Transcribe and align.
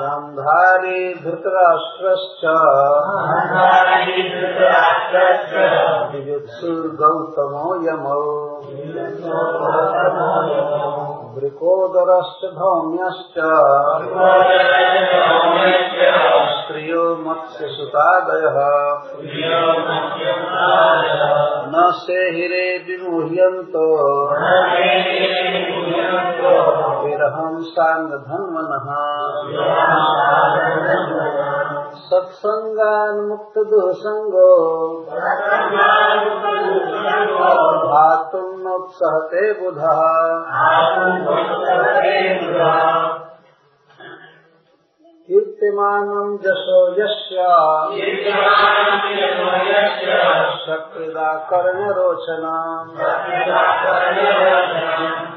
गान्धारी 0.00 1.14
धृतराष्ट्रश्च 1.14 2.44
युयुत्सुर्गौतमो 6.14 7.68
यमौ 7.88 8.24
वृकोदरश्च 11.34 12.42
धौम्यश्च 12.58 13.36
स्त्रियो 16.54 17.16
मत्स्यसुतादयः। 17.16 18.58
न 21.72 21.92
सेहिरे 21.94 22.73
विमुह्यन्तो 23.14 23.86
विरहं 27.04 27.56
साङ्गधन्वनः 27.74 28.88
सत्सङ्गान्मुक्तदुःसङ्गो 32.04 34.48
भातुं 37.90 38.48
नोत्सहते 38.64 39.44
बुधः। 39.60 40.02
कीर्तिमानं 45.28 46.34
यशो 46.34 46.78
यस्य। 46.92 47.36
शकृदा 50.66 51.48
कर्णरोचनम् 51.50 52.90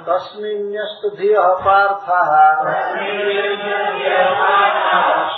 तस्मिन्यस्तु 0.09 1.09
धियः 1.09 1.47
पार्थः। 1.47 2.31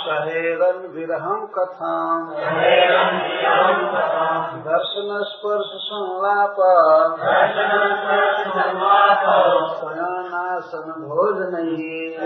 सहेरन् 0.00 0.94
विरहं 0.94 1.46
कथाम्। 1.46 2.30
दर्शनस्पर्श 4.64 5.70
संलाप 5.74 6.56
शयनासन 9.80 10.88
भोजनैः 10.98 12.20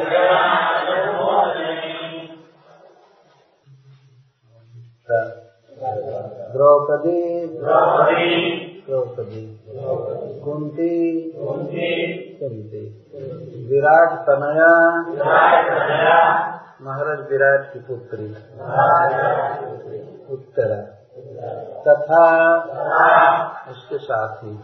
द्रौपदी। 6.52 7.46
द्रौपदी। 7.46 8.60
कुंती। 10.44 10.90
कुंती। 11.40 11.88
विराट 13.68 14.12
तनया। 14.12 14.70
महाराज 16.82 17.30
विराट 17.30 17.72
की 17.72 17.78
पुत्री। 17.78 18.26
उत्तरा। 20.34 20.80
तथा 21.88 22.24
उसके 23.70 23.98
साथी। 23.98 24.58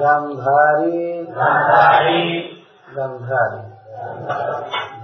गांधारी। 0.00 1.26
गांधारी। 2.96 3.68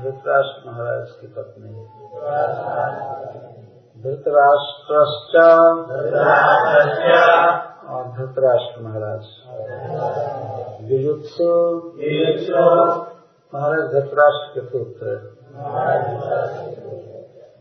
धृतराष्ट्र 0.03 0.71
महाराज 0.71 1.11
की 1.11 1.27
पत्नी। 1.27 1.73
धृतराष्ट्रश्च। 4.03 5.35
और 7.89 8.05
धृतराष्ट्र 8.05 8.81
महाराज। 8.83 9.25
विजुत्सु 10.85 11.45
महाराज 13.55 13.81
धृतराष्ट्र 13.81 14.61
के 14.61 14.61
पुत्र। 14.61 15.39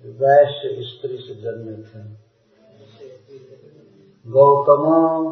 वैश्य 0.05 0.69
स्त्री 0.81 1.17
से 1.17 1.35
जन्मे 1.41 1.77
थे। 1.77 2.27
गौतमो। 4.31 5.31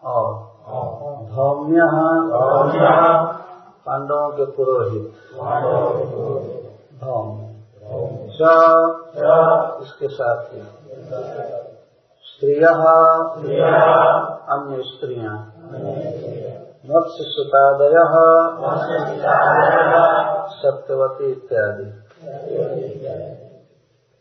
और 0.04 0.44
धौम्य 1.30 1.80
पांडवों 3.86 4.30
के 4.30 4.44
पुरोहित। 4.44 5.14
धौम्य। 7.04 7.54
च। 8.30 8.38
इसके 9.82 10.08
साथ। 10.08 10.54
ही 10.54 10.60
स्त्रिय। 12.22 12.64
अन्य 14.48 14.82
स्त्रियाँ। 14.82 15.50
मत्स्य 16.90 17.24
सुतादय 17.24 17.94
सत्यवती 20.50 21.32
इत्यादि। 21.32 21.84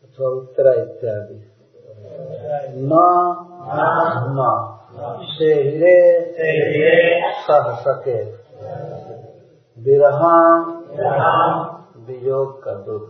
अथवा 0.03 0.29
उत्तरा 0.29 0.71
इत्यादि। 0.71 1.51
न 2.75 2.99
न। 4.27 4.69
से 5.23 5.45
हिरे 5.45 6.31
सह 7.41 7.75
सके 7.75 8.23
विरह 9.81 10.19
वियोग 12.07 12.63
का 12.63 12.73
दुख 12.73 13.09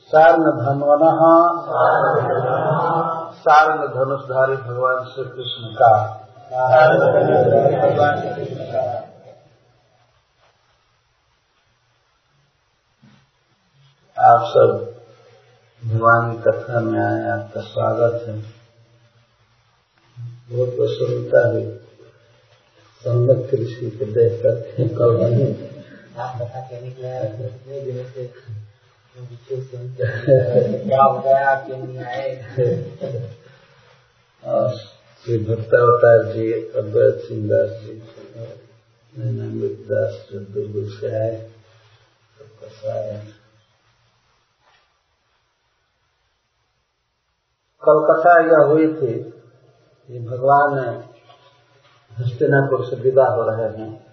सार्ण 0.00 0.42
धनवन 0.42 0.98
सार्ण 3.32 3.86
धनुषधारी 3.86 4.56
भगवान 4.56 5.04
श्री 5.04 5.24
कृष्ण 5.24 5.74
का। 5.74 6.23
आप 6.54 6.90
सब 14.48 14.68
भगवान 15.82 16.32
की 16.32 16.42
कथा 16.42 16.80
में 16.80 16.98
आए 17.04 17.22
आपका 17.30 17.60
स्वागत 17.60 18.14
है। 18.28 18.34
बहुत 20.50 20.70
प्रसन्नता 20.76 21.42
हुई 21.48 21.66
संगत 23.02 23.40
कृषि 23.50 23.90
को 23.90 24.04
देख 24.12 24.32
कर 24.42 24.54
कल 24.98 25.12
आप 26.20 26.32
कथा 26.40 26.60
कहने 26.60 26.90
के 26.90 27.02
लिए 27.02 27.80
दिनों 27.84 28.06
से 28.10 28.20
क्या 30.86 31.02
हो 31.02 31.18
गया 31.18 31.54
क्यों 31.66 31.78
नहीं 31.78 31.98
आए? 31.98 32.28
श्री 35.24 35.38
भक्तावतार 35.38 36.32
जी, 36.32 36.52
अद्वैत 36.52 37.14
सिंह 37.14 37.48
दास 37.48 37.70
जी, 37.70 37.92
नैनामृत 39.12 39.76
दास 39.90 40.28
दुर्गुल 40.32 40.88
से 40.88 41.06
आए 41.06 41.50
स्वागत 47.82 48.26
यह 48.52 48.64
हुई 48.66 48.88
थी 48.88 49.14
कि 50.08 50.18
भगवान 50.18 50.78
हस्तिनापुर 52.18 52.84
से 52.86 52.96
विदा 52.96 53.24
हो 53.24 53.42
रहे 53.48 53.68
हैं। 53.78 54.06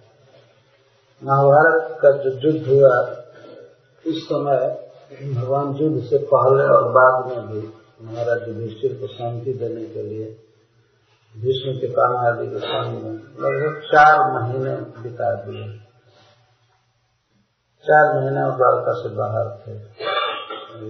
महाभारत 1.22 1.98
का 2.02 2.10
जो 2.10 2.30
युद्ध 2.30 2.68
हुआ, 2.68 2.94
उस 4.06 4.24
समय 4.24 4.88
भगवान 5.34 5.76
युद्ध 5.76 6.04
से 6.04 6.18
पहले 6.18 6.64
और 6.64 6.88
बाद 6.92 7.26
में 7.26 7.46
भी 7.48 7.68
महाराज 8.04 8.48
युधिष्ठिर 8.48 8.94
को 9.00 9.06
शांति 9.06 9.52
देने 9.52 9.84
के 9.84 10.02
लिए 10.02 10.48
भीष्म 11.36 11.80
के 11.80 11.86
आदि 12.16 12.46
के 12.46 12.58
में 12.92 13.12
लगभग 13.12 13.82
चार 13.82 14.42
महीने 14.42 14.76
बिता 14.76 15.34
दिए। 15.34 15.78
चार 17.82 18.14
महीने 18.14 18.40
द्वारका 18.56 18.92
से 18.92 19.08
बाहर 19.08 19.58
थे। 19.58 19.72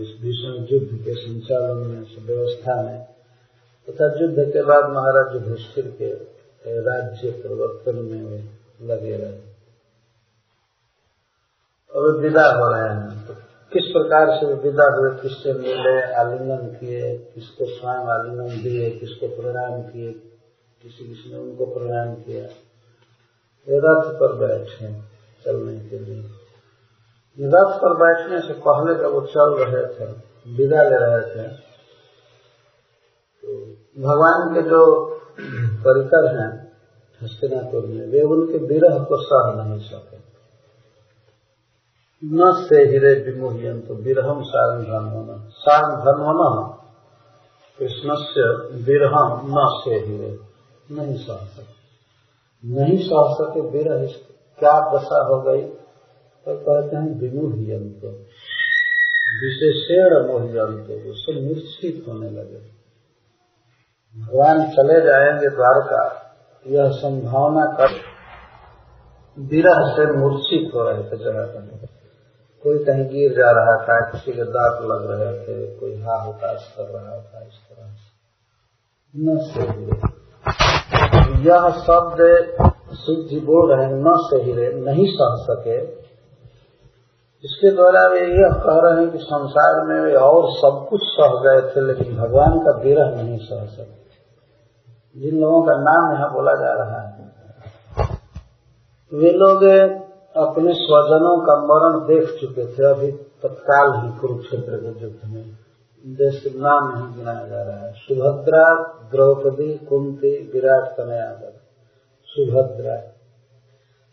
इस 0.02 0.18
भीषण 0.22 0.74
युद्ध 0.74 1.04
के 1.04 1.14
संचालन 1.14 1.76
में 1.76 2.26
व्यवस्था 2.26 2.82
में, 2.82 3.06
तथा 3.88 4.06
युद्ध 4.20 4.38
के 4.38 4.62
बाद 4.62 4.84
महाराज 4.84 5.34
युधिष्ठिर 5.34 5.96
के 5.98 6.10
राज्य 6.80 7.30
प्रवर्तन 7.30 7.96
में 7.96 8.22
वे 8.22 8.44
लगे 8.82 9.16
रहे। 9.16 9.40
और 11.94 12.16
विदा 12.16 12.46
हो 12.46 12.68
रहे 12.68 12.94
हैं। 12.94 13.26
तो 13.26 13.34
किस 13.72 13.84
प्रकार 13.84 14.30
से 14.30 14.46
विदा 14.46 14.96
हुए, 14.96 15.10
किससे 15.10 15.52
मिले, 15.52 16.14
आलिंगन 16.14 16.66
किए, 16.66 17.18
किसको 17.34 17.64
स्वयं 17.64 17.94
आलिंगन 17.94 18.62
दिए, 18.62 18.90
किसको 18.90 19.42
प्रणाम 19.42 19.82
किए 19.82 20.28
किसी 20.82 21.08
किसी 21.08 21.32
ने 21.32 21.38
उनको 21.38 21.66
प्रणाम 21.66 22.14
किया। 22.14 22.44
रथ 23.68 24.14
पर 24.14 24.32
बैठे 24.32 24.86
चलने 25.44 25.88
के 25.88 25.98
लिए। 25.98 26.22
रथ 27.40 27.78
पर 27.78 27.94
बैठने 27.94 28.40
से 28.40 28.52
पहले 28.52 28.94
जब 28.94 29.12
वो 29.12 29.20
चल 29.20 29.50
रहे 29.64 29.84
थे, 29.86 30.06
विदा 30.56 30.82
ले 30.82 30.96
रहे 30.96 31.22
थे 31.30 31.48
तो 33.42 33.48
भगवान 34.02 34.54
के 34.54 34.62
जो 34.62 35.10
परिकर 35.84 36.26
हैं, 36.36 36.72
हस्तिनापुर 37.22 37.86
में, 37.86 38.06
वे 38.06 38.22
उनके 38.22 38.58
विरह 38.58 38.98
को 38.98 39.16
सह 39.22 39.62
नहीं 39.62 39.80
सके। 39.80 40.16
न 42.24 42.66
से 42.68 42.84
हिरे 42.84 43.14
विमोहियन 43.30 43.80
तो 43.80 43.94
विरहम 43.94 44.42
सारण 44.42 44.82
धन 44.82 45.50
सारण 45.50 45.96
धन 45.96 46.76
कृष्ण 47.78 48.14
से 48.14 48.44
विरहम 48.76 49.40
न 49.44 49.80
से 49.84 49.94
हिरे। 49.94 50.51
नहीं 50.90 51.16
सह 51.16 51.36
सके 51.36 51.82
नहीं 52.68 52.98
सह 52.98 53.34
सके 53.34 53.60
विरह 53.60 54.06
क्या 54.58 54.80
दशा 54.80 55.26
हो 55.26 55.42
गई? 55.42 55.62
तो 56.46 56.54
कहते 56.54 56.96
हैं 56.96 57.20
विमुहियंत 57.20 58.00
विशेषण 59.42 60.26
मोहियंत 60.26 61.06
उससे 61.06 61.46
मूर्छित 61.46 62.04
होने 62.08 62.30
लगे। 62.30 62.72
भगवान 64.20 64.70
चले 64.70 65.00
जाएँगे 65.00 65.48
द्वारका। 65.48 66.18
यह 66.66 66.90
संभावना 66.90 67.66
कर 67.66 67.88
विरह 69.38 69.96
से 69.96 70.18
मूर्छित 70.18 70.74
हो 70.74 70.82
रहे 70.82 71.02
थे 71.02 71.16
जगह 71.16 71.86
कोई 72.62 72.84
कहीं 72.84 73.08
गिर 73.08 73.32
जा 73.32 73.50
रहा 73.50 73.76
था, 73.82 74.10
किसी 74.10 74.32
के 74.32 74.42
दांत 74.42 74.82
लग 74.84 75.10
रहे 75.10 75.38
थे, 75.40 75.80
कोई 75.80 76.02
हा 76.02 76.14
हुताश 76.14 76.74
कर 76.76 76.84
रहा 76.84 77.20
था, 77.20 77.46
इस 77.46 77.54
तरह 77.54 77.94
से। 77.94 78.12
न 79.16 79.38
से 79.38 80.21
यह 81.44 81.68
शब्द 81.80 82.20
जी 83.28 83.38
बोल 83.40 83.72
रहे 83.72 83.86
न 83.88 84.12
सही 84.24 84.52
नहीं 84.80 85.06
सह 85.12 85.36
सके। 85.44 85.76
इसके 87.44 87.70
द्वारा 87.70 88.02
वे 88.08 88.20
यह 88.20 88.52
कह 88.64 88.76
रहे 88.80 89.00
हैं 89.00 89.10
कि 89.12 89.18
संसार 89.20 89.80
में 89.86 90.00
वे 90.00 90.12
और 90.16 90.48
सब 90.52 90.86
कुछ 90.90 91.00
सह 91.04 91.32
गए 91.44 91.60
थे, 91.70 91.80
लेकिन 91.86 92.16
भगवान 92.16 92.58
का 92.58 92.72
विरह 92.78 93.08
नहीं 93.12 93.38
सह 93.38 93.64
सके। 93.66 95.20
जिन 95.20 95.40
लोगों 95.40 95.62
का 95.62 95.74
नाम 95.80 96.12
यहाँ 96.12 96.28
बोला 96.32 96.54
जा 96.54 96.72
रहा 96.74 97.00
है, 97.00 97.10
वे 99.12 99.30
लोग 99.34 99.64
अपने 100.42 100.72
स्वजनों 100.74 101.36
का 101.40 101.54
मरण 101.64 101.98
देख 102.06 102.28
चुके 102.40 102.66
थे 102.66 102.86
अभी 102.90 103.10
तत्काल 103.42 103.90
ही 103.96 104.10
कुरुक्षेत्र 104.18 104.76
के 104.76 104.92
युद्ध 105.02 105.20
में। 105.24 105.44
देश 106.06 106.54
नाम 106.56 106.98
नहीं 106.98 107.16
गिनाया 107.16 107.48
जा 107.48 107.62
रहा 107.62 107.76
है। 107.76 107.92
सुभद्रा, 107.92 108.84
द्रौपदी, 109.10 109.78
कुंती, 109.78 110.50
विराट 110.52 110.96
कन्यागर 110.96 111.60
सुभद्रा। 112.24 113.12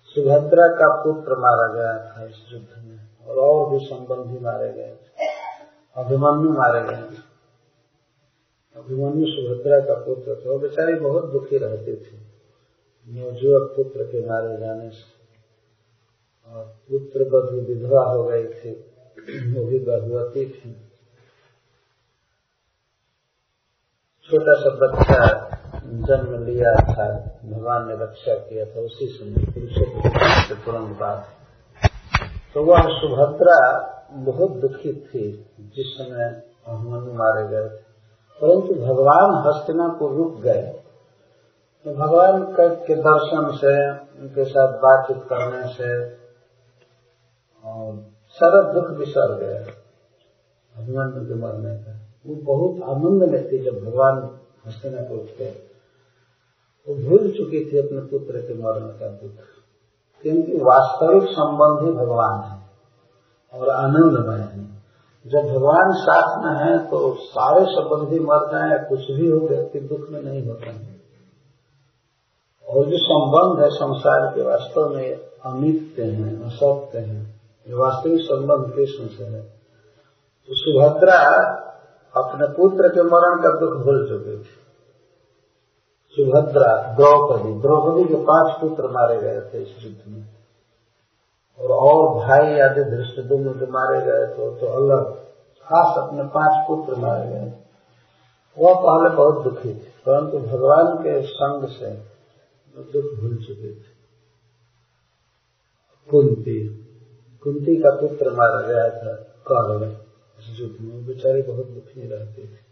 सुभद्रा 0.03 0.67
का 0.67 1.03
पुत्र 1.03 1.35
मारा 1.35 1.73
गया 1.73 2.11
था 2.11 2.23
इस 2.23 2.35
युद्ध 2.51 2.67
में, 2.77 2.99
और 3.27 3.35
और 3.35 3.69
भी 3.69 3.85
संबंधी 3.85 4.39
मारे 4.39 4.73
गए 4.73 4.95
थे। 4.95 5.25
अभिमन्यु 5.95 6.51
मारे 6.51 6.81
गए 6.81 7.01
थे। 7.01 7.21
अभिमन्यु 8.75 9.25
सुभद्रा 9.27 9.79
का 9.79 9.93
पुत्र 9.93 10.35
था। 10.35 10.49
और 10.49 10.59
बेचारी 10.59 10.93
बहुत 10.93 11.31
दुखी 11.31 11.57
रहती 11.57 11.95
थी। 11.95 12.19
नवजुवक 13.07 13.73
पुत्र 13.75 14.03
के 14.03 14.29
मारे 14.29 14.57
जाने 14.57 14.89
से। 14.89 15.19
और 16.51 16.65
पुत्र 16.65 17.23
बधु 17.23 17.61
विधवा 17.61 18.03
हो 18.03 18.23
गई 18.23 18.45
थी। 18.45 18.71
वो 19.53 19.65
भी 19.65 19.79
गर्भवती 19.79 20.49
थी। 20.49 20.88
छोटा 24.29 24.53
सा 24.55 24.69
बच्चा 24.79 25.19
जन्म 26.07 26.43
लिया 26.45 26.71
था, 26.87 27.05
भगवान 27.45 27.87
ने 27.87 27.93
रक्षा 27.95 28.33
किया 28.39 28.65
था, 28.65 28.81
उसी 28.81 29.07
समय 29.09 29.45
पुरुषों 29.53 29.87
से 30.47 30.55
तुरंत 30.65 30.97
बाद 30.99 31.19
तो 32.55 32.63
वह 32.65 32.81
सुभद्रा 32.93 33.59
बहुत 34.25 34.51
दुखी 34.61 34.93
थी, 35.03 35.25
जिस 35.69 35.87
समय 35.97 36.25
अभिमन्यु 36.67 37.13
मारे 37.13 37.47
गए 37.47 37.67
परंतु 38.39 38.75
भगवान 38.81 39.33
हस्तिनापुर 39.45 40.11
रुक 40.17 40.39
गए। 40.41 40.61
तो 41.85 41.93
भगवान 41.95 42.43
के 42.85 42.95
दर्शन 42.97 43.49
से, 43.57 43.73
उनके 44.19 44.43
साथ 44.45 44.73
बातचीत 44.79 45.23
करने 45.29 45.63
से 45.73 45.89
सारा 48.37 48.61
दुख 48.73 48.87
बिसर 48.97 49.35
गया। 49.39 49.59
अभिमन्यु 50.75 51.25
के 51.25 51.35
मरने 51.41 51.75
का 51.77 51.93
वो 52.27 52.35
बहुत 52.35 52.89
आनंद 52.89 53.49
थी 53.51 53.57
जब 53.57 53.85
भगवान 53.85 54.39
हस्तिनापुर 54.67 55.27
थे 55.39 55.49
वो 56.87 56.95
भूल 56.95 57.31
चुके 57.31 57.73
थे 57.73 57.87
अपने 57.87 57.99
पुत्र 57.99 58.41
के 58.41 58.53
मरण 58.53 58.87
का 58.87 59.07
दुख। 59.07 59.31
क्योंकि 60.21 60.57
वास्तविक 60.57 61.23
संबंध 61.23 61.87
ही 61.87 61.93
भगवान 61.93 62.41
है 62.43 62.69
और 63.53 63.69
आनंदमय 63.69 64.39
है। 64.39 64.79
जब 65.27 65.39
भगवान 65.39 65.91
साथ 65.91 66.43
में 66.43 66.65
है 66.65 66.85
तो 66.85 67.13
सारे 67.13 67.65
संबंधी 67.69 68.19
मर 68.19 68.51
जाए, 68.51 68.89
कुछ 68.89 69.11
भी 69.11 69.29
हो, 69.29 69.47
व्यक्ति 69.47 69.79
दुख 69.79 70.09
में 70.09 70.21
नहीं 70.21 70.47
होता 70.47 70.71
है। 70.71 71.01
और 72.69 72.85
जो 72.85 72.97
संबंध 72.97 73.63
है 73.63 73.69
संसार 73.69 74.35
के 74.35 74.41
वास्तव 74.41 74.89
में 74.89 75.19
अमित 75.45 75.95
हैं, 75.99 76.41
असत्य 76.41 76.99
हैं। 76.99 77.41
जो 77.67 77.77
वास्तविक 77.77 78.21
संबंध 78.21 78.73
कृष्ण 78.73 79.07
से 79.07 79.23
है। 79.23 79.41
तो 80.47 80.55
सुभद्रा 80.55 81.65
अपने 82.19 82.47
पुत्र 82.53 82.89
के 82.89 83.03
मरण 83.05 83.41
का 83.43 83.51
दुख 83.59 83.73
भूल 83.85 84.07
चुके 84.09 84.37
थे। 84.37 84.57
सुभद्रा 86.15 86.71
द्रौपदी 86.95 87.51
द्रौपदी 87.61 88.03
के 88.05 88.19
पाँच 88.25 88.59
पुत्र 88.61 88.91
मारे 88.91 89.17
गए 89.21 89.41
थे 89.49 89.61
इस 89.61 89.75
युद्ध 89.79 90.01
में। 90.07 90.23
और 91.59 91.71
और 91.83 92.07
भाई 92.17 92.59
आदि 92.61 92.83
दृष्टिदुम्न 92.87 93.53
जो 93.59 93.67
मारे 93.69 93.99
गए 94.01 94.25
थे 94.27 94.49
तो 94.59 94.67
अलग 94.77 95.13
खास 95.67 95.97
अपने 95.97 96.23
पाँच 96.35 96.67
पुत्र 96.67 96.95
मारे 97.01 97.29
गए। 97.29 97.51
वह 98.57 98.73
पहले 98.77 99.15
बहुत 99.15 99.43
दुखी 99.43 99.69
थे, 99.69 99.89
परंतु 100.05 100.39
भगवान 100.39 100.95
के 100.97 101.21
संग 101.23 101.67
से 101.69 101.91
दुख 102.75 103.07
भूल 103.19 103.35
चुके 103.37 103.71
थे। 103.71 103.97
कुंती 106.09 106.59
कुंती 107.43 107.75
का 107.77 107.89
पुत्र 107.97 108.31
मारा 108.33 108.61
गया 108.63 108.87
था 108.91 109.13
कौरव 109.47 109.83
इस 110.39 110.59
युद्ध 110.59 110.81
में 110.81 111.05
बेचारे 111.05 111.41
बहुत 111.41 111.67
दुखी 111.67 112.07
रहते 112.07 112.41
थे। 112.41 112.69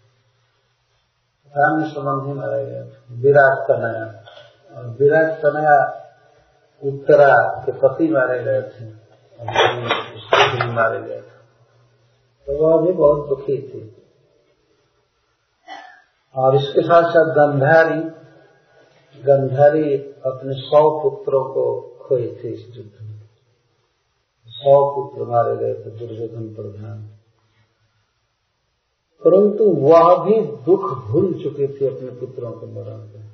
अन्य 1.56 1.90
संबंधी 1.90 2.34
मारा 2.34 2.58
गया 2.58 2.84
विराट 3.12 3.58
तनया। 3.68 4.24
और 4.78 4.88
विराट 4.88 5.32
तनया 5.32 6.04
उत्तरा 6.84 7.64
के 7.66 7.72
पति 7.72 8.08
मारे 8.08 8.44
गए 8.44 8.62
थे। 8.62 8.86
मारे 10.74 11.02
गए 11.02 11.18
थे। 11.18 11.38
तो 12.46 12.58
वह 12.58 12.86
भी 12.86 12.92
बहुत 12.92 13.30
दुखी 13.30 13.68
थी। 13.68 14.04
और 16.36 16.56
इसके 16.56 16.82
साथ 16.82 17.04
साथ 17.04 17.36
गंधारी 17.36 18.28
गंधारी 19.22 19.98
अपने 20.26 20.54
सौ 20.54 21.00
पुत्रों 21.00 21.54
को 21.54 21.82
खोई 22.02 22.28
थी 22.28 22.48
इस 22.50 22.78
युद्ध 22.78 22.92
में। 23.02 23.22
सौ 24.48 24.96
पुत्र 24.96 25.32
मारे 25.32 25.58
गए 25.58 25.74
थे 25.74 25.90
दुर्योधन 25.90 26.56
प्रधान। 26.56 27.17
परंतु 29.24 29.64
वह 29.64 30.16
भी 30.24 30.42
दुख 30.66 30.84
भूल 31.08 31.34
चुके 31.34 31.68
थे 31.68 31.88
अपने 31.88 32.10
पुत्रों 32.10 32.52
के 32.52 32.68
मरण 32.68 32.98
में। 32.98 33.26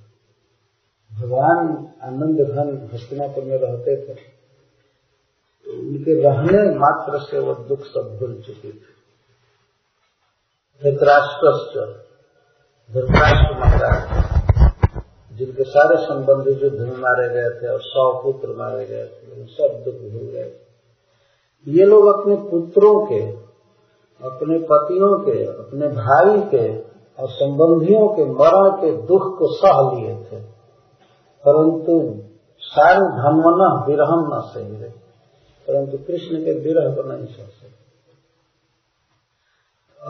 भगवान 1.12 1.68
आनंद 2.04 2.42
घन 2.42 2.90
हस्तिनापुर 2.94 3.44
में 3.44 3.58
रहते 3.58 3.96
थे। 3.98 4.14
तो 4.14 5.72
उनके 5.72 6.22
रहने 6.22 6.64
मात्र 6.76 7.20
से 7.20 7.40
वह 7.40 7.54
दुख 7.68 7.80
सब 7.80 8.18
भूल 8.20 8.42
चुके 8.42 8.72
थे। 8.72 8.92
धृतराष्ट्र 10.82 11.86
धृतराष्ट्र 12.90 13.60
महाराज, 13.60 15.38
जिनके 15.38 15.64
सारे 15.64 15.98
संबंधी 15.98 16.52
युद्ध 16.52 16.80
में 16.80 16.98
मारे 16.98 17.30
गए 17.30 17.50
थे 17.60 17.68
और 17.68 17.82
सौ 17.82 18.12
पुत्र 18.24 18.56
मारे 18.58 18.86
गए 18.86 19.06
थे 19.06 19.46
सब 19.46 19.82
दुख 19.86 19.96
भूल 20.12 20.30
गए 20.32 20.50
थे। 20.50 21.72
ये 21.72 21.86
लोग 21.86 22.06
अपने 22.08 22.36
पुत्रों 22.50 23.06
के 23.06 23.43
अपने 24.22 24.60
पतियों 24.60 25.20
के, 25.20 25.46
अपने 25.46 25.88
भाई 25.88 26.42
के 26.42 26.80
और 27.20 27.30
संबंधियों 27.30 28.08
के 28.08 28.26
मरण 28.26 28.72
के 28.72 28.92
दुख 28.98 29.40
को 29.40 29.48
सह 29.54 29.96
लिए 29.96 30.16
थे। 30.16 30.44
परंतु 31.48 32.24
सारे 32.60 33.00
धनवन 33.00 33.86
विरहम 33.88 34.32
न 34.36 34.40
सही 34.40 34.82
रहे। 34.82 35.04
परंतु 35.68 35.98
कृष्ण 35.98 36.36
के 36.36 36.60
विरह 36.60 36.96
को 36.96 37.04
नहीं 37.04 37.26
सह 37.26 37.44
सके। 37.44 37.74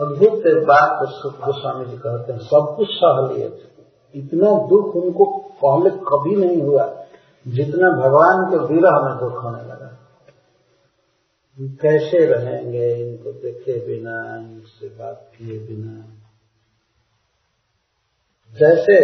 अद्भुत 0.04 0.64
बात 0.66 0.98
को 0.98 1.06
सुख 1.06 1.32
गोस्वामी 1.32 1.84
जी 1.84 1.96
कहते 1.96 2.32
हैं, 2.32 2.40
सब 2.40 2.74
कुछ 2.76 2.88
सह 2.90 3.34
लिए 3.34 3.50
थे। 3.50 3.74
इतना 4.14 4.50
दुख 4.50 4.96
उनको 4.96 5.24
पहले 5.64 5.90
कभी 5.90 6.36
नहीं 6.36 6.62
हुआ, 6.62 6.94
जितना 7.48 7.90
भगवान 7.90 8.50
के 8.50 8.56
विरह 8.56 8.90
में 8.90 9.18
दुख 9.18 9.44
होने 9.44 9.62
लगा। 9.62 9.83
कैसे 11.60 12.26
रहेंगे 12.26 12.94
इनको 12.94 13.32
देखे 13.32 13.86
बिना, 13.86 14.36
इनसे 14.36 14.88
बात 14.88 15.30
किए 15.38 15.58
बिना? 15.58 16.04
जैसे 18.52 18.96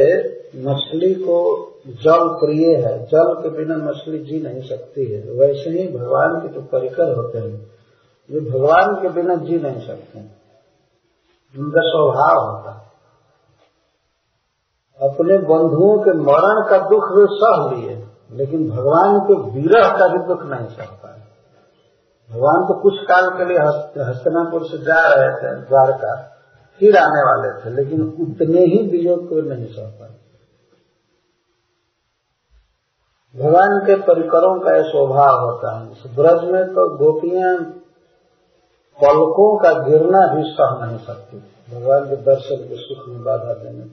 मछली 0.56 1.14
को 1.14 1.66
जल 1.86 2.28
प्रिय 2.28 2.76
है, 2.76 3.06
जल 3.06 3.34
के 3.42 3.50
बिना 3.50 3.76
मछली 3.76 4.18
जी 4.18 4.40
नहीं 4.40 4.68
सकती 4.68 5.04
है, 5.04 5.30
वैसे 5.30 5.70
ही 5.70 5.88
भगवान 5.88 6.40
के 6.40 6.54
जो 6.54 6.60
परिकर 6.60 7.16
होते 7.16 7.38
हैं, 7.38 7.70
वे 8.30 8.40
भगवान 8.50 9.02
के 9.02 9.08
बिना 9.08 9.34
जी 9.34 9.58
नहीं 9.58 9.86
सकते। 9.86 10.18
उनका 11.60 11.80
स्वभाव 11.80 12.50
होता 12.50 12.86
अपने 15.00 15.38
बंधुओं 15.38 15.98
के 15.98 16.10
मरण 16.10 16.70
का 16.70 16.88
दुख 16.88 17.04
वे 17.12 17.26
सह 17.30 17.76
लिए, 17.76 18.06
लेकिन 18.32 18.70
भगवान 18.70 19.20
के 19.20 19.60
विरह 19.60 19.88
का 19.88 20.08
भी 20.08 20.28
दुख 20.28 20.42
नहीं 20.42 20.68
सह 20.68 20.84
पाए 20.84 21.19
भगवान 22.30 22.64
तो 22.64 22.74
कुछ 22.80 22.98
काल 23.04 23.28
के 23.30 23.44
लिए 23.44 23.58
हस्तनापुर 24.04 24.66
से 24.66 24.78
जा 24.78 24.98
रहे 25.06 25.30
थे, 25.36 25.54
द्वारका, 25.60 26.12
फिर 26.80 26.96
आने 26.96 27.22
वाले 27.22 27.48
थे, 27.60 27.70
लेकिन 27.76 28.02
उतने 28.22 28.64
ही 28.64 28.78
वियोग 28.90 29.28
को 29.28 29.40
नहीं 29.48 29.66
सह 29.66 29.88
पाए। 29.90 30.14
भगवान 33.34 33.78
के 33.86 33.94
परिकरों 34.02 34.54
का 34.60 34.76
यह 34.76 34.82
स्वभाव 34.82 35.40
होता 35.40 35.76
है 35.78 36.14
ब्रज 36.14 36.44
में 36.52 36.64
तो 36.66 36.88
गोपियाँ 36.96 37.56
पलकों 38.98 39.50
का 39.58 39.72
गिरना 39.88 40.22
भी 40.34 40.42
सह 40.52 40.86
नहीं 40.86 40.98
सकती। 40.98 41.36
भगवान 41.70 42.08
के 42.08 42.16
दर्शन 42.16 42.64
के 42.68 42.76
सुख 42.76 43.08
में 43.08 43.22
बाधा 43.24 43.54
देने। 43.54 43.84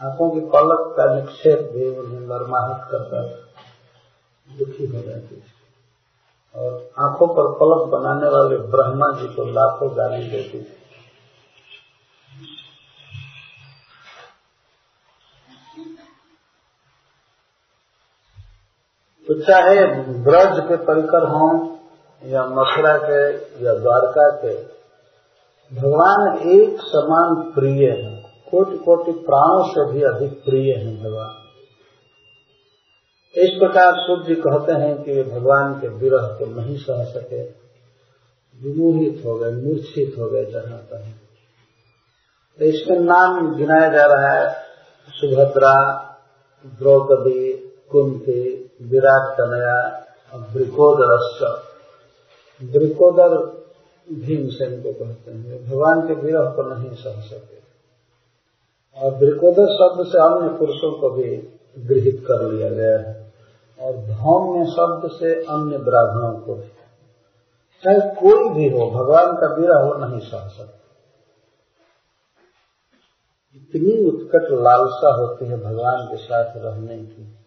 आँखों 0.00 0.30
की 0.30 0.40
पलक 0.40 0.94
का 0.96 1.14
निक्षेप 1.14 1.70
भी 1.72 1.88
उन्हें 1.98 2.20
नरमाहित 2.20 2.80
करता 2.90 3.22
दुखी 4.48 4.86
हो 4.86 5.02
जाती 5.02 5.36
और 6.56 6.90
आँखों 6.98 7.26
पर 7.28 7.58
पलक 7.60 7.92
बनाने 7.92 8.28
वाले 8.28 8.56
ब्रह्मा 8.56 9.20
जी 9.20 9.28
को 9.28 9.44
लाखों 9.44 9.96
गाली 9.96 10.30
देती 10.30 10.58
थी। 10.58 10.84
तो 19.26 19.40
चाहे 19.42 19.86
ब्रज 20.12 20.68
के 20.68 20.76
परिकर 20.76 21.28
हों, 21.28 21.76
या 22.24 22.42
मथुरा 22.42 22.98
के, 22.98 23.32
या 23.64 23.74
द्वारका 23.74 24.30
के, 24.30 24.74
भगवान 25.80 26.38
एक 26.38 26.80
समान 26.80 27.52
प्रिय 27.52 27.90
है। 27.90 28.22
कोटि 28.50 28.76
कोटि 28.76 29.12
प्राणों 29.12 29.68
से 29.68 29.92
भी 29.92 30.02
अधिक 30.02 30.44
प्रिय 30.44 30.74
है 30.74 31.04
भगवान। 31.04 31.43
इस 33.36 33.50
प्रकार 33.50 33.92
जी 34.22 34.34
कहते 34.34 34.72
हैं 34.72 35.02
कि 35.02 35.12
वे 35.12 35.22
भगवान 35.22 35.80
के 35.80 35.88
विरह 35.88 36.26
को 36.26 36.60
नहीं 36.60 36.76
सह 36.76 37.04
सके। 37.04 37.42
विमोहित 38.62 39.22
हो 39.26 39.34
गए, 39.34 39.50
मूर्छित 39.50 40.18
हो 40.18 40.30
गए 40.30 40.44
जहाँ 40.44 40.78
तक 40.78 41.04
तो 42.58 42.64
इसमें 42.64 42.98
नाम 42.98 43.56
गिनाया 43.56 43.88
जा 43.88 44.04
रहा 44.06 44.32
है, 44.32 44.56
सुभद्रा, 45.08 45.96
द्रौपदी, 46.66 47.52
कुंती, 47.90 48.70
विराट 48.82 49.34
कनया 49.34 50.06
और 50.32 50.40
ब्रिकोदर 50.40 51.18
ब्रिकोदर 52.62 53.36
भीमसेन 54.12 54.82
को 54.82 54.92
कहते 54.92 55.30
हैं। 55.30 55.70
भगवान 55.70 56.00
के 56.00 56.14
विरह 56.14 56.44
को 56.44 56.74
नहीं 56.74 56.90
सह 56.90 57.20
सके। 57.20 57.58
और 59.02 59.14
ब्रिकोदर 59.14 59.66
शब्द 59.66 60.06
से 60.06 60.18
अन्य 60.18 60.58
पुरुषों 60.58 61.00
को 61.00 61.10
भी 61.10 61.36
गृहित 61.78 62.24
कर 62.28 62.52
लिया 62.52 62.70
गया 62.70 62.98
है। 62.98 63.23
और 63.84 63.96
धौम्य 63.96 64.66
शब्द 64.66 65.10
से 65.10 65.34
अन्य 65.34 65.78
ब्राह्मणों 65.78 66.40
को 66.40 66.54
भी। 66.54 66.68
चाहे 67.84 68.00
कोई 68.00 68.54
भी 68.54 68.78
हो, 68.78 68.90
भगवान 68.90 69.26
का 69.26 69.54
विरह 69.54 69.78
वो 69.78 69.94
नहीं 69.94 70.20
सह 70.20 70.48
सकता। 70.48 70.80
इतनी 73.56 74.10
उत्कट 74.10 74.42
लालसा 74.50 75.14
होती 75.14 75.46
है 75.46 75.60
भगवान 75.60 76.06
के 76.06 76.16
साथ 76.16 76.52
रहने 76.56 76.98
की। 76.98 77.38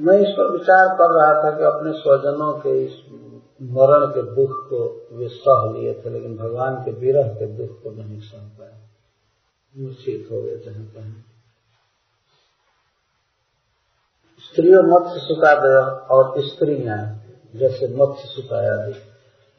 मैं 0.00 0.18
इस 0.18 0.28
पर 0.28 0.52
विचार 0.52 0.88
कर 0.88 1.10
रहा 1.10 1.44
था 1.44 1.56
कि 1.56 1.64
अपने 1.64 1.92
स्वजनों 1.92 2.52
के 2.52 2.84
इस 2.84 3.02
मरण 3.62 4.06
के 4.06 4.22
दुख 4.22 4.68
को 4.70 5.08
वे 5.16 5.28
सह 5.28 5.72
लिए 5.72 5.94
थे, 5.94 6.10
लेकिन 6.10 6.36
भगवान 6.36 6.74
के 6.74 6.90
विरह 6.90 7.28
के 7.28 7.46
दुख 7.46 7.82
को 7.82 7.90
नहीं 7.90 8.20
सह 8.20 8.38
पाए। 8.38 8.88
मूर्छित 9.76 10.28
हो 10.32 10.42
गए 10.42 10.56
जहाँ 10.56 10.86
कहीं 10.86 11.31
स्त्रियों 14.52 14.82
मत्स्य 14.82 15.20
सुता 15.20 15.52
दया 15.60 15.82
और 16.14 16.40
स्त्रियाँ 16.44 16.98
जैसे 17.56 17.86
मत्स्य 17.94 18.28
सुताया 18.28 18.76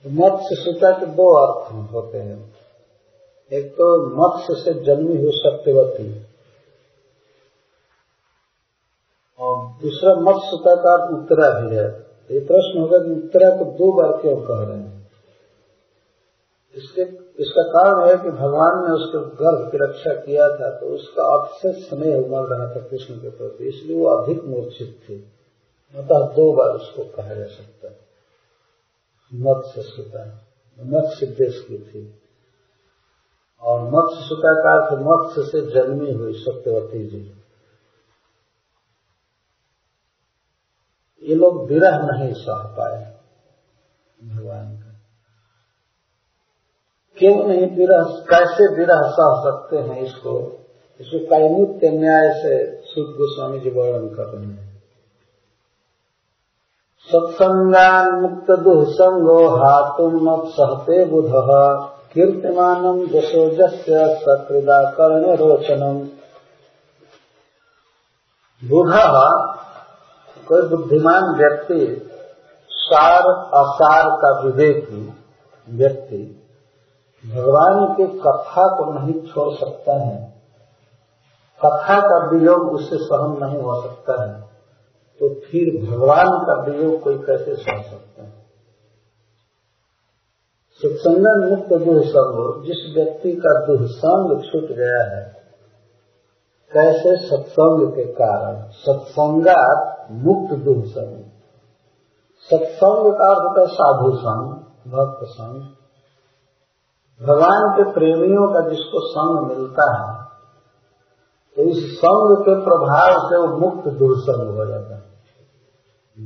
तो 0.06 0.10
मत्स्य 0.10 0.56
सुता 0.56 0.92
के 1.00 1.06
दो 1.06 1.28
अर्थ 1.36 1.72
होते 1.94 2.18
हैं। 2.18 2.38
एक 3.52 3.72
तो 3.72 3.88
मत्स्य 4.18 4.56
से 4.56 4.74
जन्मी 4.84 5.18
हुई 5.18 5.32
सत्यवती 5.36 6.08
और 9.40 9.58
दूसरा 9.82 10.16
मत्स्य 10.22 10.50
सुता 10.50 10.76
का 10.76 10.94
अर्थ 10.94 11.14
उत्तरा 11.14 11.50
भी 11.60 11.76
है। 11.76 11.88
ये 12.30 12.40
प्रश्न 12.40 12.80
होगा 12.80 12.98
कि 12.98 13.12
उत्तरा 13.12 13.50
को 13.58 13.66
दो 13.78 13.92
बार 13.94 14.12
क्यों 14.22 14.36
कह 14.42 14.64
रहे 14.64 14.78
हैं? 14.78 15.10
इसके 16.76 17.04
इसका 17.40 17.64
कारण 17.64 18.10
है 18.10 18.24
कि 18.24 18.30
भगवान 18.32 18.80
ने 18.86 18.94
उसके 18.94 19.20
गर्भ 19.36 19.72
की 19.72 19.78
रक्षा 19.78 20.14
किया 20.14 20.48
था 20.50 20.80
तो 20.80 20.86
उसका 20.86 21.24
अतिशय 21.24 21.82
स्नेह 21.82 22.16
उमल 22.18 22.48
रहा 22.48 22.68
था 22.68 22.88
कृष्ण 22.88 23.16
के 23.16 23.30
प्रति, 23.30 23.64
इसलिए 23.64 23.98
वो 23.98 24.06
अधिक 24.06 24.44
मूर्छित 24.44 25.02
थी। 25.10 25.16
अतः 25.96 26.28
दो 26.28 26.54
बार 26.54 26.70
उसको 26.70 27.04
कहा 27.04 27.34
जा 27.34 27.46
सकता 27.46 27.88
है। 27.88 28.00
मत्स्य 29.34 29.82
सुता 29.82 30.48
मत्स्य 30.80 31.26
देश 31.26 31.66
की 31.68 31.78
थी। 31.78 32.20
और 33.62 33.82
मत्स्य 33.82 34.26
सुता 34.26 34.54
का 34.54 34.72
अर्थ 34.78 35.00
मत्स्य 35.02 35.52
से 35.52 35.72
जन्मी 35.72 36.12
हुई 36.12 36.34
सत्यवती 36.34 37.08
जी। 37.08 37.34
ये 41.24 41.36
लोग 41.36 41.68
विरह 41.68 41.98
नहीं 41.98 42.34
सह 42.34 42.64
पाए 42.64 43.18
भगवान 44.24 44.78
का। 44.78 44.93
क्यों 47.24 47.48
नहीं 47.48 47.78
विरह, 47.78 48.04
कैसे 48.04 48.80
विरह 48.80 49.02
सह 49.02 49.44
सकते 49.44 49.78
हैं 49.78 50.02
इसको? 50.02 50.60
इसको 51.02 51.20
कैमुत्य 51.20 51.90
न्याय 51.90 52.34
से 52.34 52.82
सुख 52.82 53.06
गोस्वामी 53.06 53.60
जी 53.60 53.70
वर्णन 53.70 54.08
कर 54.08 54.24
रहे 54.24 54.46
हैं। 54.46 54.74
सत्संगान 57.12 58.16
मुक्त 58.22 58.60
दुसंगो 58.60 59.48
हातुम 59.48 60.32
मत 60.32 60.44
सहते 60.46 61.06
बुध 61.06 61.32
कीर्तिमानम 62.14 63.08
जसोजस्य 63.08 64.16
सकृदा 64.22 64.92
कर्ण 64.92 65.36
रोचनम। 65.36 66.00
बुध, 68.70 68.94
कोई 70.48 70.62
बुद्धिमान 70.62 71.24
व्यक्ति, 71.24 72.10
सार 72.70 73.22
असार 73.54 74.10
का 74.10 74.42
विवेकी 74.42 75.14
व्यक्ति 75.70 76.43
भगवान 77.26 77.94
के 77.94 78.08
कथा 78.08 78.66
को 78.78 78.94
नहीं 78.94 79.22
छोड़ 79.22 79.54
सकता 79.54 79.94
है। 80.00 80.34
कथा 81.66 82.00
का 82.02 82.30
वियोग 82.32 82.72
उससे 82.74 82.98
सहन 82.98 83.38
नहीं 83.44 83.62
हो 83.62 83.82
सकता 83.82 84.16
है। 84.24 84.42
तो 85.20 85.30
फिर 85.34 85.92
भगवान 85.92 86.30
का 86.30 86.62
वियोग 86.64 87.02
कोई 87.02 87.18
कैसे 87.18 87.56
सह 87.56 87.82
सकता 87.82 88.24
है? 88.24 88.44
सत्संगन 90.74 91.50
मुक्त 91.50 91.70
दुहसंग 91.86 92.64
जिस 92.64 92.96
व्यक्ति 92.96 93.32
का 93.32 93.66
दुहसंग 93.66 94.44
छूट 94.44 94.78
गया 94.78 95.04
है, 95.04 95.44
कैसे 96.72 97.16
सत्संग 97.18 97.92
के 97.92 98.06
कारण? 98.06 98.68
सत्संगात 98.70 100.08
मुक्त 100.12 100.56
दुहसंग 100.64 101.24
सत्संग 102.42 103.14
का 103.14 103.28
अर्थ 103.28 103.44
होता 103.44 103.62
है 103.62 103.68
साधु 103.68 104.16
संग, 104.16 104.50
भक्त 104.92 105.28
संग। 105.28 105.83
भगवान 107.24 107.70
के 107.76 107.84
प्रेमियों 107.92 108.48
का 108.54 108.62
जिसको 108.70 109.00
संग 109.08 109.48
मिलता 109.48 109.86
है 109.94 110.24
तो 111.58 111.62
इस 111.62 111.80
संग 111.98 112.38
के 112.38 112.54
प्रभाव 112.62 113.18
से 113.30 113.38
वो 113.38 113.58
मुक्त 113.58 113.88
दुर्संग 113.98 114.56
हो 114.58 114.66
जाता 114.66 114.96
है। 114.96 115.02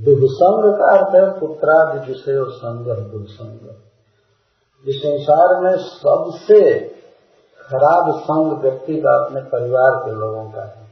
दुर्संग 0.03 0.67
का 0.73 0.91
अर्थ 0.97 1.15
है 1.15 1.39
पुत्रादि 1.39 1.99
विषय 2.07 2.37
संग 2.49 2.85
दुर्संग। 3.11 3.67
इस 4.85 4.95
संसार 4.95 5.61
में 5.61 5.77
सबसे 5.77 6.59
खराब 7.61 8.11
संग 8.19 8.61
व्यक्ति 8.61 8.95
का 9.01 9.15
अपने 9.15 9.41
परिवार 9.41 9.95
के 10.05 10.11
लोगों 10.11 10.45
का 10.51 10.63
है। 10.63 10.85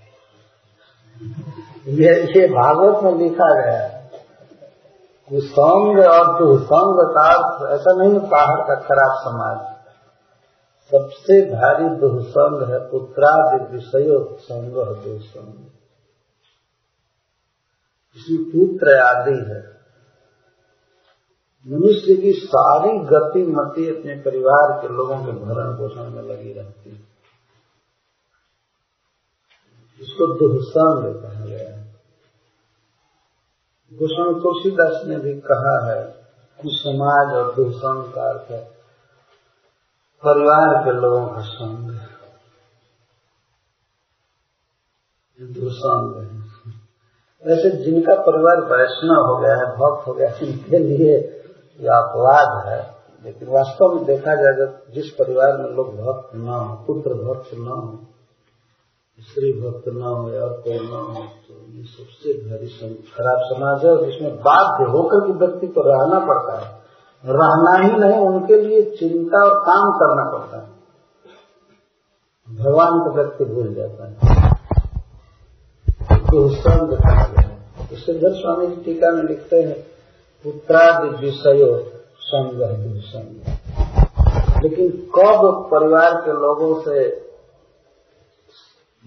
ये 1.94 2.14
ये 2.32 2.48
भागवत 2.48 3.04
में 3.04 3.14
लिखा 3.14 3.50
गया 3.54 3.80
है। 3.82 4.12
कुसंग 5.30 6.00
और 6.00 6.26
दुसंग 6.40 7.00
का 7.14 7.24
अर्थ 7.30 7.72
ऐसा 7.72 7.94
नहीं 7.94 8.20
बाहर 8.30 8.62
का 8.68 8.76
खराब 8.76 9.16
समाज। 9.22 9.75
सबसे 10.92 11.46
भारी 11.46 11.90
दुसंग 11.90 12.70
है 12.70 12.90
पुत्रादि 12.90 13.76
विषय 13.76 14.08
संग 14.40 14.74
दुसंग 14.74 15.72
पुत्र 18.52 18.98
आदि 18.98 19.32
है। 19.32 19.76
मनुष्य 21.68 22.16
की 22.16 22.32
सारी 22.32 23.00
गति 23.00 23.44
मति 23.44 23.90
अपने 23.90 24.16
परिवार 24.16 24.82
के 24.82 24.88
लोगों 24.88 25.26
के 25.26 25.32
भरण 25.32 25.74
पोषण 25.74 26.10
में 26.10 26.24
लगी 26.24 26.54
रहती 26.54 26.90
है। 26.90 27.08
इसको 30.02 30.40
दुहसंग 30.40 31.22
कहा 31.22 31.46
गया 31.46 31.76
है। 31.76 31.86
भूषण 33.94 34.42
तुलसीदास 34.42 35.06
ने 35.06 35.18
भी 35.18 35.34
कहा 35.34 35.92
है 35.92 36.04
कि 36.62 36.70
समाज 36.72 37.34
और 37.34 37.56
दुहसंग 37.56 38.14
का 38.14 38.30
अर्थ 38.30 38.52
है 38.52 38.75
परिवार 40.24 40.84
के 40.86 40.92
लोगों 40.92 41.28
का 41.28 41.42
संग 41.42 41.92
दुसंग 45.40 46.16
है। 46.16 46.46
वैसे 47.44 47.70
जिनका 47.78 48.16
परिवार 48.16 48.62
वैष्णव 48.72 49.26
हो 49.26 49.38
गया 49.38 49.56
है, 49.56 49.66
भक्त 49.72 50.08
हो 50.08 50.14
गया 50.14 50.28
उनके 50.28 50.78
लिए 50.78 51.18
यह 51.80 51.94
अपवाद 51.94 52.68
है। 52.68 52.96
लेकिन 53.24 53.48
वास्तव 53.48 53.96
में 53.96 54.06
देखा 54.06 54.36
जाए, 54.36 54.54
जब 54.54 54.94
जिस 54.94 55.10
परिवार 55.10 55.58
में 55.58 55.70
लोग 55.70 55.96
भक्त 55.96 56.36
न 56.36 56.48
हो, 56.48 56.76
पुत्र 56.76 57.14
भक्त 57.14 57.54
न 57.54 57.68
हो, 57.68 58.00
स्त्री 59.20 59.52
भक्त 59.52 59.88
न 59.88 60.02
हो 60.02 60.32
और 60.40 60.62
कोई 60.62 60.80
न 60.80 60.94
हो 60.94 61.24
तो 61.24 61.54
ये 61.72 61.84
सबसे 61.84 62.34
भारी 62.50 62.68
खराब 63.18 63.40
समाज 63.44 63.86
है 63.86 63.92
और 63.92 64.06
जिसमें 64.06 64.36
बाध्य 64.38 64.92
होकर 64.92 65.28
के 65.28 65.34
व्यक्ति 65.34 65.68
को 65.68 65.82
रहना 65.82 66.20
पड़ता 66.26 66.58
है। 66.60 66.85
रहना 67.28 67.78
ही 67.84 68.00
नहीं, 68.00 68.20
उनके 68.20 68.62
लिए 68.62 68.96
चिंता 68.96 69.44
और 69.44 69.60
काम 69.60 69.92
करना 69.92 70.32
पड़ता 70.32 70.58
है। 70.58 70.76
भगवान 72.60 73.00
का 73.00 73.12
व्यक्ति 73.12 73.46
भूल 73.46 73.74
जाता 73.74 74.08
है। 74.08 74.16
तो 76.26 76.50
तो 78.20 78.42
स्वामी 78.42 78.68
जी 78.68 78.76
टीका 78.76 79.12
में 79.12 79.24
लिखते 79.24 79.62
हैं 79.64 79.88
पुत्रादि 80.44 81.26
विषय 81.26 81.92
संग 82.20 82.62
दुसंग 82.94 83.56
लेकिन 84.64 84.90
कब 84.92 85.70
परिवार 85.72 86.22
के 86.22 86.32
लोगों 86.32 86.82
से 86.82 87.26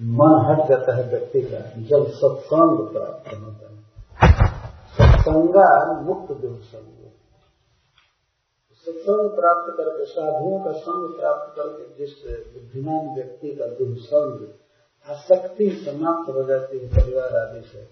मन 0.00 0.46
हट 0.46 0.68
जाता 0.68 0.96
है 0.96 1.10
व्यक्ति 1.10 1.40
का? 1.40 1.58
जब 1.76 2.06
सत्संग 2.06 2.88
प्राप्त 2.88 3.34
होता 3.34 3.70
है। 3.70 4.46
सत्संगा 4.88 6.00
मुक्त 6.02 6.32
दुसंग 6.32 6.97
सत्संग 8.86 9.28
प्राप्त 9.30 9.76
करके, 9.76 10.04
साधुओं 10.04 10.58
का 10.64 10.72
संग 10.72 11.14
प्राप्त 11.14 11.56
करके 11.56 11.84
जिस 11.98 12.12
बुद्धिमान 12.54 13.14
व्यक्ति 13.14 13.54
का 13.54 13.66
दुसंग 13.76 14.46
आसक्ति 15.08 15.68
समाप्त 15.84 16.34
हो 16.34 16.42
जाती 16.44 16.78
है 16.78 16.88
परिवार 16.88 17.36
आदि 17.36 17.60
से, 17.68 17.86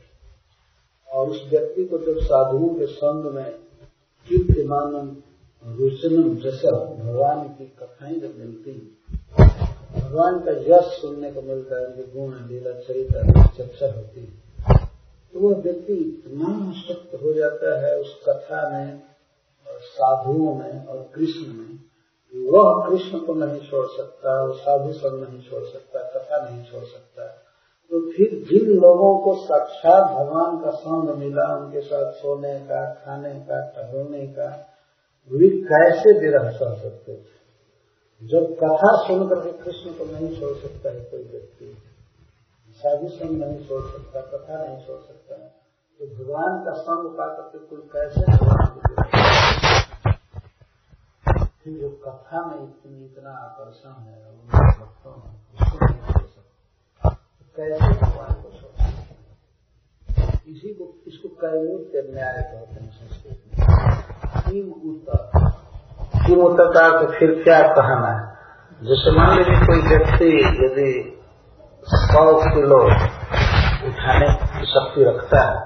और 1.08 1.30
उस 1.30 1.42
व्यक्ति 1.50 1.84
को 1.84 1.98
जब 1.98 2.18
साधुओं 2.22 2.68
के 2.74 2.86
संग 2.86 3.24
में 3.34 3.50
कीर्तिमानम 4.28 5.16
रुचनम 5.62 6.34
जैसा 6.36 6.70
भगवान 6.70 7.48
की 7.48 7.64
कथाएँ 7.80 8.18
जब 8.20 8.38
मिलती 8.38 8.72
भगवान 9.96 10.38
का 10.40 10.52
यश 10.66 11.00
सुनने 11.00 11.32
को 11.32 11.42
मिलता 11.42 11.80
है, 11.80 11.86
उनके 11.86 12.02
गुण, 12.12 12.32
लीला, 12.48 12.72
चरित्र, 12.80 13.48
चर्चा 13.56 13.92
होती 13.92 14.20
है 14.20 14.44
तो 15.34 15.40
वह 15.40 15.56
व्यक्ति 15.56 15.94
इतना 15.94 16.52
आसक्त 16.68 17.14
हो 17.22 17.32
जाता 17.32 17.78
है 17.80 17.98
उस 18.00 18.14
कथा 18.28 18.68
में 18.70 19.02
साधुओं 19.96 20.54
में 20.54 20.86
और 20.86 21.02
कृष्ण 21.14 21.52
में, 21.52 21.76
वह 22.34 22.88
कृष्ण 22.88 23.18
को 23.18 23.34
नहीं 23.34 23.60
छोड़ 23.60 23.86
सकता, 23.86 24.44
वो 24.44 24.52
साधु 24.52 24.92
सब 24.92 25.26
नहीं 25.28 25.42
छोड़ 25.42 25.64
सकता, 25.64 26.02
कथा 26.02 26.50
नहीं 26.50 26.64
छोड़ 26.64 26.84
सकता। 26.84 27.26
तो 27.90 28.00
फिर 28.12 28.34
जिन 28.48 28.70
लोगों 28.76 29.18
को 29.18 29.34
साक्षात 29.44 30.10
भगवान 30.10 30.58
का 30.58 30.70
संग 30.70 31.10
मिला, 31.18 31.46
उनके 31.56 31.80
साथ 31.80 32.12
सोने 32.12 32.58
का, 32.60 32.84
खाने 32.94 33.34
का, 33.40 33.60
टहलने 33.68 34.26
का, 34.26 34.48
वे 35.30 35.48
कैसे 35.62 36.18
विरह 36.18 36.50
सह 36.50 36.74
सकते 36.82 37.14
थे? 37.14 37.34
जब 38.22 38.54
कथा 38.54 38.92
सुन 39.06 39.28
करके 39.28 39.52
कृष्ण 39.64 39.92
को 39.92 40.04
नहीं 40.12 40.40
छोड़ 40.40 40.56
सकता 40.56 40.90
है 40.90 41.00
कोई 41.00 41.22
व्यक्ति, 41.22 41.76
साधु 42.70 43.08
संग 43.08 43.44
नहीं 43.44 43.68
छोड़ 43.68 43.82
सकता, 43.82 44.20
कथा 44.20 44.64
नहीं 44.66 44.86
छोड़ 44.86 45.00
सकता 45.00 45.16
तो 46.00 46.06
भगवान 46.06 46.64
का 46.64 46.72
संग 46.72 47.08
पा 47.08 47.26
करके 47.26 47.58
कोई 47.66 47.80
कैसे 47.92 49.15
फिर 51.66 51.74
जो 51.74 51.88
कथा 52.02 52.40
में 52.46 52.58
इतनी 52.58 53.04
इतना 53.04 53.30
आकर्षण 53.36 53.94
है 54.02 54.16
भक्तों 54.48 55.12
में 55.12 55.30
उसको 55.54 55.78
नहीं 55.78 56.02
छोड़ 56.10 56.26
सकता। 56.26 57.10
कैसे 57.56 57.88
भगवान 58.02 58.34
को 58.42 58.50
सोचना 58.50 58.90
इसी 60.46 60.70
को, 60.74 60.86
इसको 61.06 61.28
कैमूर्त 61.40 61.96
न्याय 62.10 62.38
कहते 62.42 62.76
हैं 62.76 62.90
संस्कृत 62.90 63.38
में। 63.46 63.54
उत्तर 64.90 65.18
किम 66.26 66.44
उत्तर 66.44 66.70
का 66.76 66.84
तो 67.00 67.10
फिर 67.16 67.34
क्या 67.42 67.58
कहना 67.72 68.12
है? 68.12 68.22
जैसे 68.82 69.16
मान 69.18 69.36
लीजिए 69.38 69.58
कोई 69.66 69.82
व्यक्ति 69.88 70.30
यदि 70.62 70.88
सौ 71.88 72.24
किलो 72.44 72.80
उठाने 73.90 74.30
की 74.54 74.70
शक्ति 74.76 75.10
रखता 75.10 75.42
है 75.50 75.58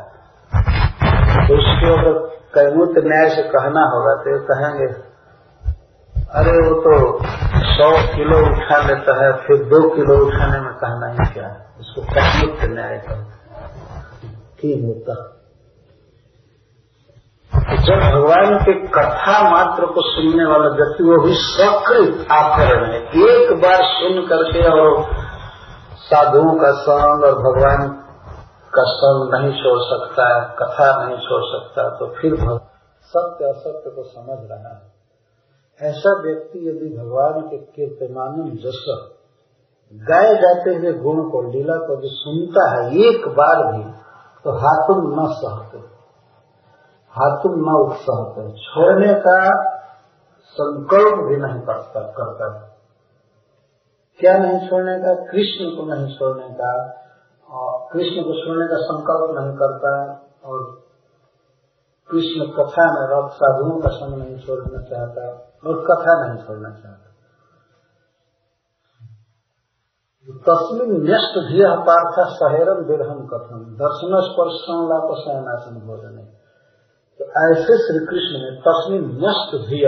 तो 1.47 1.61
उसको 1.61 1.93
अगर 1.93 2.19
कैमूर्त 2.57 3.05
न्याय 3.05 3.31
से 3.37 3.49
कहना 3.51 3.87
होगा 3.93 4.19
तो 4.25 4.41
कहेंगे 4.47 5.10
अरे 6.31 6.51
वो 6.57 6.75
तो 6.83 6.93
सौ 7.69 7.87
किलो 8.17 8.37
उठा 8.49 8.77
लेता 8.83 9.15
है, 9.21 9.31
फिर 9.47 9.63
दो 9.71 9.79
किलो 9.95 10.17
उठाने 10.27 10.61
में 10.61 10.73
कहना 10.75 11.07
ही 11.07 11.25
क्या? 11.33 11.47
है 11.47 11.57
उसको 11.81 12.03
कठिन 12.11 12.75
न्याय 12.75 12.99
ठीक 14.61 14.85
होता 14.85 15.15
जब 17.81 18.01
भगवान 18.13 18.57
के 18.59 18.73
कथा 18.89 19.35
मात्र 19.51 19.87
को 19.87 20.03
सुनने 20.03 20.45
वाला 20.45 20.69
व्यक्ति, 20.75 21.05
वो 21.05 21.17
भी 21.23 21.35
सकृत 21.35 22.27
आकरण 22.33 22.85
है। 22.85 23.01
एक 23.27 23.53
बार 23.63 23.83
सुन 23.91 24.21
करके 24.27 24.63
और 24.71 24.87
साधुओं 26.03 26.55
का 26.59 26.71
संग 26.83 27.25
और 27.25 27.35
भगवान 27.39 27.89
का 28.77 28.85
संग 28.93 29.35
नहीं 29.35 29.53
छोड़ 29.53 29.79
सकता, 29.83 30.29
कथा 30.61 30.89
नहीं 31.05 31.19
छोड़ 31.19 31.43
सकता 31.47 31.89
तो 31.99 32.13
फिर 32.21 32.37
सत्य 33.13 33.51
असत्य 33.51 33.91
को 33.91 34.03
समझ 34.05 34.39
रहा 34.51 34.75
है। 34.75 35.00
ऐसा 35.83 36.23
व्यक्ति 36.23 36.59
यदि 36.69 36.97
भगवान 36.99 37.41
के 37.41 37.59
कीर्तमान 37.59 38.51
जस 38.57 39.11
गाए 39.95 40.35
जाते 40.35 40.75
हुए 40.75 40.93
गुण 40.93 41.31
को, 41.31 41.51
लीला 41.51 41.75
को 41.75 41.97
जो 41.97 42.09
सुनता 42.09 42.71
है 42.71 42.93
एक 42.95 43.29
बार 43.29 43.73
भी 43.73 43.85
तो 44.45 44.51
हाथुम 44.51 45.21
न 45.21 45.27
सहते। 45.33 45.79
हाथुम 47.11 47.53
न 47.53 47.87
उत्साहते। 47.87 48.53
छोड़ने 48.53 49.15
का 49.15 49.51
संकल्प 50.45 51.29
भी 51.29 51.37
नहीं 51.37 51.63
करता 51.63 52.01
करता 52.01 52.67
क्या 54.21 54.39
नहीं 54.39 54.69
छोड़ने 54.69 54.99
का? 54.99 55.15
कृष्ण 55.15 55.77
को 55.77 55.95
नहीं 55.95 56.15
छोड़ने 56.15 56.49
का। 56.49 56.97
और 57.51 57.89
कृष्ण 57.93 58.23
को 58.23 58.45
छोड़ने 58.45 58.67
का 58.67 58.77
संकल्प 58.77 59.39
नहीं 59.39 59.57
करता 59.57 60.13
और 60.45 60.83
कृष्ण 62.11 62.53
कथा 62.53 62.85
में 62.85 63.07
रथ 63.11 63.29
साधुओं 63.29 63.81
का 63.81 63.89
संग 63.89 64.19
नहीं 64.19 64.39
छोड़ना 64.39 64.83
चाहता। 64.83 65.50
और 65.65 65.81
कथा 65.81 66.13
नहीं 66.21 66.45
छोड़ना 66.47 66.71
चाहता। 66.71 67.07
तस्मिन 70.47 70.91
न्यस्त 71.03 71.39
धिया 71.49 71.75
पार्थ 71.75 72.19
सहेरम 72.33 72.79
विरहम 72.85 73.21
कथम 73.27 73.65
दर्शन 73.75 74.13
स्पर्श 74.21 74.59
लाप 74.91 75.09
शयनासन 75.19 75.81
भोजन। 75.87 76.17
तो 77.21 77.25
ऐसे 77.25 77.79
श्री 77.79 78.07
कृष्ण 78.07 78.43
ने 78.43 78.51
तस्मिन 78.61 79.05
न्यस्त 79.17 79.69
धिय, 79.69 79.87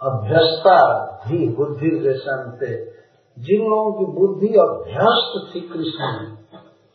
अभ्यस्ता 0.00 0.78
धी 1.26 1.48
बुद्धि 1.56 1.90
से 2.18 2.92
जिन 3.38 3.60
लोगों 3.60 3.92
की 3.92 4.06
बुद्धि 4.12 4.46
अभ्यस्त 4.46 5.54
थी 5.54 5.60
कृष्ण 5.60 6.08
में 6.12 6.30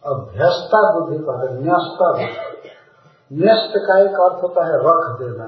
अभ्यस्ता 0.03 0.81
बुद्धि 0.93 1.17
का 1.19 1.33
न्यस्त। 1.53 1.99
न्यस्त 3.31 3.73
का 3.77 3.99
एक 3.99 4.19
अर्थ 4.25 4.43
होता 4.43 4.65
है 4.65 4.75
रख 4.81 5.19
देना। 5.19 5.47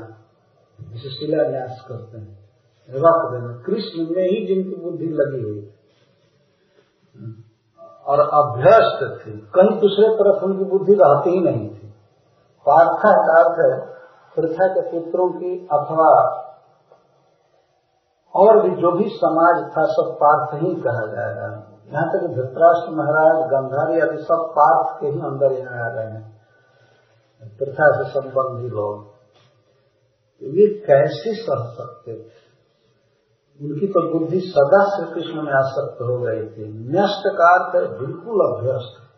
जिसे 0.88 1.10
शिलान्यास 1.10 1.86
करते 1.90 2.18
हैं। 2.18 2.50
रख 2.90 3.32
देना। 3.32 3.64
कृष्ण 3.66 4.16
में 4.16 4.24
ही 4.24 4.48
जिनकी 4.48 4.82
बुद्धि 4.84 5.06
लगी 5.06 5.42
हुई। 5.42 5.74
और 8.06 8.20
अभ्यस्त 8.20 9.28
थी। 9.28 9.32
कहीं 9.32 9.80
दूसरे 9.80 10.16
तरफ़ 10.16 10.44
उनकी 10.44 10.64
बुद्धि 10.64 10.94
रहती 10.94 11.30
ही 11.30 11.40
नहीं 11.40 11.70
थी। 11.70 11.94
पार्था 12.66 13.12
का 13.12 13.44
अर्थ 13.44 13.60
है, 13.60 13.94
पृथा 14.36 14.68
के 14.68 14.82
पुत्रों 14.82 15.30
की 15.30 15.68
अथवा 15.72 16.36
और 18.36 18.70
भी 18.70 18.82
जो 18.82 18.92
भी 18.92 19.10
समाज 19.10 19.72
था, 19.78 19.86
सब 19.86 20.18
पार्थ 20.24 20.64
ही 20.64 20.76
कहा 20.76 21.06
जाएगा। 21.06 21.72
यहाँ 21.94 22.10
तक 22.14 22.28
धृतराष्ट्र, 22.28 22.92
महाराज, 22.92 23.50
गंधारी 23.50 24.00
आदि 24.00 24.18
सब 24.18 24.54
पार्थ 24.60 25.02
के 25.02 25.08
ही 25.08 25.20
अंदर 25.20 25.52
यहाँ 25.52 25.92
आ 25.92 25.96
गए 25.96 26.12
हैं। 26.12 26.42
प्रथा 27.58 28.04
से 28.04 28.10
संबंधी 28.10 28.70
लोग 28.70 29.09
ये 30.44 30.68
कैसे 30.68 31.34
सह 31.34 31.74
सकते 31.74 32.12
उनकी 33.62 33.88
तो 33.88 34.20
बुद्धि 34.20 34.40
सदा 34.40 34.84
श्री 34.84 35.14
कृष्ण 35.14 35.42
में 35.42 35.54
आसक्त 35.54 36.02
हो 36.02 36.20
गई 36.20 36.48
थी। 36.48 36.92
न्यस्त 36.92 37.24
का 37.28 37.70
बिल्कुल 37.98 38.40
अभ्यस्त। 38.48 39.10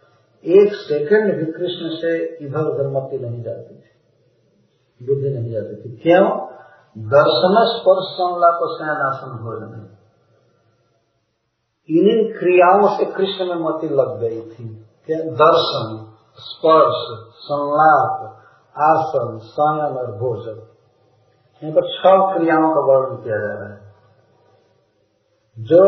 एक 0.46 0.74
सेकंड 0.74 1.38
भी 1.38 1.52
कृष्ण 1.52 1.90
से 2.02 2.38
इधर 2.46 2.60
उधर 2.60 2.88
मती 2.88 3.20
नहीं 3.20 3.44
जाती 3.44 3.76
थी। 3.76 3.92
बुद्धि 5.06 5.30
नहीं 5.30 5.52
जाती 5.52 5.76
थी। 5.76 5.98
क्यों? 5.98 6.52
दर्शन 6.98 7.66
स्पर्श 7.66 8.06
संलाप 8.06 8.60
सैनासन 8.64 9.28
भोजन। 9.28 9.98
इन्हीं 11.90 12.34
क्रियाओं 12.40 12.98
से 12.98 13.06
कृष्ण 13.06 13.46
में 13.46 13.56
मति 13.56 13.88
लग 13.88 14.20
गई 14.20 14.42
थी। 14.42 14.70
क्या? 15.06 15.18
दर्शन, 15.18 16.14
स्पर्श, 16.36 17.28
संलाप, 17.36 18.38
आसन 18.78 19.40
शयन 19.40 19.98
और 19.98 20.12
भोजन। 20.12 20.71
यहाँ 21.62 21.74
पर 21.76 21.88
छह 21.94 22.22
क्रियाओं 22.30 22.70
का 22.76 22.82
वर्णन 22.86 23.18
किया 23.24 23.38
जा 23.38 23.54
रहा 23.54 23.70
है। 23.70 23.80
जो 25.58 25.82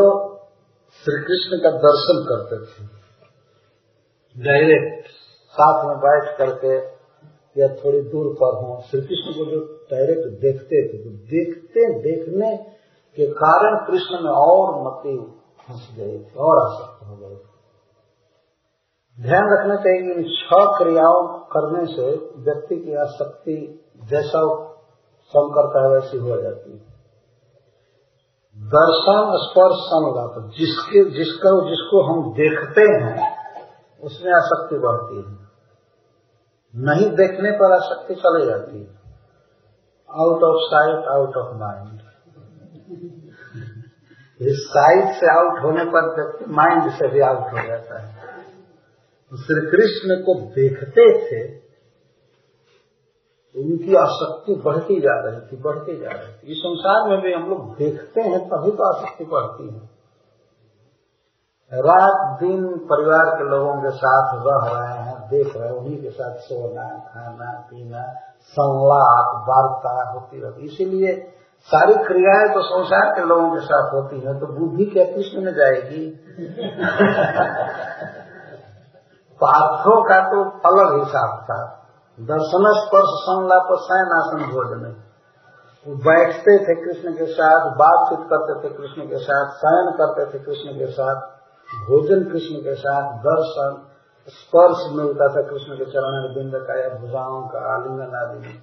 श्री 1.06 1.16
कृष्ण 1.28 1.58
का 1.62 1.72
दर्शन 1.84 2.20
करते 2.26 2.58
थे 2.66 2.84
डायरेक्ट 4.36 5.08
साथ 5.54 5.86
में 5.88 5.98
बैठ 6.00 6.26
करके 6.38 6.76
या 7.56 7.68
थोड़ी 7.76 8.02
दूर 8.12 8.28
पर 8.36 8.60
हो 8.60 8.76
श्री 8.90 9.02
कृष्ण 9.02 9.34
को 9.34 9.46
जो 9.52 9.60
डायरेक्ट 9.92 10.26
देखते 10.42 10.82
थे 10.88 11.00
तो 11.04 11.10
देखते, 11.32 11.88
देखने 12.02 12.52
के 13.18 13.26
कारण 13.34 13.76
कृष्ण 13.88 14.22
में 14.24 14.32
और 14.34 14.76
मति 14.82 15.16
फंस 15.60 15.84
गई 15.98 16.18
थी, 16.20 16.36
और 16.38 16.62
आसक्त 16.62 17.04
हो 17.08 17.16
गए 17.18 17.36
ध्यान 19.18 19.50
रखना 19.54 19.76
चाहिए 19.84 20.14
इन 20.14 20.24
छह 20.32 20.64
क्रियाओं 20.78 21.24
करने 21.52 21.84
से 21.88 22.06
व्यक्ति 22.44 22.78
की 22.78 22.96
आसक्ति 23.02 23.58
जैसा 24.10 24.42
सम 25.34 25.50
करता 25.50 25.84
है, 25.84 25.90
वैसी 25.90 26.18
हो 26.18 26.42
जाती 26.42 26.72
है। 26.72 26.94
दर्शन 28.58 29.32
स्पर्श 29.36 29.76
संलाप 29.76 30.52
जिसके, 30.58 31.10
जिसका, 31.10 31.70
जिसको 31.70 32.02
हम 32.04 32.34
देखते 32.34 32.82
हैं, 32.82 33.38
उसमें 34.02 34.34
आसक्ति 34.34 34.76
बढ़ती 34.76 35.18
है। 35.18 35.44
नहीं 36.76 37.10
देखने 37.10 37.52
पर 37.52 37.72
आसक्ति 37.72 38.16
चले 38.16 38.46
जाती 38.46 38.80
है। 38.80 39.04
Out 40.12 40.44
of 40.44 40.58
sight 40.58 41.06
out 41.06 41.38
of 41.38 41.56
mind 41.56 42.00
इस 44.42 44.68
साइट 44.70 45.16
से 45.16 45.40
आउट 45.40 45.64
होने 45.64 45.86
पर 45.86 46.30
माइंड 46.48 46.92
से 46.92 47.08
भी 47.08 47.20
आउट 47.20 47.54
हो 47.54 47.68
जाता 47.68 48.02
है। 48.02 48.16
श्री 49.36 49.72
कृष्ण 49.72 50.22
को 50.22 50.42
देखते 50.42 51.26
थे 51.26 51.63
उनकी 53.58 53.96
आसक्ति 53.96 54.62
बढ़ती 54.66 55.02
जा 55.02 55.20
रही 55.20 55.42
थी 55.42 55.62
बढ़ती 55.62 56.00
जा 56.00 56.10
रही 56.10 56.28
थी। 56.28 56.52
इस 56.52 56.58
संसार 56.58 57.10
में 57.10 57.22
भी 57.22 57.34
हम 57.34 57.50
लोग 57.50 57.78
देखते 57.78 58.22
हैं 58.22 58.40
तभी 58.40 58.72
तो 58.72 58.94
आसक्ति 58.94 59.26
बढ़ती 59.26 59.74
है। 59.74 59.94
रात 61.74 62.40
दिन 62.40 62.78
परिवार 62.78 63.26
के 63.26 63.50
लोगों 63.50 63.82
के 63.82 63.90
साथ 63.90 64.36
रह 64.36 64.74
रहे 64.74 65.04
हैं 65.04 65.30
देख 65.30 65.58
रहे 65.58 65.70
हैं 65.70 65.76
उन्हीं 65.76 66.02
के 66.02 66.10
साथ 66.10 66.36
सोना 66.36 66.82
खाना 66.82 67.60
पीना 67.60 68.14
संवाद 68.42 69.50
वार्ता 69.50 70.12
होती 70.12 70.42
रहती 70.42 70.62
इसीलिए 70.62 71.32
सारी 71.60 71.94
क्रियाएँ 71.94 72.54
तो 72.54 72.62
संसार 72.62 73.16
के 73.16 73.26
लोगों 73.26 73.52
के 73.52 73.66
साथ 73.66 73.94
होती 73.94 74.20
हैं 74.20 74.40
तो 74.40 74.48
बुद्धि 74.48 74.86
क्या 74.86 75.06
कृष्ण 75.06 75.42
में 75.42 75.54
जाएगी। 75.54 76.10
पार्थों 79.44 80.04
का 80.04 80.20
तो 80.20 80.44
अलग 80.44 81.00
हिसाब 81.00 81.44
था। 81.44 81.83
दर्शन 82.20 82.74
स्पर्श 82.74 83.06
संलाप 83.06 83.68
शयन 83.74 84.12
आसन 84.18 84.52
भोजन। 84.52 85.04
वो 85.88 85.96
बैठते 85.96 86.58
थे 86.58 86.76
कृष्ण 86.86 87.14
के 87.14 87.26
साथ, 87.26 87.76
बातचीत 87.76 88.20
करते 88.34 88.70
थे 88.70 88.74
कृष्ण 88.74 89.02
के 89.10 89.18
साथ, 89.18 89.46
शयन 89.46 89.92
करते 89.92 90.26
थे 90.26 90.44
कृष्ण 90.44 90.80
के 90.80 90.92
साथ, 90.92 91.16
भोजन 91.88 92.24
कृष्ण 92.24 92.56
के 92.56 92.76
साथ, 92.76 93.18
दर्शन, 93.20 93.90
स्पर्श 94.28 94.78
मिलता 94.92 95.28
था 95.28 95.42
कृष्ण 95.42 95.76
के 95.76 95.86
चरण 95.86 96.36
बिंद 96.36 96.52
का 96.56 96.80
या 96.82 96.90
भुजाओं 96.90 97.42
का, 97.42 97.74
आलिंगन 97.74 98.16
आदि 98.16 98.40
में। 98.40 98.58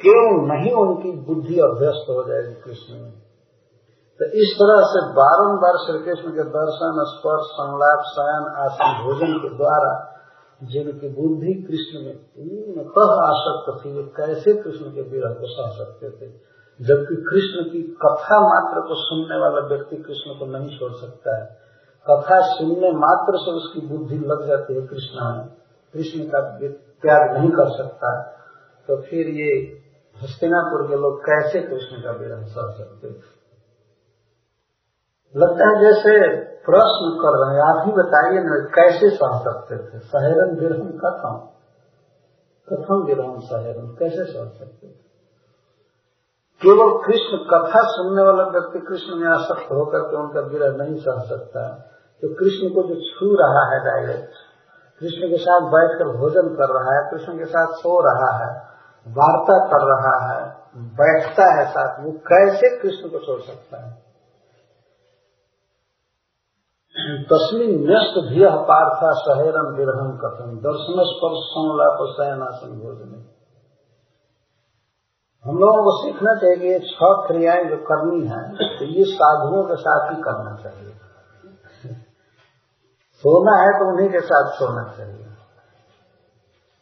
क्यों 0.00 0.46
नहीं 0.46 0.72
उनकी 0.72 1.10
बुद्धि 1.12 1.58
अभ्यस्त 1.60 2.06
हो 2.10 2.28
जाएगी 2.28 2.54
कृष्ण 2.54 2.94
में? 2.94 3.12
तो 4.18 4.24
इस 4.24 4.56
तरह 4.62 4.82
से 4.82 5.12
बारंबार 5.12 5.72
श्री 5.76 5.98
कृष्ण 5.98 6.30
के 6.30 6.42
दर्शन, 6.42 7.04
स्पर्श, 7.08 7.44
संलाप, 7.44 7.98
शयन, 8.00 8.54
आसन, 8.56 9.04
भोजन 9.04 9.38
के 9.38 9.56
द्वारा 9.56 10.11
जिनकी 10.62 11.08
बुद्धि 11.08 11.54
कृष्ण 11.54 12.06
में 12.06 12.16
पूर्णतः 12.16 13.22
आसक्त 13.22 13.84
थी, 13.84 13.92
वे 13.92 14.02
कैसे 14.02 14.52
कृष्ण 14.54 14.84
के 14.84 15.02
विरह 15.02 15.30
को 15.30 15.46
सह 15.46 15.84
सकते 15.84 16.10
थे? 16.10 16.32
जबकि 16.80 17.16
कृष्ण 17.16 17.72
की 17.72 17.82
कथा 17.82 18.40
मात्र 18.40 18.80
को 18.80 18.94
सुनने 18.94 19.40
वाला 19.40 19.66
व्यक्ति 19.66 19.96
कृष्ण 19.96 20.38
को 20.38 20.46
नहीं 20.46 20.78
छोड़ 20.78 20.92
सकता 20.92 21.40
है। 21.40 21.58
कथा 22.10 22.54
सुनने 22.54 22.92
मात्र 22.92 23.32
से 23.36 23.50
उसकी 23.50 23.86
बुद्धि 23.86 24.18
लग 24.18 24.46
जाती 24.46 24.74
है 24.74 24.86
कृष्ण 24.86 25.36
में। 25.36 25.46
कृष्ण 25.94 26.24
का 26.24 26.58
त्याग 26.78 27.38
नहीं 27.38 27.50
कर 27.50 27.68
सकता। 27.68 28.22
तो 28.88 28.96
फिर 28.96 29.26
ये 29.28 29.82
हस्तिनापुर 30.22 30.88
के 30.88 30.96
लोग 30.96 31.20
कैसे 31.20 31.60
कृष्ण 31.60 32.02
का 32.02 32.10
विरह 32.10 32.42
सह 32.42 32.70
सकते 32.70 33.42
लगता 35.36 35.68
है 35.68 35.80
जैसे 35.80 36.38
प्रश्न 36.66 37.18
कर 37.22 37.46
रहे 37.46 37.54
हैं। 37.56 37.62
आप 37.62 37.86
ही 37.86 37.92
बताइए 37.92 38.40
ना, 38.40 38.68
कैसे 38.74 39.10
सह 39.10 39.38
सकते 39.38 39.76
थे? 39.76 39.98
सहेरन 39.98 40.56
विरहम 40.60 40.90
कथम। 40.98 41.48
कथम 42.68 42.94
विरहम 42.94 43.38
सहेरन, 43.38 43.96
कैसे 43.98 44.24
सह 44.24 44.58
सकते 44.58 44.86
थे? 44.86 45.02
केवल 46.62 47.02
कृष्ण 47.06 47.36
कथा 47.36 47.80
सुनने 47.82 48.22
वाला 48.22 48.44
व्यक्ति 48.44 48.78
कृष्ण 48.78 49.16
में 49.16 49.28
आसक्त 49.28 49.72
होकर 49.72 50.00
के 50.00 50.16
उनका 50.16 50.40
विरह 50.40 50.76
नहीं 50.76 50.96
सह 50.96 51.20
सकता। 51.28 51.68
तो 52.22 52.34
कृष्ण 52.34 52.74
को 52.74 52.82
जो 52.82 52.94
छू 52.94 53.34
रहा 53.34 53.64
है 53.70 53.84
डायरेक्ट 53.84 54.32
कृष्ण 55.00 55.28
के 55.30 55.36
साथ 55.36 55.60
बैठकर 55.60 56.04
भोजन 56.04 56.42
कर 56.42 56.68
रहा 56.68 56.98
है, 56.98 57.10
कृष्ण 57.10 57.38
के 57.38 57.44
साथ 57.44 57.66
सो 57.66 58.00
रहा 58.00 58.38
है, 58.38 58.62
वार्ता 59.08 59.58
कर 59.66 59.86
रहा 59.86 60.32
है, 60.32 60.56
बैठता 60.76 61.54
है 61.54 61.66
साथ 61.66 62.04
वो 62.04 62.12
कैसे 62.12 62.76
कृष्ण 62.76 63.08
को 63.08 63.18
छोड़ 63.18 63.40
सकता 63.40 63.86
है? 63.86 64.11
तस्मिन 67.02 67.70
न्यस्त 67.86 68.32
धिय 68.32 68.48
पार्था 68.50 69.12
सहेरम 69.12 69.76
विरहम 69.76 70.10
कथम 70.16 70.50
दर्शन 70.56 71.04
स्पर्श 71.04 71.40
संलाप 71.50 72.16
शयनासन 72.20 72.80
भोजन 72.80 73.28
हम 75.44 75.58
लोगों 75.58 75.82
को 75.82 76.04
सीखना 76.04 76.34
चाहिए 76.34 76.56
कि 76.56 76.66
ये 76.66 76.78
छह 76.78 77.26
क्रियाएँ 77.26 77.64
जो 77.64 77.76
करनी 77.76 78.26
है 78.26 78.50
तो 78.78 78.84
ये 78.84 79.04
साधुओं 79.04 79.64
के 79.64 79.76
साथ 79.76 80.10
ही 80.10 80.22
करना 80.22 80.56
चाहिए। 80.56 80.92
सोना 83.24 83.62
है 83.62 83.72
तो 83.72 83.92
उन्हीं 83.92 84.08
के 84.08 84.20
साथ 84.20 84.50
सोना 84.50 84.92
चाहिए। 84.96 85.26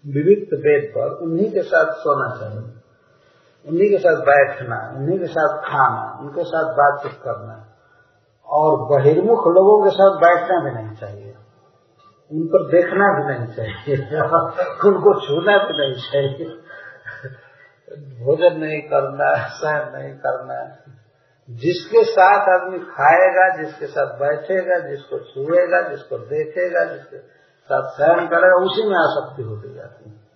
विविध 0.07 0.55
वेद 0.55 0.93
पर 0.95 1.13
उन्हीं 1.13 1.53
के 1.53 1.63
साथ 1.63 1.93
सोना 1.93 2.37
चाहिए। 2.37 2.81
उन्हीं 3.69 3.91
के 3.91 3.99
साथ 3.99 4.17
बैठना, 4.17 4.99
उन्हीं 4.99 5.19
के 5.19 5.27
साथ 5.27 5.59
खाना, 5.59 6.19
उनके 6.21 6.45
साथ 6.45 6.65
बातचीत 6.65 7.21
करना। 7.23 7.70
और 8.51 8.77
बहिर्मुख 8.77 9.39
लोगों 9.39 9.85
के 9.85 9.91
साथ 9.91 10.17
बैठना 10.17 10.65
भी 10.65 10.71
नहीं 10.71 10.97
चाहिए। 10.97 11.35
उन 12.33 12.47
पर 12.47 12.71
देखना 12.71 13.07
भी 13.07 13.35
नहीं 13.35 13.57
चाहिए। 13.57 13.97
उनको 14.89 15.27
छूना 15.27 15.59
भी 15.59 15.79
नहीं 15.81 15.95
चाहिए। 15.95 16.57
भोजन 18.25 18.61
नहीं 18.61 18.81
करना, 18.83 19.49
सहन 19.49 19.99
नहीं 19.99 20.15
करना। 20.15 20.77
जिसके 21.51 22.05
साथ 22.05 22.49
आदमी 22.49 22.79
खाएगा, 22.79 23.63
जिसके 23.63 23.87
साथ 23.87 24.19
बैठेगा, 24.19 24.89
जिसको 24.89 25.19
छुएगा, 25.19 25.89
जिसको 25.89 26.19
देखेगा, 26.19 26.85
जिसके 26.85 27.19
साथ 27.65 27.91
सहन 27.91 28.27
करेगा, 28.27 28.65
उसी 28.65 28.89
में 28.89 28.97
आसक्ति 28.97 29.43
होती 29.43 29.75
जाती 29.75 30.11
है। 30.11 30.31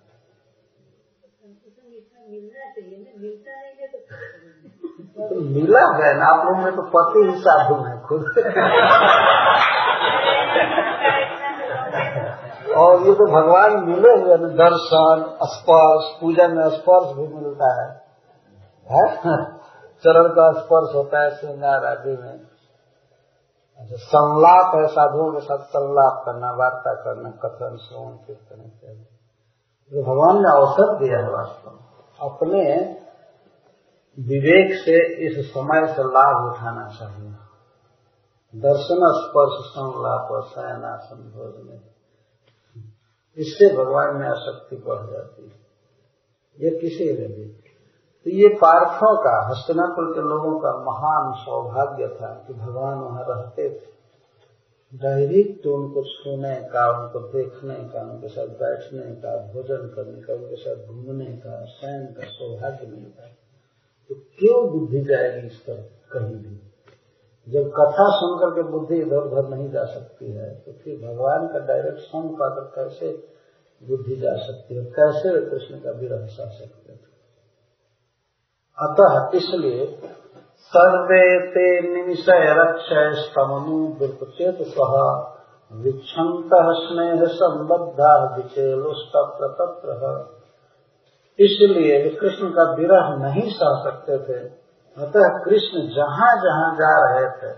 तो 5.17 5.35
मिला 5.41 5.81
है 5.97 6.07
ना 6.17 6.25
आप 6.25 6.45
लोगों 6.45 6.61
में 6.63 6.73
तो 6.75 6.83
पति 6.93 7.21
ही 7.25 7.35
साधु 7.39 7.75
है 7.83 7.91
खुद। 8.01 8.23
और 12.77 13.05
ये 13.07 13.13
तो 13.13 13.27
भगवान 13.27 13.75
मिले 13.85 14.11
हुए 14.15 14.37
दर्शन 14.55 15.21
स्पर्श 15.43 16.09
पूजा 16.21 16.47
में 16.47 16.67
स्पर्श 16.69 17.13
भी 17.17 17.27
मिलता 17.35 17.69
है, 17.75 17.85
है? 18.87 19.05
चरण 20.03 20.27
का 20.31 20.47
स्पर्श 20.51 20.95
होता 20.95 21.21
है 21.21 21.29
श्रृंगार 21.31 21.85
आदि 21.85 22.17
में। 22.17 22.35
अच्छा 23.79 24.01
संलाप 24.09 24.75
है 24.75 24.83
साधुओं 24.87 25.31
के 25.31 25.39
साथ 25.39 25.63
संलाप 25.69 26.21
करना 26.25 26.51
वार्ता 26.55 26.93
करना 27.03 27.29
कथन 27.45 27.73
श्रवण 27.77 28.11
कीर्तन 28.17 28.59
इत्यादि। 28.65 30.03
भगवान 30.03 30.35
ने 30.37 30.49
अवसर 30.57 30.93
दिया 30.97 31.17
है 31.17 31.31
वास्तव 31.31 31.73
अपने 32.19 32.61
विवेक 34.19 34.79
से 34.79 35.25
इस 35.25 35.49
समय 35.49 35.87
से 35.87 36.03
लाभ 36.03 36.53
उठाना 36.53 36.87
चाहिए। 36.87 37.31
दर्शन 38.61 38.99
स्पर्श 39.01 39.69
संलाप 39.69 40.45
शयनासन 40.55 41.15
भोजन 41.15 41.79
इससे 43.37 43.77
भगवान 43.77 44.15
में 44.15 44.27
आसक्ति 44.27 44.75
बढ़ 44.75 45.11
जाती 45.11 45.43
है। 45.43 45.65
ये 46.59 46.79
किसी 46.79 47.05
भी। 47.05 47.45
तो 48.23 48.31
ये 48.31 48.47
पार्थों 48.49 49.17
का, 49.17 49.47
हस्तनापुर 49.47 50.05
के 50.05 50.21
लोगों 50.21 50.59
का 50.59 50.77
महान 50.77 51.33
सौभाग्य 51.33 52.07
था 52.07 52.43
कि 52.47 52.53
भगवान 52.53 52.97
वहाँ 52.97 53.25
रहते 53.29 53.69
थे। 53.69 53.95
डायरेक्ट 54.95 55.67
उनको 55.67 56.03
छूने 56.03 56.55
का, 56.55 57.03
उनको 57.03 57.19
देखने 57.19 57.75
का, 57.75 58.01
उनके 58.01 58.27
साथ 58.27 58.47
बैठने 58.47 59.15
का, 59.15 59.53
भोजन 59.53 59.93
करने 59.95 60.21
का, 60.21 60.33
उनके 60.33 60.55
साथ 60.55 60.87
घूमने 60.87 61.25
का 61.25 61.65
शयन 61.65 62.05
का 62.05 62.27
सौभाग्य 62.27 62.87
मिलता 62.87 63.27
तो 64.09 64.15
क्यों 64.15 64.59
बुद्धि 64.69 65.01
जाएगी 65.01 65.47
इस 65.47 65.59
पर 65.59 65.81
कहीं 66.11 66.35
भी? 66.35 66.55
जब 67.47 67.69
कथा 67.69 68.05
सुनकर 68.15 68.51
के 68.51 68.63
बुद्धि 68.71 68.95
इधर 68.95 69.17
उधर 69.17 69.49
नहीं 69.49 69.71
जा 69.71 69.85
सकती 69.85 70.31
है 70.31 70.49
तो 70.55 70.71
फिर 70.71 70.97
भगवान 70.97 71.47
का 71.47 71.59
डायरेक्ट 71.59 71.97
संग 71.97 72.29
पाकर 72.31 72.71
कैसे 72.75 73.11
बुद्धि 73.81 74.15
जा 74.15 74.35
सकती 74.35 74.75
है? 74.75 74.85
कैसे 74.85 75.49
कृष्ण 75.49 75.79
का 75.79 75.91
विरह 75.91 76.25
सा 76.25 76.49
सकते 76.49 76.93
थे 76.93 77.13
अतः 78.77 79.37
इसलिए 79.37 79.85
सर्वे 80.73 81.39
ते 81.49 81.67
निमिषय 81.93 82.45
रक्षय 82.57 83.11
स्तमनु 83.13 83.77
दुर्पचेत 83.99 84.57
सह 84.67 84.95
विक्षंत 85.71 86.49
स्नेह 86.79 87.25
संबद्धा 87.25 88.35
विचेलुस्तत्र 88.35 89.47
तत्र। 89.47 90.34
इसलिए 91.39 91.95
कृष्ण 92.11 92.49
का 92.49 92.63
विरह 92.73 93.07
नहीं 93.19 93.49
सह 93.51 93.71
सकते 93.83 94.17
थे। 94.19 94.37
अतः 94.97 95.25
कृष्ण 95.45 95.81
जहाँ 95.95 96.33
जहाँ 96.43 96.67
जा 96.75 96.91
रहे 96.99 97.29
थे, 97.39 97.49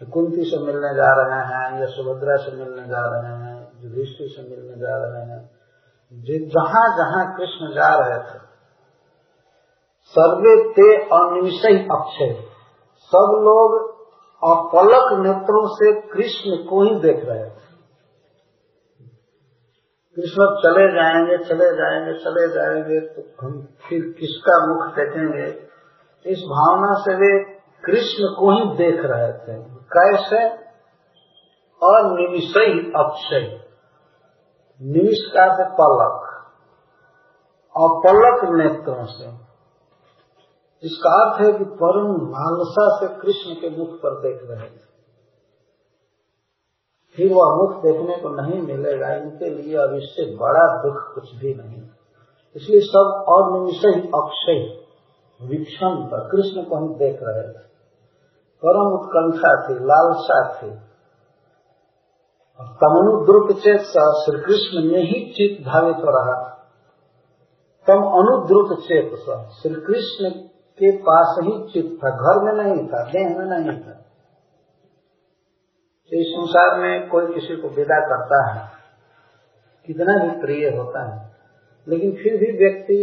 कुंती 0.00 0.44
से 0.44 0.58
मिलने 0.64 0.90
जा 0.94 1.10
रहे 1.12 1.38
हैं, 1.44 1.68
या 1.80 1.86
सुभद्रा 1.86 2.36
से 2.36 2.50
मिलने 2.56 2.84
जा 2.88 3.04
रहे 3.06 3.30
हैं, 3.36 3.54
युधिष्ठिर 3.84 4.28
से 4.28 4.42
मिलने 4.42 4.76
जा 4.78 4.96
रहे 4.96 5.22
हैं 5.28 5.40
जहाँ 6.48 6.86
जहाँ 6.98 7.22
कृष्ण 7.36 7.70
जा 7.74 7.88
रहे 7.96 8.18
थे, 8.18 8.38
सर्वे 10.14 10.52
ते 10.72 10.86
अनिमिषय 11.14 11.74
अक्षय। 11.92 12.30
सब 13.12 13.34
लोग 13.42 13.74
अपलक 14.42 15.06
नेत्रों 15.18 15.66
से 15.70 15.90
कृष्ण 16.08 16.56
को 16.64 16.82
ही 16.82 16.94
देख 17.00 17.24
रहे 17.24 17.44
थे। 17.44 17.67
कृष्ण 20.18 20.46
चले 20.46 20.92
जाएँगे 20.92 21.44
चले 21.44 21.76
जाएँगे 21.76 22.12
चले 22.12 22.48
जाएँगे 22.48 23.00
तो 23.00 23.46
हम 23.46 23.68
फिर 23.88 24.14
किसका 24.20 24.66
मुख 24.66 24.94
देखेंगे? 24.94 25.68
इस 26.30 26.38
भावना 26.38 26.92
से 26.92 27.14
वे 27.14 27.44
कृष्ण 27.84 28.24
को 28.24 28.50
ही 28.50 28.76
देख 28.76 29.00
रहे 29.04 29.32
थे। 29.32 29.62
कैसे? 29.64 30.48
अनिमिषय 31.84 32.92
अक्षय। 32.96 33.68
निमिष 34.82 35.18
का 35.20 35.64
पलक। 35.64 36.34
अपलक 37.76 38.54
नेत्रों 38.54 39.04
से। 39.04 39.48
इसका 40.82 41.10
अर्थ 41.10 41.46
है 41.46 41.58
कि 41.58 41.64
परम 41.64 42.12
लालसा 42.28 42.96
से 42.96 43.20
कृष्ण 43.20 43.54
के 43.54 43.78
मुख 43.78 43.88
पर 43.90 44.20
देख 44.20 44.40
रहे 44.44 44.70
थे। 44.70 44.87
फिर 47.18 47.32
वह 47.34 47.54
मुख 47.56 47.70
देखने 47.82 48.16
को 48.16 48.28
नहीं 48.32 48.60
मिलेगा, 48.62 49.08
इनके 49.12 49.48
लिए 49.50 49.76
अब 49.78 49.94
इससे 49.94 50.24
बड़ा 50.36 50.66
दुख 50.82 50.98
कुछ 51.14 51.30
भी 51.36 51.54
नहीं। 51.54 51.80
इसलिए 52.56 52.80
सब 52.82 53.08
अनिमिषय 53.28 53.96
अक्षय 54.16 54.60
विक्षण 55.40 55.96
पर 56.10 56.28
कृष्ण 56.28 56.62
को 56.64 56.76
हम 56.76 56.92
देख 56.98 57.18
रहे 57.22 57.42
थे 57.44 57.66
परम 58.62 58.92
उत्कंठा 58.92 59.50
थी, 59.64 59.74
लालसा 59.84 60.38
थी। 60.52 60.70
तमनु 62.80 63.12
द्रुप 63.26 63.50
चेत 63.58 63.82
श्री 64.20 64.40
कृष्ण 64.40 64.80
में 64.86 65.02
ही 65.02 65.18
चित 65.32 65.60
धावित 65.66 65.98
हो 65.98 66.14
रहा 66.16 66.36
तम 67.86 68.00
अनुद्रुत 68.14 68.78
चेत 68.80 69.12
श्री 69.58 69.74
कृष्ण 69.82 70.30
के 70.78 70.90
पास 71.02 71.36
ही 71.42 71.52
चित 71.72 71.86
था, 72.00 72.10
घर 72.10 72.42
में 72.44 72.52
नहीं 72.54 72.86
था, 72.88 73.02
देह 73.06 73.28
में 73.38 73.46
नहीं 73.46 73.78
था। 73.80 73.94
तो 76.12 76.16
इस 76.16 76.28
संसार 76.28 76.78
में 76.80 77.08
कोई 77.08 77.32
किसी 77.34 77.56
को 77.56 77.68
विदा 77.68 78.00
करता 78.06 78.38
है, 78.44 78.60
कितना 79.88 80.18
भी 80.18 80.30
प्रिय 80.40 80.68
होता 80.76 81.02
है, 81.04 81.16
लेकिन 81.86 82.12
फिर 82.12 82.36
भी 82.36 82.50
व्यक्ति 82.58 82.98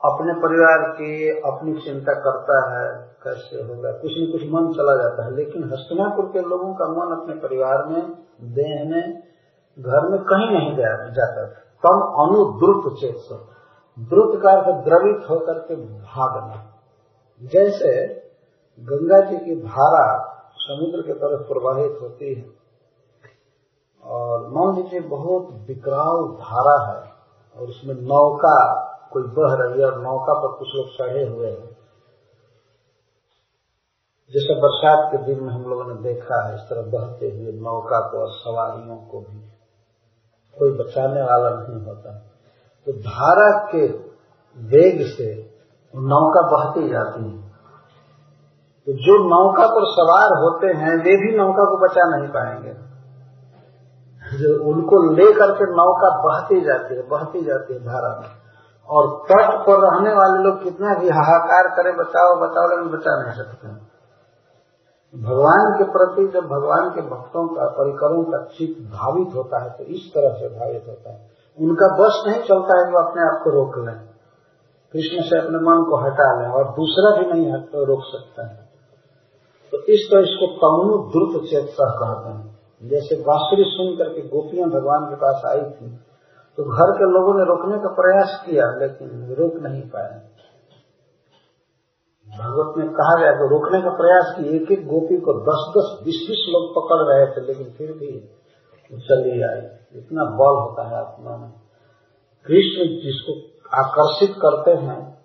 अपने 0.00 0.32
परिवार 0.32 0.84
की 0.90 1.12
अपनी 1.46 1.72
चिंता 1.80 2.12
करता 2.20 2.58
है, 2.70 2.84
कैसे 3.24 3.62
होगा, 3.62 3.90
कुछ 3.92 4.12
न 4.18 4.30
कुछ 4.32 4.42
मन 4.42 4.72
चला 4.72 4.94
जाता 5.02 5.24
है, 5.24 5.36
लेकिन 5.36 5.64
हस्तनापुर 5.64 6.30
के 6.32 6.40
लोगों 6.40 6.74
का 6.74 6.86
मन 6.90 7.16
अपने 7.20 7.34
परिवार 7.34 7.86
में, 7.86 8.02
देह 8.54 8.84
में, 8.90 9.22
घर 9.78 10.08
में 10.08 10.20
कहीं 10.24 10.48
नहीं 10.50 10.76
जाता 10.76 11.44
कम 11.84 12.00
अनुद्रुत 12.22 12.98
चेत 13.00 13.28
द्रुत 13.98 14.40
का 14.42 14.50
अर्थ 14.50 14.84
द्रवित 14.84 15.30
होकर 15.30 15.58
के 15.58 15.76
भागना। 15.76 16.58
जैसे 17.42 17.92
गंगा 18.80 19.20
जी 19.20 19.36
की 19.36 19.54
धारा 19.60 20.04
समुद्र 20.70 21.02
के 21.02 21.12
तरफ़ 21.12 21.48
प्रवाहित 21.48 21.98
होती 22.00 22.34
है। 22.34 22.60
और 24.04 24.48
मान 24.48 24.76
लीजिए 24.76 25.00
बहुत 25.00 25.48
विकराल 25.52 26.24
धारा 26.24 26.92
है 26.92 27.12
और 27.56 27.68
उसमें 27.68 27.94
नौका, 27.94 28.86
कोई 29.12 29.22
बह 29.22 29.54
रही 29.54 29.80
है 29.80 29.86
और 29.86 30.02
नौका 30.02 30.34
पर 30.34 30.58
कुछ 30.58 30.68
लोग 30.74 30.88
चढ़े 30.88 31.24
हुए 31.24 31.50
हैं। 31.50 31.80
जैसे 34.32 34.54
बरसात 34.60 35.12
के 35.12 35.18
दिन 35.18 35.44
में 35.44 35.52
हम 35.52 35.62
लोगों 35.62 35.84
ने 35.84 35.94
देखा 35.94 36.48
है, 36.48 36.54
इस 36.54 36.60
तरह 36.60 36.82
बहते 36.82 37.26
हुए 37.26 37.52
नौका 37.52 38.00
को 38.00 38.18
और 38.18 38.30
सवारियों 38.30 38.96
को 38.96 39.20
भी 39.20 39.38
कोई 40.58 40.70
बचाने 40.70 41.22
वाला 41.22 41.50
नहीं 41.50 41.86
होता। 41.86 42.12
तो 42.86 42.92
धारा 42.92 43.66
के 43.72 43.86
वेग 44.58 45.06
से 45.06 45.56
नौका 45.96 46.56
बहती 46.56 46.88
जाती 46.88 47.30
है। 47.30 47.39
तो 48.90 48.94
जो 48.96 49.16
नौका 49.24 49.66
पर 49.66 49.84
सवार 49.86 50.32
होते 50.42 50.66
हैं, 50.66 50.94
वे 50.96 51.16
भी 51.16 51.36
नौका 51.36 51.64
को 51.64 51.76
बचा 51.78 52.04
नहीं 52.16 52.28
पाएँगे। 52.28 52.72
जो 54.38 54.70
उनको 54.70 55.12
लेकर 55.12 55.52
के 55.52 55.64
नौका 55.64 56.08
बहती 56.22 56.60
जाती 56.60 56.94
है, 56.94 57.08
बहती 57.08 57.44
जाती 57.44 57.74
है 57.74 57.80
धारा 57.80 58.20
में। 58.20 58.28
और 58.88 59.26
तट 59.28 59.66
पर 59.66 59.76
रहने 59.82 60.14
वाले 60.14 60.42
लोग 60.44 60.62
कितना 60.62 60.94
भी 60.94 61.08
हाहाकार 61.08 61.68
करें 61.68 61.96
बचाओ 61.96 62.34
बचाओ 62.36 62.70
लेकिन 62.70 62.88
बचा 62.98 63.22
नहीं 63.22 63.32
सकते 63.32 63.68
भगवान 65.14 65.78
के 65.78 65.84
प्रति, 65.84 66.26
जब 66.28 66.40
भगवान 66.40 66.90
के 66.90 67.00
भक्तों 67.00 67.48
का, 67.48 67.66
परिकरों 67.66 68.24
का 68.24 68.44
चित्त 68.44 68.80
भावित 68.92 69.36
होता 69.36 69.62
है 69.62 69.70
तो 69.70 69.84
इस 69.84 70.10
तरह 70.14 70.34
से 70.34 70.48
भावित 70.48 70.84
होता 70.88 71.10
है। 71.10 71.30
उनका 71.58 71.88
बस 71.88 72.24
नहीं 72.26 72.42
चलता 72.42 72.78
है 72.78 72.84
वो 72.92 72.98
अपने 72.98 73.22
आप 73.22 73.40
को 73.44 73.50
रोक 73.50 73.78
लें। 73.78 73.96
कृष्ण 74.94 75.22
से 75.22 75.38
अपने 75.38 75.58
मन 75.58 75.84
को 75.90 75.96
हटा 75.96 76.40
लें, 76.40 76.48
और 76.48 76.64
दूसरा 76.64 77.16
भी 77.18 77.32
नहीं 77.32 77.52
रोक 77.86 78.00
सकता 78.02 78.46
है। 78.46 78.69
तो 79.72 79.82
इस 79.94 80.06
तरह 80.10 80.22
इसको 80.22 80.46
तमनु 80.56 80.96
द्रुत 81.10 81.42
चेतसा 81.44 81.88
कहते 81.96 82.30
हैं। 82.30 82.88
जैसे 82.88 83.16
बांसुरी 83.22 83.64
सुन 83.68 83.96
करके 83.96 84.22
गोपियाँ 84.28 84.68
भगवान 84.70 85.02
के 85.04 85.16
पास 85.16 85.42
आई 85.46 85.62
थी 85.70 85.88
तो 86.58 86.64
घर 86.66 86.90
के 86.92 87.06
लोगों 87.12 87.34
ने 87.34 87.44
रोकने 87.44 87.76
का 87.78 87.90
प्रयास 87.94 88.32
किया, 88.46 88.64
लेकिन 88.80 89.08
रोक 89.38 89.54
नहीं 89.62 89.82
पाए। 89.90 90.14
भगवत 92.28 92.74
में 92.78 92.88
कहा 92.90 93.14
गया 93.20 93.30
कि 93.32 93.46
रोकने 93.48 93.80
का 93.82 93.92
प्रयास 93.94 94.34
की 94.36 94.56
एक 94.56 94.72
एक 94.72 94.82
गोपी 94.86 95.16
को 95.20 95.32
दस 95.42 95.62
दस 95.76 95.88
बीस 96.04 96.18
बीस 96.28 96.42
लोग 96.48 96.64
पकड़ 96.74 96.98
रहे 97.02 97.26
थे, 97.26 97.40
लेकिन 97.46 97.66
फिर 97.78 97.92
भी 97.92 98.10
चली 98.90 99.36
आई। 99.42 99.62
इतना 99.94 100.24
बल 100.34 100.54
होता 100.56 100.82
है 100.88 100.96
आत्मा 100.96 101.36
में। 101.36 101.50
कृष्ण 102.46 102.86
जिसको 103.02 103.32
आकर्षित 103.76 104.32
करते 104.36 104.72
हैं 104.82 105.00
तो 105.04 105.19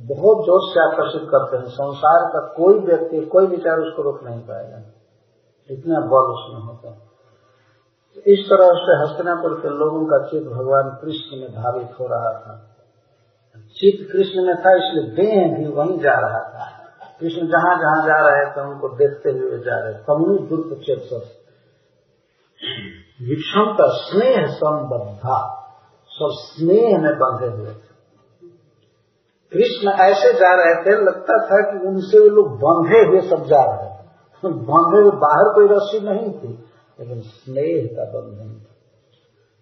बहुत 0.00 0.44
ज़ोर 0.46 0.60
से 0.62 0.80
आकर्षित 0.80 1.28
करते 1.30 1.56
हैं। 1.56 1.64
संसार 1.64 2.24
का 2.24 2.40
कोई 2.56 2.78
व्यक्ति, 2.78 3.20
कोई 3.20 3.46
विचार 3.46 3.78
उसको 3.78 4.02
रोक 4.02 4.24
नहीं 4.24 4.40
पाएगा। 4.40 4.82
इतना 5.70 6.00
बल 6.00 6.30
उसमें 6.32 6.60
होता 6.60 6.90
है। 6.90 7.08
इस 8.26 8.38
तरह 8.50 8.70
से 8.74 8.96
हस्तनापुर 9.02 9.54
के 9.54 9.68
लोगों 9.68 10.04
का 10.06 10.26
चित्त 10.26 10.46
भगवान 10.46 10.90
कृष्ण 11.02 11.40
में 11.40 11.50
धावित 11.52 12.00
हो 12.00 12.06
रहा 12.06 12.32
था। 12.40 12.54
चित्त 13.76 14.12
कृष्ण 14.12 14.42
में 14.46 14.56
था, 14.56 14.74
इसलिए 14.76 15.10
देह 15.10 15.58
भी 15.58 15.66
वहीं 15.72 15.98
जा 15.98 16.14
रहा 16.14 16.40
था। 16.48 16.66
कृष्ण 17.20 17.46
जहाँ 17.46 17.76
जहाँ 17.78 18.06
जा 18.06 18.28
रहे 18.28 18.44
थे, 18.50 18.60
उनको 18.60 18.88
देखते 18.88 19.30
हुए 19.30 19.58
जा 19.58 19.78
रहे 19.78 19.94
तमु 19.94 20.38
दुर्ग 20.38 20.80
चित्त 20.86 21.34
विक्षमता 23.22 23.86
स्नेह 23.88 24.46
संबद्धा 24.46 25.54
सब 26.10 26.28
स्नेह 26.30 26.98
में 26.98 27.12
बंधे 27.12 27.46
हुए 27.46 27.72
थे। 27.74 27.87
कृष्ण 29.52 29.88
ऐसे 29.90 30.32
जा 30.32 30.54
रहे 30.54 30.84
थे, 30.84 31.04
लगता 31.04 31.46
था 31.46 31.60
कि 31.60 31.86
उनसे 31.86 32.18
वे 32.18 32.28
लोग 32.28 32.48
बंधे 32.48 32.98
हुए 32.98 33.20
सब 33.20 33.44
जा 33.44 33.62
रहे 33.64 33.90
थे। 33.90 33.98
बंधे 34.54 35.00
हुए, 35.02 35.10
बाहर 35.10 35.54
कोई 35.54 35.68
रस्सी 35.68 36.00
नहीं 36.00 36.32
थी, 36.32 36.64
लेकिन 37.00 37.20
स्नेह 37.20 37.86
का 37.96 38.20
बंधन 38.20 38.60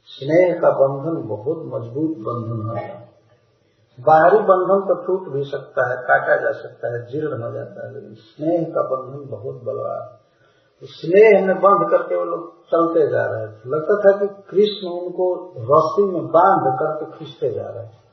स्नेह 0.07 0.61
का 0.61 0.71
बंधन 0.71 1.29
बहुत 1.29 1.57
मज़बूत 1.59 2.17
बंधन 2.19 2.79
है। 2.79 3.09
बाहरी 4.01 4.39
बंधन 4.39 4.81
तो 4.89 4.95
टूट 4.95 5.33
भी 5.33 5.45
सकता 5.45 5.91
है, 5.91 5.97
काटा 5.97 6.37
जा 6.37 6.51
सकता 6.51 6.95
है, 6.95 7.07
जीर्ण 7.07 7.43
हो 7.43 7.53
जाता 7.53 7.87
है, 7.87 7.95
लेकिन 7.95 8.15
स्नेह 8.15 8.63
का 8.63 8.83
बंधन 8.83 9.31
बहुत 9.31 9.63
बलवान 9.65 10.19
तो 10.81 10.87
स्नेह 10.87 11.47
में 11.47 11.57
बंध 11.57 11.91
करके 11.91 12.17
वो 12.17 12.25
लोग 12.25 12.65
चलते 12.65 13.11
जा 13.11 13.27
रहे 13.27 13.47
थे। 13.47 13.71
लगता 13.71 13.95
था 13.95 14.19
कि 14.19 14.27
कृष्ण 14.27 14.89
उनको 14.89 15.55
रस्सी 15.59 16.13
में 16.13 16.27
बाँध 16.27 16.79
करके 16.79 17.19
खींचते 17.19 17.51
जा 17.55 17.69
रहे 17.69 17.87
थे। 17.87 18.07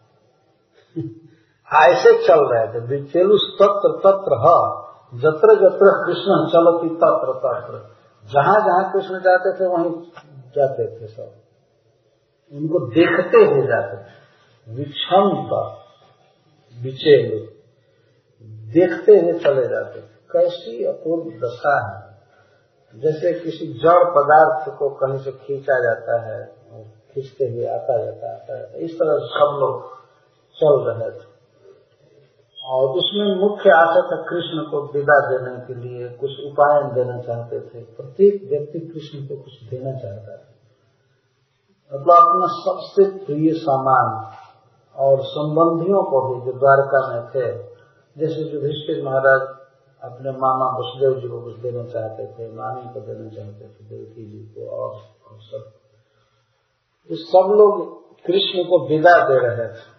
ऐसे 1.71 2.27
चल 2.27 2.39
रहे 2.39 2.67
थे 2.67 2.85
विचेलु 2.85 3.37
तत्र 3.37 3.91
तत्र 3.97 4.37
ह, 4.39 4.83
जत्र 5.13 5.55
जत्र 5.55 6.05
कृष्ण 6.05 6.47
चलती 6.47 6.89
तत्र 6.95 7.33
तत्र। 7.33 7.93
जहाँ 8.33 8.59
जहाँ 8.59 8.93
कृष्ण 8.93 9.19
जाते 9.19 9.53
थे, 9.53 9.67
वहीं 9.67 9.91
जाते 10.55 10.87
थे 10.87 11.07
सब। 11.07 11.31
उनको 12.53 12.79
देखते 12.79 13.37
हुए 13.37 13.67
जाते 13.67 13.97
थे। 13.97 14.23
विक्षमता 14.75 15.61
विचेल, 16.81 17.49
देखते 18.73 19.19
हुए 19.19 19.33
चले 19.33 19.67
जाते 19.67 20.01
थे। 20.01 20.13
कैसी 20.31 20.83
अपूर्व 20.85 21.47
दशा 21.47 21.75
है। 21.87 22.13
जैसे 22.99 23.33
किसी 23.33 23.67
जड़ 23.73 24.03
पदार्थ 24.03 24.77
को 24.79 24.89
कहीं 24.89 25.17
से 25.17 25.31
खींचा 25.31 25.79
जाता 25.79 26.21
है, 26.21 26.45
खींचते 27.13 27.45
हुए 27.45 27.65
आता 27.65 28.05
जाता 28.05 28.33
आता 28.35 28.57
जाता 28.57 28.77
इस 28.77 28.95
तरह 28.95 29.17
सब 29.17 29.57
लोग 29.59 29.93
चल 30.55 30.91
रहे 30.91 31.11
थे। 31.11 31.32
और 32.65 32.89
उसमें 32.89 33.35
मुख्य 33.35 33.69
आशा 33.69 34.01
था 34.01 34.21
कृष्ण 34.21 34.71
को 34.71 34.93
विदा 34.93 35.19
देने 35.19 35.65
के 35.65 35.73
लिए 35.73 36.09
कुछ 36.09 36.31
उपाय 36.39 36.91
देना 36.93 37.21
चाहते 37.21 37.59
थे। 37.59 37.83
प्रत्येक 37.83 38.49
व्यक्ति 38.49 38.79
कृष्ण 38.79 39.27
को 39.27 39.35
कुछ 39.35 39.69
देना 39.69 39.91
चाहता 39.91 40.37
था। 40.37 40.49
मतलब 41.93 42.15
अपना 42.15 42.47
सबसे 42.47 43.25
प्रिय 43.25 43.53
सामान 43.53 44.37
और 44.95 45.19
संबंधियों 45.23 46.03
को 46.03 46.21
भी 46.21 46.45
जो 46.45 46.59
द्वारका 46.59 47.07
में 47.13 47.27
थे 47.29 47.73
जैसे 48.17 48.41
युधिष्ठिर 48.41 49.03
महाराज 49.05 49.41
अपने 50.03 50.31
मामा 50.31 50.77
वसुदेव 50.77 51.21
जी 51.21 51.27
को 51.27 51.41
कुछ 51.41 51.59
देना 51.59 51.83
चाहते 51.83 52.27
थे 52.27 52.55
मामी 52.55 52.93
को 52.93 52.99
देना 52.99 53.29
चाहते 53.29 53.65
थे 53.65 53.89
देवकी 53.89 54.25
जी 54.25 54.39
को 54.39 54.69
और, 54.69 54.89
और 55.31 55.39
सब। 55.39 55.71
तो 57.09 57.15
सब 57.15 57.53
लोग 57.53 58.03
कृष्ण 58.23 58.63
को 58.63 58.87
विदा 58.87 59.29
दे 59.29 59.47
रहे 59.47 59.67
थे। 59.67 59.92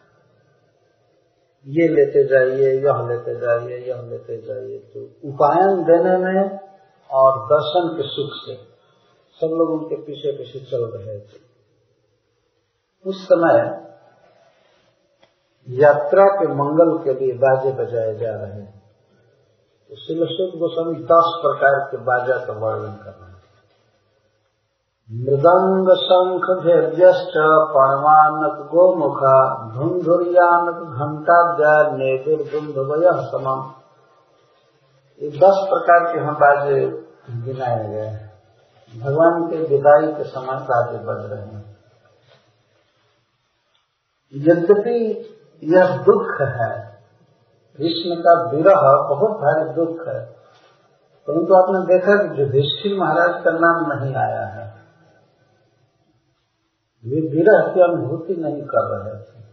ये 1.67 1.89
लेते 1.89 2.25
जाइए, 2.25 2.73
यह 2.73 3.09
लेते 3.09 3.35
जाइए, 3.41 3.79
यह 3.89 4.03
लेते 4.03 4.43
जाइए। 4.43 4.79
तो 4.79 5.01
उपायन 5.29 5.85
देने 5.85 6.17
में 6.17 6.59
और 7.11 7.39
दर्शन 7.45 7.97
के 7.97 8.03
सुख 8.03 8.31
से 8.47 8.75
सब 9.41 9.47
लोग 9.47 9.71
उनके 9.71 9.97
पीछे 9.97 10.33
पीछे 10.33 10.59
चल 10.59 10.85
रहे 10.85 11.21
थे। 11.21 11.45
उस 13.07 13.25
समय 13.25 13.85
यात्रा 15.69 16.25
के 16.25 16.49
मंगल 16.49 17.05
के 17.05 17.21
लिए 17.21 17.35
बाजे 17.35 17.73
बजाए 17.73 18.15
जा 18.15 18.31
रहे 18.31 18.53
हैं। 18.53 18.83
तो 19.89 19.97
शिलशुद्ध 19.97 20.59
गोस्वामी 20.59 20.95
दस 20.95 21.33
प्रकार 21.43 21.91
के 21.91 21.97
बाजा 21.97 22.45
का 22.47 22.53
वर्णन 22.53 22.93
कर 22.93 23.11
रहे 23.11 23.24
मृदंग 25.11 25.89
शंख 25.99 26.47
भेद्यष्ट 26.61 27.35
परमानक 27.71 28.61
गोमुखा 28.69 29.33
धुंधुरियानक 29.73 30.79
घंटा 30.99 31.37
नेदुर 31.91 32.85
वय 32.89 33.11
समम। 33.25 33.61
ये 35.21 35.29
दस 35.33 35.61
प्रकार 35.69 36.07
के 36.07 36.21
हम 36.21 36.35
बाजे 36.35 36.81
गिनाए 37.43 37.85
गए 37.89 38.09
भगवान 38.93 39.45
के 39.51 39.61
विदाई 39.67 40.07
के 40.13 40.25
समय 40.27 40.59
बाजे 40.65 40.99
बज 41.01 41.31
रहे 41.31 41.41
हैं। 41.43 41.63
यद्यपि 44.35 44.99
यह 45.63 45.97
दुख 46.03 46.41
है, 46.41 46.71
कृष्ण 47.79 48.17
का 48.21 48.35
विरह 48.51 48.83
बहुत 49.09 49.37
भारी 49.41 49.69
दुख 49.75 50.07
है, 50.09 50.21
परंतु 51.29 51.55
आपने 51.55 51.85
देखा 51.89 52.17
कि 52.17 52.41
युधिष्ठिर 52.41 52.99
महाराज 52.99 53.43
का 53.45 53.53
नाम 53.59 53.85
नहीं 53.93 54.15
आया 54.17 54.47
है। 54.49 54.73
वे 57.07 57.21
विरह 57.21 57.75
की 57.75 57.81
अनुभूति 57.81 58.35
नहीं 58.35 58.63
कर 58.63 58.85
रहे 58.85 59.21
थे 59.21 59.45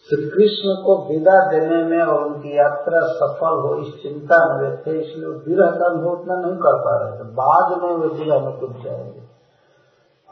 श्री 0.00 0.22
कृष्ण 0.22 0.82
को 0.82 1.08
विदा 1.08 1.50
देने 1.50 1.84
में 1.84 2.02
और 2.02 2.24
उनकी 2.24 2.56
यात्रा 2.56 3.00
सफल 3.00 3.58
हो, 3.60 3.86
इस 3.86 4.02
चिंता 4.02 4.56
में 4.56 4.68
वे 4.68 4.76
थे 4.76 4.90
इसलिए 5.00 5.26
विरह 5.26 5.70
का 5.70 5.90
अनुभव 5.90 6.10
उतना 6.10 6.34
नहीं 6.34 6.52
कर 6.52 6.78
पा 6.78 7.04
रहे 7.04 7.18
थे 7.18 7.22
बाद 7.22 7.82
में 7.82 7.96
वे 7.96 8.06
विरह 8.06 8.40
में 8.40 8.60
डूब 8.60 8.82
जाएँगे। 8.84 9.20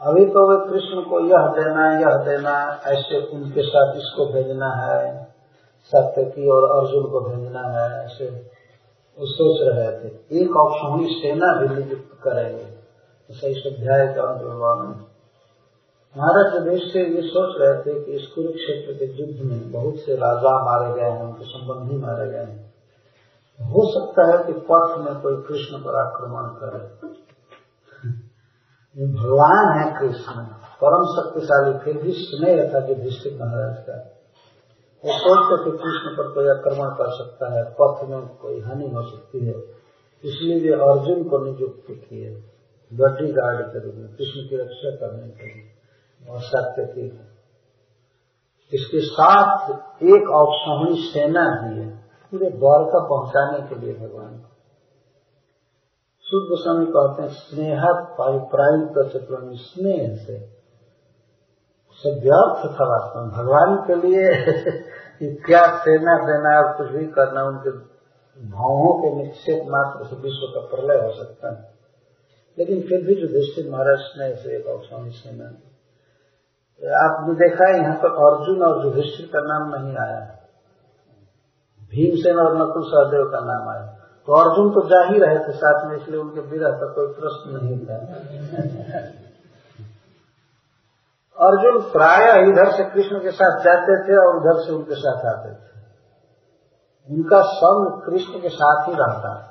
अभी 0.01 0.25
तो 0.25 0.49
वे 0.49 0.71
कृष्ण 0.71 1.09
को 1.09 1.19
यह 1.19 1.47
देना 1.47 1.99
यह 1.99 2.17
देना, 2.17 2.81
ऐसे 2.87 3.35
उनके 3.35 3.61
साथ 3.61 3.95
इसको 3.95 4.33
भेजना 4.33 4.69
है 4.69 5.27
सत्य 5.83 6.23
की 6.23 6.49
और 6.49 6.63
अर्जुन 6.63 7.03
को 7.03 7.19
भेजना 7.19 7.61
है, 7.61 8.05
ऐसे 8.05 8.25
वो 9.19 9.25
सोच 9.25 9.67
रहे 9.67 9.91
थे। 9.91 10.41
एक 10.41 10.55
औषधि 10.55 11.05
सेना 11.05 11.61
भी 11.61 11.67
नियुक्त 11.67 12.21
करेंगे। 12.23 12.79
ऐसा 13.31 13.47
इस 13.47 13.63
अध्याय 13.65 14.13
का 14.13 14.23
अनुभव 14.23 15.08
महाराज 16.17 16.63
देश 16.63 16.93
से 16.93 16.99
ये 16.99 17.21
सोच 17.21 17.61
रहे 17.61 17.83
थे 17.83 18.05
कि 18.05 18.11
इस 18.11 18.27
कुरुक्षेत्र 18.27 18.93
के 18.93 19.05
युद्ध 19.05 19.51
में 19.51 19.71
बहुत 19.71 19.95
से 19.95 20.15
राजा 20.15 20.63
मारे 20.63 21.01
गए 21.01 21.09
हैं, 21.09 21.23
उनके 21.23 21.45
संबंधी 21.45 21.97
मारे 21.97 22.29
गए 22.29 22.37
हैं। 22.37 22.73
हो 23.61 23.81
सकता 23.89 24.37
है 24.37 24.43
कि 24.43 24.53
पथ 24.53 24.97
में 24.97 25.21
कोई 25.21 25.35
कृष्ण 25.35 25.77
पर 25.77 25.95
आक्रमण 25.95 26.43
करे। 26.43 27.09
भगवान 29.13 29.79
है 29.79 29.99
कृष्ण, 29.99 30.31
परम 30.83 31.03
शक्तिशाली, 31.03 31.77
फिर 31.77 32.03
भी 32.03 32.11
स्नेह 32.11 32.71
था 32.73 32.87
कि 32.87 32.95
दृष्टि 32.95 33.37
महाराज 33.41 33.77
का। 33.77 33.97
वो 35.05 35.11
सोचते 35.13 35.65
थे 35.65 35.71
कृष्ण 35.71 36.17
पर 36.17 36.31
कोई 36.33 36.47
आक्रमण 36.47 36.89
कर 36.89 37.09
सकता 37.09 37.53
है, 37.53 37.63
पथ 37.81 38.09
में 38.09 38.37
कोई 38.37 38.61
हानि 38.61 38.89
हो 38.89 39.01
सकती 39.01 39.45
है। 39.45 39.53
इसलिए 40.25 40.59
वे 40.59 40.81
अर्जुन 40.81 41.23
को 41.23 41.37
नियुक्त 41.37 41.83
किए 41.89 42.29
बॉडी 42.93 43.31
गार्ड 43.31 43.67
के 43.67 43.85
रूप 43.85 43.95
में, 43.95 44.07
कृष्ण 44.07 44.49
की 44.49 44.57
रक्षा 44.57 44.95
करने 44.95 45.27
के 45.29 45.45
लिए। 45.53 45.78
सत्य 46.27 46.85
की 46.85 47.29
इसके 48.73 49.01
साथ 49.01 49.69
एक 50.03 50.29
औक्षणी 50.29 50.95
सेना 50.95 51.41
भी 51.41 51.79
है, 51.79 51.89
पूरे 52.31 52.49
द्वारका 52.49 53.07
पहुँचाने 53.07 53.69
के 53.69 53.75
लिए 53.75 53.93
भगवान। 53.93 54.37
को 54.37 54.55
शुद्ध 56.21 56.49
गोस्वामी 56.49 56.85
कहते 56.85 57.21
हैं, 57.21 57.29
स्नेह 57.29 57.81
प्रायुक्त 58.21 59.17
चतुर्णी 59.17 59.55
स्नेह 59.55 60.15
से। 60.15 60.39
सब 61.93 62.09
व्यर्थ 62.09 62.79
था 62.79 62.85
वास्तव 62.85 63.19
में 63.19 63.31
भगवान 63.31 63.87
के 63.87 64.07
लिए 64.07 64.27
क्या 65.35 65.77
सेना 65.77 66.17
देना 66.17 66.67
और 66.67 66.77
कुछ 66.77 66.87
भी 66.87 67.07
करना, 67.07 67.43
उनके 67.43 67.69
भावों 68.49 69.01
के 69.01 69.23
निक्षेप 69.23 69.63
मात्र 69.67 70.05
से 70.05 70.15
विश्व 70.15 70.59
का 70.59 70.75
प्रलय 70.75 71.05
हो 71.05 71.23
सकता 71.23 71.51
है। 71.51 71.73
लेकिन 72.59 72.81
फिर 72.81 73.05
भी 73.05 73.15
जो 73.15 73.21
युधिष्ठिर 73.21 73.71
महाराज 73.71 73.99
ने 73.99 74.35
से 74.35 74.57
एक 74.57 74.67
औषामी 74.67 75.09
सेना 75.09 75.68
आपने 76.81 77.33
देखा 77.37 77.65
है, 77.67 77.77
यहाँ 77.77 77.95
पर 77.95 78.11
अर्जुन 78.23 78.61
और 78.63 78.85
युधिष्ठिर 78.85 79.25
का 79.33 79.39
नाम 79.45 79.63
नहीं 79.71 79.95
आया 79.99 80.19
भीमसेन 81.91 82.39
और 82.39 82.55
नकुल 82.57 82.83
सहदेव 82.87 83.23
का 83.31 83.39
नाम 83.45 83.69
आया 83.69 83.85
तो 84.27 84.33
अर्जुन 84.35 84.69
तो 84.71 84.81
जा 84.89 85.01
ही 85.05 85.19
रहे 85.19 85.37
थे 85.39 85.53
साथ 85.55 85.85
में, 85.85 85.95
इसलिए 85.95 86.19
उनके 86.19 86.41
विरह 86.47 86.73
का 86.79 86.87
कोई 86.93 87.07
प्रश्न 87.13 87.53
नहीं 87.55 87.77
था। 87.85 87.95
अर्जुन 91.37 91.79
प्राय 91.91 92.25
इधर 92.43 92.71
से 92.73 92.83
कृष्ण 92.91 93.19
के 93.19 93.31
साथ 93.33 93.59
जाते 93.63 93.95
थे 94.03 94.17
और 94.17 94.37
उधर 94.37 94.61
से 94.63 94.73
उनके 94.73 94.95
साथ 94.97 95.25
आते 95.27 95.51
थे। 95.51 95.67
उनका 97.09 97.39
संग 97.53 98.01
कृष्ण 98.01 98.41
के 98.41 98.49
साथ 98.51 98.87
ही 98.87 98.93
रहता 98.95 99.31
है 99.35 99.43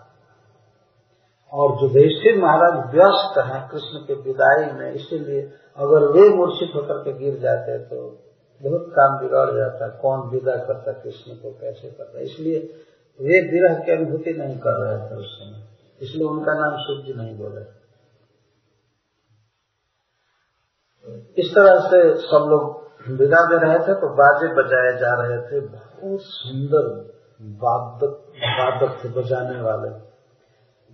और 1.52 1.76
युधिष्ठिर 1.82 2.38
महाराज 2.38 2.74
व्यस्त 2.94 3.38
हैं 3.44 3.60
कृष्ण 3.68 4.00
के 4.06 4.14
विदाई 4.22 4.64
में, 4.72 4.90
इसीलिए 4.92 5.42
अगर 5.78 6.04
वे 6.12 6.28
मूर्छित 6.36 6.74
होकर 6.74 6.98
के 7.04 7.12
गिर 7.18 7.38
जाते 7.40 7.78
तो 7.86 8.00
बहुत 8.60 8.86
काम 8.92 9.16
बिगड़ 9.18 9.50
जाता 9.56 9.88
कौन 9.98 10.28
विदा 10.30 10.56
करता 10.64 10.92
कृष्ण 10.94 11.34
को, 11.34 11.50
कैसे 11.52 11.90
करता 11.90 12.20
इसलिए 12.22 12.58
वे 13.20 13.40
विरह 13.50 13.78
की 13.78 13.92
अनुभूति 13.92 14.32
नहीं 14.38 14.56
कर 14.58 14.74
रहे 14.78 14.98
थे 15.04 15.14
उस 15.16 15.30
समय 15.34 15.58
इसलिए 16.00 16.26
उनका 16.28 16.54
नाम 16.54 16.76
सूर्य 16.80 17.14
नहीं 17.16 17.36
बोले। 17.38 17.62
इस 21.36 21.48
तरह 21.54 21.78
से 21.88 22.00
सब 22.22 22.46
लोग 22.50 22.62
विदा 23.12 23.40
दे 23.46 23.58
रहे 23.58 23.78
थे 23.78 23.94
तो 24.00 24.08
बाजे 24.16 24.48
बजाए 24.54 24.92
जा 25.00 25.12
रहे 25.20 25.38
थे। 25.42 25.60
बहुत 25.68 26.20
सुंदर 26.22 26.86
वादक 27.62 28.12
वादक 28.58 28.98
थे, 29.00 29.08
बजाने 29.12 29.60
वाले। 29.62 29.90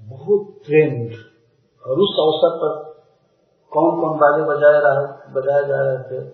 बहुत 0.04 0.60
ट्रेंड 0.66 1.12
और 1.86 1.98
उस 1.98 2.16
अवसर 2.20 2.56
पर 2.56 2.94
कौन 3.72 4.00
कौन 4.00 4.18
बाजे 4.18 4.44
बजाए 4.44 4.80
रहे, 4.84 5.32
बजाए 5.32 5.64
जा 5.64 5.80
रहे 5.80 5.98
थे? 5.98 6.24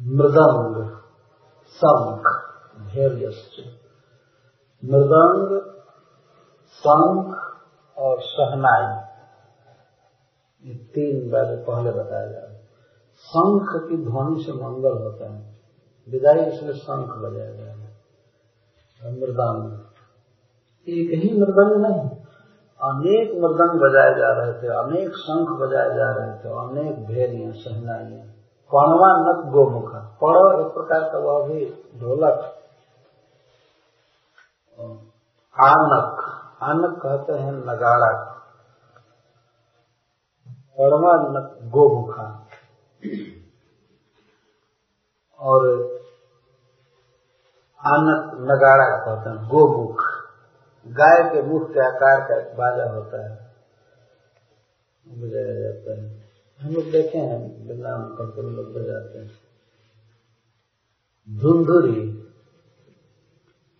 मृदंग, 0.00 0.96
शंख 1.66 2.22
धैर्य 2.94 3.26
मृदंग, 4.84 5.72
शंख 6.68 7.36
और 7.98 8.20
सहनाई 8.20 9.08
ये 10.62 10.74
तीन 10.74 11.30
बारे 11.30 11.56
पहले 11.56 11.90
बताया 11.90 12.26
जा 12.26 12.38
रहा 12.38 12.48
शंख 13.18 13.88
की 13.88 13.96
ध्वनि 13.96 14.42
से 14.42 14.52
मंगल 14.52 14.92
होता 14.92 15.32
है। 15.32 15.58
विदाई 16.08 16.38
इसमें 16.38 16.72
शंख 16.72 17.08
बजाया 17.08 17.74
है। 17.74 18.00
मृदांग। 19.20 19.87
एक 20.88 21.24
ही 21.24 21.40
मृदंग 21.40 21.86
नहीं, 21.86 22.10
अनेक 22.82 23.30
मृदंग 23.34 23.80
बजाए 23.80 24.14
जा 24.14 24.32
रहे 24.32 24.52
थे, 24.52 24.66
अनेक 24.66 25.16
शंख 25.16 25.48
बजाए 25.48 25.94
जा 25.94 26.12
रहे 26.12 26.32
थे, 26.32 26.48
अनेक 26.48 27.06
भेरियाँ 27.06 27.52
सहनाइया। 27.52 28.24
पणवा 28.74 29.32
नक 29.32 29.52
गोमुख। 29.52 29.92
पड़ो 29.94 30.66
एक 30.66 30.74
प्रकार 30.74 31.12
का 31.12 31.18
वह 31.18 31.48
भी 31.48 31.84
ढोलक। 32.00 32.54
आनक। 35.60 36.24
आनक 36.62 37.00
कहते 37.02 37.32
हैं 37.32 37.52
नगाड़ा। 37.52 38.24
पड़वा 40.48 41.12
नक 41.14 41.70
गोमुखा। 41.70 42.46
और 45.40 45.70
आनक 47.86 48.38
नगाड़ा 48.40 49.04
कहते 49.04 49.30
हैं, 49.30 49.48
गोमुख। 49.48 50.07
गाय 50.86 51.30
के 51.30 51.42
मुख 51.42 51.72
के 51.74 51.80
आकार 51.80 52.20
का 52.20 52.40
एक 52.40 52.56
बाजा 52.56 52.90
होता 52.90 53.22
है। 53.22 53.48
बजाया 55.08 55.60
जाता 55.60 55.92
है। 55.92 56.28
हम 56.60 56.70
लोग 56.70 56.84
देखे 56.84 57.18
हैं 57.18 57.68
वृंदावन 57.68 58.02
कंपनी 58.02 58.50
लोग 58.50 58.66
बजाते 58.66 59.18
हैं। 59.18 59.30
धुंधुरी, 61.38 62.24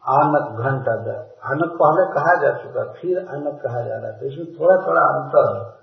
आनक 0.05 0.61
घंटा 0.61 0.97
दा। 0.97 1.21
आनक 1.45 1.79
पहले 1.83 2.15
कहा 2.15 2.35
जा 2.35 2.63
चुका, 2.63 2.93
फिर 2.93 3.19
आनक 3.19 3.61
कहा 3.63 3.81
जा 3.81 3.97
रहा 3.97 4.13
है। 4.13 4.21
तो 4.21 4.27
इसमें 4.27 4.61
थोड़ा 4.61 4.87
थोड़ा 4.87 5.01
अंतर 5.01 5.57
है 5.57 5.79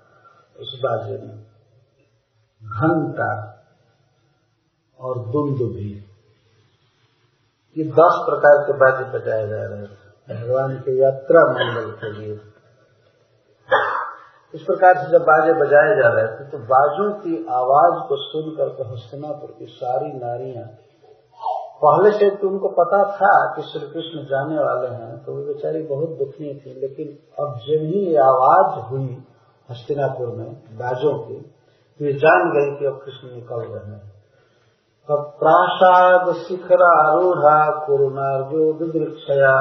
उस 0.60 0.80
बाजे 0.84 1.18
में। 1.18 1.46
घंटा 2.62 3.52
और 5.00 5.18
दुंद 5.18 5.56
भी 5.56 6.06
ये 7.78 7.84
दस 7.84 8.24
प्रकार 8.28 8.64
के 8.66 8.72
बाजे 8.72 9.18
बजाए 9.18 9.48
जा 9.48 9.62
रहे 9.62 9.78
हैं। 9.78 10.05
भगवान 10.28 10.76
के 10.78 10.92
यात्रा 10.98 11.42
मंडल 11.48 11.90
के 11.98 12.12
लिए। 12.12 12.38
इस 14.54 14.62
प्रकार 14.62 14.96
से 14.96 15.10
जब 15.12 15.22
बाजे 15.24 15.52
बजाए 15.54 15.94
जा 15.96 16.08
रहे 16.08 16.26
थे 16.28 16.44
तो 16.50 16.58
बाजों 16.66 17.10
की 17.20 17.36
आवाज़ 17.54 18.00
को 18.08 18.16
सुनकर 18.22 18.68
के 18.76 18.88
हस्तिनापुर 18.90 19.54
की 19.58 19.66
सारी 19.74 20.12
नारियाँ, 20.14 20.66
पहले 21.82 22.10
से 22.12 22.30
तो 22.36 22.48
उनको 22.48 22.68
पता 22.74 23.02
था 23.12 23.30
कि 23.54 23.62
श्री 23.62 23.86
कृष्ण 23.86 24.24
जाने 24.26 24.58
वाले 24.58 24.88
हैं 24.90 25.16
तो 25.24 25.32
वो 25.32 25.42
बेचारी 25.44 25.82
बहुत 25.84 26.18
दुखी 26.18 26.52
थी, 26.56 26.74
लेकिन 26.80 27.08
अब 27.38 27.58
जब 27.64 27.82
ही 27.84 28.04
ये 28.06 28.16
आवाज़ 28.24 28.78
हुई 28.88 29.08
हस्तिनापुर 29.68 30.28
में, 30.36 30.50
बाजों 30.78 31.16
की 31.20 31.40
तो 32.00 32.04
ये 32.04 32.12
जान 32.18 32.50
गई 32.50 32.76
कि 32.78 32.86
अब 32.86 33.00
कृष्ण 33.04 33.34
निकल 33.34 33.60
रहे 33.64 33.86
हैं। 33.86 34.04
तब 35.08 35.20
प्रासाद, 35.38 36.32
शिखर, 36.38 36.82
आरूढ़ा 36.84 37.58
कुरुनार्जो 37.86 38.72
विदृक्षया 38.74 39.56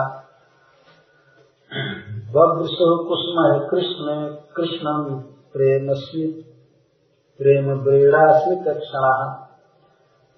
बद्रसो 1.74 2.88
कुसुम 3.03 3.38
है 3.45 3.70
कृष्ण 3.70 4.36
कृष्णम 4.55 5.20
प्रेम 5.53 5.93
प्रेम 7.39 7.84
ब्रेड़ास्मित 7.84 8.63
क्षण 8.78 9.34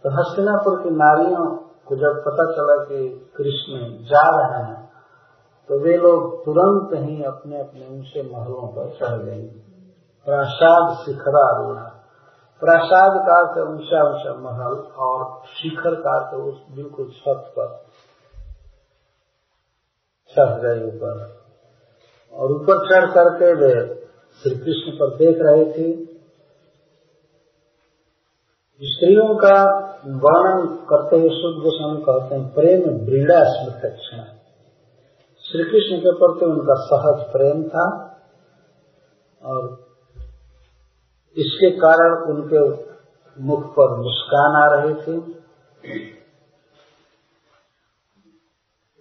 तो 0.04 0.10
हस्तिनापुर 0.10 0.84
की 0.84 0.90
नारियों 0.90 1.58
को 1.86 1.96
जब 1.96 2.24
पता 2.28 2.46
चला 2.52 2.84
कि 2.84 3.30
कृष्ण 3.38 3.80
जा 4.06 4.24
रहे 4.30 4.64
हैं 4.64 4.90
तो 5.70 5.80
वे 5.80 5.98
लोग 5.98 6.46
तुरंत 6.46 7.10
ही 7.10 7.24
अपने 7.24 7.60
अपने 7.60 7.98
ऊँचे 7.98 8.24
महलों 8.24 8.68
पर 8.68 8.90
चढ़ 8.90 9.18
गए। 9.18 9.42
प्रासाद 10.26 10.94
शिखरा 10.94 11.58
रूढ़ा। 11.58 11.94
प्रासाद 12.62 13.12
का 13.28 13.62
ऊँचा 13.62 14.04
ऊँचा 14.10 14.34
महल 14.34 14.78
और 15.00 15.42
शिखर 15.48 15.96
का 15.96 16.32
बिल्कुल 16.76 17.10
छत 17.10 17.54
पर 17.60 17.87
चढ़ 20.38 20.60
गए 20.62 20.84
ऊपर। 20.88 21.26
और 22.34 22.52
ऊपर 22.52 22.86
चढ़ 22.90 23.10
करके 23.12 23.54
वे 23.54 23.74
श्री 24.44 24.56
कृष्ण 24.56 24.92
पर 24.92 25.16
देख 25.16 25.38
रहे 25.42 25.66
थे। 25.66 25.92
स्त्रियों 28.82 29.36
का 29.36 29.58
वर्णन 30.24 30.66
करते 30.90 31.20
हुए 31.20 31.30
शुद्ध 31.30 31.62
गोस्वामी 31.62 32.02
कहते 32.02 32.36
हैं, 32.36 32.54
प्रेम 32.54 33.06
ब्रीड़ा 33.06 33.44
स्मृत 33.44 33.94
क्षण 33.94 34.26
श्री 35.46 35.64
कृष्ण 35.64 35.98
के 35.98 36.12
प्रति 36.12 36.46
उनका 36.46 36.76
सहज 36.82 37.22
प्रेम 37.32 37.64
था 37.64 37.84
और 39.42 39.68
इसके 41.38 41.70
कारण 41.72 42.16
उनके 42.32 42.62
मुख 43.38 43.66
पर 43.72 43.96
मुस्कान 43.98 44.56
आ 44.56 44.66
रही 44.74 44.94
थी। 44.94 45.16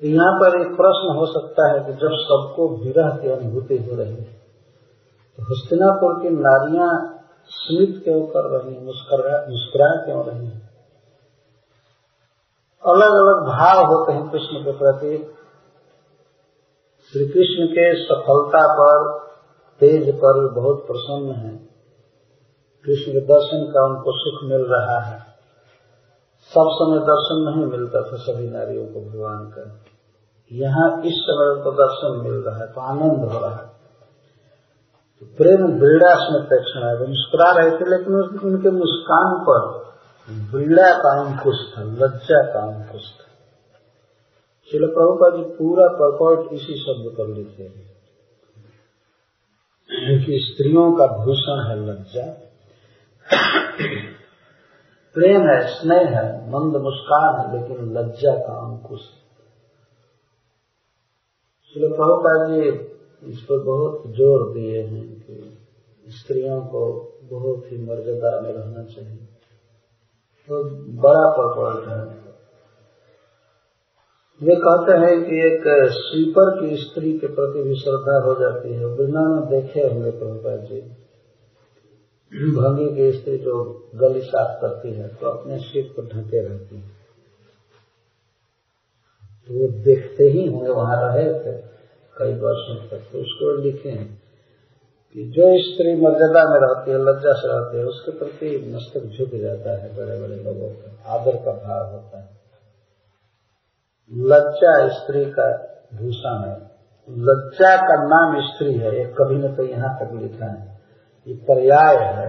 यहाँ 0.05 0.33
पर 0.33 0.61
एक 0.61 0.67
प्रश्न 0.67 1.17
हो 1.17 1.27
सकता 1.27 1.73
है 1.73 1.85
कि 1.85 1.93
जब 1.93 2.11
सबको 2.13 2.85
विरह 2.85 3.11
की 3.11 3.31
अनुभूति 3.31 3.79
हो 3.79 3.97
रही 3.97 4.17
है 4.17 4.37
तो 5.37 5.43
हस्तिनापुर 5.43 6.23
की 6.23 6.29
नारियाँ 6.31 7.13
स्मित 7.49 8.05
क्यों 8.05 8.27
कर 8.27 8.41
रही 8.41 8.75
है, 8.75 8.85
मुस्कुरा 8.85 10.05
क्यों 10.05 10.27
रही 10.27 10.47
है? 10.47 10.67
अलग 12.87 13.11
अलग 13.11 13.47
भाव 13.47 13.85
होते 13.87 14.13
हैं 14.13 14.31
कृष्ण 14.31 14.65
के 14.65 14.73
प्रति। 14.73 15.33
श्री 17.13 17.29
कृष्ण 17.29 17.67
के 17.67 18.05
सफलता 18.05 18.75
पर, 18.75 19.19
तेज 19.81 20.15
पर 20.15 20.55
बहुत 20.55 20.87
प्रसन्न 20.87 21.31
है। 21.31 21.57
कृष्ण 22.85 23.13
के 23.13 23.21
दर्शन 23.21 23.73
का 23.75 23.87
उनको 23.87 24.13
सुख 24.17 24.51
मिल 24.51 24.63
रहा 24.63 25.01
है। 25.01 25.26
सब 26.53 26.69
समय 26.75 26.99
दर्शन 27.07 27.39
नहीं 27.45 27.65
मिलता 27.69 28.01
था 28.03 28.17
सभी 28.23 28.49
नारियों 28.51 28.87
को 28.87 29.01
भगवान 29.03 29.41
का। 29.51 29.65
यहाँ 30.51 30.89
इस 31.05 31.17
समय 31.23 31.49
उनको 31.55 31.71
दर्शन 31.79 32.21
मिल 32.25 32.37
रहा 32.43 32.59
है 32.59 32.67
तो 32.73 32.81
आनंद 32.83 33.25
हो 33.25 33.39
रहा 33.39 33.57
है। 33.57 33.67
तो 35.23 35.27
प्रेम 35.37 35.67
बीड़ास 35.81 36.23
में 36.33 36.43
प्रेक्षण 36.49 36.83
है 36.83 36.95
मुस्कुरा 37.09 37.51
रहे 37.53 37.71
थे, 37.71 37.85
लेकिन 37.91 38.13
उनके 38.45 38.71
मुस्कान 38.73 39.31
पर 39.47 39.63
बीड़ा 40.53 40.89
का 40.99 41.11
अंकुश 41.21 41.59
था 41.73 41.83
लज्जा 41.83 42.41
का 42.53 42.61
अंकुश 42.63 43.05
था 43.13 43.29
शिल 44.71 44.87
प्रभुपा 44.89 45.29
जी 45.31 45.43
पूरा 45.57 45.87
परपॉट 45.99 46.53
इसी 46.53 46.75
शब्द 46.79 47.05
पर 47.19 47.27
लिखे 47.35 47.67
स्त्रियों 50.41 50.87
का 50.93 51.07
भूषण 51.17 51.59
है 51.67 51.77
लज्जा। 51.83 52.25
प्रेम 55.17 55.41
है, 55.41 55.67
स्नेह 55.67 56.19
है, 56.19 56.51
मंद 56.51 56.77
मुस्कान 56.77 57.41
है, 57.41 57.61
लेकिन 57.61 57.93
लज्जा 57.93 58.35
का 58.35 58.55
अंकुश 58.67 59.01
शिल 61.73 61.89
प्रभुपा 61.89 62.33
जी 62.47 62.69
इस 63.33 63.41
पर 63.41 63.65
बहुत 63.65 64.03
ज़ोर 64.07 64.55
दिए 64.55 64.83
हैं 64.83 65.21
कि 65.21 65.59
स्त्रियों 66.09 66.61
को 66.61 67.13
बहुत 67.23 67.73
ही 67.73 67.79
मर्यादा 67.79 68.41
में 68.41 68.53
रहना 68.53 68.85
चाहिए। 68.85 69.17
तो 70.49 70.65
बड़ा 70.93 71.31
परपॉइंट 71.31 71.89
है। 71.89 72.27
वे 74.43 74.57
कहते 74.57 74.93
हैं 74.93 75.25
कि 75.25 75.47
एक 75.47 75.63
स्वीपर 75.93 76.51
की 76.61 76.77
स्त्री 76.77 77.19
के 77.19 77.27
प्रति 77.27 77.63
भी 77.63 77.75
श्रद्धा 77.75 78.25
हो 78.25 78.35
जाती 78.41 78.75
है। 78.75 78.97
बिना 78.97 79.21
में 79.21 79.49
देखे 79.49 79.81
होंगे 79.81 80.11
प्रभुपाद 80.11 80.61
जी। 80.61 81.06
भंगी 82.35 82.97
की 82.97 83.13
स्त्री 83.13 83.39
जो 83.39 83.89
गली 83.95 84.21
साफ़ 84.21 84.61
करती 84.61 84.93
है 84.93 85.09
तो 85.09 85.27
अपने 85.27 85.59
सिर 85.59 85.93
को 85.97 86.03
ढके 86.03 86.49
रहती 86.49 86.77
है। 86.77 86.89
तो 89.47 89.61
वो 89.61 89.69
देखते 89.69 90.25
ही 90.25 90.47
होंगे, 90.49 90.71
वहाँ 90.71 91.13
रहे 91.13 91.35
थे, 91.35 91.59
कई 92.19 92.35
वर्षों 92.35 92.89
तक। 92.89 93.05
तो 93.13 93.19
उसको 93.19 93.63
लिखे 93.63 93.89
हैं 93.89 94.23
कि 95.13 95.25
जो 95.25 95.43
स्त्री 95.43 95.95
मर्यादा 95.95 96.45
में 96.45 96.61
रहती 96.61 96.91
है, 96.91 96.99
लज्जा 96.99 97.33
से 97.33 97.49
रहती 97.49 97.77
है, 97.77 97.85
उसके 97.85 98.19
प्रति 98.19 98.73
मस्तक 98.75 99.01
झुक 99.01 99.41
जाता 99.41 99.83
है 99.83 99.97
बड़े 99.97 100.21
बड़े 100.21 100.37
लोगों 100.37 100.71
का। 100.71 101.03
आदर 101.07 101.37
का 101.37 101.53
भाव 101.53 101.93
होता 101.93 102.21
है। 102.21 102.37
लज्जा 104.13 104.89
स्त्री 104.89 105.25
का 105.25 105.59
भूषण 105.95 106.49
है। 106.49 106.71
लज्जा 107.11 107.77
का 107.77 108.07
नाम 108.07 108.55
स्त्री 108.55 108.75
है 108.75 108.97
एक 108.97 109.17
कभी 109.19 109.35
न 109.35 109.57
तो 109.57 109.65
यहाँ 109.65 109.99
तक 110.01 110.23
लिखा 110.23 110.47
है। 110.47 110.76
ये 111.27 111.35
पर्याय 111.35 111.97
है। 111.97 112.29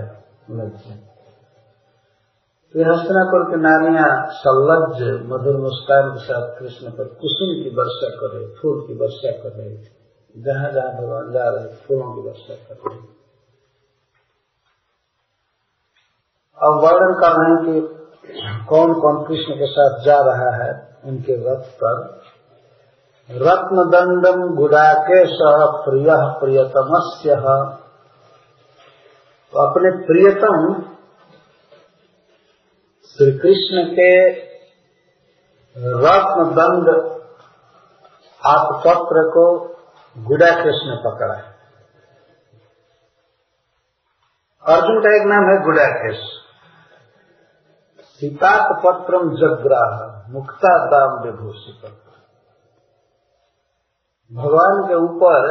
तो 2.74 2.84
हस्तनापुर 2.84 3.44
की 3.50 3.58
नानियाँ 3.62 4.08
सल्लज 4.30 5.02
मधुर 5.26 5.58
मुस्कान 5.62 6.10
के 6.10 6.24
साथ 6.24 6.60
कृष्ण 6.60 6.92
पर 6.92 7.04
कुसुम 7.04 7.52
की 7.64 7.70
वर्षा 7.76 8.10
कर 8.20 8.34
रहे, 8.36 8.48
फूल 8.48 8.82
की 8.88 8.94
वर्षा 8.94 9.32
कर 9.44 9.50
रहे 9.50 9.78
थे 9.78 9.90
जहाँ 10.38 10.72
जहाँ 10.72 10.92
भगवान 10.94 11.32
जा 11.32 11.50
रहे, 11.50 11.68
फूलों 11.76 12.16
की 12.16 12.22
वर्षा 12.22 12.56
कर 12.56 12.76
रहे। 12.76 13.00
अब 16.58 16.74
वर्णन 16.84 17.14
कर 17.20 17.32
रहे 17.32 17.50
हैं 17.54 17.60
कि 17.66 17.82
कौन 18.66 18.94
कौन 18.94 19.24
कृष्ण 19.28 19.54
के 19.54 19.68
साथ 19.68 20.06
जा 20.06 20.18
रहा 20.20 20.52
है 20.64 20.72
उनके 21.06 21.34
रथ 21.34 21.66
पर। 21.84 22.22
रत्न 23.30 23.90
दंडम 23.90 24.56
गुडाके 24.56 25.26
सह 25.26 25.66
प्रिय 25.86 26.10
प्रियतमस्य। 26.40 27.36
तो 29.58 29.64
अपने 29.64 29.90
प्रियतम 30.06 30.66
श्री 33.06 33.32
कृष्ण 33.38 33.84
के 33.92 34.10
रत्न 36.02 36.44
दंड 36.52 36.90
पत्र 38.84 39.24
को 39.28 39.46
गुड़ा 40.16 40.50
कृष्ण 40.64 40.98
पकड़ा 41.06 41.34
है। 41.34 41.56
अर्जुन 44.64 45.00
का 45.00 45.16
एक 45.16 45.26
नाम 45.28 45.48
है 45.50 45.56
गुड़ा 45.64 45.88
कृष्ण 45.94 46.30
सीतात 48.20 48.76
पत्रम 48.84 49.32
जग्राह 49.38 49.96
मुक्ता 50.34 50.76
दाम 50.88 51.18
विभूषित 51.24 51.90
भगवान 54.32 54.84
के 54.88 54.96
ऊपर 54.96 55.50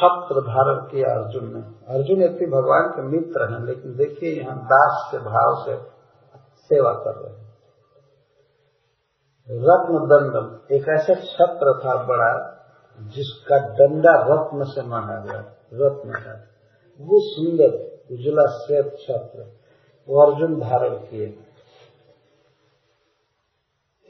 छत्र 0.00 0.40
धारण 0.40 0.74
किया 0.74 1.08
अर्जुन 1.08 1.44
ने। 1.44 1.92
अर्जुन 1.94 2.22
यदि 2.22 2.46
भगवान 2.46 2.88
के 2.88 3.02
मित्र 3.02 3.52
हैं, 3.52 3.64
लेकिन 3.64 3.96
देखिए 3.96 4.42
यहाँ 4.42 4.58
दास 4.58 5.08
के 5.10 5.18
भाव 5.18 5.64
से 5.64 5.76
सेवा 6.56 6.92
कर 6.92 7.14
रहे 7.14 7.32
हैं। 7.32 7.50
रत्न 9.50 9.98
दंडम 9.98 10.74
एक 10.74 10.88
ऐसा 10.88 11.14
छत्र 11.14 11.80
था 11.84 12.02
बड़ा, 12.04 12.56
जिसका 13.00 13.58
डंडा 13.58 14.12
रत्न 14.12 14.64
से 14.64 14.82
माना 14.82 15.20
गया, 15.20 15.40
रत्न 15.74 16.10
का। 16.10 16.32
वो 17.00 17.20
सुंदर, 17.20 17.90
उजला 18.14 18.46
श्वेत 18.46 18.96
छत्र, 19.00 19.52
वो 20.08 20.22
अर्जुन 20.22 20.60
धारण 20.60 20.94
किए। 20.94 21.26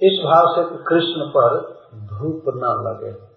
इस 0.02 0.22
भाव 0.24 0.44
से 0.46 0.84
कृष्ण 0.84 1.30
पर 1.36 1.80
धूप 1.94 2.42
न 2.48 2.84
लगे। 2.88 3.29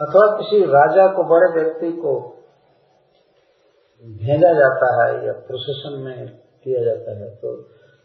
अथवा 0.00 0.26
किसी 0.36 0.58
राजा 0.66 1.06
को, 1.06 1.24
बड़े 1.24 1.48
व्यक्ति 1.54 1.90
को 1.92 2.12
भेजा 4.04 4.52
जाता 4.54 4.86
है 4.94 5.26
या 5.26 5.32
प्रोसेशन 5.46 5.98
में 5.98 6.28
किया 6.64 6.84
जाता 6.84 7.16
है 7.18 7.28
तो 7.36 7.50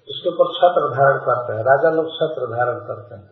उसके 0.07 0.29
ऊपर 0.29 0.49
छत्र 0.53 0.89
धारण 0.91 1.19
करते 1.19 1.53
हैं। 1.53 1.63
राजा 1.63 1.89
लोग 1.91 2.09
छत्र 2.11 2.47
धारण 2.47 2.79
करते 2.79 3.15
हैं। 3.15 3.23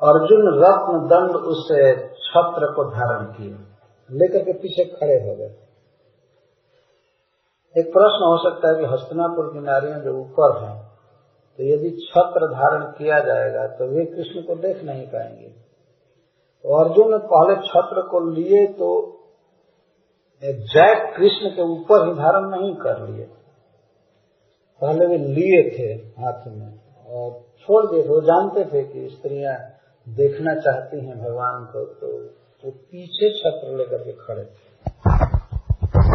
अर्जुन 0.00 0.48
रत्न 0.56 0.98
दंड 1.08 1.36
उस 1.46 1.62
छत्र 2.24 2.72
को 2.72 2.84
धारण 2.90 3.24
किए, 3.32 3.54
लेकर 4.10 4.44
के 4.44 4.52
पीछे 4.58 4.84
खड़े 4.86 5.14
हो 5.22 5.34
गए। 5.36 5.52
एक 7.74 7.86
प्रश्न 7.92 8.20
हो 8.24 8.36
सकता 8.42 8.68
है 8.68 8.74
कि 8.76 8.84
हस्तनापुर 8.86 9.52
की 9.52 9.60
नारियाँ 9.60 10.00
जो 10.00 10.12
ऊपर 10.20 10.56
हैं 10.62 10.76
तो 11.58 11.64
यदि 11.64 11.90
छत्र 12.02 12.46
धारण 12.48 12.82
किया 12.98 13.18
जाएगा 13.20 13.66
तो 13.76 13.86
वे 13.88 14.04
कृष्ण 14.06 14.42
को 14.42 14.54
देख 14.56 14.82
नहीं 14.84 15.06
पाएँगे। 15.06 15.48
तो 16.64 16.76
अर्जुन 16.78 17.16
पहले 17.26 17.56
छत्र 17.62 18.02
को 18.10 18.20
लिए 18.30 18.66
तो 18.74 18.90
जैक 20.42 21.12
कृष्ण 21.16 21.50
के 21.50 21.62
ऊपर 21.64 22.06
ही 22.06 22.12
धारण 22.14 22.48
नहीं 22.50 22.74
कर 22.76 23.00
लिए। 23.08 23.24
पहले 24.82 25.06
वे 25.06 25.18
लिए 25.18 25.62
थे 25.70 25.88
हाथ 26.20 26.46
में 26.48 26.72
और 27.06 27.30
छोड़ 27.60 27.84
दिए 27.86 28.02
वो 28.08 28.20
जानते 28.22 28.64
थे 28.64 28.82
कि 28.84 29.08
स्त्रियाँ 29.08 29.56
देखना 30.06 30.54
चाहती 30.60 31.04
हैं 31.06 31.16
भगवान 31.18 31.64
को 31.72 31.84
तो 31.94 32.12
वो 32.64 32.70
पीछे 32.70 33.30
छत्र 33.32 33.76
लेकर 33.76 34.04
के 34.04 34.12
खड़े 34.20 34.44
थे। 34.44 34.66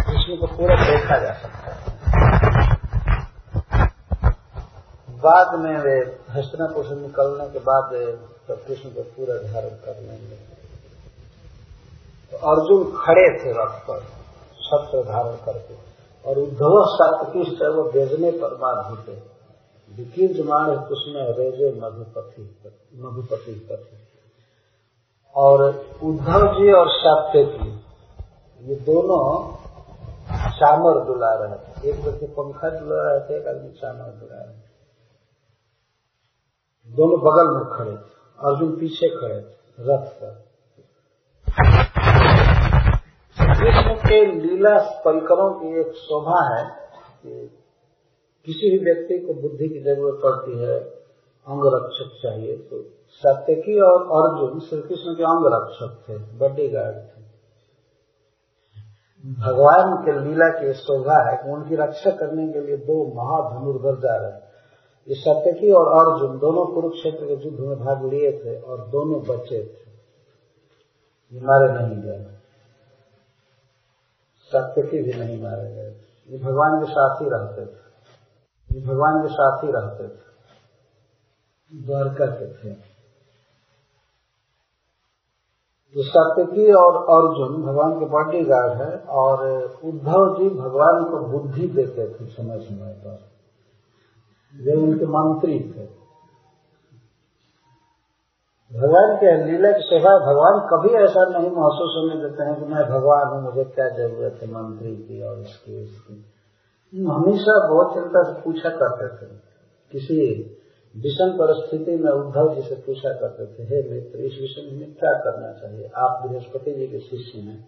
कृष्ण 0.04 0.38
को 0.38 0.48
पूरा 0.48 0.76
देखा 0.86 1.18
जा 1.18 1.34
सकता 1.34 1.74
है। 1.74 1.93
बाद 5.24 5.60
में 5.60 5.78
वे 5.80 5.96
हस्तनापुर 6.32 6.86
से 6.86 6.96
निकलने 6.98 7.48
के 7.50 7.60
बाद 7.66 7.94
तो 8.48 8.56
कृष्ण 8.58 8.90
को 8.92 9.02
पूरा 9.12 9.36
धारण 9.44 9.76
कर 9.84 9.96
लेंगे। 10.02 10.38
तो 12.32 12.38
अर्जुन 12.50 12.84
खड़े 12.98 13.28
थे 13.40 13.52
रथ 13.54 13.76
पर 13.88 14.00
छत्र 14.60 15.04
धारण 15.06 15.36
करके, 15.46 15.76
और 16.26 16.40
उद्धव 16.40 16.76
सात्विक 16.92 17.62
वो 17.70 17.84
भेजने 17.92 18.32
पर 18.40 18.56
बाद 18.58 18.78
होते 18.86 19.12
विकीर्ज 19.92 20.40
मान 20.48 20.70
उसमें 20.92 21.24
रेजे 21.38 21.68
मधुपति 21.80 22.44
मधुपति 22.98 23.54
पति 23.70 23.98
और 25.36 25.58
उद्धव 26.04 26.42
जी 26.54 26.72
और 26.74 26.88
सत्य 26.94 27.44
जी, 27.48 27.70
ये 28.62 28.76
दोनों 28.86 29.24
चामर 30.54 31.00
दुला 31.06 31.34
रहे 31.36 31.58
थे। 31.58 31.90
एक 31.90 31.98
व्यक्ति 32.02 32.28
पंखा 32.34 32.70
दुला 32.72 33.02
रहे 33.04 33.20
थे, 33.22 33.32
एक 33.38 33.48
आदमी 33.48 33.70
चामर 33.74 34.10
दुला 34.14 34.38
रहे 34.38 34.52
थे। 34.52 34.63
दोनों 36.90 37.20
बगल 37.20 37.48
में 37.54 37.66
खड़े, 37.74 37.96
अर्जुन 38.40 38.72
पीछे 38.80 39.10
खड़े, 39.10 39.38
रथ 39.80 40.08
पर। 40.18 40.34
कृष्ण 43.54 43.94
के 44.00 44.26
लीला 44.26 44.78
परिकरों 45.06 45.50
की 45.54 45.80
एक 45.80 45.94
शोभा 45.98 46.40
है 46.48 46.64
कि 47.24 47.32
किसी 48.48 48.70
भी 48.72 48.80
व्यक्ति 48.86 49.18
को 49.20 49.34
बुद्धि 49.42 49.70
की 49.70 49.80
ज़रूरत 49.84 50.20
पड़ती 50.24 50.60
है 50.60 50.78
अंग 51.48 51.66
रक्षक 51.74 52.10
चाहिए 52.24 52.58
तो 52.68 52.82
सत्यकी 53.24 53.80
और 53.80 54.04
अर्जुन 54.18 54.60
श्री 54.60 54.82
कृष्ण 54.82 55.16
के 55.16 55.24
अंग 55.24 55.46
रक्षक 55.54 55.92
थे, 56.06 56.18
बड्डी 56.40 56.68
गार्ड 56.70 56.96
थे। 56.96 57.22
भगवान 59.42 59.94
के 60.06 60.20
लीला 60.20 60.48
की 60.50 60.74
शोभा 60.80 61.18
है 61.30 61.36
कि 61.38 61.52
उनकी 61.52 61.76
रक्षा 61.76 62.12
करने 62.12 62.48
के 62.54 62.62
लिए 62.62 62.78
दो 62.88 62.96
महाधनुर्धर 63.16 64.00
जा 64.00 64.16
रहे 64.16 64.32
हैं। 64.32 64.52
ये 65.08 65.16
सत्यकी 65.16 65.72
और 65.72 65.88
अर्जुन 65.88 66.38
दोनों 66.38 66.66
कुरुक्षेत्र 66.66 67.26
के 67.26 67.46
युद्ध 67.46 67.60
में 67.60 67.80
भाग 67.80 68.06
लिए 68.06 68.32
थे 68.32 68.62
और 68.62 68.88
दोनों 68.88 69.22
बचे 69.22 69.64
थे। 69.64 69.84
मारे 71.42 71.74
नहीं 71.74 72.02
गए। 72.02 72.26
सत्यकी 74.42 75.04
भी 75.04 75.14
नहीं 75.14 75.44
मारे 75.44 75.76
गए। 75.76 75.96
ये 76.30 76.38
भगवान 76.38 76.86
के 76.86 76.92
साथ 76.92 77.22
ही 77.22 77.30
रहते 77.30 77.66
थे। 77.66 77.80
ये 78.76 78.88
भगवान 78.88 79.22
के 79.22 79.34
साथ 79.34 79.64
ही 79.64 79.72
रहते 79.72 80.08
थे। 80.08 80.34
द्वारका 81.86 82.26
के 82.26 82.54
थे। 82.54 82.74
तो 85.94 86.04
सत्यकी 86.04 86.72
और 86.72 86.96
अर्जुन 86.96 87.64
भगवान 87.64 88.00
के 88.00 88.06
बॉडी 88.06 88.44
गार्ड 88.44 88.82
है 88.82 89.00
और 89.00 89.62
उद्धव 89.64 90.38
जी 90.40 90.50
भगवान 90.50 91.04
को 91.04 91.20
बुद्धि 91.20 91.68
देते 91.68 92.10
थे 92.10 92.26
समय 92.26 92.60
समय 92.60 92.94
पर 92.94 93.33
वे 94.62 94.74
उनके 94.74 95.06
मंत्री 95.06 95.60
थे 95.60 96.04
भगवान 98.72 99.16
के 99.16 99.52
लीला 99.52 99.72
की 99.72 99.82
सेवा 99.82 100.12
भगवान 100.20 100.60
कभी 100.60 100.90
ऐसा 100.94 101.26
नहीं 101.30 101.50
महसूस 101.52 101.94
होने 101.98 102.22
देते 102.22 102.44
हैं 102.44 102.56
कि 102.56 102.74
मैं 102.74 102.84
भगवान 102.86 103.28
हूँ, 103.28 103.42
मुझे 103.44 103.64
क्या 103.64 103.90
ज़रूरत 103.90 104.40
है 104.44 104.48
मंत्री 104.48 104.96
की 104.96 105.24
और 105.24 105.40
इसकी 105.40 105.84
इसकी। 105.84 106.14
हमेशा 107.06 107.68
बहुत 107.68 107.94
चिंता 107.94 108.24
से 108.24 108.42
पूछा 108.42 108.70
करते 108.70 109.26
थे। 109.26 109.30
किसी 109.92 110.34
विषम 110.96 111.30
परिस्थिति 111.30 112.04
में 112.04 112.12
उद्धव 112.12 112.56
जी 112.56 112.62
से 112.62 112.76
पूछा 112.76 113.10
करते 113.10 113.46
थे, 113.46 113.64
हे 113.64 113.90
मित्र, 113.90 114.20
इस 114.20 114.38
विषय 114.42 114.76
में 114.76 114.94
क्या 114.94 115.14
करना 115.14 115.54
चाहिए? 115.54 115.92
आप 115.98 116.28
बृहस्पति 116.28 116.74
जी 116.74 116.88
के 116.88 117.00
शिष्य 117.00 117.40
हैं। 117.40 117.68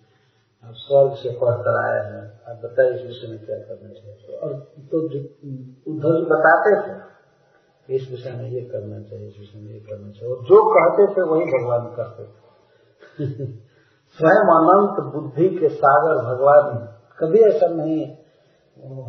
आप 0.65 0.73
स्वर्ग 0.73 1.13
से 1.13 1.29
पढ़ 1.29 1.55
कर 1.55 1.75
आए 1.85 2.11
हैं, 2.11 2.41
आप 2.49 2.61
बताइए 2.63 2.93
इस 2.93 3.05
विषय 3.05 3.27
में 3.27 3.45
क्या 3.45 3.57
करना 3.57 3.89
चाहिए 3.89 4.37
और 4.37 4.53
तो 4.91 5.01
उद्धव 5.91 6.25
बताते 6.25 6.71
थे, 6.81 6.95
इस 7.95 8.09
विषय 8.11 8.31
में 8.31 8.49
ये 8.49 8.61
करना 8.61 9.01
चाहिए, 9.01 9.27
इस 9.27 9.39
विषय 9.39 9.59
में 9.59 9.73
ये 9.73 9.79
करना 9.79 10.11
चाहिए। 10.11 10.35
और 10.35 10.43
जो 10.43 10.63
कहते 10.69 11.07
थे, 11.13 11.21
वही 11.21 11.45
भगवान 11.45 11.85
करते 11.95 12.23
थे। 12.23 12.45
स्वयं 14.17 14.49
अनंत 14.55 15.13
बुद्धि 15.13 15.49
के 15.49 15.69
सागर 15.69 16.21
भगवान 16.23 16.97
कभी 17.19 17.39
ऐसा 17.39 17.67
नहीं 17.67 18.17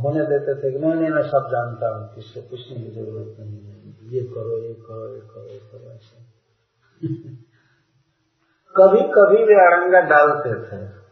होने 0.03 0.25
देते 0.25 0.55
थे 0.55 0.73
कि 0.73 0.79
नहीं 0.79 0.95
नहीं, 0.95 1.11
मैं 1.11 1.23
सब 1.23 1.49
जानता 1.51 1.97
हूँ, 1.97 2.15
किससे 2.15 2.41
पूछने 2.41 2.77
की 2.77 2.91
ज़रूरत 2.91 3.37
नहीं 3.41 3.65
है। 3.65 3.77
ये 4.15 4.21
करो 4.21 4.59
ये 4.59 4.75
करो 4.75 5.15
ये 5.15 5.21
करो 5.21 5.47
ये 5.47 5.59
करो, 5.59 5.93
ऐसा। 5.93 6.23
कभी 8.75 9.01
कभी 9.01 9.45
वे 9.45 9.55
अड़ंगा 9.55 10.01
डालते 10.01 10.55
थे। 10.63 11.06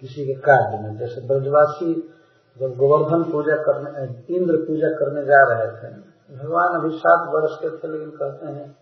किसी 0.00 0.26
के 0.26 0.34
कार्य 0.34 0.82
में। 0.82 0.98
जैसे 0.98 1.28
ब्रजवासी 1.28 2.14
जब 2.60 2.76
गोवर्धन 2.76 3.32
पूजा 3.32 3.56
करने 3.56 4.04
इंद्र 4.36 4.56
पूजा 4.56 4.88
करने 4.88 5.24
जा 5.24 5.42
रहे 5.48 5.66
थे, 5.66 5.94
भगवान 6.38 6.68
अभी 6.68 6.98
सात 6.98 7.28
वर्ष 7.28 7.56
के 7.56 7.70
थे, 7.70 7.92
लेकिन 7.92 8.10
कहते 8.10 8.46
हैं, 8.46 8.76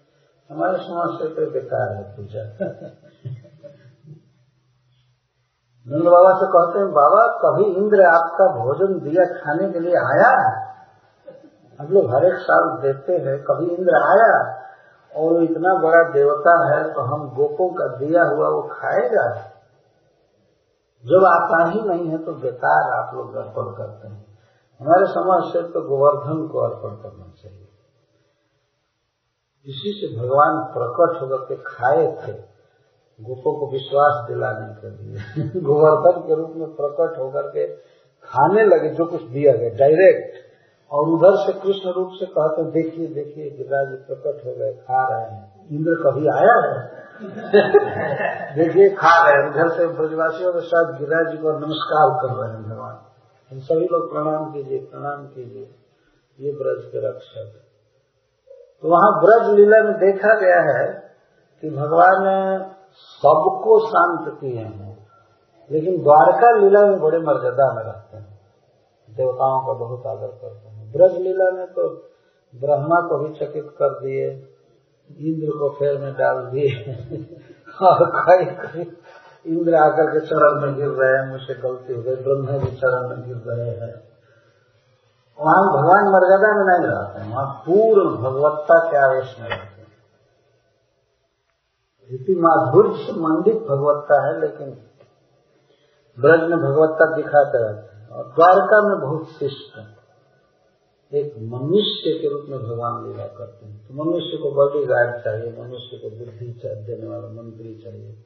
हमारे 0.51 0.77
समाज 0.77 1.19
से 1.19 1.29
तो 1.29 1.51
बेकार 1.51 1.97
है 1.97 2.03
पूजा। 2.03 2.43
नंद 5.89 6.05
बाबा 6.05 6.33
से 6.33 6.47
कहते 6.47 6.79
हैं, 6.79 6.93
बाबा, 6.93 7.27
कभी 7.27 7.65
इंद्र 7.65 8.03
आपका 8.03 8.47
भोजन 8.47 9.01
दिया 9.01 9.25
खाने 9.25 9.73
के 9.73 9.79
लिए 9.79 9.97
आया? 9.97 10.61
हम 11.81 11.87
लोग 11.87 12.15
हर 12.15 12.25
एक 12.25 12.35
साल 12.35 12.83
देते 12.83 13.13
हैं, 13.13 13.43
कभी 13.43 13.67
इंद्र 13.67 13.95
आया? 13.95 14.63
और 15.17 15.43
इतना 15.43 15.75
बड़ा 15.75 16.13
देवता 16.13 16.75
है 16.75 16.93
तो 16.93 17.01
हम 17.01 17.29
गोपों 17.37 17.69
का 17.75 17.87
दिया 17.97 18.25
हुआ 18.25 18.49
वो 18.49 18.63
खाएगा। 18.63 19.46
जब 21.07 21.25
आता 21.25 21.71
ही 21.71 21.81
नहीं 21.81 22.09
है 22.09 22.19
तो 22.19 22.33
बेकार 22.33 22.93
आप 22.93 23.15
लोग 23.15 23.35
अर्पण 23.35 23.77
करते 23.77 24.09
हैं। 24.09 24.39
हमारे 24.81 25.07
समाज 25.07 25.53
से 25.53 25.63
तो 25.63 25.89
गोवर्धन 25.89 26.49
को 26.49 26.59
अर्पण 26.59 27.03
करना 27.03 27.33
चाहिए। 27.43 27.69
इसी 29.67 29.93
से 29.93 30.21
भगवान 30.21 30.65
प्रकट 30.65 31.23
होकर 31.23 31.45
के 31.45 31.57
खाए 31.57 32.07
थे। 32.07 32.57
गोपों 33.21 33.61
को 33.61 33.73
विश्वास 33.73 34.29
दिलाने 34.29 34.75
के 34.75 34.91
लिए। 34.91 35.17
गोवर्धन 35.61 36.21
के 36.21 36.35
रूप 36.35 36.53
में 36.57 36.69
प्रकट 36.69 37.19
होकर 37.19 37.43
के 37.43 37.77
खाने 38.23 38.65
लगे, 38.65 38.91
जो 38.91 39.07
कुछ 39.07 39.23
दिया 39.23 39.53
गया 39.53 39.69
डायरेक्ट 39.69 40.47
और 40.93 41.09
उधर 41.09 41.37
से 41.37 41.53
कृष्ण 41.53 41.91
रूप 41.91 42.11
से 42.13 42.27
कहते 42.27 42.71
देखिए 42.71 43.07
देखिए 43.07 43.51
गिरिराज 43.51 43.89
प्रकट 43.89 44.47
हो 44.47 44.53
गए, 44.53 44.73
खा 44.73 45.09
रहे 45.09 45.37
हैं। 45.37 45.56
इंद्र 45.73 45.95
कभी 45.95 46.29
आया 46.29 46.55
है? 46.67 46.97
देखिए, 48.57 48.89
खा 48.91 49.31
रहे 49.31 49.43
हैं। 49.43 49.51
उधर 49.51 49.69
से 49.69 49.87
ब्रजवासियों 49.87 50.53
के 50.53 50.61
साथ 50.61 50.93
गिरिराज 50.93 51.33
जी 51.33 51.39
को 51.39 51.53
नमस्कार 51.53 52.11
कर 52.11 52.35
रहे 52.35 52.51
हैं 52.51 52.71
भगवान। 52.71 52.99
हम 53.51 53.59
सभी 53.59 53.85
लोग 53.85 54.13
प्रणाम 54.13 54.53
कीजिए 54.53 54.79
प्रणाम 54.79 55.27
कीजिए। 55.27 55.75
ये 56.41 56.53
ब्रज 56.53 56.85
के 56.85 57.09
रक्षक। 57.09 57.61
तो 58.83 58.89
वहाँ 58.89 59.21
ब्रज 59.21 59.59
लीला 59.59 59.83
में 59.83 59.93
देखा 59.93 60.35
गया 60.35 60.79
है 60.79 61.15
कि 61.61 61.71
भगवान 61.71 62.25
ने 62.25 62.65
सबको 62.93 63.87
शांत 63.87 64.39
किए 64.41 64.59
हैं। 64.59 65.07
लेकिन 65.71 66.03
द्वारका 66.03 66.51
लीला 66.51 66.81
में 66.81 67.01
बड़े 67.01 67.19
मर्यादा 67.19 67.73
में 67.73 67.83
रहते 67.83 68.17
हैं। 68.17 68.41
देवताओं 69.11 69.67
का 69.67 69.73
बहुत 69.73 70.07
आदर 70.07 70.27
करते 70.27 70.69
हैं। 70.69 70.93
ब्रज 70.93 71.13
लीला 71.13 71.51
में 71.51 71.67
तो 71.67 71.89
ब्रह्मा 72.55 73.01
को 73.09 73.19
भी 73.19 73.35
चकित 73.35 73.69
कर 73.79 73.89
दिए। 73.89 74.53
इंद्र 75.11 75.59
को 75.59 75.71
फेर 75.71 75.99
में 75.99 76.15
डाल 76.15 76.47
दिए। 76.47 76.95
और 77.83 78.13
कई 78.15 78.45
कई 78.45 78.97
इंद्र 79.47 79.75
आकर 79.75 80.11
के 80.11 80.21
चरण 80.21 80.61
में 80.61 80.75
गिर 80.75 80.89
रहे 80.89 81.23
हैं, 81.23 81.31
मुझसे 81.31 81.55
गलती 81.55 81.95
हो 81.95 82.03
गई, 82.03 82.15
ब्रह्मा 82.15 82.59
भी 82.59 82.77
चरण 82.77 83.09
में 83.09 83.27
गिर 83.27 83.37
रहे 83.37 83.71
हैं। 83.71 84.17
वहाँ 85.41 85.65
भगवान 85.65 86.05
मर्यादा 86.05 86.57
में 86.57 86.65
नहीं 86.65 86.91
रहते 86.91 87.21
हैं 87.21 87.35
वहाँ 87.35 87.47
पूर्ण 87.47 88.17
भगवत्ता 88.17 88.91
के 88.91 88.97
आवेश 88.97 89.37
में 89.41 89.49
रहते 89.49 89.81
हैं। 89.81 89.87
इति 92.11 92.35
माधुर्य 92.35 92.91
से 92.97 93.13
मंडित 93.13 93.57
भगवत्ता 93.57 94.27
है, 94.27 94.41
लेकिन 94.41 94.71
ब्रज 96.21 96.41
में 96.41 96.59
भगवत्ता 96.59 97.17
दिखाते 97.17 97.59
रहते 97.59 97.97
हैं। 97.97 98.09
और 98.09 98.25
द्वारका 98.25 98.89
में 98.89 99.01
बहुत 99.01 99.29
शिष्ट 99.29 99.79
है। 99.79 99.96
एक 101.15 101.35
मनुष्य 101.39 102.19
के 102.19 102.29
रूप 102.29 102.47
में 102.49 102.59
भगवान 102.59 103.09
लीला 103.09 103.27
करते 103.27 103.67
हैं। 103.67 103.89
तो 103.89 104.05
मनुष्य 104.05 104.37
को 104.37 104.51
बॉडी 104.51 104.85
गार्ड 104.85 105.25
चाहिए, 105.25 105.63
मनुष्य 105.63 105.99
को 105.99 106.11
बुद्धि 106.11 106.61
देने 106.67 107.07
वाला 107.07 107.43
मंत्री 107.43 107.75
चाहिए, 107.75 108.25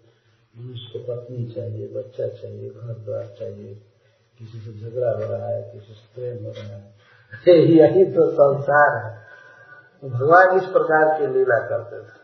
मनुष्य 0.58 0.98
को 0.98 1.14
पत्नी 1.14 1.46
चाहिए, 1.46 1.88
बच्चा 1.88 2.28
चाहिए 2.28 2.70
घर 2.70 2.94
द्वार 2.94 3.36
चाहिए, 3.38 3.74
किसी 4.38 4.58
से 4.58 4.80
झगड़ा 4.80 5.10
हो 5.10 5.32
रहा 5.32 5.48
है, 5.48 5.62
किसी 5.62 5.92
से 5.92 6.14
प्रेम 6.14 6.44
हो 6.44 6.50
रहा 6.50 6.76
है। 6.76 6.94
यही 7.48 8.04
तो 8.04 8.30
संसार 8.30 9.06
है। 9.06 9.18
तो 10.02 10.08
भगवान 10.08 10.56
इस 10.56 10.64
प्रकार 10.64 11.20
की 11.20 11.26
लीला 11.26 11.68
करते 11.68 11.96
थे। 11.96 12.20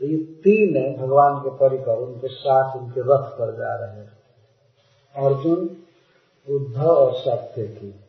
तो 0.00 0.06
ये 0.06 0.16
तीन 0.16 0.76
है 0.76 1.06
भगवान 1.06 1.38
के 1.38 1.50
परिकर, 1.50 1.96
उनके 1.98 2.28
साथ, 2.28 2.76
उनके 2.76 3.00
रथ 3.00 3.28
पर 3.28 3.56
जा 3.56 3.74
रहे 3.74 4.04
हैं। 4.04 4.12
अर्जुन 5.16 5.76
उद्धव 6.50 6.86
और 6.86 7.14
सत्य 7.14 7.66
की। 7.66 8.04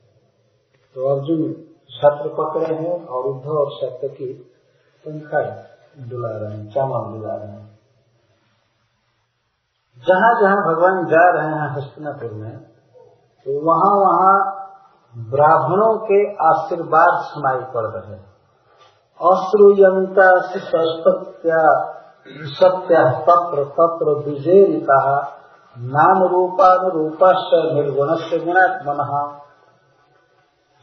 तो 0.95 1.09
अर्जुन 1.09 1.41
छत्र 1.89 2.29
पकड़े 2.37 2.75
हैं 2.75 2.95
और 3.07 3.25
उद्धव 3.25 3.57
और 3.57 3.69
सत्य 3.71 4.07
की 4.09 4.33
पंखा 5.03 5.41
डुला 6.09 6.31
रहे 6.31 6.51
हैं 6.51 6.69
चावल 6.69 7.03
डुला 7.11 7.35
रहे 7.35 7.51
हैं। 7.51 7.69
जहाँ 9.97 10.31
जहाँ 10.41 10.59
भगवान 10.65 11.05
जा 11.05 11.23
रहे 11.31 11.53
हैं 11.53 11.69
हस्तिनापुर 11.69 12.31
में 12.33 12.57
तो 13.45 13.55
वहाँ 13.65 13.93
वहाँ 13.97 14.35
ब्राह्मणों 15.13 15.93
के 16.01 16.19
आशीर्वाद 16.45 17.17
सुनाई 17.23 17.63
पड़ 17.73 17.85
रहे 17.87 18.13
हैं। 18.13 18.25
अश्रुयंता 19.19 20.29
सत्या 20.47 21.63
सत्या 22.51 23.03
तत्र 23.21 23.63
तत्र 23.77 24.13
द्विजेरिता 24.23 24.99
नाम 25.75 26.23
रूपानुरूप 26.31 27.23
निर्गुण 27.73 28.15
से 28.21 28.39
गुणात्मन। 28.45 29.01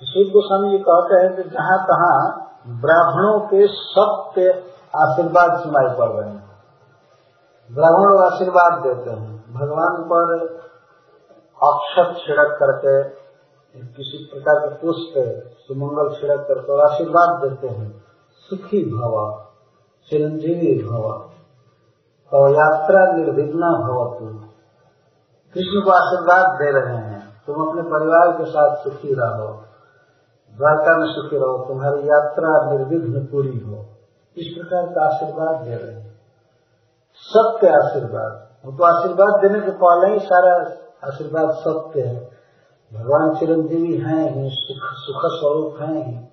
शिव 0.04 0.32
गोस्वामी 0.32 0.70
जी 0.70 0.78
कहते 0.88 1.14
हैं 1.14 1.36
कि 1.36 1.42
जहाँ 1.42 1.78
तहाँ 1.84 2.18
ब्राह्मणों 2.66 3.40
के 3.40 3.66
सत्य 3.66 4.64
आशीर्वाद 4.96 5.60
सुनाई 5.60 5.96
पड़ 5.98 6.08
रहे 6.08 6.30
हैं। 6.30 6.48
ब्राह्मण 7.72 8.32
आशीर्वाद 8.32 8.82
देते 8.82 9.10
हैं। 9.10 9.54
भगवान 9.54 10.02
पर 10.02 10.46
अक्षत 11.64 12.26
छिड़क 12.26 12.58
करके, 12.62 13.02
किसी 13.86 14.24
प्रकार 14.24 14.54
के 14.54 14.74
पुष्प, 14.74 15.14
सुमंगल 15.58 16.14
छिड़क 16.14 16.40
करके 16.40 16.72
और 16.72 16.80
आशीर्वाद 16.80 17.48
देते 17.48 17.68
हैं। 17.68 18.04
सुखी 18.32 18.84
भव, 18.84 19.44
चिरंजीवी 20.10 20.88
भव 20.88 21.30
तो 22.30 22.48
यात्रा 22.48 23.12
निर्विघ्न 23.12 23.60
भवतु। 23.60 24.26
कृष्ण 25.54 25.80
को 25.84 25.90
आशीर्वाद 25.90 26.58
दे 26.58 26.70
रहे 26.70 26.96
हैं। 26.96 27.42
तुम 27.46 27.68
अपने 27.68 27.82
परिवार 27.82 28.32
के 28.32 28.44
साथ 28.44 28.76
सुखी 28.76 29.14
रहो। 29.14 29.64
द्वारका 30.58 30.96
में 30.98 31.06
सुखी 31.06 31.36
रहो, 31.36 31.64
तुम्हारी 31.68 32.08
यात्रा 32.08 32.72
निर्विघ्न 32.72 33.20
पूरी 33.20 33.58
हो। 33.58 33.86
इस 34.36 34.46
प्रकार 34.58 34.86
का 34.86 35.14
आशीर्वाद 35.14 35.64
दे 35.64 35.74
रहे 35.74 35.94
हैं। 35.94 36.20
सत्य 37.14 37.68
आशीर्वाद। 37.68 38.48
वो 38.66 38.72
तो 38.72 38.84
आशीर्वाद 38.84 39.42
देने 39.42 39.60
के 39.60 39.70
पहले 39.70 40.14
ही, 40.14 40.18
सारा 40.18 40.54
आशीर्वाद 41.08 41.50
सत्य 41.50 42.00
है। 42.00 42.30
भगवान 42.94 43.34
चिरंजीवी 43.34 43.98
हैं 43.98 44.34
ही 44.34 44.50
सुख 44.52 44.90
सुख 44.90 45.20
स्वरूप 45.24 45.76
हैं। 45.80 46.32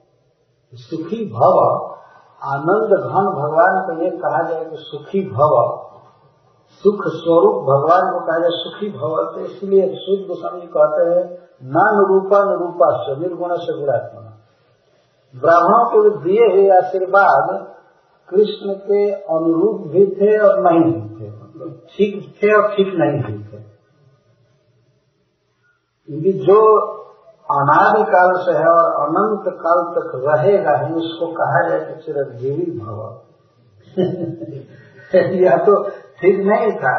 ही 0.71 0.77
सुखी 0.77 1.25
भव। 1.25 1.85
आनंद 2.43 2.99
घन 3.03 3.41
भगवान 3.41 3.81
को 3.85 4.03
ये 4.03 4.09
कहा 4.09 4.49
जाए 4.49 4.65
कि 4.65 4.75
सुखी 4.79 5.29
भव। 5.29 5.94
सुख 6.87 7.01
स्वरूप 7.07 7.55
भगवान 7.55 8.13
को 8.13 8.19
कहा 8.19 8.39
जाए, 8.39 8.49
सुखी 8.53 8.89
भव 8.89 9.33
तो 9.35 9.39
इसलिए 9.39 9.95
सूर्य 9.95 10.23
गोस्वामी 10.23 10.61
कहते 10.61 11.09
हैं 11.09 11.45
नान 11.63 12.05
रूपा 12.07 12.37
रूपा 12.53 13.03
से, 13.03 13.19
निर्गुण 13.19 13.55
से 13.55 13.79
गुणात्मा 13.79 14.21
ब्राह्मणों 15.35 15.85
को 15.91 16.09
दिए 16.09 16.45
हुए 16.47 16.69
आशीर्वाद 16.69 17.75
कृष्ण 18.29 18.73
के 18.73 19.11
अनुरूप 19.11 19.87
भी 19.87 20.05
थे 20.05 20.37
और 20.37 20.59
नहीं 20.59 20.93
भी 20.93 21.09
थे। 21.09 21.31
ठीक 21.73 22.35
थे 22.35 22.53
और 22.55 22.75
ठीक 22.75 22.87
नहीं 22.87 23.23
भी 23.23 23.43
थे। 23.43 23.61
क्योंकि 26.07 26.33
जो 26.33 26.77
अनादि 27.51 28.03
काल 28.03 28.45
से 28.45 28.51
है 28.51 28.67
और 28.67 29.07
अनंत 29.07 29.43
काल 29.47 29.83
तक 29.83 30.11
रहेगा 30.15 30.87
ही, 30.87 30.93
उसको 30.93 31.27
कहा 31.27 31.69
जाए 31.69 31.79
कि 31.79 32.03
चिरंजीवी 32.03 32.79
भव। 32.79 33.21
यह 35.35 35.57
तो 35.57 36.04
ठीक 36.19 36.37
नहीं 36.45 36.71
था। 36.79 36.95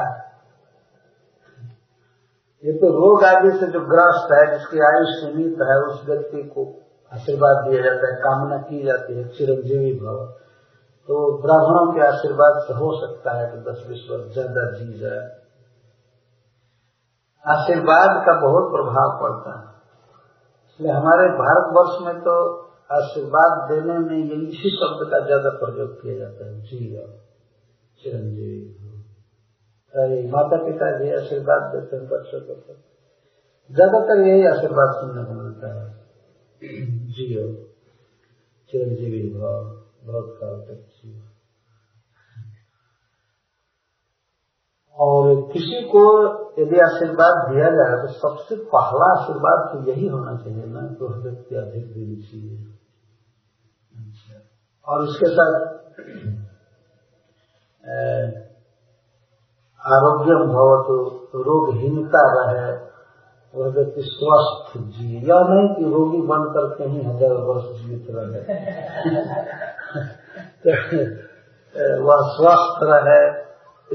ये 2.65 2.73
तो 2.73 2.89
रोग 2.93 3.25
आदि 3.25 3.51
से 3.59 3.67
जो 3.73 3.81
ग्रस्त 3.87 4.33
है, 4.33 4.45
जिसकी 4.53 4.81
आयु 4.87 5.05
सीमित 5.11 5.63
है, 5.63 5.77
उस 5.83 6.03
व्यक्ति 6.07 6.43
को 6.49 6.65
आशीर्वाद 7.13 7.63
दिया 7.67 7.83
जाता 7.83 8.07
है, 8.07 8.17
कामना 8.23 8.57
की 8.63 8.83
जाती 8.85 9.17
है, 9.19 9.25
चिरंजीवी 9.29 9.93
भव। 10.01 10.19
तो 11.09 11.19
ब्राह्मणों 11.43 11.93
के 11.93 12.01
आशीर्वाद 12.07 12.57
से 12.63 12.75
हो 12.75 12.89
सकता 13.01 13.35
है 13.39 13.45
कि 13.51 13.59
दस 13.67 13.85
बीस 13.89 14.07
वर्ष 14.11 14.33
ज़्यादा 14.33 14.65
जी 14.73 14.99
जाए। 14.99 15.21
आशीर्वाद 17.45 18.15
का 18.27 18.35
बहुत 18.41 18.71
प्रभाव 18.71 19.13
पड़ता 19.21 19.53
है। 19.53 19.65
इसलिए 20.65 20.93
हमारे 20.93 21.29
भारतवर्ष 21.37 22.01
में 22.07 22.17
तो 22.23 22.35
आशीर्वाद 22.93 23.53
देने 23.71 23.99
में 23.99 24.17
ये 24.17 24.41
इसी 24.49 24.71
शब्द 24.73 25.07
का 25.11 25.21
ज़्यादा 25.27 25.51
प्रयोग 25.61 25.95
किया 26.03 26.19
जाता 26.19 26.47
है, 26.47 26.61
जी 26.63 26.81
चिरंजीवी 28.01 28.59
माता 30.31 30.57
पिता 30.65 30.99
जी 30.99 31.13
आशीर्वाद 31.13 31.63
देते 31.75 31.97
हैं, 31.97 32.09
बच्चों 32.09 32.41
को 32.41 32.55
तो। 32.55 32.75
ज़्यादातर 33.71 34.29
यही 34.29 34.47
आशीर्वाद 34.47 34.95
सुनने 34.95 35.25
को 35.25 35.33
मिलता 35.33 35.69
है। 35.75 36.07
जियो, 37.07 37.53
चिरंजीवी 38.73 39.35
भाव, 39.35 39.65
बहुत 40.05 40.37
काल 40.41 40.61
तक 40.61 40.81
जियो। 40.81 41.21
और 44.99 45.53
किसी 45.53 45.83
को 45.83 46.05
यदि 46.63 46.81
आशीर्वाद 46.81 47.53
दिया 47.53 47.71
जाए 47.71 48.07
तो 48.07 48.13
सबसे 48.13 48.57
पहला 48.57 49.21
आशीर्वाद 49.21 49.69
तो 49.73 49.91
यही 49.91 50.09
होना 50.09 50.37
चाहिए 50.37 50.65
ना 50.65 50.81
तो 50.81 51.23
व्यक्ति 51.23 51.55
अधिक 51.55 51.93
दिन 51.93 52.23
चाहिए 52.23 52.75
और 54.89 55.05
इसके 55.05 55.27
साथ 55.27 55.77
आरोग्य 59.87 60.35
भवत, 60.35 60.87
रोगहीनता 61.35 62.33
रहे 62.33 62.87
वह 63.55 63.69
व्यक्ति 63.69 64.03
स्वस्थ 64.05 64.79
जिए। 64.79 65.21
या 65.21 65.41
नहीं 65.41 65.75
कि 65.75 65.85
रोगी 65.85 66.21
बन 66.21 66.55
करके 66.55 66.85
ही 66.85 67.03
हज़ार 67.03 67.33
वर्ष 67.33 67.81
जीवित 67.81 68.07
रहे। 68.11 68.41
तो 70.67 72.05
वह 72.05 72.37
स्वस्थ 72.37 72.79
रहे, 72.83 73.43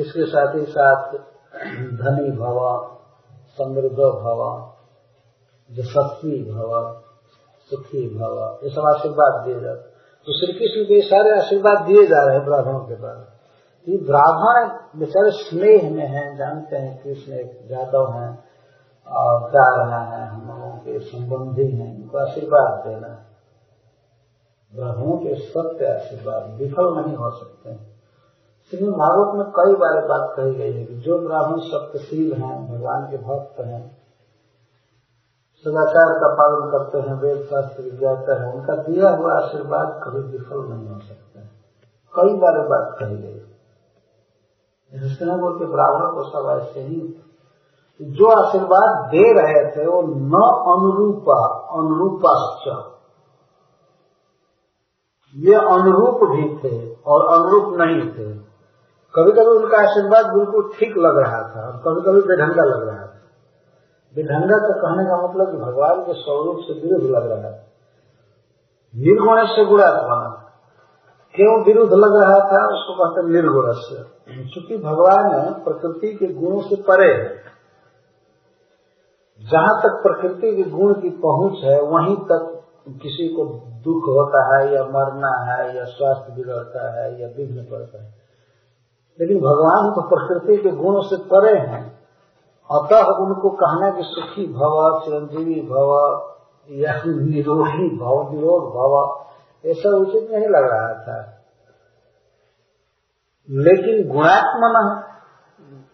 इसके 0.02 0.26
साथ 0.26 0.56
ही 0.56 0.66
साथ 0.66 1.14
धनी 1.98 2.32
भव, 2.32 2.90
समृद्ध 3.58 3.98
भव 3.98 4.72
यशस्वी 5.72 6.52
भव, 6.52 7.02
सुखी 7.70 8.18
भव, 8.18 8.60
ये 8.64 8.70
सब 8.70 8.82
आशीर्वाद 8.82 9.46
दिए 9.46 9.60
जाते 9.60 9.92
तो 10.28 10.34
श्री 10.34 10.54
कृष्ण 10.54 10.84
के 10.84 11.02
सारे 11.02 11.40
आशीर्वाद 11.40 11.86
दिए 11.86 12.08
जा 12.08 12.24
रहे 12.24 12.36
हैं 12.36 12.46
ब्राह्मणों 12.46 12.80
के 12.80 12.96
द्वारा। 12.96 13.31
ये 13.88 13.98
ब्राह्मण 13.98 14.68
बेचारे 15.00 15.32
स्नेह 15.32 15.90
में 15.92 16.08
हैं, 16.08 16.38
जानते 16.38 16.76
हैं 16.76 17.04
कृष्ण 17.04 17.34
एक 17.34 17.68
जादव 17.70 18.12
हैं, 18.12 18.44
और 19.08 19.50
जा 19.52 19.64
रहा 19.76 20.02
है, 20.06 20.28
हम 20.28 20.48
लोगों 20.48 20.78
के 20.78 21.00
संबंधी 21.00 21.72
हैं, 21.72 21.96
इनको 21.96 22.18
आशीर्वाद 22.18 22.88
देना 22.88 23.08
ब्राह्मणों 24.74 25.18
के 25.18 25.36
सत्य 25.36 25.86
आशीर्वाद 25.86 26.52
विफल 26.60 26.94
नहीं 26.96 27.16
हो 27.16 27.32
सकते 27.32 27.74
श्रीमद 28.72 28.94
भागवत 28.94 29.36
में 29.36 29.48
कई 29.52 29.74
बार 29.76 30.06
बात 30.08 30.34
कही 30.38 30.56
गई 30.56 30.74
है 30.74 30.86
कि 30.86 30.96
जो 30.96 31.18
ब्राह्मण 31.28 31.60
सत्यशील 31.60 32.34
हैं, 32.34 32.68
भगवान 32.68 33.08
के 33.12 33.18
भक्त 33.18 33.60
हैं, 33.60 33.84
सदाचार 35.66 36.14
का 36.20 36.34
पालन 36.34 36.72
करते 36.72 37.10
हैं, 37.10 37.16
वेद 37.22 37.42
शास्त्र 37.44 37.84
विद्याता 37.84 38.42
है, 38.42 38.54
उनका 38.54 38.76
दिया 38.84 39.10
हुआ 39.10 39.34
आशीर्वाद 39.34 40.00
कभी 40.04 40.22
विफल 40.32 40.68
नहीं 40.70 40.90
हो 40.90 41.00
सकता 41.00 41.42
कई 42.14 42.34
बार 42.36 42.68
बात 42.68 42.96
कही 43.00 43.18
गई 43.18 43.51
हस्तिनापुर 44.96 45.52
के 45.52 45.66
ब्राह्मण 45.66 46.16
को 46.16 46.24
सब 46.24 46.62
ऐसे 46.62 46.80
ही 46.80 47.18
जो 48.02 48.28
आशीर्वाद 48.28 49.10
दे 49.10 49.34
रहे 49.34 49.72
थे, 49.72 49.88
वो 49.88 50.02
न 50.02 50.34
अनुरूपा, 50.72 51.68
अनुरूपाश्च। 51.80 52.92
ये 55.36 55.54
अनुरूप 55.54 56.30
भी 56.30 56.58
थे 56.58 56.96
और 57.08 57.26
अनुरूप 57.34 57.74
नहीं 57.78 58.10
थे। 58.10 58.34
कभी 59.16 59.32
कभी 59.32 59.46
उनका 59.46 59.78
आशीर्वाद 59.78 60.26
बिल्कुल 60.26 60.72
ठीक 60.80 60.98
लग 60.98 61.18
रहा 61.18 61.42
था 61.42 61.68
और 61.68 61.78
कभी 61.78 62.02
कभी 62.02 62.22
बेढंगा 62.22 62.64
लग 62.64 62.88
रहा 62.88 63.06
था। 63.06 63.22
बेढंगा 64.16 64.58
का 64.58 64.74
कहने 64.82 65.06
का 65.06 65.28
मतलब 65.28 65.60
भगवान 65.62 66.02
के 66.02 66.14
स्वरूप 66.14 66.58
से 66.60 66.74
विरुद्ध 66.74 67.06
लग 67.06 67.32
रहा 67.32 67.52
था। 67.52 67.68
निर्गुण 68.96 69.46
से 69.46 69.66
गुणात्मा 69.66 70.31
क्यों 71.36 71.66
विरुद्ध 71.66 71.94
लग 71.94 72.16
रहा 72.16 72.40
था, 72.40 72.76
उसको 72.76 72.94
कहते 72.98 73.34
निर्गुण 73.34 73.64
से 73.68 73.96
चूँकि 74.50 74.78
भगवान 74.78 75.54
प्रकृति 75.54 76.08
के 76.14 76.34
गुणों 76.34 76.62
से 76.62 76.76
परे 76.76 77.14
है। 77.14 77.52
जहाँ 79.52 79.82
तक 79.82 79.90
प्रकृति 79.90 80.56
के 80.56 80.70
गुण 80.70 80.94
की 80.94 81.10
पहुँच 81.10 81.64
है, 81.64 81.82
वहीं 81.82 82.18
तक 82.18 82.64
किसी 82.88 83.28
को 83.28 83.46
दुख 83.66 84.04
होता 84.04 84.58
है, 84.58 84.74
या 84.74 84.84
मरना 84.84 85.54
है, 85.54 85.78
या 85.78 85.84
स्वास्थ्य 85.84 86.36
बिगड़ता 86.36 87.02
है, 87.02 87.22
या 87.22 87.28
विघ्न 87.28 87.72
पड़ता 87.72 88.04
है। 88.04 88.14
लेकिन 89.22 89.38
भगवान 89.38 89.92
तो 89.92 90.02
प्रकृति 90.02 90.58
के 90.58 90.70
गुणों 90.70 91.02
से 91.02 91.16
परे 91.16 91.58
हैं। 91.58 92.00
अतः 92.72 93.04
उनको 93.04 93.50
कहना 93.50 93.90
कि 93.90 94.02
सुखी 94.04 94.48
भव, 94.48 95.02
चिरंजीवी 95.06 95.62
भव, 95.62 96.22
या 96.70 96.94
निरोगी 97.06 97.98
भव, 97.98 98.36
निरोग 98.36 98.64
भव 98.64 99.22
ऐसा 99.64 99.96
उचित 99.98 100.32
नहीं 100.32 100.48
लग 100.48 100.64
रहा 100.64 100.94
था। 101.04 101.38
लेकिन 103.50 104.12
गुणात्मन 104.12 104.76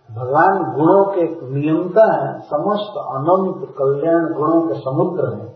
भगवान 0.09 0.63
गुणों 0.75 1.03
के 1.05 1.21
नियमता 1.51 2.03
है, 2.13 2.39
समस्त 2.41 2.97
अनंत 2.97 3.75
कल्याण 3.77 4.33
गुणों 4.33 4.67
के 4.67 4.79
समुद्र 4.79 5.35
है 5.35 5.55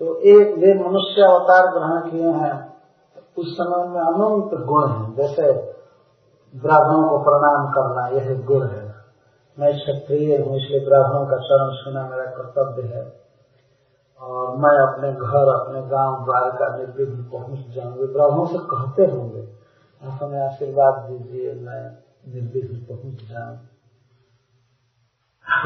तो 0.00 0.16
एक 0.16 0.54
वे 0.58 0.74
मनुष्य 0.74 1.22
अवतार 1.22 1.66
ग्रहण 1.72 2.10
किए 2.10 2.28
हैं, 2.28 2.74
उस 3.38 3.46
समय 3.54 3.88
में 3.88 4.00
अनंत 4.00 4.66
गुण 4.66 4.92
है। 4.92 5.14
जैसे 5.16 5.52
ब्राह्मणों 6.54 7.08
को 7.08 7.18
प्रणाम 7.18 7.66
करना, 7.70 8.06
यह 8.08 8.44
गुण 8.44 8.66
है। 8.66 8.94
मैं 9.58 9.72
क्षत्रिय 9.72 10.36
हूँ, 10.36 10.56
इसलिए 10.56 10.84
ब्राह्मणों 10.86 11.26
का 11.26 11.36
चरण 11.36 11.72
सुना 11.72 12.02
मेरा 12.10 12.24
कर्तव्य 12.24 12.86
है। 12.94 13.19
और 14.20 14.56
मैं 14.56 14.78
अपने 14.78 15.12
घर, 15.12 15.48
अपने 15.48 15.82
गाँव 15.82 16.24
द्वार 16.24 16.50
का 16.50 16.76
निर्विघ्न 16.76 17.22
पहुँच 17.22 17.74
जाऊँगे। 17.74 18.12
ब्राह्मणों 18.12 18.46
से 18.46 18.58
कहते 18.58 19.02
होंगे, 19.02 19.48
आप 20.06 20.18
हमें 20.22 20.40
आशीर्वाद 20.40 21.10
दीजिए, 21.10 21.54
मैं 21.54 21.98
निर्विघ्न 22.34 22.76
पहुँच 22.76 23.28
जाए 23.30 23.58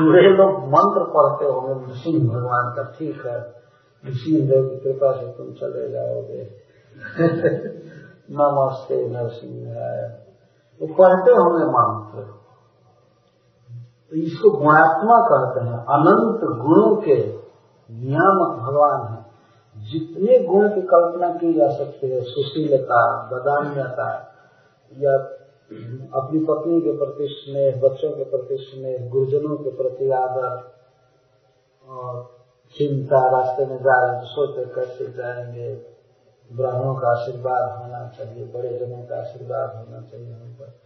वे 0.00 0.36
लोग 0.36 0.64
मंत्र 0.64 1.04
पढ़ते 1.04 1.44
होंगे, 1.44 1.86
नृसिंह 1.86 2.30
भगवान 2.30 2.74
का 2.76 2.82
ठीक 2.82 3.26
है। 3.26 3.64
नृसिंह 4.04 4.48
देव 4.48 4.68
की 4.68 4.76
कृपा 4.76 5.12
से 5.12 5.26
तुम 5.26 5.52
चले 5.52 5.90
जाओगे। 5.90 6.64
नमस्ते, 8.30 9.08
नरसिंह 9.08 9.74
वो 10.80 10.86
पढ़ते 10.94 11.30
होंगे 11.30 11.64
मंत्र। 11.64 12.22
तो 14.10 14.16
इसको 14.16 14.50
गुणात्मा 14.50 15.18
कहते 15.20 15.60
हैं, 15.60 15.78
अनंत 15.78 16.58
गुणों 16.58 16.96
के 16.96 17.33
नियामक 17.90 18.58
भगवान 18.58 19.12
है। 19.12 19.34
जितने 19.92 20.38
गुण 20.38 20.68
की 20.68 20.82
कल्पना 20.82 21.30
की 21.30 21.52
जा 21.52 21.68
सकती 21.68 22.10
है, 22.10 22.20
सुशीलता, 22.20 23.30
बदान्यता, 23.32 24.30
या 24.98 25.16
अपनी 26.20 26.38
पत्नी 26.38 26.80
के 26.80 26.98
प्रति 26.98 27.26
स्नेह, 27.30 27.80
बच्चों 27.80 28.10
के 28.10 28.24
प्रति 28.24 28.56
स्नेह, 28.56 29.10
गुरुजनों 29.10 29.56
के 29.56 29.70
प्रति 29.70 30.10
आदर 30.10 30.74
और 31.88 32.30
चिंता, 32.78 33.40
रास्ते 33.40 33.66
में 33.66 33.78
जा 33.78 34.06
रहे 34.06 34.20
तो 34.20 34.26
सोचते 34.26 34.74
कैसे 34.74 35.12
जाएँगे। 35.12 35.74
ब्राह्मणों 36.52 36.94
का 36.94 37.08
आशीर्वाद 37.08 37.82
होना 37.82 38.08
चाहिए, 38.08 38.44
बड़े 38.44 38.68
जनों 38.68 39.06
का 39.06 39.20
आशीर्वाद 39.20 39.76
होना 39.76 40.00
चाहिए 40.00 40.32
हम 40.32 40.52
पर। 40.52 40.83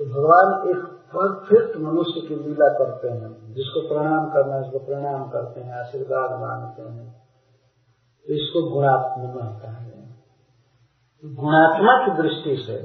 तो 0.00 0.04
भगवान 0.06 0.70
एक 0.70 0.84
परफेक्ट 1.12 1.76
मनुष्य 1.78 2.20
की 2.20 2.34
लीला 2.34 2.68
करते 2.68 3.08
हैं, 3.08 3.30
जिसको 3.54 3.80
प्रणाम 3.88 4.28
करना 4.30 4.54
है, 4.54 4.60
उसको 4.60 4.78
प्रणाम 4.78 5.28
करते 5.30 5.60
हैं, 5.60 5.72
आशीर्वाद 5.78 6.30
मांगते 6.40 6.82
हैं 6.82 7.10
तो 8.26 8.34
इसको 8.34 8.62
गुणात्मक 8.70 9.34
कहा 9.62 9.80
गया 9.80 10.02
गुणात्मा 11.22 11.92
की 11.98 12.22
दृष्टि 12.22 12.54
से, 12.66 12.76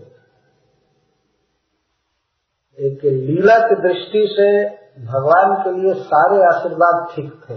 एक 2.78 3.06
लीला 3.06 3.58
की 3.60 3.76
दृष्टि 3.82 4.26
से 4.32 4.50
भगवान 5.06 5.56
के 5.64 5.72
लिए 5.72 5.94
सारे 6.04 6.42
आशीर्वाद 6.46 7.08
ठीक 7.16 7.32
थे। 7.44 7.56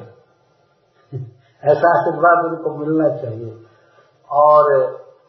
ऐसा 1.62 1.90
आशीर्वाद 1.90 2.44
उनको 2.44 2.76
मिलना 2.76 3.08
चाहिए। 3.16 3.50
और 4.30 4.72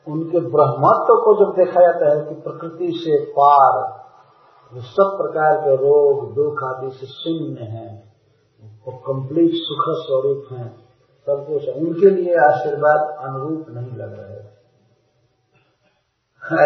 उनके 0.08 0.40
ब्रह्मत्व 0.52 1.14
को 1.24 1.34
जब 1.40 1.52
देखा 1.58 1.82
जाता 1.82 2.10
है 2.10 2.22
कि 2.26 2.36
प्रकृति 2.42 2.92
से 2.98 3.20
पार 3.32 3.80
वो 4.74 4.82
सब 4.82 5.18
प्रकार 5.22 5.58
के 5.58 5.76
रोग, 5.76 6.36
दुख 6.36 6.64
आदि 6.64 6.90
से 6.90 7.06
शून्य 7.06 7.62
है। 7.62 8.04
वो 8.64 8.98
कंप्लीट 8.98 9.52
सुख 9.54 9.96
स्वरूप 10.06 10.46
है। 10.52 10.70
सब 11.26 11.46
कुछ 11.48 11.70
उनके 11.70 12.10
लिए 12.10 12.36
आशीर्वाद 12.36 13.30
अनुरूप 13.30 13.66
नहीं 13.70 13.98
लग 13.98 14.20
रहे। 14.20 14.52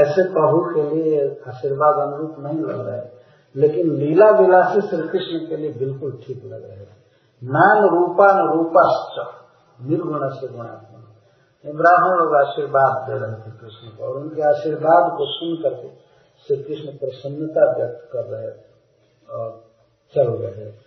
ऐसे 0.01 0.23
प्रभु 0.23 0.75
के 0.75 0.95
लिए 0.95 1.41
आशीर्वाद 1.47 2.07
अनुरूप 2.07 2.35
नहीं 2.39 2.59
लग 2.59 2.87
रहा। 2.87 2.95
है 2.95 3.13
लेकिन 3.55 3.91
लीला 3.91 4.29
विलासी 4.29 4.81
श्री 4.81 5.07
कृष्ण 5.07 5.47
के 5.47 5.57
लिए 5.57 5.73
बिल्कुल 5.73 6.11
ठीक 6.27 6.45
लग 6.45 6.63
रहे 6.63 6.77
हैं। 6.77 6.97
नान 7.43 7.83
रूपा 7.83 8.27
न 8.27 8.57
रूपाश्च, 8.57 9.27
निर्गुण 9.81 10.29
से 10.29 10.47
गुणात्मा 10.47 10.95
ब्राह्मण 11.75 12.17
लोग 12.17 12.35
आशीर्वाद 12.35 13.09
दे 13.09 13.17
रहे 13.17 13.33
थे 13.33 13.57
कृष्ण 13.57 13.97
को 13.97 14.03
और 14.03 14.15
उनके 14.15 14.41
आशीर्वाद 14.41 15.11
को 15.17 15.25
सुन 15.25 15.63
करके 15.63 16.04
श्री 16.47 16.57
कृष्ण 16.57 16.97
प्रसन्नता 16.97 17.71
व्यक्त 17.77 18.09
कर 18.13 18.25
रहे 18.25 18.49
थे 18.49 19.37
और 19.37 19.63
चल 20.15 20.27
रहे 20.31 20.65
थे 20.65 20.85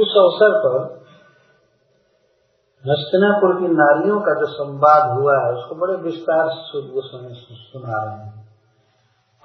उस 0.00 0.14
अवसर 0.18 0.56
पर 0.58 0.98
हस्तिनापुर 2.84 3.54
की 3.60 3.68
नारियों 3.68 4.20
का 4.20 4.34
जो 4.40 4.46
संवाद 4.46 5.18
हुआ 5.18 5.36
है, 5.38 5.52
उसको 5.52 5.74
बड़े 5.74 5.94
विस्तार 5.96 6.48
से 6.48 6.82
गोस्वामी 6.82 7.28
सुना 7.32 8.02
रहे 8.04 8.14
हैं। 8.14 8.48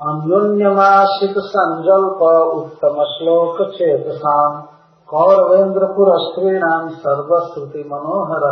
अन्योन्यमाशित 0.02 1.38
संजल्प 1.38 2.22
उत्तम 2.56 3.00
श्लोक 3.04 3.72
चेतसाम 3.72 4.62
कौरवेन्द्र 5.10 5.86
पुरस्त्रीणाम 5.86 6.90
सर्वश्रुति 6.90 7.84
मनोहर 7.88 8.46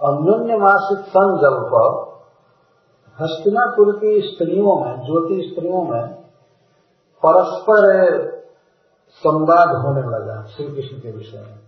अन्योन्यमासित 0.00 1.04
संजल्प 1.04 2.11
हस्तिनापुर 3.20 3.96
की 3.96 4.20
स्त्रियों 4.20 4.76
में, 4.80 5.06
ज्योति 5.06 5.50
स्त्रियों 5.50 5.82
में 5.82 6.06
परस्पर 7.26 7.82
संवाद 9.10 9.68
होने 9.68 10.00
लगा 10.00 10.46
श्री 10.46 10.66
कृष्ण 10.66 10.96
के 10.96 11.10
विषय 11.10 11.38
में। 11.38 11.58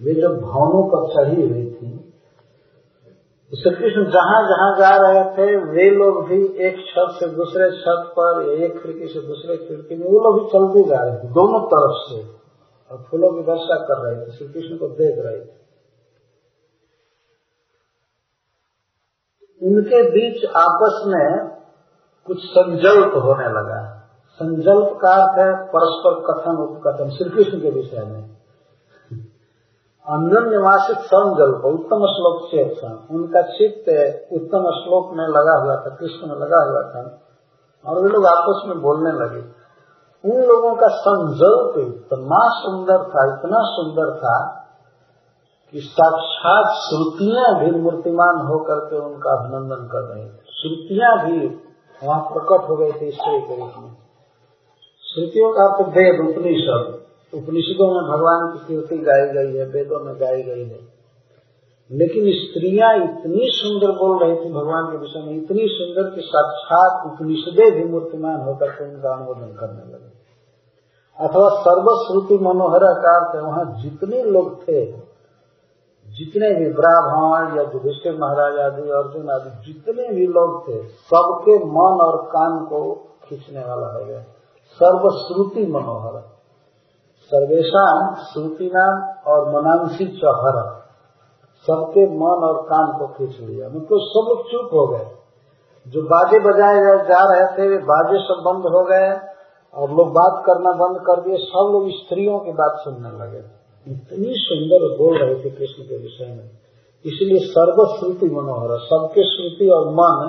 वे 0.00 0.14
जब 0.14 0.40
भावनों 0.40 0.82
पर 0.88 1.14
चढ़ी 1.14 1.42
हुई 1.42 1.70
थी 1.70 1.98
श्री 3.54 3.70
कृष्ण 3.70 4.10
जहाँ 4.10 4.42
जहाँ 4.48 4.78
जा 4.78 4.96
रहे 4.96 5.24
थे, 5.24 5.56
वे 5.56 5.90
लोग 5.90 6.28
भी 6.28 6.66
एक 6.66 6.76
छत 6.76 7.16
से 7.20 7.28
दूसरे 7.28 7.70
छत 7.70 8.12
पर, 8.18 8.50
एक 8.50 8.82
खिड़की 8.82 9.06
से 9.06 9.20
दूसरे 9.20 9.56
खिड़की 9.56 9.94
में, 9.94 10.06
वो 10.06 10.20
लोग 10.20 10.40
भी 10.40 10.46
चलते 10.46 10.88
जा 10.88 11.02
रहे 11.02 11.16
थे, 11.16 11.28
दोनों 11.28 11.60
तरफ़ 11.66 12.12
से। 12.12 12.38
और 12.90 13.04
फूलों 13.10 13.32
की 13.32 13.40
वर्षा 13.40 13.76
कर 13.76 14.02
रहे 14.02 14.26
थे 14.26 14.30
श्री 14.32 14.48
कृष्ण 14.48 14.76
को 14.76 14.88
देख 14.88 15.14
रहे 15.18 15.40
थे। 15.40 15.57
उनके 19.62 20.10
बीच 20.10 20.50
आपस 20.56 21.04
में 21.06 21.48
कुछ 22.26 22.36
संजल्प 22.38 23.24
होने 23.24 23.48
लगा 23.48 23.94
संजल्प 24.28 24.98
का 25.02 25.10
अर्थ 25.10 25.38
है 25.38 25.66
परस्पर 25.66 26.14
कथन, 26.14 26.56
उपकथन 26.56 27.10
श्री 27.10 27.30
कृष्ण 27.30 27.60
के 27.60 27.70
विषय 27.70 28.00
में। 28.00 28.30
अंजन 30.08 30.50
निवासित 30.50 30.98
संजल्प, 30.98 31.64
उत्तम 31.64 31.96
श्लोक 31.96 32.50
से 32.50 32.86
उनका 33.14 33.42
चित्त 33.42 33.90
उत्तम 34.32 34.58
श्लोक 34.58 35.14
में 35.14 35.24
लगा 35.24 35.64
हुआ 35.64 35.76
था, 35.76 35.96
कृष्ण 36.00 36.26
में 36.26 36.34
लगा 36.34 36.70
हुआ 36.70 36.82
था। 36.82 37.18
और 37.86 38.02
वे 38.02 38.08
लोग 38.08 38.26
आपस 38.26 38.62
में 38.66 38.80
बोलने 38.80 39.12
लगे। 39.12 39.58
उन 40.24 40.44
लोगों 40.44 40.74
का 40.74 40.88
संजल्प 40.88 41.74
इतना 41.78 42.38
सुंदर 42.42 42.98
था, 42.98 43.34
इतना 43.34 43.58
सुंदर 43.60 44.18
था 44.18 44.64
कि 45.72 45.80
साक्षात 45.80 46.76
श्रुतियाँ 46.76 47.64
भी 47.64 47.70
मूर्तिमान 47.70 48.46
होकर 48.46 48.74
के 48.74 48.96
उनका 48.96 49.30
अभिनंदन 49.30 49.88
कर 49.88 49.98
रही 49.98 50.24
थी। 50.24 50.28
श्रुतियाँ 50.28 51.26
भी 51.26 51.46
वहाँ 52.04 52.20
प्रकट 52.20 52.70
हो 52.70 52.76
गए 52.76 52.92
थे 52.92 53.08
ईश्वरी 53.08 53.40
के 53.40 53.60
रूप 53.60 53.72
में। 53.78 53.96
श्रुतियों 55.14 55.52
का 55.52 55.76
तो 55.76 55.84
वेद 55.90 56.20
उपनिषद। 56.20 56.98
उपनिषदों 57.34 57.94
में 57.94 58.02
भगवान 58.02 58.52
की 58.52 58.66
कीर्ति 58.66 58.98
गाई 58.98 59.26
गई 59.26 59.56
है, 59.56 59.64
वेदों 59.64 60.04
में 60.04 60.20
गाई 60.20 60.42
गई 60.42 60.64
है। 60.64 60.98
लेकिन 61.92 62.24
स्त्रियाँ 62.26 62.96
इतनी 62.96 63.40
सुंदर 63.42 63.92
बोल 63.92 64.18
रही 64.18 64.36
थी 64.36 64.52
भगवान 64.52 64.92
के 64.92 64.96
विषय 64.96 65.20
में, 65.20 65.36
इतनी 65.36 65.68
सुंदर 65.68 66.14
कि 66.14 66.20
साक्षात 66.20 67.12
उपनिषदे 67.12 67.70
भी 67.70 67.84
मूर्तिमान 67.84 68.40
होकर 68.40 68.68
के 68.68 68.94
उनका 68.94 69.14
अनुमोदन 69.14 69.52
करने 69.52 69.92
लगे। 69.92 70.18
अथवा 71.20 71.48
सर्वश्रुति 71.48 72.34
मनोहर 72.34 72.80
का 72.82 73.40
वहाँ 73.40 73.82
जितने 73.82 74.22
लोग 74.22 74.62
थे 74.62 75.07
जितने 76.18 76.54
भी 76.54 76.72
ब्राह्मण 76.72 77.56
या 77.56 77.62
युधिष्ठिर 77.62 78.18
महाराज 78.18 78.58
आदि, 78.58 78.82
अर्जुन 78.82 79.30
आदि, 79.30 79.72
जितने 79.72 80.14
भी 80.14 80.26
लोग 80.26 80.68
थे, 80.68 80.82
सबके 80.82 81.64
मन 81.64 82.00
और 82.04 82.26
कान 82.26 82.64
को 82.64 82.94
खींचने 83.24 83.60
वाला 83.60 83.98
हो 83.98 84.04
गया 84.04 84.22
सर्वश्रुति 84.68 85.66
मनोहर। 85.66 86.22
सर्वेशा 87.24 88.14
श्रुति 88.14 88.70
नाम 88.74 89.16
और 89.32 89.48
मनांसी 89.48 90.20
चौहरा। 90.20 90.74
सबके 91.66 92.06
मन 92.06 92.44
और 92.44 92.62
कान 92.62 92.98
को 92.98 93.06
खींच 93.06 93.40
लिया। 93.40 93.68
मतलब 93.68 93.84
सब 93.92 94.26
लोग 94.28 94.42
चुप 94.42 94.70
हो 94.74 94.86
गए। 94.86 95.10
जो 95.88 96.02
बाजे 96.02 96.38
बजाए 96.38 97.04
जा 97.08 97.34
रहे 97.34 97.46
थे 97.46 97.78
बाजे 97.78 98.18
सब 98.18 98.42
बंद 98.46 98.62
हो 98.62 98.84
गए। 98.84 99.20
और 99.74 99.90
लोग 99.90 100.08
बात 100.08 100.44
करना 100.46 100.72
बंद 100.72 100.98
कर 101.00 101.20
दिए। 101.20 101.36
सब 101.36 101.68
लोग 101.72 101.88
स्त्रियों 101.88 102.38
की 102.38 102.52
बात 102.52 102.72
सुनने 102.78 103.10
लगे। 103.10 103.57
इतनी 103.88 104.32
सुंदर 104.38 104.86
बोल 104.96 105.18
रहे 105.18 105.34
थे 105.34 105.50
कृष्ण 105.50 105.82
के 105.82 105.96
विषय 105.96 106.26
में। 106.26 106.50
इसलिए 107.04 107.40
सर्वश्रुति 107.48 108.26
मनोहर, 108.26 108.78
सबके 108.80 109.22
श्रुति 109.24 109.68
और 109.68 109.90
मन 109.92 110.28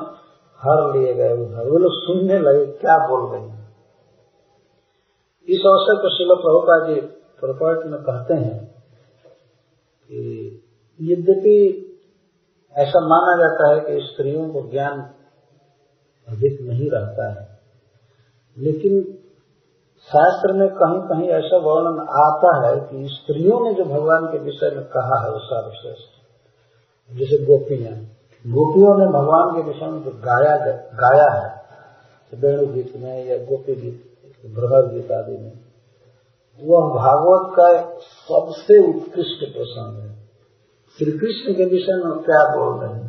हर 0.59 0.79
लिए 0.93 1.13
गए 1.13 1.33
उधर। 1.35 1.69
वो 1.69 1.77
लोग 1.77 1.93
सुनने 1.95 2.39
लगे, 2.39 2.65
क्या 2.73 2.97
बोल 3.07 3.29
रहे 3.31 3.41
हैं? 3.41 3.59
इस 5.47 5.61
अवसर 5.65 5.95
पर 5.97 6.09
शिल 6.09 6.33
प्रभुपा 6.37 6.77
जी 6.87 6.99
प्रपर्ट 7.41 7.85
में 7.85 7.99
कहते 8.01 8.33
हैं 8.35 8.57
कि 10.09 10.19
यद्यपि 10.99 11.57
ऐसा 12.75 12.99
माना 13.07 13.35
जाता 13.37 13.69
है 13.69 13.79
कि 13.81 14.05
स्त्रियों 14.05 14.49
को 14.49 14.61
ज्ञान 14.71 14.99
अधिक 16.27 16.61
नहीं 16.61 16.89
रहता 16.89 17.29
है, 17.31 17.47
लेकिन 18.57 19.01
शास्त्र 20.09 20.53
में 20.53 20.69
कहीं 20.69 21.01
कहीं 21.01 21.29
ऐसा 21.29 21.57
वर्णन 21.57 21.99
आता 21.99 22.67
है 22.67 22.79
कि 22.79 23.07
स्त्रियों 23.07 23.59
ने 23.59 23.73
जो 23.73 23.83
भगवान 23.83 24.25
के 24.25 24.39
विषय 24.39 24.75
में 24.75 24.85
कहा 24.85 25.25
है, 25.25 25.31
वो 25.31 25.39
सर्वश्रेष्ठ 25.39 26.09
जैसे 27.19 27.45
गोपियाँ। 27.45 27.93
गोपियों 28.47 28.97
ने 28.97 29.05
भगवान 29.05 29.55
के 29.55 29.61
विषय 29.61 29.85
में 29.85 30.03
जो 30.03 30.11
गाया 30.11 30.57
गाया 30.93 31.31
है 31.31 31.59
वेणु 32.33 32.73
गीत 32.73 32.93
में 32.95 33.25
या 33.25 33.37
गोपी 33.37 33.75
गीत, 33.75 34.03
बृहद 34.45 34.93
गीत 34.93 35.11
आदि 35.11 35.37
में, 35.37 35.51
वह 36.63 36.81
भागवत 36.95 37.53
का 37.59 37.81
सबसे 37.99 38.89
उत्कृष्ट 38.89 39.53
प्रसंग 39.57 39.99
है। 39.99 40.09
श्री 40.97 41.11
कृष्ण 41.11 41.53
के 41.53 41.65
विषय 41.65 41.93
में 41.93 42.23
क्या 42.23 42.43
बोल 42.55 42.79
रहे 42.79 42.93
हैं? 42.93 43.08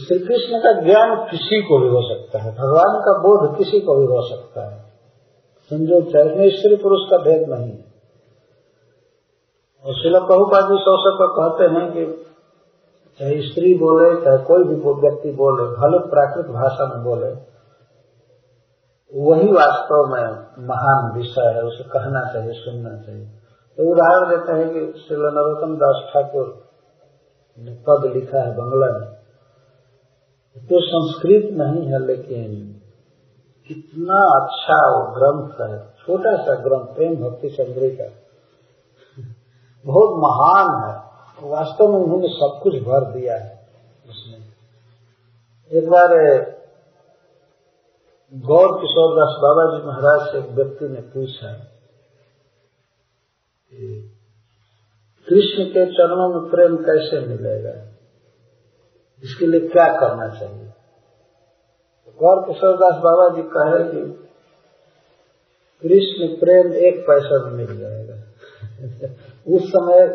श्री 0.00 0.18
कृष्ण 0.18 0.58
का 0.58 0.80
ज्ञान 0.80 1.26
किसी 1.30 1.62
को 1.62 1.78
भी 1.78 1.88
हो 1.88 2.02
सकता 2.02 2.38
है। 2.38 2.50
भगवान 2.50 3.00
का 3.00 3.18
बोध 3.18 3.58
किसी 3.58 3.80
को 3.80 3.94
भी 3.94 4.04
हो 4.04 4.22
सकता 4.28 4.74
है। 4.74 4.92
संजोग 5.62 6.12
चाहे 6.12 6.50
स्त्री 6.50 6.76
पुरुष 6.76 7.00
का 7.10 7.16
भेद 7.16 7.48
नहीं 7.48 7.72
और 9.84 9.94
शिला 9.94 10.18
प्रभुपाद 10.18 10.64
जी 10.64 10.74
अवसर 10.74 11.16
पर 11.20 11.26
कहते 11.26 11.64
हैं 11.64 11.92
कि 11.92 12.24
चाहे 13.18 13.42
स्त्री 13.42 13.74
बोले, 13.74 14.24
चाहे 14.24 14.38
कोई 14.38 14.64
भी 14.64 14.74
व्यक्ति 14.74 15.30
बोले, 15.30 15.62
भले 15.62 15.98
प्राकृत 15.98 16.46
भाषा 16.46 16.94
में 16.94 17.04
बोले, 17.04 17.52
वही 19.14 19.52
वास्तव 19.52 20.06
में 20.08 20.24
महान 20.68 21.18
विषय 21.18 21.52
है। 21.54 21.62
उसे 21.62 21.84
कहना 21.84 22.32
चाहिए, 22.32 22.52
सुनना 22.52 22.98
चाहिए। 22.98 23.26
तो 23.76 23.92
उदाहरण 23.92 24.30
देते 24.30 24.52
हैं 24.52 24.70
कि 24.70 24.98
श्री 24.98 25.16
नरोत्तम 25.16 25.76
दास 25.76 26.10
ठाकुर 26.14 26.64
ने 27.58 27.72
पद 27.88 28.12
लिखा 28.14 28.38
है 28.38 28.52
बंगला 28.52 28.98
में। 28.98 29.11
तो 30.56 30.80
संस्कृत 30.82 31.48
नहीं 31.54 31.86
है, 31.86 31.98
लेकिन 32.06 32.50
कितना 33.70 34.18
अच्छा 34.32 34.76
वो 34.88 35.00
ग्रंथ 35.14 35.60
है 35.62 35.78
छोटा 35.98 36.32
सा 36.38 36.54
ग्रंथ, 36.62 36.86
प्रेम 36.94 37.14
भक्ति 37.16 37.48
चंद्री 37.50 37.90
का 37.96 38.08
बहुत 39.84 40.10
महान 40.22 40.68
है। 40.82 40.94
वास्तव 41.50 41.92
में 41.92 41.98
उन्होंने 41.98 42.28
सब 42.30 42.58
कुछ 42.62 42.74
भर 42.82 43.04
दिया 43.12 43.36
है 43.36 43.50
उसमें। 44.06 44.40
एक 45.70 45.88
बार 45.88 46.14
गौर 48.32 48.68
किशोर 48.80 49.14
दास 49.16 49.34
बाबा 49.40 49.64
जी 49.70 49.86
महाराज 49.86 50.20
से 50.32 50.38
एक 50.38 50.50
व्यक्ति 50.54 50.88
ने 50.88 51.00
पूछा 51.10 51.52
कृष्ण 55.28 55.64
के 55.66 55.84
चरणों 55.92 56.28
में 56.30 56.50
प्रेम 56.50 56.76
कैसे 56.84 57.20
मिलेगा? 57.26 57.72
इसके 59.22 59.46
लिए 59.46 59.68
क्या 59.68 59.86
करना 60.00 60.28
चाहिए? 60.40 60.68
गौर 62.20 62.42
किशोरदास 62.46 62.94
बाबा 62.94 63.28
जी 63.36 63.42
कहे 63.42 63.84
कि 63.84 64.02
कृष्ण 65.82 66.28
प्रेम 66.40 66.72
एक 66.72 67.00
पैसा 67.00 67.44
में 67.44 67.52
मिल 67.52 67.78
जाएगा। 67.78 68.14
उस 69.56 69.68
समय 69.68 70.06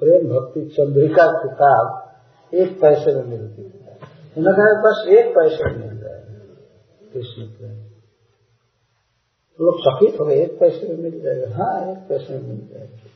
प्रेम 0.00 0.28
भक्ति 0.28 0.60
चंद्रिका 0.68 1.26
किताब 1.42 2.54
एक 2.54 2.80
पैसे 2.80 3.14
में 3.14 3.24
मिलती 3.24 3.62
है 3.62 3.80
उन्होंने 4.36 4.56
कहा, 4.56 4.82
बस 4.82 5.08
एक 5.08 5.30
पैसे 5.30 5.64
में 5.64 5.78
मिल 5.78 5.98
जाएगा 5.98 6.20
कृष्ण 7.14 7.42
प्रेम। 7.42 7.78
तो 9.58 9.64
लोग 9.64 9.80
सफ़ेद 9.80 10.20
हो 10.20 10.26
गए, 10.26 10.42
एक 10.42 10.58
पैसे 10.60 10.88
में 10.88 10.96
मिल 10.96 11.20
जाएगा। 11.20 11.56
हाँ 11.56 11.92
एक 11.92 11.98
पैसे 11.98 12.34
में 12.34 12.42
मिल 12.42 12.68
जाएगा। 12.68 13.09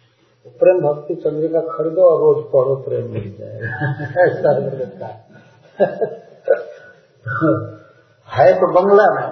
प्रेम 0.47 0.81
भक्ति 0.83 1.15
चंद्रिका 1.17 1.61
खरीदो 1.69 2.03
और 2.05 2.17
रोज 2.21 2.39
पढ़ो, 2.51 2.75
प्रेम 2.85 3.05
मिल 3.13 3.29
जाएगा 3.39 3.69
ऐसा 4.25 4.51
है 8.29 8.49
तो 8.55 8.67
बंगला 8.73 9.07
में, 9.15 9.29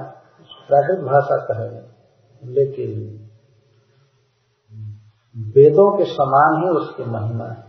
प्राकृत 0.68 1.00
भाषा 1.06 1.36
कहेंगे 1.46 1.82
लेकिन 2.42 2.90
वेदों 5.54 5.90
के 5.98 6.04
समान 6.06 6.62
ही 6.62 6.68
उसकी 6.78 7.04
महिमा 7.10 7.46
है। 7.46 7.60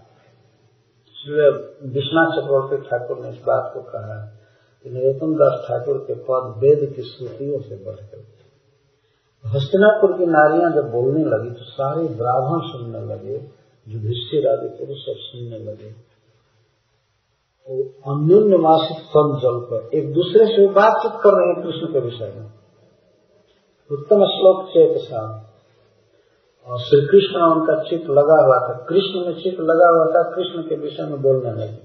विश्वनाथ 1.90 2.32
चक्रवर्ती 2.32 2.78
ठाकुर 2.88 3.20
ने 3.20 3.30
इस 3.30 3.42
बात 3.44 3.70
को 3.74 3.82
कहा 3.90 4.16
कि 4.86 4.90
नरोत्तम 4.90 5.36
दास 5.36 5.54
ठाकुर 5.68 5.98
के 6.08 6.16
पद 6.24 6.44
वेद 6.58 6.82
की 6.96 7.04
श्रुतियों 7.04 7.60
से 7.62 7.76
बढ़कर 7.86 8.22
हस्तिनापुर 9.46 10.18
की 10.18 10.26
नारियाँ 10.26 10.72
जब 10.72 10.92
बोलने 10.92 11.24
लगी 11.24 11.50
तो 11.50 11.64
सारे 11.64 12.04
ब्राह्मण 12.16 12.60
सुनने 12.68 13.02
लगे 13.14 13.36
युधिष्ठिर 13.88 14.48
आदि 14.48 14.70
पुरुष 14.70 14.98
सब 14.98 15.18
सुनने 15.18 15.60
लगे। 15.60 15.92
तो 17.68 17.84
अन्योन्य 18.12 18.58
मासिक 18.58 18.98
जल 19.40 19.60
पर 19.64 19.90
एक 19.98 20.14
दूसरे 20.14 20.46
से 20.46 20.68
बातचीत 20.68 21.20
कर 21.24 21.34
रहे 21.34 21.48
हैं 21.48 21.64
कृष्ण 21.64 21.94
के 21.94 22.00
विषय 22.00 22.34
में। 22.36 22.48
उत्तम 23.92 24.26
श्लोक 24.26 24.70
चेत 24.70 25.14
और 26.68 26.80
श्री 26.80 27.00
कृष्ण 27.08 27.42
उनका 27.42 27.84
चित्त 27.84 28.10
लगा 28.10 28.38
हुआ 28.46 28.58
था। 28.58 28.74
कृष्ण 28.90 29.26
में 29.26 29.34
चित्त 29.44 29.60
लगा 29.60 29.88
हुआ 29.88 30.06
था, 30.06 30.22
कृष्ण 30.36 30.62
के 30.62 30.76
विषय 30.76 31.04
में 31.04 31.22
बोलने 31.22 31.52
लगे। 31.52 31.80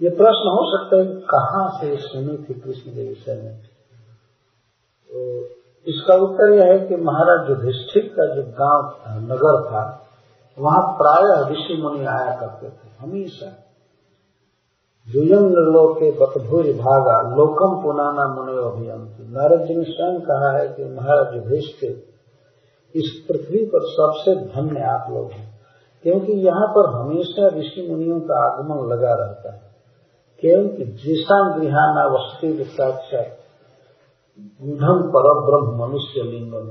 ये 0.00 0.10
प्रश्न 0.10 0.52
हो 0.56 0.62
सकता 0.70 0.96
है 0.96 1.06
कहाँ 1.20 1.80
से 1.80 1.96
सुनी 1.96 2.36
थी 2.36 2.54
कृष्ण 2.60 2.90
के 2.90 3.08
विषय 3.08 3.34
में? 3.34 3.56
तो 5.08 5.42
इसका 5.86 6.14
उत्तर 6.14 6.52
यह 6.52 6.64
है 6.64 6.86
कि 6.86 6.96
महाराज 6.96 7.50
युधिष्ठिर 7.50 8.14
का 8.16 8.34
जो 8.34 8.42
गाँव 8.42 8.90
था, 8.90 9.20
नगर 9.20 9.64
था, 9.64 10.06
वहाँ 10.58 10.80
प्राय 10.80 11.52
ऋषि 11.52 11.82
मुनि 11.82 12.06
आया 12.06 12.36
करते 12.40 12.68
थे, 12.68 12.90
हमेशा। 13.00 13.66
जुयम 15.08 15.42
निर्लोके 15.42 16.10
बतभूर 16.10 16.64
भागा 16.64 17.36
लोकम 17.36 17.82
पुनाना 17.82 18.34
मुनि 18.34 18.52
अभियंती। 18.52 19.32
नारद 19.32 19.60
जी 19.60 19.74
ने 19.74 19.84
स्वयं 19.84 20.20
कहा 20.20 20.58
है 20.58 20.68
कि 20.68 20.84
महाराज 20.84 21.36
युधिष्ठिर, 21.36 22.02
इस 22.94 23.24
पृथ्वी 23.28 23.64
पर 23.66 23.80
सबसे 23.82 24.34
धन्य 24.34 24.80
आप 24.80 25.06
लोग 25.10 25.30
हैं, 25.30 25.60
क्योंकि 26.02 26.32
यहाँ 26.32 26.66
पर 26.66 26.90
हमेशा 26.90 27.48
ऋषि 27.48 27.88
मुनियों 27.90 28.20
का 28.20 28.46
आगमन 28.46 28.92
लगा 28.92 29.14
रहता 29.14 29.52
है। 29.52 29.70
क्योंकि 30.40 30.84
जिसा 30.84 31.58
गृहाना 31.58 32.06
वस्ती 32.06 32.64
साक्षात 32.64 33.39
गूढ़म 34.62 35.02
पर 35.16 35.26
ब्रह्म 35.40 35.82
मनुष्य 35.82 36.22
लिंगम 36.22 36.70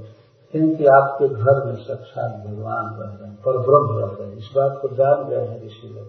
क्योंकि 0.53 0.85
आपके 0.85 1.27
घर 1.29 1.65
में 1.65 1.75
साक्षात 1.75 2.31
भगवान 2.47 2.85
रह 2.85 3.17
रहे 3.19 3.27
हैं 3.27 3.35
पर 3.35 3.57
ब्रह्म 3.57 3.99
रह 3.99 4.17
रहे 4.19 4.29
हैं। 4.29 4.37
इस 4.37 4.49
बात 4.55 4.79
को 4.81 4.87
जान 4.87 5.29
गए 5.29 5.45
हैं 5.45 5.65
ऋषि 5.65 5.87
लोग 5.87 6.07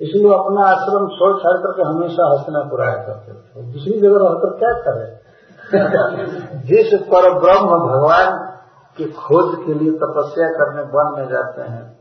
इसलिए 0.00 0.32
अपना 0.34 0.66
आश्रम 0.66 1.06
छोड़ 1.08 1.38
छाड़ 1.38 1.58
करके 1.58 1.82
हमेशा 1.82 2.30
हंसना 2.30 2.70
पुराया 2.70 2.96
करते 2.96 3.32
थे। 3.32 3.72
दूसरी 3.72 4.00
जगह 4.00 4.16
रहकर 4.22 4.56
क्या 4.56 4.72
करे? 4.72 5.26
जिस 6.58 7.00
पर 7.00 7.38
ब्रह्म 7.38 7.66
भगवान 7.66 8.56
की 8.96 9.04
खोज 9.04 9.66
के 9.66 9.74
लिए 9.74 9.92
तपस्या 9.92 10.48
करने 10.48 10.82
वन 10.82 11.14
में 11.18 11.28
जाते 11.28 11.62
हैं, 11.62 11.98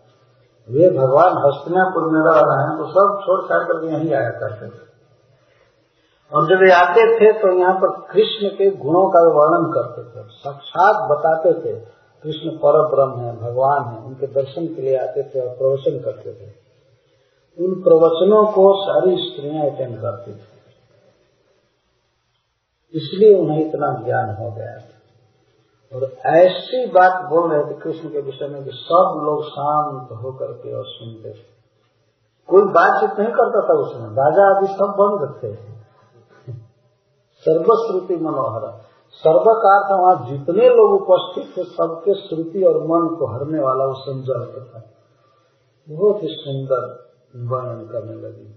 वे 0.69 0.89
भगवान 0.89 1.37
हस्तिनापुर 1.37 2.03
में 2.03 2.19
रह 2.19 2.39
रहे 2.39 2.67
हैं 2.67 2.77
तो 2.77 2.85
सब 2.87 3.19
छोड़ 3.25 3.49
छाड़ 3.49 3.63
करके 3.63 3.87
यहीं 3.87 4.13
आया 4.13 4.29
करते 4.29 4.65
थे। 4.65 4.94
और 6.33 6.45
जब 6.45 6.71
आते 6.73 7.19
थे 7.19 7.31
तो 7.33 7.59
यहाँ 7.59 7.73
पर 7.73 8.13
कृष्ण 8.13 8.47
के 8.57 8.69
गुणों 8.75 9.09
का 9.09 9.19
वर्णन 9.35 9.71
करते 9.71 10.03
थे। 10.03 10.27
साक्षात 10.27 11.11
बताते 11.11 11.53
थे, 11.53 11.79
कृष्ण 12.23 12.57
पर 12.57 12.95
ब्रह्म 12.95 13.19
है, 13.19 13.35
भगवान 13.37 13.83
है, 13.83 13.99
उनके 13.99 14.27
दर्शन 14.27 14.67
के 14.67 14.81
लिए 14.81 14.97
आते 14.97 15.23
थे 15.23 15.39
और 15.39 15.47
प्रवचन 15.47 15.99
करते 15.99 16.33
थे। 16.33 16.47
उन 17.65 17.73
प्रवचनों 17.81 18.45
को 18.45 18.85
सारी 18.85 19.15
स्त्रियाँ 19.17 19.69
अटेंड 19.69 20.01
करती 20.01 20.31
थी। 20.31 20.45
इसलिए 22.95 23.39
उन्हें 23.39 23.69
इतना 23.69 24.01
ज्ञान 24.05 24.35
हो 24.35 24.51
गया 24.51 24.77
था 24.77 25.97
और 25.97 26.03
ऐसी 26.35 26.85
बात 26.85 27.29
बोल 27.29 27.51
रहे 27.51 27.63
थे 27.63 27.79
कृष्ण 27.79 28.09
के 28.09 28.21
विषय 28.21 28.47
में 28.47 28.63
कि 28.63 28.71
सब 28.71 29.21
लोग 29.25 29.43
शांत 29.43 30.11
होकर 30.11 30.51
के 30.53 30.73
और 30.73 30.85
सुनते 30.85 31.29
थे। 31.29 31.55
कोई 32.49 32.63
बातचीत 32.63 33.19
नहीं 33.19 33.33
करता 33.33 33.61
था 33.69 33.73
उसमें 33.73 34.11
बाजा 34.11 34.57
आदि 34.57 34.67
सब 34.67 34.95
बंद 34.99 35.39
थे। 35.43 35.74
सर्वश्रुति 37.45 38.15
मनोहर। 38.15 38.81
सर्व 39.11 39.43
का 39.43 39.71
अर्थ 39.75 40.01
वहाँ 40.01 40.29
जितने 40.29 40.69
लोग 40.69 41.01
उपस्थित 41.01 41.57
थे, 41.57 41.63
सबके 41.63 42.13
श्रुति 42.13 42.63
और 42.63 42.77
मन 42.77 43.15
को 43.15 43.33
हरने 43.33 43.59
वाला 43.59 43.85
वो 43.85 43.93
संजय 43.93 44.61
था। 44.61 44.83
बहुत 45.89 46.23
ही 46.23 46.27
सुंदर 46.31 47.05
वर्णन 47.35 47.85
करने 47.85 48.13
लगी। 48.13 48.55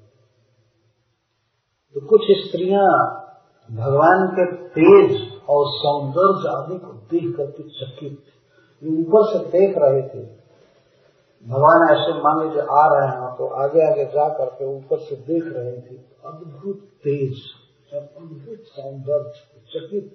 तो 1.94 2.06
कुछ 2.06 2.20
स्त्रियाँ 2.30 3.24
भगवान 3.70 4.26
के 4.26 4.52
तेज 4.52 5.32
और 5.48 5.64
सौंदर्य 5.68 6.48
आदि 6.56 6.78
को 6.78 6.92
देख 6.92 7.36
करके 7.36 7.62
चकित 7.62 8.18
ऊपर 8.84 9.22
से 9.32 9.38
देख 9.38 9.78
रहे 9.78 10.02
थे। 10.02 10.24
भगवान 11.46 11.88
ऐसे 11.90 12.12
मान 12.12 12.44
लीजिए 12.44 12.62
आ 12.62 12.86
रहे 12.92 13.08
हैं 13.08 13.36
तो 13.36 13.46
आगे 13.46 13.92
आगे 13.92 14.04
जा 14.04 14.28
करके 14.28 14.76
ऊपर 14.76 14.98
से 14.98 15.16
देख 15.16 15.44
रहे 15.56 15.72
थे। 15.72 15.96
अद्भुत 16.24 16.76
तेज। 16.76 17.34
अद्भुत 17.96 18.62
सौंदर्य 18.68 19.32
चकित 19.72 20.06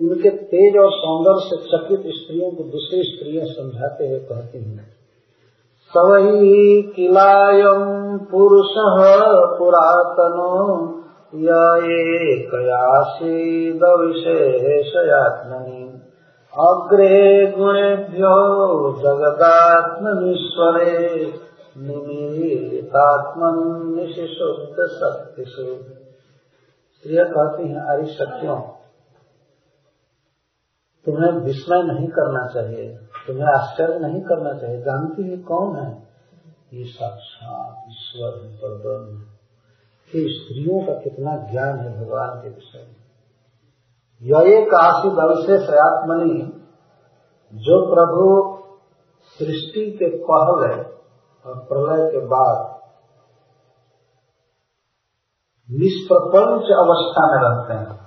उनके 0.00 0.30
तेज 0.46 0.76
और 0.76 0.90
सौंदर्य 0.90 1.44
से 1.44 1.56
चकित 1.68 2.02
स्त्रियों 2.14 2.50
को 2.50 2.64
दूसरी 2.64 3.02
स्त्रियाँ 3.02 3.46
समझाते 3.46 4.08
हुए 4.08 4.20
कहती 4.20 4.58
हैं, 4.58 4.92
सवही 5.92 6.82
किलायम 6.96 8.18
पुरुष 8.30 8.72
पुरातनो 9.58 10.54
ययासीद 11.44 13.84
विशेषयात्मनि 14.00 15.84
अग्रे 16.52 17.46
गुणेभ्यो 17.52 18.32
जगदात्मनीश्वरे 18.98 20.90
निमितात्मन 21.78 23.56
निशिशुद्ध 23.96 24.76
शक्तिशु 24.86 25.84
स्त्रिया 26.94 27.24
कहती 27.24 27.68
हैं 27.68 27.80
अरे 27.80 28.06
सत्यों 28.06 28.60
तुम्हें 31.06 31.32
विस्मय 31.32 31.82
नहीं 31.82 32.08
करना 32.08 32.46
चाहिए, 32.46 32.96
तुम्हें 33.26 33.46
आश्चर्य 33.46 33.98
नहीं 33.98 34.20
करना 34.20 34.58
चाहिए, 34.58 34.80
जानती 34.80 35.30
है 35.30 35.36
कौन 35.36 35.76
है? 35.76 36.08
ये 36.74 36.84
साक्षात 36.84 37.84
ईश्वर 37.90 38.42
है, 38.42 38.56
परब्रह्म 38.56 39.18
कि 40.12 40.26
स्त्रियों 40.28 40.86
का 40.86 40.92
कितना 40.92 41.36
ज्ञान 41.50 41.78
है 41.78 42.00
भगवान 42.00 42.42
के 42.42 42.48
विषय 42.48 42.78
में। 42.78 42.96
यह 44.22 44.58
एक 44.58 44.74
आशी 44.74 45.08
अविशेष 45.08 45.70
आत्मनि 45.70 46.60
जो 47.54 47.94
प्रभु 47.94 48.56
सृष्टि 49.38 49.90
के 49.90 50.18
पहले 50.30 50.94
और 51.46 51.54
प्रलय 51.54 52.10
के 52.10 52.26
बाद 52.26 52.74
निष्प्रपंच 55.70 56.62
अवस्था 56.62 57.26
में 57.26 57.40
रहते 57.42 57.74
हैं। 57.74 58.04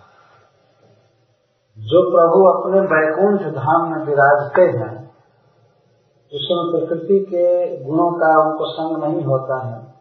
जो 1.77 2.01
प्रभु 2.11 2.43
अपने 2.49 2.79
वैकुंठ 2.79 3.53
धाम 3.55 3.91
में 3.91 4.05
विराजते 4.05 4.61
हैं 4.61 5.07
उसमें 6.33 6.71
प्रकृति 6.71 7.19
के 7.19 7.77
गुणों 7.83 8.11
का 8.11 8.49
उनको 8.49 8.65
संग 8.65 9.03
नहीं 9.03 9.25
होता 9.25 9.65
है, 9.65 9.93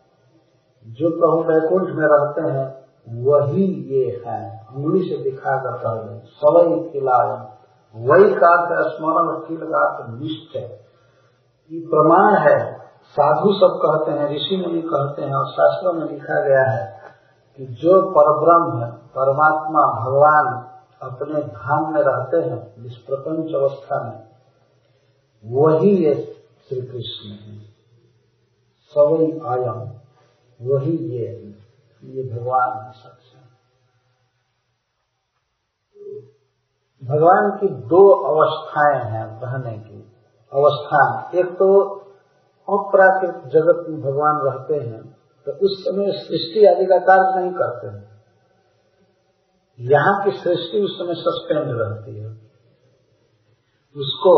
जो 0.86 1.10
प्रभु 1.10 1.52
वैकुंठ 1.52 1.96
में 1.96 2.06
रहते 2.06 2.40
हैं, 2.40 2.86
वही 3.24 3.66
ये 3.94 4.22
है। 4.26 4.66
उंगली 4.76 5.02
से 5.02 5.22
दिखा 5.22 5.56
कर 5.56 5.78
कहें 5.78 6.20
सवई 6.24 6.88
खिलायम 6.90 7.42
वही 7.94 8.34
का 8.34 8.66
स्मरण 8.88 9.38
किल 9.38 9.60
का 9.60 10.06
निश्चय 10.10 10.80
ये 11.70 11.80
प्रमाण 11.86 12.34
है 12.34 12.85
साधु 13.14 13.52
सब 13.52 13.78
कहते 13.82 14.10
हैं, 14.10 14.28
ऋषि 14.28 14.56
मुनि 14.56 14.82
कहते 14.82 15.22
हैं 15.22 15.34
और 15.34 15.46
शास्त्रों 15.46 15.92
में 15.92 16.06
लिखा 16.06 16.40
गया 16.40 16.64
है 16.70 17.00
कि 17.58 17.66
जो 17.66 18.02
परब्रह्म 18.10 18.84
है 18.84 18.90
परमात्मा, 18.92 20.04
भगवान 20.04 20.48
अपने 21.10 21.42
धाम 21.42 21.92
में 21.94 22.02
रहते 22.02 22.36
हैं, 22.36 22.82
निष्प्रपंच 22.82 23.54
अवस्था 23.54 24.02
में, 24.04 24.26
वही 25.44 25.90
ये 26.04 26.14
श्री 26.68 26.80
कृष्ण 26.80 27.30
है। 27.30 27.58
सवई 28.92 29.32
आयम, 29.46 29.80
वही 30.60 30.96
ये 30.96 31.54
ये 32.04 32.22
भगवान 32.34 32.84
है 32.84 32.92
सच्चा 32.92 33.36
भगवान 37.02 37.50
की 37.50 37.68
दो 37.68 38.08
अवस्थाएँ 38.08 39.04
हैं 39.04 39.24
रहने 39.40 39.78
की 39.78 40.12
अवस्थान 40.52 41.38
एक 41.38 41.46
तो 41.46 41.68
अप्राकृत 42.68 43.42
जगत 43.52 43.84
में 43.88 44.00
भगवान 44.02 44.40
रहते 44.42 44.74
हैं 44.76 45.02
तो 45.46 45.52
उस 45.66 45.74
समय 45.80 46.12
सृष्टि 46.12 46.64
आदि 46.66 46.86
का 46.86 46.98
कार्य 46.98 47.40
नहीं 47.40 47.52
करते 47.52 47.86
हैं। 47.86 48.04
यहाँ 49.78 50.14
की 50.24 50.30
सृष्टि 50.30 50.80
उस 50.80 50.96
समय 50.98 51.14
सस्पेंड 51.14 51.68
रहती 51.70 52.16
है। 52.18 52.30
उसको 53.96 54.34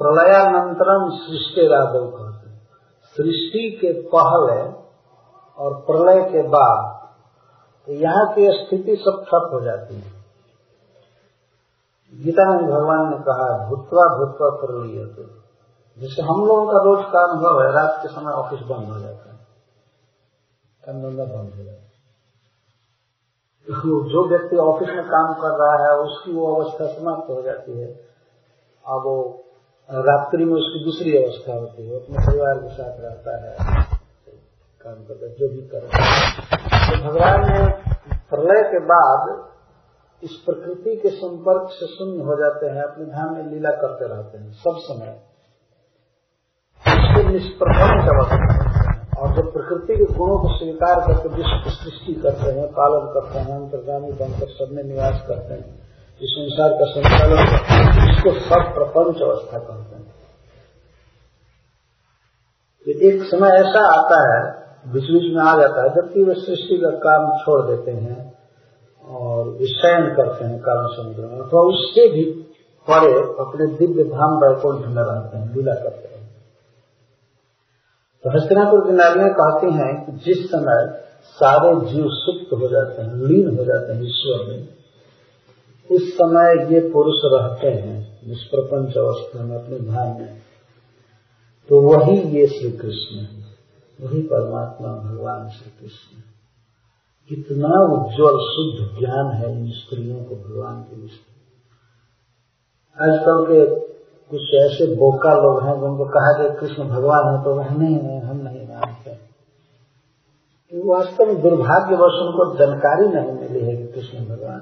प्रलयानंतरम 0.00 1.08
सृष्टि 1.18 1.66
राधव 1.66 2.10
कहते 2.10 2.50
हैं। 2.50 2.58
सृष्टि 3.16 3.64
के 3.80 3.92
पहले 4.08 4.60
और 5.58 5.80
प्रलय 5.82 6.22
के 6.30 6.42
बाद 6.48 6.94
तो 7.86 7.92
यहाँ 7.94 8.26
की 8.34 8.50
स्थिति 8.52 8.96
सब 8.96 9.24
ठप 9.24 9.50
हो 9.52 9.60
जाती 9.60 9.94
है। 9.94 10.12
गीता 12.12 12.44
में 12.50 12.64
भगवान 12.66 13.10
ने 13.10 13.18
कहा, 13.24 13.48
भूतवा 13.68 14.04
भूतवा 14.16 14.48
प्रलय 14.56 15.04
जैसे 16.00 16.22
हम 16.22 16.44
लोगों 16.46 16.66
का 16.66 16.78
रोज 16.82 17.04
का 17.12 17.20
अनुभव 17.22 17.60
है 17.62 17.72
रात 17.72 17.98
के 18.02 18.08
समय 18.08 18.32
ऑफ़िस 18.32 18.60
बंद 18.60 18.88
हो 18.88 18.98
जाता 19.00 19.30
है। 19.32 19.36
काम 20.82 21.02
धंधा 21.02 21.24
बंद 21.24 21.54
हो 21.54 21.64
जाता 21.64 21.72
है। 21.72 21.86
जो 24.12 24.20
व्यक्ति 24.28 24.56
ऑफ़िस 24.56 24.88
में 24.88 25.04
काम 25.04 25.32
कर 25.34 25.56
रहा 25.56 25.76
है, 25.84 25.96
उसकी 25.98 26.32
वो 26.32 26.54
अवस्था 26.54 26.86
समाप्त 26.88 27.30
हो 27.30 27.42
जाती 27.42 27.78
है। 27.80 27.88
अब 28.84 29.02
वो 29.04 29.16
रात्रि 29.88 30.44
में 30.44 30.54
उसकी 30.54 30.84
दूसरी 30.84 31.16
अवस्था 31.16 31.54
होती 31.54 31.86
है 31.88 31.96
अपने 31.96 32.26
परिवार 32.26 32.58
के 32.58 32.68
साथ 32.68 33.00
रहता 33.00 33.36
है, 33.36 33.52
काम 34.80 35.04
करता 35.04 35.26
जो 35.34 35.48
भी 35.48 35.62
कर 35.66 35.82
तो 36.88 36.96
भगवान 37.04 37.40
ने 37.42 37.60
प्रलय 38.30 38.62
के 38.62 38.80
बाद 38.86 39.22
इस 40.22 40.32
प्रकृति 40.46 40.96
के 40.96 41.10
संपर्क 41.10 41.70
से 41.70 41.86
शून्य 41.86 42.22
हो 42.22 42.36
जाते 42.36 42.66
हैं, 42.66 42.82
अपने 42.82 43.04
धाम 43.06 43.34
में 43.34 43.44
लीला 43.44 43.70
करते 43.76 44.08
रहते 44.08 44.38
हैं, 44.38 44.52
सब 44.52 44.78
समय। 44.84 45.27
निष्प्रपंच 47.28 48.08
अवस्था 48.08 48.66
और 49.18 49.34
जब 49.36 49.46
प्रकृति 49.52 49.96
के 49.96 50.04
गुणों 50.14 50.38
को 50.38 50.48
स्वीकार 50.58 51.00
करके 51.00 51.28
विश्व 51.28 51.70
सृष्टि 51.70 52.14
करते 52.14 52.50
हैं, 52.50 52.66
पालन 52.72 53.06
करते 53.14 53.38
हैं 53.38 53.54
अंतर्गामी 53.56 54.12
बनकर 54.12 54.48
सब 54.50 54.72
में 54.72 54.82
निवास 54.84 55.24
करते 55.28 55.54
हैं, 55.54 55.66
इस 56.20 56.30
संसार 56.34 56.70
का 56.72 56.86
संचालन 56.90 57.40
इसको 58.10 58.32
सब 58.40 58.70
प्रपंच 58.74 59.22
अवस्था 59.22 59.58
कहते 59.58 59.96
हैं। 59.96 60.06
तो 62.86 62.90
एक 63.08 63.22
समय 63.22 63.56
ऐसा 63.58 63.80
आता 63.92 64.18
है, 64.24 64.40
बीच 64.92 65.10
बीच 65.10 65.34
में 65.36 65.42
आ 65.44 65.54
जाता 65.56 65.82
है, 65.82 65.88
जबकि 65.94 66.22
वे 66.22 66.34
सृष्टि 66.34 66.76
का 66.78 66.90
काम 66.98 67.26
छोड़ 67.38 67.60
देते 67.66 67.90
हैं 67.90 68.20
और 69.04 69.48
विषयन 69.58 70.06
करते 70.16 70.44
हैं 70.44 70.58
काल 70.60 70.86
समुद्र 70.96 71.22
में 71.22 71.38
अथवा 71.38 71.60
उससे 71.68 72.08
भी 72.08 72.24
परे 72.88 73.14
अपने 73.42 73.66
दिव्य 73.76 74.04
धाम 74.04 74.38
वैकुंठ 74.38 74.86
में 74.86 75.02
रहते 75.02 75.38
हैं, 75.38 75.46
लीला 75.54 75.74
करते 75.74 76.08
हैं। 76.08 76.17
तो 78.24 78.30
हस्तिनापुर 78.30 78.86
की 78.86 78.92
नारियाँ 78.92 79.28
कहती 79.30 79.74
हैं 79.74 80.06
कि 80.06 80.12
जिस 80.12 80.46
समय 80.46 81.02
सारे 81.24 81.90
जीव 81.90 82.04
सुप्त 82.08 82.52
हो 82.52 82.68
जाते 82.68 83.02
हैं, 83.02 83.14
लीन 83.14 83.58
हो 83.58 83.64
जाते 83.64 83.92
हैं 83.92 84.02
ईश्वर 84.02 84.46
में, 84.46 84.68
उस 85.90 86.12
समय 86.14 86.74
ये 86.74 86.80
पुरुष 86.80 87.20
रहते 87.24 87.66
हैं, 87.66 88.20
निष्प्रपंच 88.28 88.96
अवस्था 88.96 89.44
में 89.44 89.56
अपने 89.56 89.78
ध्यान 89.78 90.20
में। 90.20 90.38
तो 91.68 91.80
वही 91.80 92.20
ये 92.20 92.46
श्री 92.46 92.70
कृष्ण 92.70 93.26
वही 94.00 94.22
परमात्मा 94.22 94.88
भगवान 94.88 95.48
श्री 95.48 95.70
कृष्ण 95.80 96.20
कितना 97.28 97.80
उज्जवल, 97.94 98.36
शुद्ध 98.38 98.98
ज्ञान 98.98 99.32
है 99.32 99.58
इन 99.58 99.70
स्त्रियों 99.70 100.24
को 100.24 100.34
भगवान 100.36 100.82
के 100.82 101.02
विषय 101.02 101.28
आजकल 102.98 103.44
के 103.44 103.88
कुछ 104.30 104.54
ऐसे 104.60 104.86
बोका 104.94 105.32
लोग 105.34 105.62
हैं 105.62 105.74
जिनको 105.80 106.04
कहा 106.08 106.32
कि 106.38 106.48
कृष्ण 106.56 106.84
भगवान 106.88 107.28
है 107.28 107.42
तो 107.44 107.54
वह 107.54 107.68
नहीं 107.70 107.96
नहीं 107.96 108.20
हम 108.20 108.36
नहीं 108.36 108.66
मानते। 108.68 109.16
वास्तव 110.72 111.26
में 111.26 111.40
दुर्भाग्यवश 111.42 112.16
उनको 112.22 112.44
जानकारी 112.56 113.06
नहीं 113.08 113.32
मिली 113.32 113.60
है 113.66 113.76
कि 113.76 113.86
कृष्ण 113.92 114.24
भगवान। 114.26 114.60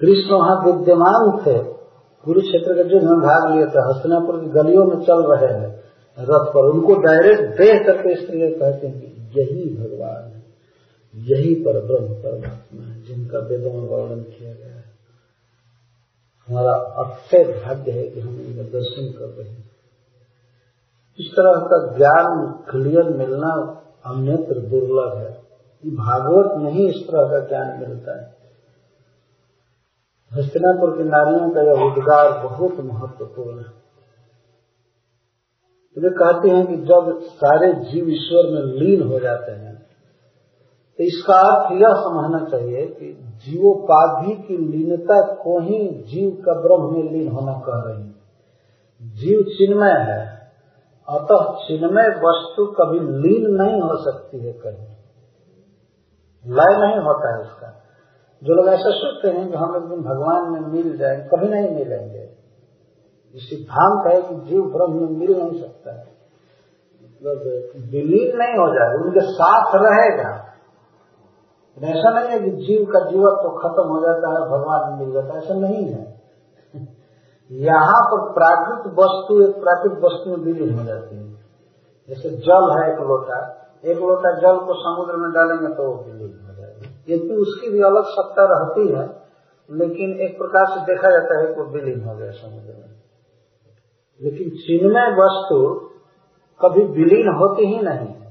कृष्ण 0.00 0.34
वहाँ 0.34 0.56
विद्यमान 0.64 1.24
थे। 1.38 1.56
कुरुक्षेत्र 2.24 2.74
के 2.74 2.84
युद्ध 2.90 3.06
में 3.06 3.20
भाग 3.20 3.46
लिए 3.52 3.66
थे, 3.66 3.80
हस्तनापुर 3.80 4.40
की 4.40 4.48
गलियों 4.50 4.84
में 4.84 4.98
चल 5.02 5.22
रहे 5.26 5.52
हैं, 5.54 5.70
रथ 6.18 6.44
पर 6.54 6.68
उनको 6.70 6.94
डायरेक्ट 7.02 7.42
देख 7.58 7.86
करके 7.86 8.14
स्त्री 8.16 8.50
कहते 8.52 8.86
हैं 8.86 8.94
कि 9.00 9.40
यही 9.40 9.64
भगवान 9.76 10.22
है, 10.24 10.42
यही 11.14 11.54
पर 11.54 11.80
ब्रह्म 11.86 12.14
परमात्मा 12.14 12.82
है, 12.86 13.02
जिनका 13.02 13.38
वेदों 13.38 13.72
में 13.72 13.88
वर्णन 13.88 14.22
किया 14.30 14.52
गया 14.52 14.74
है। 14.76 14.81
हमारा 16.52 16.72
अक्षय 17.02 17.44
भाग्य 17.64 17.90
है 17.90 18.08
कि 18.08 18.20
हम 18.20 18.40
इनका 18.40 18.62
दर्शन 18.62 19.12
कर 19.18 19.24
रहे 19.24 19.48
हैं। 19.50 19.70
इस 21.18 21.32
तरह 21.32 21.52
का 21.60 21.96
ज्ञान 21.96 22.52
क्लियर 22.70 23.04
मिलना 23.04 23.52
अन्यत्र 24.06 24.60
दुर्लभ 24.60 25.18
है। 25.18 25.42
भागवत 25.84 26.58
में 26.58 26.72
ही 26.72 26.88
इस 26.88 26.96
तरह 26.96 27.28
का 27.28 27.48
ज्ञान 27.48 27.80
मिलता 27.80 28.20
है। 28.20 28.42
हस्तिनापुर 30.32 30.96
की 30.98 31.04
नारियों 31.04 31.50
का 31.50 31.62
यह 31.62 31.82
उद्गार 31.86 32.42
बहुत 32.44 32.80
महत्वपूर्ण 32.80 33.58
है। 33.58 33.82
वे 35.96 36.10
कहते 36.10 36.48
हैं 36.48 36.66
कि 36.66 36.76
जब 36.76 37.20
सारे 37.22 37.72
जीव 37.72 38.08
ईश्वर 38.10 38.50
में 38.50 38.62
लीन 38.80 39.02
हो 39.02 39.18
जाते 39.18 39.52
हैं 39.52 39.74
तो 40.98 41.04
इसका 41.04 41.34
अर्थ 41.34 41.72
यह 41.72 41.88
समझना 41.88 42.44
चाहिए 42.50 42.86
कि 42.86 43.31
जीवोपाधि 43.46 44.34
की 44.34 44.56
लीनता 44.56 45.34
को 45.34 45.60
ही 45.60 45.88
जीव 45.88 46.42
का 46.46 46.52
ब्रह्म 46.52 46.94
में 46.94 47.12
लीन 47.12 47.32
होना 47.32 47.52
कह 47.52 47.90
रही 47.90 48.02
है। 48.02 48.12
जीव 49.02 49.42
चिन्मय 49.42 49.92
है, 49.92 50.50
अतः 51.08 51.52
चिन्मय 51.52 52.08
वस्तु 52.08 52.66
कभी 52.66 53.00
लीन 53.00 53.50
नहीं 53.50 53.80
हो 53.80 53.96
सकती 53.96 54.38
है 54.38 54.52
कहीं। 54.52 54.86
लय 56.46 56.86
नहीं 56.86 56.98
होता 56.98 57.36
है 57.36 57.42
इसका। 57.42 57.78
जो 58.44 58.54
लोग 58.54 58.66
ऐसा 58.68 58.90
सोचते 58.90 59.28
हैं 59.28 59.50
कि 59.50 59.56
हम 59.56 59.76
एक 59.76 59.82
दिन 59.82 59.98
भगवान 59.98 60.52
में 60.52 60.60
मिल 60.60 60.96
जाएँगे 60.96 61.24
कभी 61.24 61.48
नहीं 61.48 61.70
मिलेंगे। 61.70 62.26
सिद्धांत 63.34 64.06
है 64.06 64.22
कि 64.22 64.50
जीव 64.50 64.62
ब्रह्म 64.62 65.00
में 65.00 65.18
मिल 65.18 65.38
नहीं 65.38 65.60
सकता 65.60 65.92
है। 65.92 66.06
मतलब 67.04 67.38
विलीन 67.76 68.36
नहीं 68.36 68.54
हो 68.54 68.74
जाए 68.74 69.04
उनके 69.04 69.20
साथ 69.20 69.72
रहेगा। 69.74 70.41
ऐसा 71.78 72.20
नहीं 72.20 72.28
है 72.28 72.40
कि 72.40 72.50
जीव 72.50 72.86
का 72.92 73.10
जीवन 73.10 73.30
तो 73.30 73.58
खत्म 73.58 73.88
हो 73.88 74.00
जाता 74.00 74.28
है, 74.28 74.48
भगवान 74.48 74.98
मिल 74.98 75.12
जाता 75.12 75.34
है, 75.34 75.44
ऐसा 75.44 75.54
नहीं 75.54 75.86
है। 75.86 76.20
यहाँ 77.52 78.02
पर 78.02 78.32
प्राकृत 78.32 78.92
वस्तु, 78.92 79.40
एक 79.40 79.54
प्राकृत 79.54 79.92
वस्तु 79.92 80.30
में 80.30 80.36
विलीन 80.36 80.78
हो 80.78 80.84
जाती 80.84 81.16
है। 81.16 81.32
जैसे 82.08 82.30
जल 82.30 82.82
है 82.82 82.92
एक 82.92 82.98
लोटा 82.98 83.58
एक 83.84 83.98
लोटा 83.98 84.32
जल 84.32 84.66
को 84.66 84.74
समुद्र 84.74 85.16
में 85.16 85.32
डालेंगे 85.32 85.74
तो 85.74 85.82
वो 85.82 86.04
विलीन 86.04 86.46
हो 86.48 86.54
जाएगा। 86.54 86.88
यदि 87.08 87.36
उसकी 87.36 87.70
भी 87.70 87.82
अलग 87.82 88.02
सत्ता 88.04 88.44
रहती 88.50 88.88
है, 88.92 89.22
लेकिन 89.70 90.20
एक 90.20 90.38
प्रकार 90.38 90.66
से 90.66 90.80
देखा 90.80 91.10
जाता 91.10 91.38
है 91.38 91.54
कि 91.54 91.60
विलीन 91.60 92.04
हो 92.04 92.16
गया 92.16 92.30
समुद्र 92.30 92.68
में। 92.68 92.92
लेकिन 94.22 94.50
चिन्मय 94.50 95.16
वस्तु 95.18 95.88
कभी 96.64 96.84
विलीन 96.84 97.28
होती 97.28 97.66
ही 97.66 97.82
नहीं। 97.82 98.21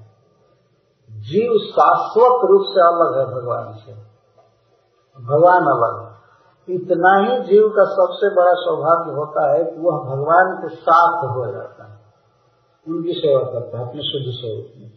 जीव 1.32 1.58
शाश्वत 1.58 2.50
रूप 2.50 2.62
से 2.68 2.82
अलग 2.82 3.20
है 3.20 3.36
भगवान 3.36 3.74
से। 3.74 3.94
भगवान 5.24 5.62
अलग 5.64 6.06
है। 6.06 6.12
इतना 6.76 7.18
ही 7.18 7.40
जीव 7.44 7.70
का 7.70 7.84
सबसे 7.84 8.36
बड़ा 8.36 8.54
सौभाग्य 8.54 9.12
होता 9.12 9.52
है 9.52 9.64
कि 9.64 9.78
वह 9.80 9.98
भगवान 9.98 10.62
के 10.62 10.76
साथ 10.76 11.24
हो 11.24 11.52
जाता 11.52 11.84
है। 11.84 12.00
उनकी 12.88 13.14
सेवा 13.14 13.42
करता 13.42 13.80
है, 13.80 13.90
अपने 13.90 14.02
शुद्ध 14.02 14.26
स्वरूप 14.28 14.68
में। 14.78 14.92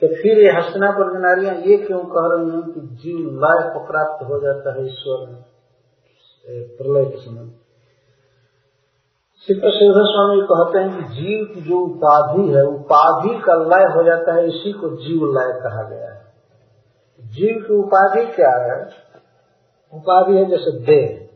तो 0.00 0.22
फिर 0.22 0.38
ये 0.38 0.50
हस्तनापुर 0.50 1.06
की 1.06 1.18
नारियाँ 1.18 1.54
ये 1.54 1.76
क्यों 1.76 1.98
कह 1.98 2.36
रही 2.36 2.50
हैं 2.50 2.72
कि 2.72 2.80
जीव 2.80 3.30
लय 3.30 3.86
प्राप्त 3.86 4.24
हो 4.24 4.40
जाता 4.40 4.72
है 4.72 4.86
ईश्वर 4.86 5.26
में 5.28 5.44
प्रलय 6.76 7.04
के 7.04 7.16
समय 7.16 7.67
सिद्ध 9.38 9.60
स्वामी 9.96 10.40
कहते 10.52 10.78
हैं 10.78 10.96
कि 10.96 11.14
जीव 11.14 11.54
की 11.54 11.60
जो 11.60 11.78
उपाधि 11.78 12.54
है, 12.54 12.66
उपाधि 12.66 13.38
का 13.38 13.54
लय 13.54 13.84
हो 13.84 14.02
जाता 14.02 14.34
है, 14.34 14.46
इसी 14.46 14.72
को 14.72 14.88
जीव 14.88 15.26
लय 15.26 15.60
कहा 15.60 15.82
गया 15.82 16.12
है। 16.12 16.34
जीव 17.20 17.64
की 17.68 17.74
उपाधि 17.74 18.26
क्या 18.26 18.50
है? 18.50 18.90
उपाधि 19.94 20.36
है 20.36 20.44
जैसे 20.44 20.84
देह। 20.84 21.28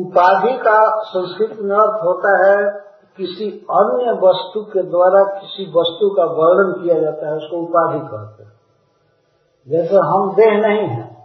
उपाधि 0.00 0.58
का 0.58 1.02
संस्कृत 1.02 1.58
में 1.60 1.76
अर्थ 1.76 2.04
होता 2.04 2.46
है 2.46 2.70
किसी 3.16 3.50
अन्य 3.50 4.12
वस्तु 4.12 4.62
के 4.64 4.82
द्वारा 4.82 5.40
किसी 5.40 5.62
वस्तु 5.62 6.10
का 6.10 6.24
वर्णन 6.24 6.82
किया 6.82 7.00
जाता 7.00 7.28
है, 7.28 7.36
उसको 7.36 7.56
उपाधि 7.56 7.98
कहते 7.98 8.42
हैं। 8.42 8.52
जैसे 9.68 9.96
हम 9.96 10.34
देह 10.36 10.68
नहीं 10.68 10.88
है 10.88 11.17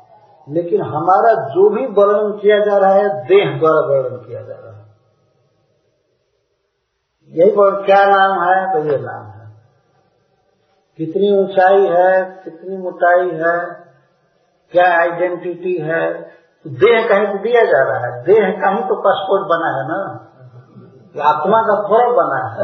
लेकिन 0.49 0.81
हमारा 0.81 1.33
जो 1.33 1.69
भी 1.69 1.85
वर्णन 1.85 2.37
किया 2.37 2.59
जा 2.59 2.77
रहा 2.77 2.93
है, 2.93 3.25
देह 3.25 3.59
द्वारा 3.59 3.79
वर्णन 3.79 4.17
किया 4.17 4.41
जा 4.41 4.53
रहा 4.53 4.77
है। 4.77 4.85
यही 7.29 7.51
क्या 7.57 8.05
नाम 8.05 8.43
है? 8.43 8.73
तो 8.73 8.89
ये 8.89 8.97
नाम 8.97 9.25
है। 9.25 9.55
कितनी 10.97 11.37
ऊंचाई 11.37 11.87
है, 11.87 12.41
कितनी 12.43 12.77
मोटाई 12.77 13.29
है, 13.29 13.83
क्या 14.71 14.99
आइडेंटिटी 14.99 15.77
है 15.77 16.33
तो 16.63 16.69
देह 16.69 17.07
कहीं 17.09 17.27
तो 17.27 17.43
दिया 17.43 17.63
जा 17.63 17.83
रहा 17.83 18.05
है। 18.05 18.23
देह 18.23 18.49
कहीं 18.49 18.83
तो 18.83 18.95
पासपोर्ट 18.95 19.47
बना 19.47 19.69
है 19.77 19.87
ना? 19.87 20.29
आत्मा 21.29 21.61
का 21.61 21.89
थोड़ा 21.89 22.23
बना 22.23 22.47
है। 22.47 22.63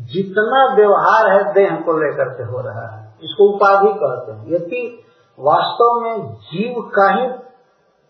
जितना 0.00 0.74
व्यवहार 0.74 1.32
है, 1.32 1.52
देह 1.52 1.70
को 1.70 1.92
लेकर 1.92 2.28
के 2.28 2.42
हो 2.42 2.60
रहा 2.60 2.96
है। 2.96 3.14
इसको 3.22 3.54
उपाधि 3.54 3.92
कहते 3.94 4.32
हैं। 4.32 4.46
यदि 4.48 5.02
वास्तव 5.38 6.00
में 6.00 6.34
जीव 6.34 6.80
का 6.80 7.08
ही 7.10 7.26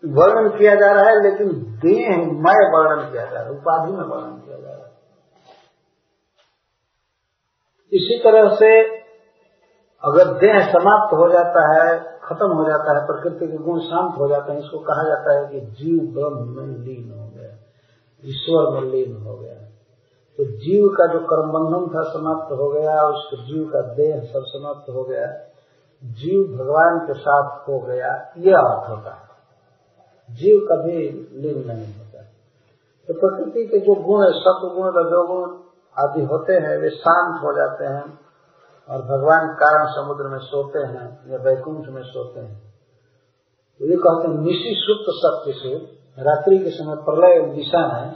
वर्णन 0.03 0.49
किया 0.57 0.75
जा 0.75 0.91
रहा 0.91 1.03
है, 1.03 1.23
लेकिन 1.23 1.49
देह 1.85 2.17
मय 2.17 2.69
वर्णन 2.73 3.11
किया 3.11 3.25
जा 3.25 3.31
रहा 3.31 3.43
है, 3.43 3.49
उपाधि 3.49 3.91
में 3.91 4.03
वर्णन 4.03 4.37
किया 4.37 4.57
जा 4.57 4.67
रहा 4.67 4.77
है। 4.77 4.91
इसी 7.91 8.17
तरह 8.23 8.55
से 8.55 8.97
अगर 10.03 10.25
देह 10.25 10.71
समाप्त 10.71 11.13
हो 11.13 11.29
जाता 11.29 11.61
है, 11.73 11.99
खत्म 12.23 12.47
हो 12.47 12.63
जाता 12.63 12.97
है, 12.97 13.05
प्रकृति 13.05 13.47
के 13.47 13.57
गुण 13.57 13.79
शांत 13.79 14.17
हो 14.17 14.27
जाते 14.27 14.51
हैं, 14.51 14.59
इसको 14.59 14.79
कहा 14.79 15.03
जाता 15.03 15.37
है 15.37 15.45
कि 15.47 15.59
जीव 15.59 15.99
ब्रह्म 16.13 16.49
में 16.49 16.77
लीन 16.77 17.19
हो 17.19 17.27
गया, 17.27 17.51
ईश्वर 18.25 18.69
में 18.73 18.91
लीन 18.91 19.15
हो 19.17 19.35
गया। 19.35 19.53
तो 20.39 20.43
जीव 20.43 20.87
का 20.87 21.05
जो 21.13 21.19
कर्म 21.19 21.51
बंधन 21.51 21.87
था, 21.87 22.01
समाप्त 22.09 22.51
हो 22.51 22.69
गया, 22.69 23.01
उसके 23.01 23.37
जीव 23.43 23.69
का 23.69 23.81
देह 23.81 24.19
सब 24.19 24.43
समाप्त 24.45 24.89
हो 24.89 25.03
गया। 25.03 25.46
जीव 26.03 26.57
भगवान 26.57 27.07
के 27.07 27.13
साथ 27.13 27.69
हो 27.69 27.79
गया 27.79 28.33
यह 28.37 28.57
अर्थ 28.57 28.89
होता 28.89 29.15
है। 29.15 29.27
जीव 30.35 30.67
कभी 30.71 31.09
लीन 31.33 31.67
नहीं 31.67 31.93
होता। 31.93 32.21
तो 33.07 33.13
प्रकृति 33.13 33.65
के 33.65 33.79
जो 33.79 33.95
गुण 33.95 34.23
है 34.23 34.31
सत्व 34.31 34.67
गुण 34.67 34.87
रजोगुण 34.87 35.57
आदि 35.99 36.25
होते 36.25 36.53
हैं, 36.53 36.77
वे 36.77 36.89
शांत 36.89 37.43
हो 37.43 37.53
जाते 37.57 37.85
हैं 37.85 38.19
और 38.89 39.01
भगवान 39.01 39.47
कारण 39.47 39.85
समुद्र 39.87 40.23
में 40.23 40.39
सोते 40.39 40.79
हैं 40.79 41.31
या 41.31 41.37
वैकुंठ 41.37 41.87
में 41.89 42.03
सोते 42.03 42.39
हैं। 42.39 42.73
तो 43.79 43.85
ये 43.85 43.97
कहते 43.97 44.27
हैं, 44.27 44.39
निशी 44.39 44.73
सुप्त 44.75 45.05
शक्ति 45.09 45.59
से 45.63 45.97
रात्रि 46.23 46.59
के 46.59 46.69
समय 46.69 46.95
प्रलय 46.95 47.55
दिशा 47.55 47.93
में 47.93 48.13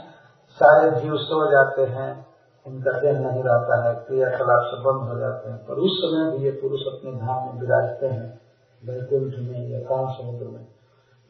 सारे 0.50 1.00
जीव 1.00 1.16
सो 1.16 1.50
जाते 1.50 1.82
हैं। 1.82 2.31
उनका 2.66 3.00
देह 3.00 3.12
नहीं 3.12 3.42
रहता 3.42 3.88
है, 3.88 3.94
क्रियाकलाप 3.94 4.62
से 4.62 4.76
बंद 4.76 5.12
हो 5.12 5.18
जाते 5.18 5.50
हैं। 5.50 5.66
पर 5.66 5.74
उस 5.74 5.90
समय 5.98 6.38
भी 6.38 6.44
ये 6.44 6.50
पुरुष 6.50 6.80
अपने 6.80 7.12
धाम 7.12 7.46
में 7.46 7.60
विराजते 7.60 8.06
हैं, 8.06 8.40
वैकुंठ 8.84 9.34
में 9.38 9.68
या 9.68 9.80
काम 9.80 10.12
समुद्र 10.12 10.44
में। 10.44 10.64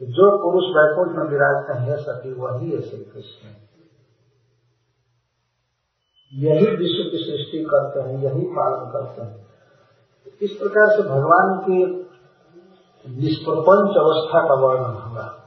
तो 0.00 0.06
जो 0.06 0.38
पुरुष 0.38 0.64
वैकुंठ 0.64 1.16
में 1.16 1.24
विराजते 1.24 1.72
हैं 1.72 1.96
सती 1.96 2.32
वही 2.32 2.70
है 2.70 2.80
श्री 2.80 2.98
कृष्ण। 2.98 3.48
यही 6.34 6.66
विश्व 6.66 7.10
की 7.10 7.16
सृष्टि 7.16 7.64
करते 7.64 8.00
हैं, 8.00 8.18
यही 8.18 8.46
पालन 8.46 8.92
करते 8.92 9.22
हैं। 9.22 9.46
इस 10.42 10.52
प्रकार 10.52 10.88
से 10.88 11.02
भगवान 11.02 11.58
की 11.58 11.86
निष्प्रपंच 13.08 13.96
अवस्था 13.96 14.48
का 14.48 14.54
वर्णन 14.54 14.94
होगा। 14.94 15.38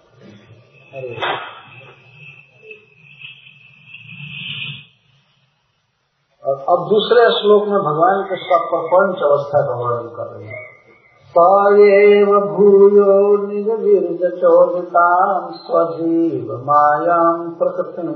और 6.47 6.55
अब 6.69 6.88
दूसरे 6.89 7.30
श्लोक 7.30 7.63
में 7.63 7.80
भगवान 7.80 8.23
के 8.23 8.35
सब 8.35 8.69
पंच 8.73 9.17
अवस्था 9.17 9.61
का 9.61 9.76
वर्णन 9.76 10.07
कर 10.07 10.35
रहे 10.35 10.45
हैं। 10.45 10.76
सएव 11.30 12.39
भूयो 12.39 13.38
निज 13.47 13.69
विरज 13.69 14.39
चोदिताम 14.41 15.49
स्वजीव 15.51 16.63
मायाम 16.65 17.49
प्रकृति 17.49 18.07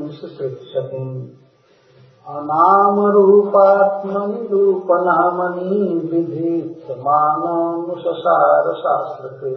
अनाम 2.27 3.11
रूपात्मनि 3.11 4.47
रूप 4.51 4.88
नामनी 4.91 6.10
विधि 6.11 6.76
समानुसार 6.88 8.73
शास्त्र 8.73 9.27
के 9.27 9.56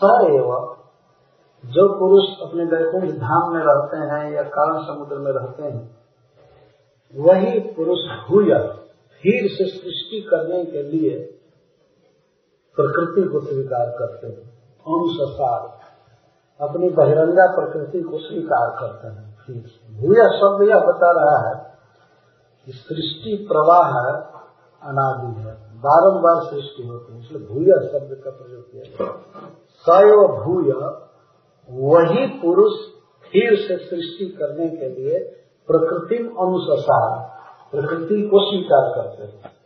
सएव 0.00 0.72
जो 1.64 1.98
पुरुष 1.98 2.24
अपने 2.42 2.64
वैकुंठ 2.64 3.10
धाम 3.10 3.52
में 3.52 3.60
रहते 3.60 3.96
हैं 3.96 4.32
या 4.32 4.42
कारण 4.42 4.82
समुद्र 4.82 5.18
में 5.18 5.32
रहते 5.32 5.62
हैं 5.62 5.95
वही 7.14 7.60
पुरुष 7.60 7.98
भूय 8.28 8.52
फिर 9.24 9.48
से 9.48 9.64
सृष्टि 9.70 10.20
करने 10.30 10.64
के 10.64 10.82
लिए 10.82 11.18
प्रकृति 12.76 13.22
को 13.28 13.40
स्वीकार 13.40 13.90
करते 13.98 14.26
हैं। 14.26 14.44
अनुसार 14.86 15.60
अपनी 16.60 16.88
बहिरंगा 16.88 17.46
प्रकृति 17.54 18.00
को 18.00 18.18
स्वीकार 18.18 18.70
करते 18.80 19.08
हैं 19.08 19.24
फिर 19.46 19.56
भूय 19.96 20.20
शब्द 20.34 20.68
यह 20.68 20.80
बता 20.80 21.10
रहा 21.12 21.38
है 21.48 21.54
कि 22.66 22.72
सृष्टि 22.72 23.36
प्रवाह 23.52 23.86
है, 23.86 24.12
अनादि 24.82 25.32
है, 25.40 25.54
बारंबार 25.78 26.42
सृष्टि 26.50 26.86
होती 26.86 27.12
है, 27.12 27.20
इसलिए 27.20 27.46
भूया 27.46 27.76
शब्द 27.88 28.14
का 28.24 28.30
प्रयोग 28.30 28.64
किया 28.72 28.84
सय 29.86 30.10
भूय, 30.38 30.70
वही 31.68 32.26
पुरुष 32.40 32.78
फिर 33.32 33.56
से 33.56 33.76
सृष्टि 33.86 34.26
करने 34.38 34.68
के 34.68 34.88
लिए 34.88 35.18
प्रकृति 35.68 36.16
अनुसार 36.40 37.08
प्रकृति 37.70 38.18
को 38.22 38.40
स्वीकार 38.40 38.84
करते 38.94 39.22
हैं। 39.22 39.56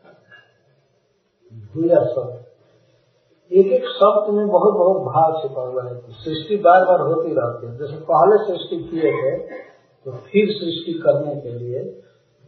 एक 3.52 3.66
एक 3.72 3.84
शब्द 3.88 4.34
में 4.34 4.46
बहुत 4.48 4.74
बहुत 4.74 5.02
भाव 5.02 5.40
छिपा 5.42 5.62
हुआ 5.62 5.82
है। 5.84 5.94
सृष्टि 5.98 6.56
बार 6.56 6.84
बार 6.84 7.00
होती 7.00 7.32
रहती 7.34 7.66
है। 7.66 7.72
जैसे 7.78 7.96
पहले 8.10 8.36
सृष्टि 8.46 8.76
किए 8.76 9.10
थे 9.12 9.32
तो 10.06 10.10
फिर 10.10 10.46
सृष्टि 10.50 10.92
करने 11.06 11.34
के 11.36 11.52
लिए 11.52 11.82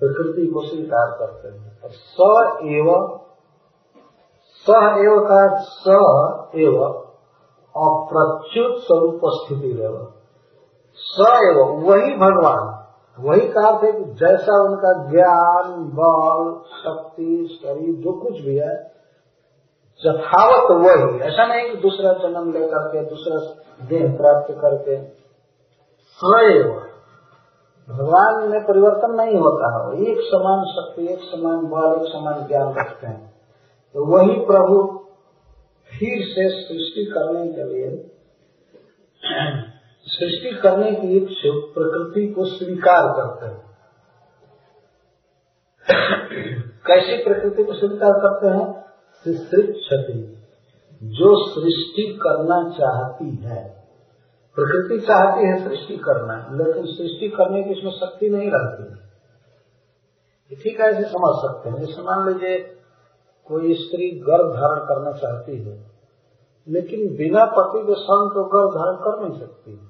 प्रकृति 0.01 0.47
को 0.47 0.61
स्वीकार 0.63 1.09
करते 1.19 1.49
हैं। 1.49 1.73
और 1.83 1.91
स 1.91 2.17
एव 2.67 2.89
स 4.67 4.69
एव 4.99 5.19
का 5.31 5.41
स 5.73 5.89
एव 6.55 6.77
अप्रच्युत 7.75 8.79
स्वरूप 8.79 9.21
स्थिति 9.27 9.73
स 10.97 11.21
एवं, 11.21 11.69
वही 11.83 12.15
भगवान। 12.17 12.72
वही 13.21 13.41
कहा 13.41 13.83
थे 13.83 13.93
कि 13.93 14.05
जैसा 14.05 14.63
उनका 14.63 15.11
ज्ञान, 15.11 15.83
बल, 15.85 16.61
शक्ति, 16.79 17.59
शरीर, 17.63 17.95
जो 17.95 18.21
कुछ 18.21 18.41
भी 18.41 18.57
है, 18.57 18.93
यथावत 20.07 20.71
वही 20.71 21.21
ऐसा 21.21 21.47
नहीं 21.47 21.71
कि 21.71 21.77
दूसरा 21.77 22.13
जन्म 22.13 22.53
लेकर 22.53 22.89
के, 22.89 23.05
दूसरा 23.05 23.65
देह 23.87 24.17
प्राप्त 24.17 24.55
करके 24.55 25.05
सएव 26.07 26.83
भगवान 27.89 28.51
में 28.51 28.61
परिवर्तन 28.61 29.15
नहीं 29.15 29.37
होता 29.37 29.69
है। 29.75 30.03
एक 30.03 30.19
समान 30.21 30.65
शक्ति, 30.65 31.13
एक 31.13 31.19
समान 31.19 31.57
बल, 31.57 32.03
एक 32.03 32.13
समान 32.13 32.47
ज्ञान 32.49 32.75
रखते 32.75 33.07
हैं। 33.07 33.35
तो 33.95 34.05
वही 34.05 34.41
प्रभु 34.41 34.99
फिर 35.91 36.25
से 36.25 36.49
सृष्टि 36.49 37.05
करने 37.05 37.49
के 37.49 37.65
लिए 37.65 38.11
सृष्टि 40.07 40.61
करने 40.63 40.93
की 40.93 41.17
इच्छुक 41.17 41.75
प्रकृति 41.75 42.27
को 42.27 42.45
स्वीकार 42.45 43.09
करते 43.09 43.47
हैं। 43.47 43.73
कैसी 46.87 47.25
प्रकृति 47.25 47.65
को 47.65 47.73
स्वीकार 47.73 48.13
करते 48.13 48.47
हैं? 48.47 48.83
क्षति। 49.73 50.39
जो 51.03 51.47
सृष्टि 51.47 52.19
करना 52.23 52.71
चाहती 52.71 53.37
है। 53.37 53.83
प्रकृति 54.55 55.07
चाहती 55.07 55.47
है 55.47 55.69
सृष्टि 55.69 55.97
करना, 55.97 56.49
लेकिन 56.53 56.87
सृष्टि 56.87 57.29
करने 57.29 57.63
की 57.63 57.71
इसमें 57.71 57.91
शक्ति 57.91 58.29
नहीं 58.29 58.51
रहती। 58.51 58.83
है 58.83 59.03
ठीक 60.63 60.81
है 60.81 60.87
ऐसे 60.87 61.03
समझ 61.03 61.35
सकते 61.35 61.71
हैं। 61.71 61.77
जैसे 61.77 62.03
मान 62.03 62.29
लीजिए, 62.29 62.59
कोई 63.45 63.75
स्त्री 63.75 64.11
गर्भ 64.11 64.53
धारण 64.53 64.85
करना 64.85 65.13
चाहती 65.13 65.63
है, 65.63 65.91
लेकिन 66.69 67.17
बिना 67.17 67.45
पति 67.45 67.79
के 67.79 67.95
संग 67.95 68.31
तो 68.31 68.45
गर्भ 68.45 68.71
धारण 68.71 68.97
कर 68.97 69.29
नहीं 69.29 69.41
सकती। 69.41 69.89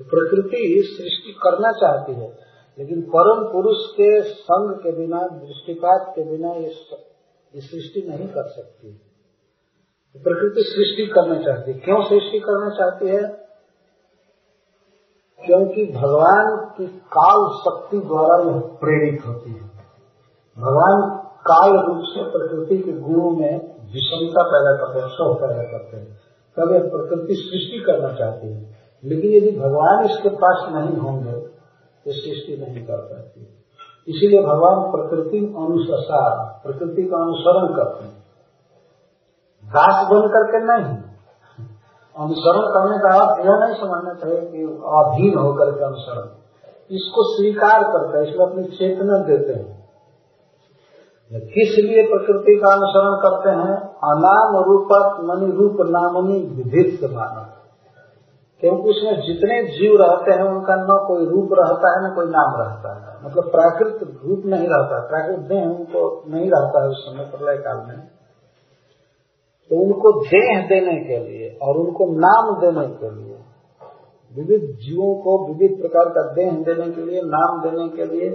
तो 0.00 0.04
प्रकृति 0.04 0.60
सृष्टि 0.96 1.32
करना 1.42 1.72
चाहती 1.72 2.12
है, 2.12 2.38
लेकिन 2.78 3.00
परम 3.02 3.52
पुरुष 3.52 3.78
के 3.92 4.22
संग 4.22 4.74
के 4.76 4.92
बिना, 4.92 5.18
दृष्टिपात 5.18 6.12
के 6.16 6.22
बिना 6.30 6.52
ये 6.52 7.60
सृष्टि 7.60 8.08
नहीं 8.08 8.28
कर 8.28 8.46
सकती 8.48 8.92
तो 10.14 10.20
प्रकृति 10.20 10.62
सृष्टि 10.62 11.06
करना 11.06 11.42
चाहती 11.42 11.72
है। 11.72 11.78
क्यों 11.78 12.02
सृष्टि 12.04 12.40
करना 12.40 12.70
चाहती 12.70 13.08
है? 13.08 13.22
क्योंकि 15.46 15.86
भगवान 15.92 16.56
की 16.78 16.86
काल 16.86 17.58
शक्ति 17.60 17.98
द्वारा 17.98 18.50
यह 18.50 18.60
प्रेरित 18.60 19.26
होती 19.26 19.50
है। 19.50 19.68
भगवान 20.58 21.16
काल 21.46 21.70
रूप 21.86 22.04
से 22.04 22.24
प्रकृति 22.30 22.78
के 22.78 22.92
गुणों 22.92 23.30
में 23.30 23.54
विषमता 23.92 24.42
पैदा 24.42 24.76
करते 24.76 25.00
हैं 25.00 25.08
शव 25.08 25.34
पैदा 25.34 25.62
करते 25.62 25.96
हैं। 25.96 26.20
तब 26.56 26.72
यह 26.72 26.80
प्रकृति 26.80 27.34
सृष्टि 27.34 27.84
करना 27.86 28.12
चाहती 28.14 28.52
है। 28.52 28.79
लेकिन 29.04 29.30
यदि 29.30 29.58
भगवान 29.58 30.04
इसके 30.04 30.28
पास 30.28 30.68
नहीं 30.72 30.96
होंगे 30.96 31.32
तो 31.32 32.12
सृष्टि 32.12 32.56
नहीं 32.60 32.86
कर 32.86 32.96
पाती। 32.96 33.40
इसीलिए 34.08 34.42
भगवान 34.42 34.90
प्रकृति 34.90 35.38
अनुसार 35.38 36.60
प्रकृति 36.62 37.02
का 37.02 37.16
अनुसरण 37.16 37.74
करते 37.74 38.04
हैं। 38.04 38.20
दास 39.64 40.06
बन 40.06 40.28
करके 40.28 40.58
नहीं। 40.58 40.96
अनुसरण 42.16 42.62
करने 42.66 42.98
का 42.98 43.18
अर्थ 43.20 43.46
यह 43.46 43.56
नहीं 43.56 43.74
समझना 43.74 44.14
चाहिए 44.14 44.40
कि 44.40 44.62
अधीन 44.98 45.38
होकर 45.38 45.70
के 45.70 45.84
अनुसरण। 45.84 46.28
इसको 46.90 47.36
स्वीकार 47.36 47.82
करते 47.82 48.18
हैं 48.18 48.24
इसलिए 48.24 48.46
अपनी 48.46 48.64
चेतना 48.64 49.18
देते 49.18 49.52
हैं। 49.52 49.80
किस 51.32 51.84
लिए 51.84 52.02
प्रकृति 52.02 52.56
का 52.56 52.72
अनुसरण 52.72 53.16
करते 53.16 53.50
हैं? 53.50 53.76
अनाम 54.04 54.64
रूपत 54.64 55.20
मनी 55.20 55.52
रूप 55.52 55.76
नामनी 55.80 56.40
विधित 56.40 57.04
मानव। 57.04 57.59
क्योंकि 58.60 58.90
उसमें 58.90 59.20
जितने 59.20 59.62
जीव 59.62 59.96
रहते 60.00 60.32
हैं, 60.32 60.42
उनका 60.42 60.74
न 60.74 61.04
कोई 61.08 61.26
रूप 61.26 61.48
रहता 61.52 61.90
है, 61.90 62.12
न 62.12 62.14
कोई 62.14 62.26
नाम 62.26 62.60
रहता 62.60 62.90
है। 62.94 63.24
मतलब 63.24 63.50
प्राकृत 63.50 64.20
रूप 64.24 64.42
नहीं 64.46 64.68
रहता 64.68 65.08
प्राकृत 65.08 65.38
देह 65.38 65.64
उनको 65.64 66.24
नहीं 66.28 66.50
रहता 66.50 66.82
है 66.82 66.88
उस 66.88 67.06
समय 67.08 67.24
प्रलय 67.24 67.56
काल 67.56 67.86
में। 67.88 68.06
तो 69.70 69.76
उनको 69.76 70.24
देह 70.24 70.66
देने 70.68 71.04
के 71.04 71.18
लिए 71.18 71.58
और 71.62 71.76
उनको 71.76 72.06
नाम 72.06 72.60
देने 72.60 72.94
के 72.94 73.10
लिए, 73.10 73.36
विविध 74.36 74.60
जीवों 74.60 75.22
को 75.22 75.52
विविध 75.52 75.80
प्रकार 75.80 76.04
का 76.08 76.32
देह 76.32 76.50
देने 76.50 76.90
के 76.90 77.00
लिए, 77.00 77.20
नाम 77.24 77.62
देने 77.62 77.88
के 77.88 78.04
लिए, 78.04 78.30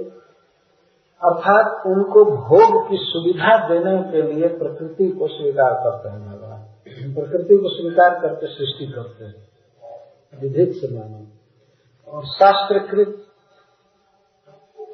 अर्थात 1.23 1.87
उनको 1.87 2.25
भोग 2.25 2.89
की 2.89 2.97
सुविधा 2.99 3.67
देने 3.67 4.11
के 4.11 4.21
लिए 4.21 4.47
प्रकृति 4.47 5.09
को 5.09 5.27
स्वीकार 5.27 5.73
करते 5.73 6.09
हैं 6.09 6.19
भगवान। 6.19 6.61
प्रकृति 7.13 7.57
को 7.57 7.69
स्वीकार 7.69 8.19
करके 8.21 8.45
सृष्टि 8.45 8.93
करते 8.95 9.25
हैं। 9.25 9.44
विधिक 10.33 10.73
से 10.73 10.99
मानो। 10.99 11.25
और 12.07 12.25
शास्त्रकृत 12.25 13.25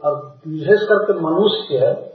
और 0.04 0.40
विशेष 0.48 0.80
करके 0.84 1.14
मनुष्य 1.14 2.08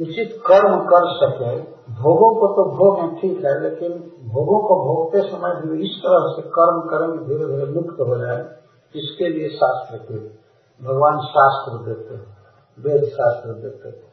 उचित 0.00 0.42
कर्म 0.46 0.78
कर 0.84 1.04
सके। 1.04 1.76
भोगों 1.92 2.40
को 2.40 2.46
तो 2.46 2.64
भोग 2.76 3.00
है, 3.00 3.20
ठीक 3.20 3.44
है, 3.44 3.62
लेकिन 3.62 3.92
भोगों 4.28 4.58
को 4.58 4.76
भोगते 4.84 5.30
समय 5.30 5.60
भी 5.60 5.84
इस 5.84 5.96
तरह 5.98 6.32
से 6.36 6.42
कर्म 6.48 6.80
करेंगे 6.80 7.24
धीरे 7.24 7.46
धीरे 7.46 7.80
मुक्त 7.80 8.00
हो 8.00 8.16
जाए। 8.16 8.56
इसके 8.96 9.28
लिए 9.28 9.48
शास्त्र 9.48 9.96
भगवान 10.82 11.18
शास्त्र 11.20 11.84
देते 11.86 12.14
वेद 12.78 13.04
शास्त्र 13.04 13.52
देते 13.52 13.88
हैं। 13.88 14.05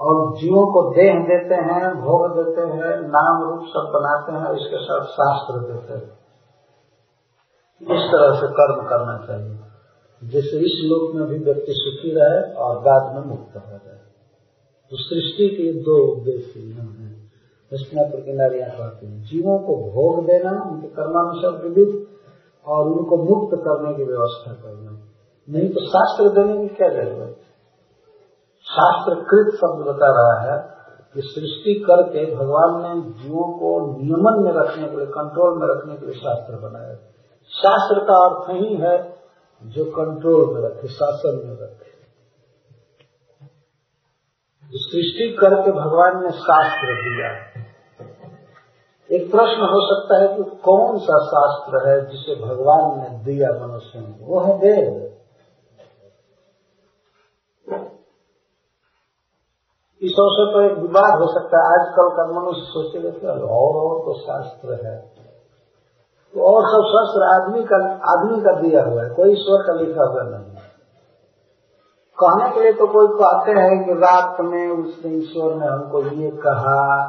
और 0.00 0.36
जीवों 0.36 0.66
को 0.66 0.94
देह 0.94 1.14
देते 1.14 1.54
हैं, 1.54 1.94
भोग 1.94 2.36
देते 2.36 2.60
हैं, 2.60 3.00
नाम 3.00 3.50
रूप 3.50 3.60
सब 3.60 3.92
बनाते 3.94 4.32
हैं, 4.32 4.60
इसके 4.60 4.76
साथ 4.76 5.04
शास्त्र 5.04 5.72
देते 5.72 5.94
हैं। 5.94 6.18
इस 7.82 8.10
तरह 8.12 8.40
से 8.40 8.46
कर्म 8.46 8.88
करना 8.88 9.26
चाहिए। 9.26 9.58
जिससे 10.24 10.56
इस 10.56 10.80
लोक 10.84 11.14
में 11.14 11.28
भी 11.28 11.44
व्यक्ति 11.44 11.72
सुखी 11.72 12.14
रहे 12.14 12.52
और 12.52 12.78
बाद 12.78 13.14
में 13.14 13.22
मुक्त 13.22 13.56
हो 13.56 13.70
जाए। 13.70 13.98
तो 14.90 14.96
सृष्टि 14.96 15.48
के 15.48 15.72
दो 15.72 16.12
उद्देश्य 16.12 16.60
हैं। 16.60 17.32
कृष्णा 17.70 18.02
प्रकिनारियाँ 18.02 18.70
कहते 18.70 19.06
हैं। 19.06 19.22
जीवों 19.22 19.58
को 19.58 19.76
भोग 19.76 20.26
देना, 20.26 20.70
उनके 20.70 20.86
कर्मानुसार 20.86 21.62
विविध, 21.62 22.06
और 22.66 22.86
उनको 22.86 23.16
मुक्त 23.16 23.56
करने 23.56 23.94
की 23.94 24.04
व्यवस्था 24.04 24.52
करना। 24.52 25.00
नहीं 25.50 25.70
तो 25.70 25.80
शास्त्र 25.80 26.28
देने 26.28 26.68
की 26.68 26.74
क्या 26.74 26.88
ज़रूरत? 26.88 27.36
शास्त्र 28.68 29.14
कृत 29.14 29.54
शब्द 29.54 29.86
बता 29.86 30.08
रहा 30.10 30.34
है 30.40 30.78
कि 31.14 31.20
सृष्टि 31.20 31.84
करके 31.86 32.34
भगवान 32.34 32.74
ने 32.82 33.12
जीवों 33.12 33.58
को 33.58 33.70
नियमन 34.02 34.42
में 34.44 34.52
रखने 34.62 34.88
के 34.88 34.96
लिए 34.96 35.06
कंट्रोल 35.06 35.58
में 35.58 35.66
रखने 35.68 35.96
के 35.96 36.06
लिए 36.06 36.14
शास्त्र 36.14 36.56
बनाया। 36.56 36.94
शास्त्र 37.50 38.00
का 38.00 38.16
अर्थ 38.24 38.50
ही 38.50 38.76
है 38.76 39.18
जो 39.62 39.84
कंट्रोल 39.84 40.54
में 40.54 40.68
रखे, 40.68 40.88
शासन 40.88 41.42
में 41.46 41.54
रखे। 41.54 41.88
सृष्टि 44.64 45.36
करके 45.40 45.72
भगवान 45.72 46.22
ने 46.24 46.30
शास्त्र 46.30 46.94
दिया। 46.94 47.30
एक 49.10 49.30
प्रश्न 49.30 49.60
हो 49.62 49.80
सकता 49.86 50.18
है 50.22 50.28
कि 50.36 50.42
कौन 50.42 50.98
सा 50.98 51.18
शास्त्र 51.26 51.88
है 51.88 52.10
जिसे 52.10 52.34
भगवान 52.44 53.00
ने 53.00 53.24
दिया 53.24 53.66
मनुष्य 53.66 53.98
वो 54.20 54.40
है 54.40 54.54
वेद। 54.54 55.08
इस 60.02 60.12
अवसर 60.12 60.54
पर 60.54 60.72
एक 60.72 60.78
विवाद 60.78 61.20
हो 61.20 61.26
सकता 61.26 61.58
है। 61.58 61.64
आजकल 61.64 62.08
का 62.08 62.40
मनुष्य 62.40 62.60
सोचेगा 62.60 63.10
कि 63.10 63.26
और 63.26 63.76
और 63.76 63.98
तो 63.98 64.18
शास्त्र 64.18 64.86
है। 64.86 65.00
तो 66.34 66.40
और 66.40 66.62
सब 66.62 66.88
शास्त्र 66.88 67.22
आदमी 67.22 67.64
का 67.64 67.76
आदमी 67.92 68.40
का 68.42 68.60
दिया 68.60 68.82
हुआ 68.84 69.02
है, 69.02 69.10
कोई 69.10 69.32
ईश्वर 69.32 69.66
का 69.66 69.72
लिखा 69.72 70.04
हुआ 70.04 70.22
नहीं 70.22 70.56
कहने 72.18 72.50
के 72.50 72.60
लिए 72.60 72.72
तो 72.72 72.86
कोई 72.86 73.06
कहते 73.06 73.50
हैं 73.50 73.84
कि 73.84 73.92
रात 73.92 74.36
में 74.40 74.68
उसने 74.70 75.10
ईश्वर 75.10 75.54
ने 75.54 75.66
हमको 75.66 76.02
ये 76.02 76.30
कहा, 76.30 77.04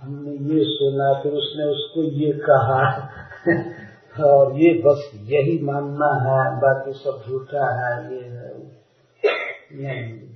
हमने 0.00 0.30
ये 0.30 0.64
सुना, 0.64 1.22
फिर 1.22 1.32
उसने 1.32 1.64
उसको 1.64 2.02
ये 2.02 2.32
कहा। 2.32 3.08
और 4.24 4.52
ये 4.52 4.82
बस 4.86 5.10
यही 5.14 5.64
मानना 5.64 6.06
है, 6.06 6.56
बाकी 6.56 6.92
सब 6.92 7.22
झूठा 7.28 7.66
है, 7.70 8.14
ये 8.14 8.20
है। 8.20 8.58
नहीं। 9.72 10.31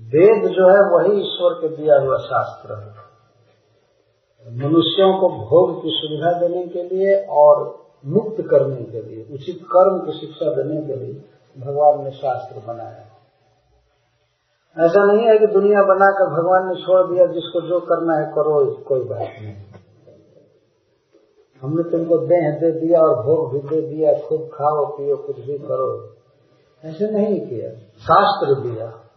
वेद 0.00 0.50
जो 0.50 0.68
है 0.68 0.90
वही 0.90 1.20
ईश्वर 1.20 1.52
के 1.52 1.76
दिया 1.76 2.00
हुआ 2.00 2.16
शास्त्र 2.16 2.74
है। 2.74 3.10
मनुष्यों 4.56 5.20
को 5.20 5.28
भोग 5.28 5.82
की 5.82 5.88
सुविधा 5.92 6.38
देने 6.38 6.68
के 6.68 6.82
लिए 6.82 7.26
और 7.30 7.84
मुक्त 8.06 8.42
करने 8.50 8.84
के 8.84 9.02
लिए, 9.02 9.24
उचित 9.34 9.56
कर्म 9.62 9.98
की 9.98 10.12
शिक्षा 10.12 10.50
देने 10.50 10.86
के 10.86 10.96
लिए 10.96 11.24
भगवान 11.58 12.04
ने 12.04 12.10
शास्त्र 12.10 12.66
बनाया। 12.66 13.06
ऐसा 14.78 15.04
नहीं 15.04 15.26
है 15.26 15.38
कि 15.38 15.46
दुनिया 15.46 15.82
बनाकर 15.82 16.26
भगवान 16.26 16.68
ने 16.68 16.74
छोड़ 16.74 17.14
दिया, 17.14 17.26
जिसको 17.26 17.60
जो 17.60 17.80
करना 17.80 18.16
है 18.16 18.26
करो, 18.26 18.82
कोई 18.82 19.00
बात 19.00 19.18
नहीं। 19.18 19.54
हमने 21.62 21.90
तुमको 21.90 22.18
देह 22.18 22.50
दे 22.60 22.80
दिया 22.80 23.00
और 23.00 23.24
भोग 23.24 23.52
भी 23.52 23.58
दे 23.58 23.80
दिया 23.88 24.12
खूब 24.28 24.40
खाओ, 24.40 24.86
पियो, 24.86 25.16
कुछ 25.16 25.36
भी 25.36 25.58
करो। 25.58 26.16
ऐसे 26.84 27.10
नहीं 27.10 27.40
किया, 27.40 27.70
शास्त्र 27.98 28.60
दिया। 28.60 29.09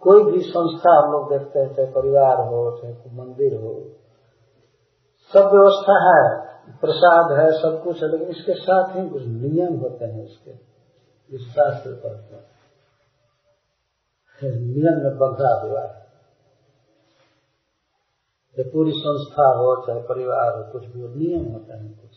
कोई 0.00 0.32
भी 0.32 0.40
संस्था 0.40 1.06
हम 1.06 1.12
लोग 1.12 1.38
देखते 1.38 1.58
हैं, 1.58 1.74
चाहे 1.74 1.90
परिवार 1.90 2.36
हो, 2.36 2.78
चाहे 2.82 2.94
मंदिर 2.94 3.60
हो, 3.60 3.84
सब 5.32 5.40
व्यवस्था 5.40 5.92
है, 5.92 6.50
प्रसाद 6.78 7.38
है, 7.38 7.62
सब 7.62 7.84
कुछ 7.84 8.02
है, 8.02 8.10
लेकिन 8.10 8.28
इसके 8.28 8.54
साथ 8.54 8.96
ही 8.96 9.08
कुछ 9.08 9.22
नियम 9.26 9.76
होते 9.76 10.04
हैं 10.04 10.24
इसके, 10.24 10.50
इस 11.36 11.40
शास्त्र 11.40 11.90
पर। 11.90 12.50
नियम 14.44 15.04
में 15.04 15.18
बंधा 15.18 15.60
हुआ 15.64 15.80
है। 15.80 16.00
चाहे 18.56 18.70
पूरी 18.70 18.90
संस्था 18.90 19.48
हो, 19.48 19.86
चाहे 19.86 20.00
परिवार 20.00 20.58
हो, 20.58 20.72
कुछ 20.72 20.86
भी 20.86 21.02
नियम 21.02 21.52
होते 21.52 21.72
हैं 21.72 22.00
कुछ। 22.00 22.10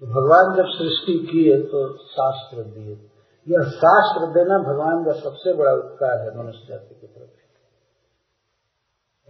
तो 0.00 0.06
भगवान 0.06 0.56
जब 0.56 0.64
सृष्टि 0.66 1.26
किए 1.32 1.62
तो 1.62 1.96
शास्त्र 1.96 2.62
दिए। 2.62 3.07
यह 3.48 3.60
शास्त्र 3.60 4.26
देना 4.26 4.58
भगवान 4.58 5.04
का 5.04 5.12
सबसे 5.12 5.52
बड़ा 5.54 5.72
उपकार 5.72 6.18
है 6.18 6.38
मनुष्य 6.38 6.66
जाति 6.68 6.94
के 6.94 7.06
प्रति। 7.06 7.38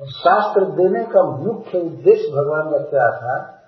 और 0.00 0.06
शास्त्र 0.06 0.64
देने 0.64 1.04
का 1.04 1.22
मुख्य 1.22 1.80
उद्देश्य 1.80 2.32
भगवान 2.32 2.70
का 2.70 2.78
क्या 2.78 3.16
था? 3.16 3.58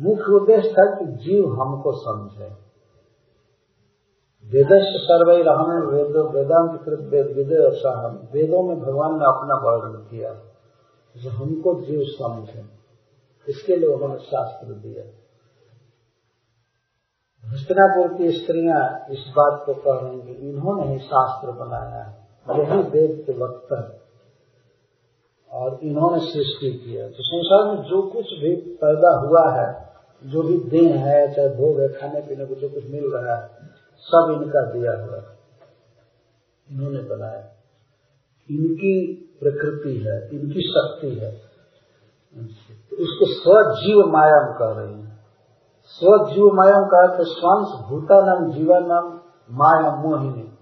मुख्य 0.00 0.32
उद्देश्य 0.32 0.68
था 0.68 0.94
कि 0.94 1.04
जीव 1.04 1.44
हमको 1.60 1.92
समझे। 1.92 2.66
वेदश 4.44 4.84
सर्वे 4.84 5.42
रहने 5.42 5.86
वेदो 5.86 6.30
वेदांत 6.30 6.82
कृत 6.84 7.00
वेद 7.00 7.26
वेदे 7.26 7.88
हम 7.88 8.28
वेदों 8.32 8.62
में 8.62 8.80
भगवान 8.80 9.10
ने 9.10 9.24
अपना 9.24 9.54
वर्णन 9.54 9.96
किया। 9.96 10.34
जो 11.16 11.30
हमको 11.30 11.80
जीव 11.80 12.00
समझे। 12.02 12.64
इसके 13.48 13.76
लिए 13.76 13.88
उन्होंने 13.88 14.18
शास्त्र 14.18 14.72
दिया। 14.72 15.25
हस्तिनापुर 17.52 18.18
की 18.18 18.30
स्त्रियाँ 18.30 19.06
इस 19.10 19.24
बात 19.28 19.62
को 19.66 19.74
कह 19.74 20.06
रही 20.06 20.20
कि 20.22 20.48
इन्होंने 20.48 20.92
ही 20.92 20.98
शास्त्र 20.98 21.50
बनाया 21.50 22.04
यही 22.56 22.78
वेद 22.90 23.22
के 23.26 23.32
वक्ता 23.32 24.02
और 25.50 25.78
इन्होंने 25.82 26.18
सृष्टि 26.20 26.70
किया 26.72 27.08
तो 27.08 27.16
संसार 27.20 27.64
में 27.64 27.82
जो 27.82 28.02
कुछ 28.02 28.24
भी 28.24 28.54
पैदा 28.56 29.10
हुआ 29.18 29.42
है, 29.52 29.68
जो 30.24 30.42
भी 30.42 30.58
देह 30.70 31.04
है, 31.04 31.34
चाहे 31.34 31.48
भोग 31.48 31.80
है, 31.80 31.88
खाने 31.88 32.20
पीने 32.20 32.44
को 32.44 32.54
जो 32.54 32.68
कुछ 32.68 32.84
मिल 32.90 33.04
रहा 33.14 33.36
है, 33.36 33.48
सब 34.00 34.42
इनका 34.42 34.62
दिया 34.72 34.92
हुआ 34.92 35.22
इन्होंने 36.70 37.02
बनाया। 37.02 37.44
इनकी 38.50 38.94
प्रकृति 39.42 39.96
है, 39.96 40.16
इनकी 40.32 40.62
शक्ति 40.62 41.14
है। 41.14 41.30
तो 42.90 43.26
स्वजीव 43.26 43.98
मायाम 44.06 44.52
कह 44.58 44.80
रही 44.80 45.00
है। 45.00 45.05
स्वजीवमयम 45.90 46.84
का 46.84 47.02
अर्थ 47.02 47.20
स्वांश 47.20 47.68
भूतानम 47.88 48.50
जीवनम 48.52 49.20
माया 49.50 49.90
मोहिनी 49.96 50.52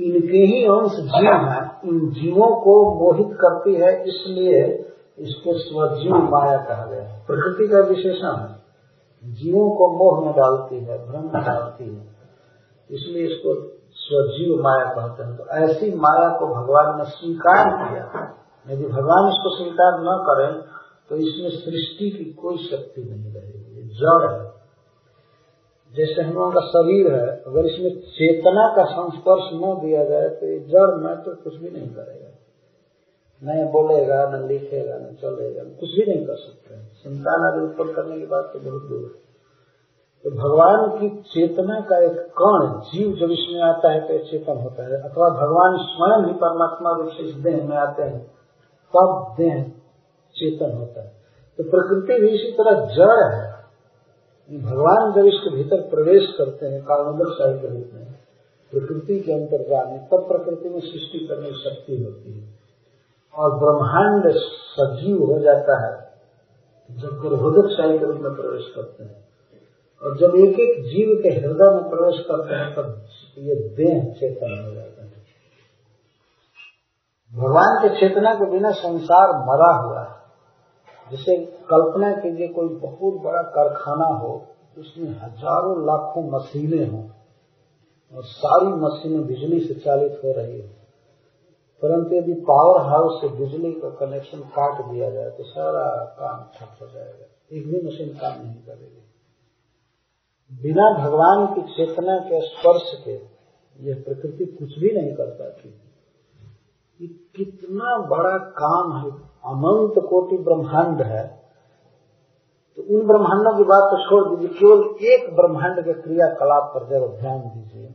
इनके 0.00 0.38
ही 0.38 0.64
अंश 0.64 0.92
जीव 0.92 1.32
है, 1.32 1.60
इन 1.84 2.10
जीवों 2.10 2.48
को 2.60 2.74
मोहित 2.94 3.36
करती 3.40 3.74
है, 3.74 4.02
इसलिए 4.02 4.62
इसको 5.18 5.52
स्वजीव 5.58 6.14
माया 6.14 6.56
कहा 6.56 6.84
गया 6.86 7.02
है। 7.02 7.26
प्रकृति 7.26 7.68
का 7.68 7.78
विशेषण 7.78 8.36
है, 8.36 9.34
जीवों 9.34 9.70
को 9.70 9.88
मोह 9.94 10.24
में 10.24 10.34
डालती 10.34 10.84
है, 10.84 10.98
भ्रम 11.06 11.22
में 11.22 11.44
डालती 11.44 11.84
है, 11.84 12.06
इसलिए 12.90 13.26
इसको 13.26 13.54
स्वजीव 13.92 14.62
माया 14.62 14.84
कहते 14.84 15.22
हैं। 15.22 15.36
तो 15.36 15.46
ऐसी 15.46 15.94
माया 15.94 16.28
को 16.28 16.46
भगवान 16.46 16.98
ने 16.98 17.04
स्वीकार 17.04 17.64
किया। 17.70 18.28
यदि 18.66 18.86
भगवान 18.86 19.28
इसको 19.28 19.56
स्वीकार 19.56 20.00
न 20.00 20.18
करें 20.26 20.77
तो 21.10 21.16
इसमें 21.18 21.50
सृष्टि 21.50 22.10
की 22.10 22.24
कोई 22.34 22.56
शक्ति 22.64 23.02
नहीं 23.02 23.32
रहेगी 23.34 23.88
जड़ 23.98 24.24
है। 24.24 24.46
जैसे 25.94 26.22
हम 26.22 26.32
लोगों 26.34 26.50
का 26.52 26.60
शरीर 26.62 27.06
है, 27.12 27.28
अगर 27.46 27.66
इसमें 27.66 27.90
चेतना 28.10 28.64
का 28.76 28.84
संस्पर्श 28.86 29.46
न 29.54 29.70
दिया 29.80 30.04
जाए 30.04 30.28
तो 30.30 30.46
ये 30.46 30.58
जड़ 30.68 30.90
में 30.96 31.14
तो 31.22 31.34
कुछ 31.34 31.54
भी 31.54 31.70
नहीं 31.70 31.88
करेगा। 31.90 32.26
न 33.42 33.64
बोलेगा, 33.72 34.18
न 34.30 34.46
लिखेगा, 34.48 34.96
न 34.96 35.14
चलेगा 35.14 35.62
कुछ 35.80 35.90
भी 35.90 36.04
नहीं 36.06 36.26
कर 36.26 36.36
सकते 36.36 36.76
संतान 36.98 37.46
आदि 37.46 37.64
उत्पन्न 37.66 37.92
करने 37.92 38.18
की 38.18 38.26
बात 38.26 38.50
तो 38.52 38.60
बहुत 38.60 38.88
दूर 38.90 39.02
है। 39.04 39.26
तो 40.24 40.30
भगवान 40.32 40.86
की 40.98 41.08
चेतना 41.24 41.80
का 41.80 41.98
एक 42.04 42.16
कण, 42.38 42.64
जीव 42.86 43.12
जब 43.16 43.30
इसमें 43.32 43.60
आता 43.62 43.92
है 43.92 44.00
तो 44.08 44.18
चेतन 44.30 44.56
होता 44.58 44.86
है। 44.86 45.00
अथवा 45.02 45.28
भगवान 45.36 45.76
स्वयं 45.86 46.26
ही 46.26 46.32
परमात्मा 46.38 46.96
रूप 46.96 47.08
से 47.08 47.22
इस 47.22 47.34
देह 47.40 47.62
में 47.64 47.76
आते 47.78 48.02
हैं, 48.02 48.22
तब 48.94 49.34
देह 49.38 49.54
चेतन 50.38 50.76
होता 50.76 51.00
है। 51.00 51.08
तो 51.58 51.64
प्रकृति 51.64 52.20
भी 52.20 52.28
इसी 52.28 52.52
तरह 52.52 52.80
जड़ 52.94 53.34
है। 53.34 53.58
भगवान 54.62 55.12
जब 55.12 55.26
इसके 55.26 55.56
भीतर 55.56 55.80
प्रवेश 55.80 56.34
करते 56.38 56.66
हैं 56.66 56.82
कारणोदर 56.82 57.58
के 57.58 57.68
रूप 57.68 57.90
में, 57.94 58.04
प्रकृति 58.72 59.20
के 59.20 59.32
अंतर्गात 59.32 59.86
में 59.88 60.08
तब 60.08 60.28
प्रकृति 60.28 60.68
में 60.68 60.80
सृष्टि 60.80 61.26
करने 61.30 61.50
की 61.50 61.54
शक्ति 61.54 62.02
होती 62.02 62.40
है। 62.40 62.58
और 63.34 63.58
ब्रह्मांड 63.58 64.32
सजीव 64.36 65.32
हो 65.32 65.38
जाता 65.38 65.86
है, 65.86 66.08
जब 66.96 67.08
गर्भोदक 67.08 67.68
शाही 67.76 67.98
के 67.98 68.04
रूप 68.04 68.16
में 68.16 68.34
प्रवेश 68.34 68.72
करते 68.76 69.04
हैं। 69.04 69.28
और 70.02 70.18
जब 70.18 70.34
एक 70.34 70.60
एक 70.60 70.84
जीव 70.84 71.20
के 71.22 71.28
हृदय 71.28 71.74
में 71.74 71.90
प्रवेश 71.90 72.20
करते 72.20 72.54
हैं, 72.54 72.74
तब 72.74 73.02
ये 73.38 73.54
देह 73.54 74.14
चेतन 74.14 74.64
हो 74.66 74.74
जाता 74.74 75.02
है। 75.02 75.12
भगवान 77.34 77.88
के 77.88 78.00
चेतना 78.00 78.34
के 78.34 78.50
बिना 78.50 78.70
संसार 78.70 79.28
मरा 79.28 79.82
हुआ 79.82 80.00
है। 80.00 80.27
जैसे 81.12 81.36
कल्पना 81.44 82.12
कीजिए 82.12 82.48
कोई 82.48 82.68
बहुत 82.68 83.14
बड़ा 83.22 83.42
कारखाना 83.42 84.06
हो, 84.06 84.46
उसमें 84.78 85.08
हज़ारों 85.08 85.86
लाखों 85.86 86.30
मशीनें 86.30 86.88
हों 86.88 87.08
और 88.16 88.24
सारी 88.24 88.66
मशीनें 88.66 89.26
बिजली 89.26 89.60
से 89.60 89.74
चालित 89.74 90.20
हो 90.24 90.32
रही 90.32 90.60
हो। 90.60 90.68
परंतु 91.82 92.14
यदि 92.14 92.32
पावर 92.32 92.80
हाउस 92.80 93.20
से 93.20 93.28
बिजली 93.28 93.72
का 93.72 93.90
कनेक्शन 93.90 94.40
काट 94.40 94.84
दिया 94.84 95.10
जाए 95.10 95.30
तो 95.30 95.44
सारा 95.44 96.04
काम 96.04 96.44
ठप 96.54 96.82
हो 96.82 96.86
जाएगा। 96.86 97.26
एक 97.52 97.66
भी 97.66 97.86
मशीन 97.86 98.08
काम 98.08 98.46
नहीं 98.46 98.62
करेगी। 98.62 99.04
बिना 100.62 100.90
भगवान 100.98 101.46
की 101.46 101.62
चेतना 101.74 102.18
के 102.18 102.40
स्पर्श 102.40 103.02
के 103.04 103.38
यह 103.84 104.02
प्रकृति 104.04 104.44
कुछ 104.44 104.78
भी 104.78 104.90
नहीं 104.90 105.14
कर 105.14 105.26
पाती। 105.26 105.80
कितना 107.36 107.98
बड़ा 107.98 108.38
काम 108.38 108.92
है। 108.96 109.27
अनंत 109.44 110.04
कोटि 110.08 110.36
ब्रह्मांड 110.36 111.02
है 111.02 111.38
तो 112.78 112.82
उन 112.94 113.06
ब्रह्मांडों 113.06 113.56
की 113.56 113.64
बात 113.64 113.82
तो 113.82 113.96
छोड़ 114.04 114.24
दीजिए, 114.28 114.48
केवल 114.48 115.06
एक 115.06 115.36
ब्रह्मांड 115.36 115.84
के 115.84 115.92
क्रियाकलाप 115.92 116.72
पर 116.74 116.84
जब 116.88 117.16
ध्यान 117.20 117.38
दीजिए। 117.38 117.94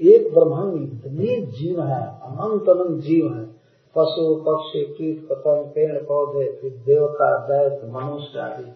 एक 0.00 0.34
ब्रह्मांड 0.34 0.74
इतने 0.74 1.46
जीव 1.46 1.82
है, 1.82 2.02
अनंत 2.02 2.68
अनंत 2.68 3.02
जीव 3.02 3.34
है। 3.34 3.44
पशु, 3.96 4.44
पक्षी, 4.48 4.84
कीट, 4.84 5.28
पतंग, 5.28 5.66
पेड़, 5.66 6.02
पौधे, 6.02 6.58
फिर 6.60 6.70
देवता 6.86 7.38
दैत 7.38 7.80
मनुष्य 7.84 8.38
आदि। 8.38 8.70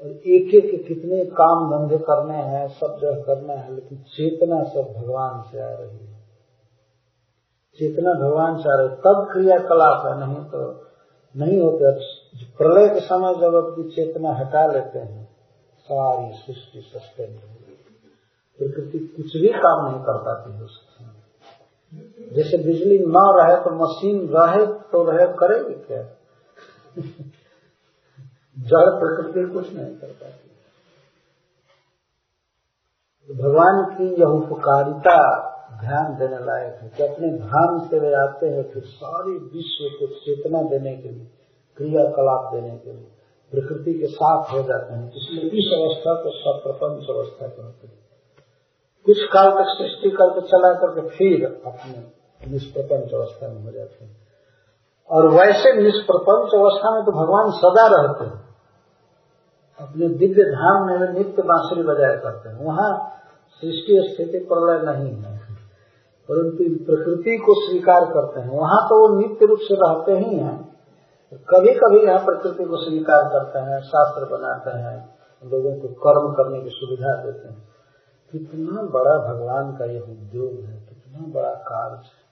और 0.00 0.10
एक 0.10 0.54
एक 0.54 0.70
के 0.70 0.76
कितने 0.76 1.24
काम 1.24 1.70
धंधे 1.70 1.98
करने 1.98 2.36
हैं, 2.36 2.68
सब 2.68 2.98
जगह 3.02 3.22
करना 3.22 3.52
है, 3.52 3.74
लेकिन 3.74 3.98
चेतना 3.98 4.62
सब 4.64 4.94
भगवान 4.96 5.42
से 5.42 5.60
आ 5.60 5.68
रही 5.68 6.06
है। 6.06 6.16
चेतना 7.78 8.12
भगवान 8.12 8.56
से 8.56 8.68
आ 8.68 8.76
रही 8.76 8.88
तब 8.88 9.28
क्रियाकलाप 9.32 10.06
है, 10.06 10.18
नहीं 10.20 10.44
तो 10.44 10.85
नहीं 11.36 11.60
होते। 11.60 11.92
प्रलय 12.58 12.88
के 12.88 13.00
समय 13.00 13.34
जब 13.34 13.54
अपनी 13.54 13.84
चेतना 13.90 14.32
हटा 14.32 14.66
लेते 14.66 14.98
हैं, 14.98 15.24
सारी 15.88 16.32
सृष्टि 16.36 16.80
सस्पेंड 16.80 17.34
हो 17.34 17.48
गई। 17.48 17.74
प्रकृति 18.58 18.98
कुछ 18.98 19.36
भी 19.36 19.48
काम 19.48 19.86
नहीं 19.86 20.00
कर 20.00 20.18
पाती 20.18 20.52
है 20.52 20.62
उस 20.62 20.76
समय 20.80 21.14
जैसे 22.32 22.58
बिजली 22.58 22.98
न 22.98 23.20
रहे 23.36 23.56
तो 23.56 23.70
मशीन 23.74 24.16
रहे 24.28 24.66
तो 24.66 25.02
रहे, 25.04 25.26
करेगी 25.26 25.74
क्या? 25.74 26.02
जड़ 28.56 28.88
प्रकृति 29.00 29.44
कुछ 29.52 29.72
नहीं 29.72 29.94
कर 29.96 30.12
पाती। 30.12 30.44
भगवान 33.28 33.84
की 33.84 34.06
यह 34.20 34.26
उपकारिता 34.26 35.18
ध्यान 35.80 36.16
देने 36.18 36.36
लायक 36.36 36.82
है 36.82 36.88
कि 36.96 37.02
अपने 37.02 37.28
धाम 37.28 37.88
से 37.88 37.98
वे 37.98 38.14
आते 38.14 38.46
हैं 38.46 38.70
फिर 38.72 38.82
सारे 38.82 39.30
विश्व 39.30 39.84
को 39.98 40.06
चेतना 40.06 40.62
देने 40.62 40.96
के 40.96 41.08
लिए, 41.08 41.26
क्रियाकलाप 41.76 42.54
देने 42.54 42.76
के 42.76 42.92
लिए, 42.92 43.08
प्रकृति 43.50 43.94
के 43.94 44.06
साथ 44.06 44.52
हो 44.52 44.62
जाते 44.62 44.94
हैं। 44.94 45.12
इसलिए 45.16 45.50
इस 45.50 45.72
अवस्था 45.72 46.22
को 46.22 46.30
सब 46.30 46.62
प्रपंच 46.62 47.16
अवस्था 47.16 47.46
कहते 47.46 47.86
हैं। 47.86 47.98
कुछ 49.06 49.24
काल 49.24 49.50
तक 49.50 49.64
सृष्टि 49.68 50.10
करके 50.10 50.40
चला 50.40 50.72
करके 50.72 51.08
फिर 51.08 51.62
अपने 51.66 52.16
निष्प्रपंच 52.50 53.14
अवस्था 53.14 53.48
में 53.48 53.64
हो 53.64 53.70
जाते 53.70 54.04
हैं। 54.04 54.16
और 55.10 55.26
वैसे 55.26 55.82
निष्प्रपंच 55.82 56.60
अवस्था 56.60 56.94
में 56.94 57.04
तो 57.04 57.12
भगवान 57.12 57.50
सदा 57.50 58.02
रहते 58.02 58.24
हैं। 58.24 58.46
अपने 59.80 60.08
दिव्य 60.08 60.42
धाम 60.42 60.86
में 60.86 61.12
नित्य 61.12 61.42
बांसुरी 61.42 61.82
बजाया 61.82 62.16
करते 62.16 62.48
हैं। 62.48 62.64
वहाँ 62.64 63.12
सृष्टि 63.60 64.14
स्थिति 64.14 64.38
प्रलय 64.38 64.92
नहीं 64.92 65.22
है। 65.22 65.35
परंतु 66.30 66.84
प्रकृति 66.84 67.36
को 67.36 67.54
स्वीकार 67.54 68.04
करते 68.04 68.40
हैं। 68.40 68.48
वहाँ 68.48 68.88
तो 68.88 69.08
वो 69.08 69.20
नित्य 69.20 69.46
रूप 69.46 69.58
से 69.62 69.74
रहते 69.74 70.12
ही 70.12 70.36
हैं। 70.36 70.76
कभी 71.34 71.74
कभी 71.74 72.06
यहाँ 72.06 72.24
प्रकृति 72.24 72.64
को 72.64 72.76
स्वीकार 72.76 73.28
करते 73.28 73.58
हैं, 73.58 73.80
शास्त्र 73.80 74.24
बनाते 74.24 74.70
हैं, 74.70 75.18
लोगों 75.50 75.72
को 75.72 75.88
कर्म 75.88 76.32
करने 76.34 76.62
की 76.62 76.70
सुविधा 76.70 77.24
देते 77.24 77.48
हैं। 77.48 77.68
कितना 78.32 78.82
बड़ा 78.82 79.34
भगवान 79.34 79.76
का 79.76 79.84
यह 79.84 80.00
उद्योग 80.00 80.64
है, 80.64 80.86
कितना 80.88 81.26
बड़ा 81.26 81.54
कार्य 81.54 81.94
है। 81.94 82.26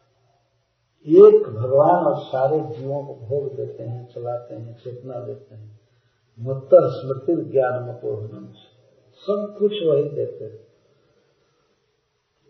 एक 1.26 1.48
भगवान 1.48 2.04
और 2.04 2.20
सारे 2.20 2.60
जीवों 2.60 3.04
को 3.04 3.14
भोग 3.14 3.56
देते 3.56 3.82
हैं, 3.82 4.08
चलाते 4.14 4.54
हैं, 4.54 4.76
चेतना 4.84 5.20
देते 5.20 5.54
हैं। 5.54 5.80
मत 6.40 6.68
स्मृति 6.74 7.44
ज्ञान 7.52 7.98
सब 9.16 9.56
कुछ 9.58 9.72
वही 9.72 10.08
देते 10.08 10.44
हैं। 10.44 10.73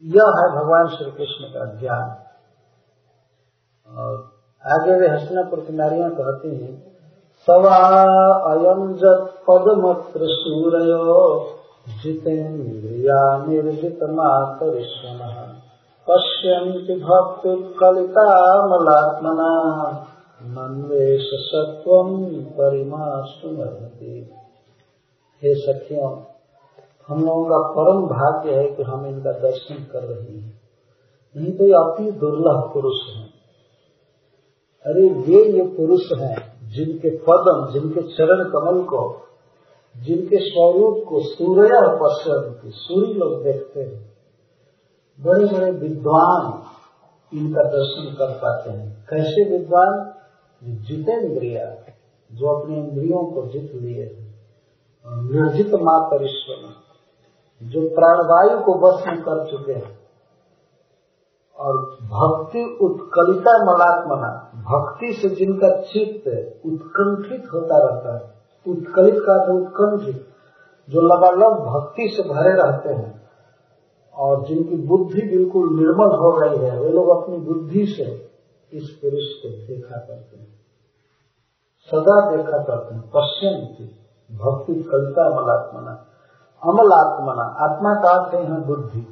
यह 0.03 0.33
है 0.37 0.53
भगवान 0.53 0.87
श्री 0.87 1.11
कृष्ण 1.11 1.49
का 1.49 1.81
ज्ञान 1.81 2.17
और 3.89 4.33
आगे 4.65 5.01
वे 5.01 5.09
हसनापुर 5.09 5.61
की 5.61 5.73
नारियाँ 5.73 6.11
कहती 6.11 6.57
हैं, 6.57 6.95
सवा 7.49 7.77
अयम 8.51 8.95
जत 8.95 9.43
पदमत्र 9.49 10.21
सूरयो, 10.33 11.51
जितेन्द्रिया 12.03 13.47
निर्जित 13.47 13.99
मातरिश्वन 14.11 15.19
पश्यन्ति 16.07 17.01
भक्तुत्कलितामलात्मना 17.01 19.53
मन्वेश 20.55 21.29
सत्वम 21.45 22.11
परिमास्तुमर्हति 22.59 24.31
हे 25.43 25.55
सखियों 25.55 26.34
हम 27.09 27.25
लोगों 27.25 27.45
का 27.45 27.69
परम 27.69 28.03
भाग्य 28.03 28.55
है 28.61 28.71
कि 28.71 28.83
हम 28.83 29.07
इनका 29.07 29.33
दर्शन 29.33 29.75
कर 29.75 30.03
रहे 30.03 30.39
हैं। 30.39 30.61
नहीं 31.37 31.53
तो 31.53 31.65
ये 31.65 31.73
अति 31.73 32.19
दुर्लभ 32.19 32.71
पुरुष 32.75 33.17
हैं। 33.17 33.29
अरे 34.87 35.33
ये 35.33 35.53
ये 35.53 35.63
पुरुष 35.63 36.13
हैं 36.19 36.69
जिनके 36.71 37.17
पदम, 37.17 37.73
जिनके 37.73 38.03
चरण 38.03 38.45
कमल 38.45 38.83
को, 38.83 39.21
जिनके 39.97 40.37
स्वरूप 40.37 41.05
को 41.09 41.21
सूर्य 41.21 41.71
पश्चिम 41.75 42.71
सूर्य 42.71 43.13
लोग 43.15 43.45
देखते 43.45 43.81
हैं। 43.81 44.13
बड़े 45.21 45.45
बड़े 45.47 45.71
विद्वान 45.71 46.63
इनका 47.39 47.63
दर्शन 47.63 48.15
कर 48.19 48.31
पाते 48.31 48.71
हैं। 48.71 49.07
कैसे 49.11 49.59
विद्वान? 49.59 50.15
जितेंद्रिया 50.65 51.93
जो 52.33 52.47
अपने 52.47 52.79
इंद्रियों 52.79 53.33
को 53.33 53.47
जीत 53.47 53.75
लिए 53.75 54.19
निर्जित 55.07 55.75
माता 55.75 56.25
ईश्वर 56.25 56.84
जो 57.63 57.89
प्राणवायु 57.89 58.61
को 58.61 58.75
बस 58.75 59.05
में 59.07 59.23
कर 59.23 59.51
चुके 59.51 59.73
हैं। 59.73 60.05
और 61.57 61.77
भक्ति 62.03 62.79
उत्कलिता 62.81 63.65
मलात्मना 63.65 64.51
भक्ति 64.55 65.13
से 65.13 65.29
जिनका 65.29 65.81
चित्त 65.81 66.29
उत्कंठित 66.67 67.53
होता 67.53 67.79
रहता 67.79 68.15
है, 68.15 68.35
उत्कलित 68.69 69.15
का 69.15 69.47
तो 69.47 69.65
उत्कंठित, 69.65 70.29
जो 70.91 71.01
लगालग 71.01 71.59
भक्ति 71.61 72.09
से 72.09 72.23
भरे 72.23 72.53
रहते 72.53 72.89
हैं, 72.89 73.29
और 74.15 74.47
जिनकी 74.47 74.77
बुद्धि 74.77 75.23
बिल्कुल 75.23 75.77
निर्मल 75.79 76.17
हो 76.17 76.33
गई 76.33 76.65
है, 76.65 76.81
वे 76.81 76.89
लोग 76.89 77.23
अपनी 77.23 77.37
बुद्धि 77.37 77.87
से 77.87 78.31
इस 78.73 78.99
पुरुष 79.03 79.25
को 79.25 79.49
देखा 79.49 79.97
करते 79.97 80.37
हैं। 80.37 80.55
सदा 81.91 82.37
देखा 82.37 82.63
करते 82.63 82.95
हैं, 82.95 83.03
पश्चिम 83.03 83.77
की 83.77 83.85
भक्ति 84.37 84.75
कलिता 84.75 85.41
मलात्मना 85.41 86.07
अमल 86.65 86.93
आत्मना 86.93 87.47
आत्मा 87.65 87.95
का 87.95 88.11
अर्थ 88.11 88.35
है 88.35 88.67
बुद्धि। 88.67 89.03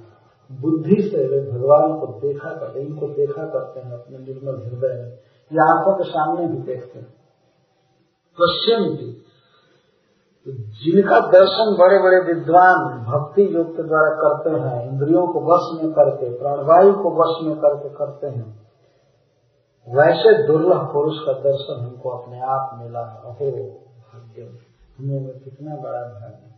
बुद्धि 0.51 1.03
से 1.03 1.29
वे 1.29 1.41
भगवान 1.53 1.99
को 2.01 2.07
देखा 2.21 2.51
करते 2.51 2.81
इनको 2.81 3.07
देखा 3.07 3.43
करते 3.47 3.81
हैं, 3.81 3.93
अपने 3.93 4.19
निर्मल 4.19 4.57
हृदय 4.65 4.95
में। 5.03 5.13
या 5.53 5.65
आँखों 5.73 5.93
के 5.93 6.05
सामने 6.05 6.47
भी 6.47 6.59
देखते 6.59 6.99
हैं। 6.99 7.07
पश्चिम 8.41 8.97
जी 8.97 9.13
तो 10.45 10.53
जिनका 10.53 11.19
दर्शन 11.21 11.77
बड़े 11.81 11.99
बड़े 11.99 12.35
विद्वान 12.35 12.79
भक्ति 13.05 13.43
योग 13.55 13.77
के 13.77 13.83
द्वारा 13.83 14.11
करते 14.15 14.51
हैं, 14.51 14.91
इंद्रियों 14.91 15.27
को 15.27 15.41
वश 15.41 15.83
में 15.83 15.93
करके, 15.93 16.39
प्राणवायु 16.39 16.93
को 16.93 17.11
वश 17.11 17.47
में 17.47 17.57
करके 17.57 17.89
करते 17.89 18.27
हैं, 18.27 18.63
वैसे 19.89 20.47
दुर्लभ 20.47 20.93
पुरुष 20.93 21.15
का 21.27 21.33
दर्शन 21.33 21.85
हमको 21.85 22.11
अपने 22.11 22.41
आप 22.41 22.79
मिला 22.83 23.01
है। 23.01 23.17
अहो 23.19 23.51
भाग्य 24.01 24.43
हमें 24.99 25.39
कितना 25.41 25.77
बड़ा 25.77 26.03
भाग्य। 26.21 26.52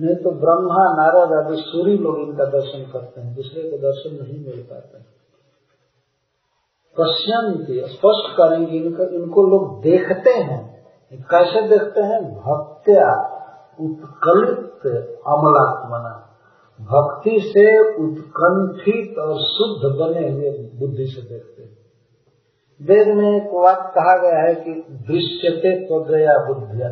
नहीं 0.00 0.16
तो 0.16 0.30
ब्रह्मा 0.30 0.84
नारद 0.96 1.46
आदि 1.46 1.56
सूर्य 1.56 1.92
लोग 1.92 2.18
इनका 2.18 2.44
दर्शन 2.44 2.90
करते 2.92 3.20
हैं, 3.20 3.34
दूसरे 3.34 3.70
को 3.70 3.76
दर्शन 3.76 4.24
नहीं 4.24 4.46
मिल 4.46 4.62
पाते। 4.62 5.16
पश्यंती 7.00 7.80
स्पष्ट 7.80 8.36
करेंगे 8.36 8.76
इनको 8.76 9.02
इनको 9.02 9.42
लोग 9.42 9.82
देखते 9.82 10.30
हैं। 10.30 10.76
कैसे 11.12 11.68
देखते 11.68 12.00
हैं? 12.00 12.34
भक्त्या 12.34 13.36
उत्कलित 13.80 14.86
अमलात्मना। 15.26 16.22
भक्ति 16.80 17.40
से 17.40 17.94
उत्कंठित 18.04 19.18
और 19.18 19.38
शुद्ध 19.38 19.98
बने 19.98 20.30
हुए 20.30 20.50
बुद्धि 20.50 21.06
से 21.06 21.22
देखते 21.28 21.62
हैं। 21.62 21.76
वेद 22.82 23.08
में 23.16 23.36
एक 23.36 23.50
वाक्य 23.54 23.92
कहा 23.94 24.16
गया 24.16 24.48
है 24.48 24.54
कि 24.54 24.70
दृश्यते 24.90 25.86
त्वया 25.86 26.46
बुद्धिया। 26.46 26.88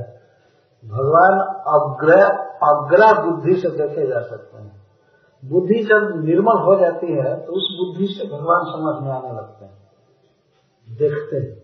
भगवान 0.85 1.41
अग्र 1.69 2.45
अग्रा 2.67 3.25
बुद्धि 3.25 3.55
से 3.61 3.71
देखे 3.71 4.07
जा 4.07 4.21
सकते 4.21 4.63
हैं। 4.63 4.83
बुद्धि 5.45 5.83
जब 5.85 6.25
निर्मल 6.25 6.59
हो 6.63 6.81
जाती 6.81 7.07
है 7.07 7.47
तो 7.47 7.53
उस 7.53 7.69
बुद्धि 7.79 8.07
से 8.07 8.29
भगवान 8.29 8.65
समझ 8.65 9.03
में 9.03 9.13
आने 9.13 9.33
लगते 9.37 9.65
हैं। 9.65 9.79
देखते 10.89 11.37
हैं। 11.37 11.55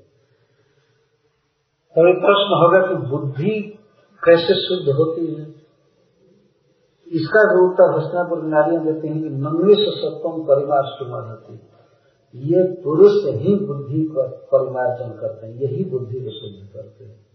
तो 1.95 2.09
एक 2.09 2.17
प्रश्न 2.17 2.59
होगा 2.63 2.87
कि 2.87 2.95
बुद्धि 3.07 3.79
कैसे 4.23 4.55
शुद्ध 4.55 4.97
होती 4.97 5.27
है? 5.35 5.61
इसका 7.13 7.43
जो 7.43 7.69
उत्तर 7.69 7.99
हस्तापुर 7.99 8.43
नारियाँ 8.43 8.85
देते 8.85 9.09
हैं 9.09 9.23
कि 9.23 9.29
नंगे 9.29 9.75
से 9.75 9.91
सत्वम 10.01 10.43
परिवार 10.43 10.83
सुमर 10.85 11.31
होती 11.31 11.67
ये 12.35 12.83
पुरुष 12.83 13.13
ही 13.27 13.55
बुद्धि 13.55 14.05
का 14.05 14.23
परिमार्जन 14.23 15.21
करते 15.21 15.47
हैं, 15.47 15.55
यही 15.55 15.85
बुद्धि 15.85 16.21
को 16.21 16.31
शुद्ध 16.31 16.75
करते 16.75 17.05
हैं। 17.05 17.30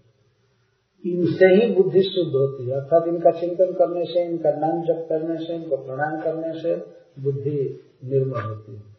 इनसे 1.06 1.46
ही 1.46 1.76
बुद्धि 1.76 2.02
शुद्ध 2.02 2.36
होती 2.36 2.70
है। 2.70 2.76
अर्थात 2.76 3.08
इनका 3.08 3.32
चिंतन 3.32 3.74
करने 3.74 4.06
से, 4.06 4.26
इनका 4.26 4.50
नाम 4.50 4.82
जप 4.82 5.06
करने 5.10 5.46
से, 5.46 5.56
इनको 5.56 5.78
प्रणाम 5.78 6.22
करने 6.22 6.60
से 6.60 6.76
बुद्धि 7.24 7.80
निर्मल 8.06 8.42
होती 8.42 8.76
है। 8.76 8.96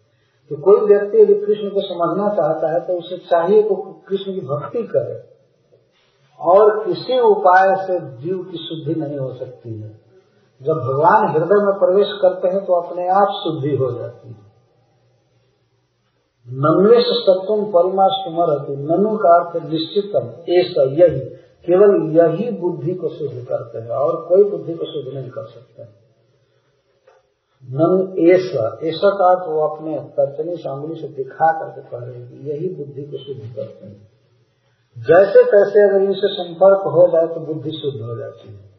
तो 0.51 0.56
कोई 0.56 0.86
व्यक्ति 0.86 1.18
यदि 1.18 1.35
कृष्ण 1.35 1.68
को 1.68 1.81
समझना 1.81 2.28
चाहता 2.28 2.73
है 2.73 2.81
तो 2.81 2.98
उसे 2.98 3.16
चाहिए 3.16 3.62
तो 3.62 4.05
कृष्ण 4.09 4.32
की 4.32 4.40
भक्ति 4.40 4.82
करे। 4.82 5.36
और 6.40 6.85
किसी 6.85 7.18
उपाय 7.18 7.86
से 7.86 8.01
जीव 8.01 8.39
की 8.39 8.56
शुद्धि 8.56 9.01
नहीं 9.01 9.18
हो 9.18 9.32
सकती 9.32 9.81
है। 9.81 10.01
जब 10.62 10.73
भगवान 10.73 11.28
हृदय 11.28 11.64
में 11.64 11.74
प्रवेश 11.74 12.09
करते 12.23 12.48
हैं 12.48 12.64
तो 12.64 12.73
अपने 12.73 13.09
आप 13.09 13.28
शुद्धि 13.44 13.77
हो 13.77 13.93
जाती 13.93 14.28
है। 14.28 14.47
नन्वेश 16.48 17.05
सत्वम 17.06 17.64
परिमा 17.64 18.06
सुमर 18.10 18.48
होती 18.48 18.77
ननु 18.77 19.16
का 19.16 19.35
अर्थ 19.39 19.66
निश्चितम। 19.66 20.52
ऐसा 20.52 20.82
यही। 20.82 21.35
केवल 21.70 22.16
यही 22.16 22.51
बुद्धि 22.51 22.94
को 22.94 23.09
शुद्ध 23.09 23.47
करते 23.48 23.78
हैं 23.78 23.88
और 23.88 24.26
कोई 24.28 24.51
बुद्धि 24.51 24.74
को 24.74 24.84
शुद्ध 24.84 25.18
नहीं 25.18 25.30
कर 25.30 25.44
सकते। 25.44 25.82
नन 27.64 28.14
ऐसा 28.18 28.78
ऐसा 28.82 29.10
का 29.10 29.34
तो 29.34 29.68
अपने 29.68 30.01
तर्चनी 30.01 30.56
सामने 30.56 30.94
से 30.94 31.09
दिखा 31.09 31.52
करके 31.52 31.90
कह 31.90 32.05
रहे 32.05 32.20
हैं 32.20 32.28
कि 32.28 32.51
यही 32.51 32.74
बुद्धि 32.74 33.02
को 33.02 33.16
शुद्ध 33.18 33.56
करते 33.56 33.86
हैं। 33.86 34.09
जैसे 34.98 35.44
तैसे 35.44 35.88
अगर 35.88 36.02
इनसे 36.05 36.28
संपर्क 36.28 36.80
हो 36.80 37.09
जाए 37.09 37.34
तो 37.34 37.40
बुद्धि 37.40 37.70
शुद्ध 37.70 38.05
हो 38.05 38.16
जाती 38.16 38.48
है। 38.48 38.76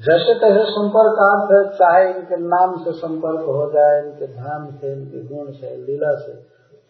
जैसे 0.00 0.34
तैसे 0.34 0.64
संपर्क 0.64 1.18
अर्थ 1.18 1.52
है, 1.52 1.72
चाहे 1.72 2.14
इनके 2.14 2.36
नाम 2.36 2.84
से 2.84 2.92
संपर्क 2.92 3.40
हो 3.40 3.70
जाए, 3.70 4.06
इनके 4.06 4.26
धाम 4.26 4.70
से, 4.70 4.92
इनके 4.92 5.34
गुण 5.34 5.52
से, 5.52 5.76
लीला 5.76 6.14
से 6.14 6.32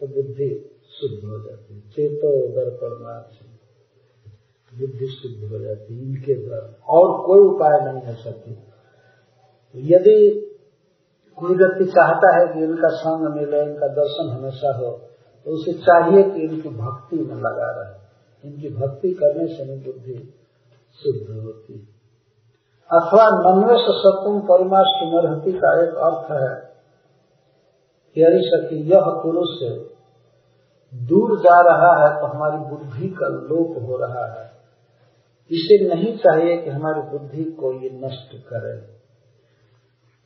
तो 0.00 0.06
बुद्धि 0.06 0.70
शुद्ध 0.90 1.24
हो 1.24 1.38
जाती 1.38 1.74
है। 1.74 1.80
चेतो 1.80 2.46
उदर 2.48 2.70
परमार्थ। 2.70 3.45
बुद्धि 4.76 5.06
शुद्ध 5.06 5.52
हो 5.52 5.58
जाती 5.58 5.94
है, 5.94 6.00
इनके 6.02 6.34
द्वारा। 6.46 6.68
और 6.88 7.26
कोई 7.26 7.40
उपाय 7.46 7.78
नहीं 7.84 8.02
है 8.02 8.14
सकती। 8.14 8.50
यदि 9.74 10.18
कोई 11.38 11.56
व्यक्ति 11.56 11.84
चाहता 11.84 12.28
है 12.36 12.46
कि 12.46 12.64
इनका 12.64 12.88
संग 12.96 13.34
मिले, 13.36 13.60
इनका 13.62 13.88
दर्शन 13.94 14.28
हमेशा 14.30 14.76
हो 14.76 14.90
तो 15.46 15.52
उसे 15.52 15.72
चाहिए 15.72 16.22
कि 16.22 16.42
इनकी 16.42 16.68
भक्ति 16.68 17.16
में 17.16 17.34
लगा 17.36 17.70
रहे। 17.72 17.94
इनकी 18.44 18.68
भक्ति 18.68 19.10
करने 19.12 19.46
से 19.46 19.64
नहीं 19.64 19.84
बुद्धि 19.84 20.16
शुद्ध 21.00 21.44
होती 21.44 21.74
अथवा 22.90 23.24
नन्वेश 23.34 23.84
सत्म 23.98 24.40
परिमाश 24.40 24.88
सुमरहती 24.88 25.52
का 25.52 25.70
एक 25.82 25.94
अर्थ 26.06 26.32
है 26.32 26.54
कि 28.16 28.22
अरे 28.22 28.40
सखी 28.44 28.76
यह 28.90 29.08
पुरुष 29.22 29.54
दूर 30.94 31.38
जा 31.38 31.56
रहा 31.60 31.92
है 32.02 32.10
तो 32.20 32.26
हमारी 32.26 32.58
बुद्धि 32.70 33.08
का 33.08 33.28
लोप 33.28 33.72
हो 33.82 33.96
रहा 33.96 34.26
है। 34.32 34.45
इसे 35.50 35.94
नहीं 35.94 36.18
चाहिए 36.18 36.56
कि 36.56 36.70
हमारी 36.70 37.00
बुद्धि 37.00 37.44
को 37.44 37.72
ये 37.72 37.90
नष्ट 38.04 38.34
करे। 38.34 38.96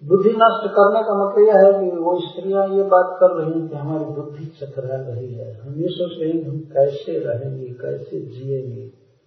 बुद्धि 0.09 0.29
नष्ट 0.29 0.73
करने 0.73 1.03
का 1.03 1.15
मतलब 1.15 1.49
यह 1.49 1.55
है 1.55 1.73
कि 1.73 1.97
वो 1.97 2.21
स्त्रियाँ 2.21 2.69
ये 2.69 2.83
बात 2.83 3.17
कर 3.21 3.31
रही 3.31 3.61
हैं 3.61 3.69
कि 3.69 3.77
हमारी 3.77 4.05
बुद्धि 4.05 4.45
चकरा 4.45 5.15
रही 5.15 5.35
है। 5.35 5.61
हम 5.61 5.75
ये 5.75 5.87
सोच 5.89 6.23
रहे 6.23 6.31
हैं 6.31 6.49
हम 6.49 6.59
कैसे 6.59 7.19
रहेंगे, 7.19 7.67
कैसे 7.67 8.21
जिएँगे, 8.21 8.83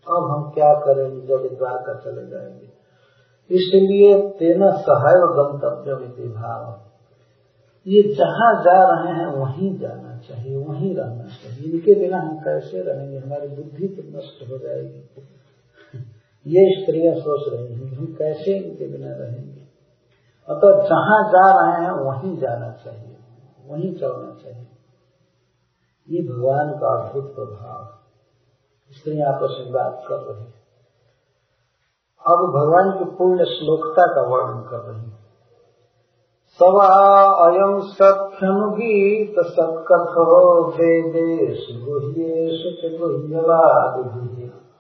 अब 0.08 0.32
हम 0.32 0.52
क्या 0.52 0.74
करेंगे 0.74 1.28
जब 1.28 1.58
द्वारका 1.58 1.94
चले 1.94 2.28
जाएँगे। 2.28 2.84
इसलिए 3.56 4.30
तेना 4.30 4.72
सहाय 4.72 5.14
गंतव्य 5.16 6.28
भाव। 6.28 6.84
ये 7.88 8.02
जहाँ 8.02 8.64
जा 8.64 8.84
रहे 8.90 9.14
हैं, 9.14 9.28
वहीं 9.28 9.80
जाना 9.80 10.18
चाहिए, 10.18 10.56
वहीं 10.56 10.96
रहना 10.96 11.24
चाहिए। 11.24 11.74
इनके 11.74 11.96
बिना 11.96 12.18
हम 12.18 12.40
कैसे 12.40 12.82
रहेंगे? 12.82 13.18
हमारी 13.18 13.48
बुद्धि 13.48 13.88
तो 13.88 14.18
नष्ट 14.18 14.52
हो 14.52 14.58
जाएगी। 14.58 15.10
ये 16.48 16.82
स्त्रियाँ 16.82 17.16
सोच 17.16 17.54
रही 17.54 17.74
हैं, 17.74 17.98
हम 17.98 18.06
कैसे 18.06 18.58
इनके 18.58 18.88
बिना 18.88 19.16
रहेंगे? 19.16 19.62
अतः 20.50 20.84
जहाँ 20.84 21.30
जा 21.30 21.62
रहे 21.62 21.86
हैं, 21.86 21.92
वहीं 21.92 22.38
जाना 22.38 22.72
चाहिए, 22.72 23.18
वहीं 23.66 23.96
चलना 23.96 24.36
चाहिए। 24.44 24.68
ये 26.10 26.22
भगवान 26.22 26.72
का 26.72 27.02
अद्भुत 27.02 27.36
प्रभाव 27.36 28.00
इसलिए 28.90 29.24
आपस 29.24 29.58
में 29.60 29.74
बात 29.74 30.06
कर 30.08 30.16
रहे 30.16 30.42
हैं। 30.42 30.54
अब 32.28 32.36
भगवान 32.36 33.00
की 33.00 33.16
पुण्य 33.18 33.46
श्लोकता 33.46 34.06
का 34.06 34.22
वर्णन 34.22 34.62
कर 34.62 34.78
रहे 34.78 35.00
हैं। 35.00 35.24
सवा 36.60 36.88
अयम 37.46 37.80
सख्यनुगीत 37.80 39.36
सत्कथो 39.40 40.68
वेदेश 40.68 41.68
गुह्येश 41.72 42.82
गुह्यवाद 43.02 44.00
या 44.40 44.73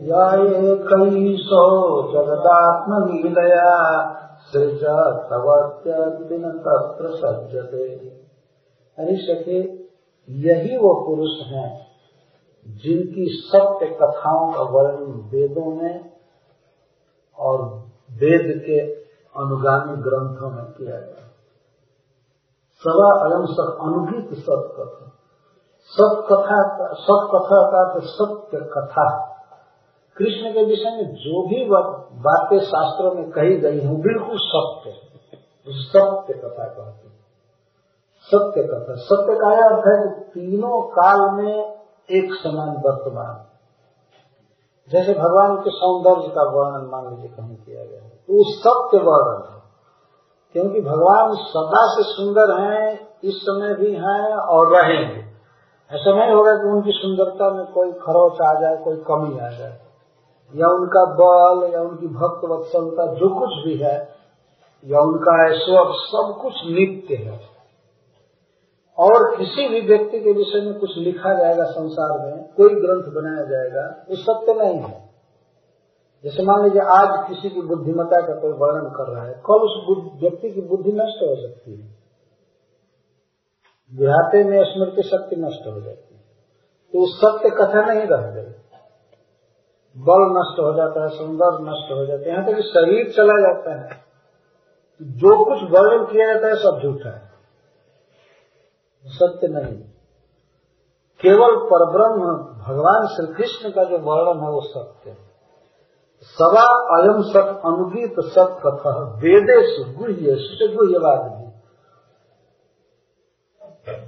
कई 0.00 1.36
सो 1.36 1.60
जगदात्म 2.12 3.12
लीलया 3.12 3.76
सृजा 4.52 5.10
तवात्यादिन 5.10 6.50
तत्र 6.50 7.10
सज्जते 7.14 8.16
सके 9.16 9.60
यही 10.30 10.76
वो 10.76 10.94
पुरुष 11.06 11.46
हैं 11.46 11.86
जिनकी 12.66 13.26
सत्य 13.28 13.86
कथाओं 13.86 14.52
का 14.52 14.62
वर्णन 14.62 15.30
वेदों 15.32 15.74
में 15.74 16.10
और 17.38 17.62
वेद 18.10 18.62
के 18.66 18.80
अनुगामी 19.36 19.96
ग्रंथों 20.02 20.50
में 20.50 20.64
किया 20.64 20.96
गया। 20.96 21.26
सवा 22.82 23.10
अयम 23.24 23.46
सब 23.46 23.78
अनुगित 23.80 24.38
सत्कथा। 24.38 25.12
सत्कथा 25.84 26.86
सत्कथा 26.94 27.62
का 27.70 27.98
सत्य 27.98 28.58
कथा 28.58 29.35
कृष्ण 30.18 30.52
के 30.52 30.64
विषय 30.64 30.90
में 30.90 31.14
जो 31.14 31.48
भी 31.48 31.68
बातें 32.20 32.58
शास्त्रों 32.58 33.14
में 33.14 33.30
कही 33.30 33.56
गई 33.56 33.80
हैं, 33.80 34.00
बिल्कुल 34.00 34.38
सत्य। 34.38 34.90
सत्य 35.68 36.34
कथा 36.34 36.64
कहते 36.64 37.06
सत्य 38.20 38.62
कथा। 38.62 38.94
सत्य 38.94 39.34
का 39.34 39.48
अर्थ 39.48 39.82
है 39.86 40.20
तीनों 40.20 40.82
काल 40.82 41.44
में 41.44 41.78
एक 42.10 42.34
समान 42.34 42.68
वर्तमान। 42.68 43.46
जैसे 44.90 45.14
भगवान 45.14 45.56
के 45.56 45.70
सौंदर्य 45.70 46.28
का 46.28 46.42
वर्णन 46.42 46.90
मान 46.90 47.10
लीजिए 47.10 47.30
कहीं 47.30 47.56
किया 47.56 47.84
गया 47.84 48.02
है 48.02 48.08
तो 48.08 48.54
सत्य 48.54 48.98
वर्णन 48.98 49.54
है। 49.54 49.62
क्योंकि 50.52 50.80
भगवान 50.80 51.34
सदा 51.34 51.94
से 51.94 52.02
सुंदर 52.02 52.60
हैं, 52.60 53.08
इस 53.24 53.34
समय 53.34 53.74
भी 53.74 53.94
हैं 53.94 54.36
और 54.36 54.76
रहेंगे। 54.76 55.20
ऐसा 55.96 56.12
नहीं 56.14 56.34
होगा 56.34 56.52
कि 56.52 56.68
उनकी 56.68 56.90
सुंदरता 56.90 57.50
में 57.50 57.66
कोई 57.66 57.92
खरोच 57.92 58.40
आ 58.40 58.60
जाए, 58.60 58.76
कोई 58.76 58.96
कमी 58.96 59.38
आ 59.38 59.50
जाए। 59.50 59.85
या 60.54 60.68
उनका 60.68 61.04
बल, 61.04 61.72
या 61.72 61.80
उनकी 61.80 62.06
भक्त 62.06 62.44
वत्सलता, 62.44 63.06
जो 63.06 63.40
कुछ 63.40 63.64
भी 63.64 63.76
है, 63.76 64.08
या 64.84 65.00
उनका 65.00 65.46
ऐश्वर्य 65.46 65.92
सब 65.94 66.38
कुछ 66.42 66.52
नित्य 66.52 67.14
है। 67.14 67.40
और 68.98 69.36
किसी 69.36 69.68
भी 69.68 69.80
व्यक्ति 69.80 70.20
के 70.20 70.32
विषय 70.32 70.60
में 70.60 70.78
कुछ 70.78 70.90
लिखा 70.98 71.34
जाएगा 71.34 71.64
संसार 71.64 72.26
में, 72.26 72.44
कोई 72.44 72.68
ग्रंथ 72.68 73.14
बनाया 73.14 73.44
जाएगा, 73.44 74.04
वो 74.10 74.16
सत्य 74.16 74.54
नहीं 74.54 74.80
है। 74.80 75.06
जैसे 76.24 76.42
मान 76.42 76.64
लीजिए, 76.64 76.82
आज 76.82 77.28
किसी 77.28 77.50
की 77.50 77.62
बुद्धिमता 77.62 78.26
का 78.26 78.40
कोई 78.40 78.52
वर्णन 78.52 78.90
कर 78.90 79.12
रहा 79.12 79.24
है 79.24 79.32
कल 79.32 79.54
उस 79.54 79.96
व्यक्ति 80.22 80.50
की 80.50 80.60
बुद्धि 80.60 80.92
नष्ट 80.92 81.22
हो 81.22 81.48
सकती 81.48 81.76
है? 81.76 81.96
देहाते 83.94 84.44
में 84.44 84.64
स्मृति 84.64 85.02
शक्ति 85.02 85.36
नष्ट 85.36 85.66
हो 85.66 85.80
जाती 85.80 86.14
है। 86.14 86.20
तो 86.92 86.98
उस 86.98 87.20
सत्य 87.20 87.50
कथा 87.50 87.94
नहीं 87.94 88.06
रह 88.06 88.30
गई। 88.30 88.52
बल 89.98 90.38
नष्ट 90.38 90.60
हो 90.60 90.72
जाता 90.74 91.02
है 91.02 91.08
सौंदर्य 91.08 91.58
नष्ट 91.60 91.92
हो 91.92 92.06
जाता 92.06 92.22
है। 92.22 92.28
यहाँ 92.28 92.44
तक 92.44 92.60
शरीर 92.60 93.12
चला 93.12 93.40
जाता 93.40 93.80
है। 93.80 94.06
जो 95.02 95.44
कुछ 95.44 95.70
वर्णन 95.70 96.04
किया 96.04 96.34
जाता 96.34 96.46
है, 96.46 96.54
सब 96.54 96.80
झूठा 96.82 97.10
है। 97.10 97.30
सत्य 99.06 99.48
नहीं। 99.48 99.78
केवल 101.20 101.56
परब्रह्म, 101.72 102.36
भगवान 102.66 103.06
श्री 103.06 103.34
कृष्ण 103.34 103.70
का 103.70 103.84
जो 103.84 103.98
वर्णन 103.98 104.40
है, 104.42 104.50
वो 104.50 104.60
सत्य 104.60 105.10
है। 105.10 105.26
सवा 106.22 106.62
अयम 107.00 107.22
सत 107.22 107.60
अनुगीत 107.64 108.14
सत 108.20 108.60
कथा 108.66 109.14
वेदेश 109.14 109.96
गुह्य 109.96 110.76
गुह्यवाद 110.76 111.32
भी 111.32 111.46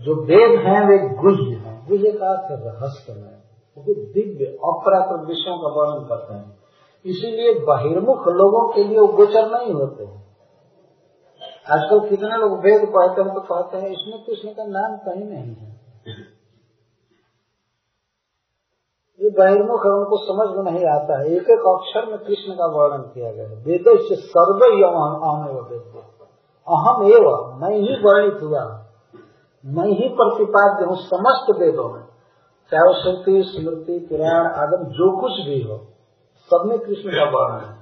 जो 0.05 0.15
वेद 0.24 0.60
हैं, 0.60 0.89
वे 0.89 0.98
गुह्य 0.98 1.55
हैं। 1.55 1.89
गुह्य 1.89 2.12
का 2.12 2.27
अर्थ 2.27 3.10
में 3.10 3.38
बहुत 3.79 4.13
दिव्य 4.13 4.47
अपराकृत 4.65 5.27
विषयों 5.29 5.59
का 5.59 5.69
वर्णन 5.75 6.07
करते 6.07 6.35
हैं। 6.35 6.47
इसीलिए 7.05 7.53
बहिर्मुख 7.65 8.29
लोगों 8.29 8.63
के 8.69 8.85
लिए 8.85 9.07
गोचर 9.17 9.51
नहीं 9.51 9.73
होते 9.73 10.05
हैं। 10.05 10.19
आजकल 11.73 12.09
कितने 12.09 12.39
लोग 12.39 12.59
वेद 12.59 12.89
पढ़ते 12.89 13.23
हैं 13.23 13.35
तो 13.35 13.41
कहते 13.41 13.77
हैं, 13.77 13.89
इसमें 13.91 14.25
कृष्ण 14.25 14.49
का 14.49 14.65
नाम 14.65 14.97
कहीं 14.97 15.25
नहीं 15.25 15.55
है। 15.55 15.69
ये 19.21 19.31
बहिर्मुख 19.31 19.87
है, 19.87 19.93
उनको 19.93 20.17
समझ 20.17 20.49
में 20.57 20.73
नहीं 20.73 20.85
आता 20.87 21.19
है। 21.21 21.27
एक 21.27 21.49
एक 21.51 21.65
अक्षर 21.69 22.11
में 22.11 22.19
कृष्ण 22.19 22.53
का 22.53 22.67
वर्णन 22.67 23.03
किया 23.15 23.33
गया 23.33 23.49
है। 23.49 23.57
वेदो 23.65 23.97
से 24.09 24.17
सर्व 24.17 24.61
अहम 24.65 25.45
वेद 25.71 26.03
अहम 26.67 27.03
एवं, 27.07 27.59
मैं 27.61 27.75
ही 27.77 27.95
वर्णित 28.05 28.43
हुआ। 28.43 28.63
मैं 29.65 29.89
ही 29.89 30.09
प्रतिपाद्य 30.09 30.85
हूँ, 30.85 30.97
समस्त 30.97 31.51
वेदों 31.61 31.89
में। 31.93 32.07
चाहे 32.73 32.82
वो 32.82 32.95
श्रुति 33.03 33.43
स्मृति, 33.43 34.07
पुराण, 34.09 34.47
आगम, 34.47 34.85
जो 34.85 35.20
कुछ 35.20 35.47
भी 35.47 35.62
हो, 35.62 35.86
सब 36.51 36.62
में 36.66 36.78
कृष्ण 36.78 37.11
का 37.11 37.31
वर्णन 37.31 37.65
है। 37.65 37.78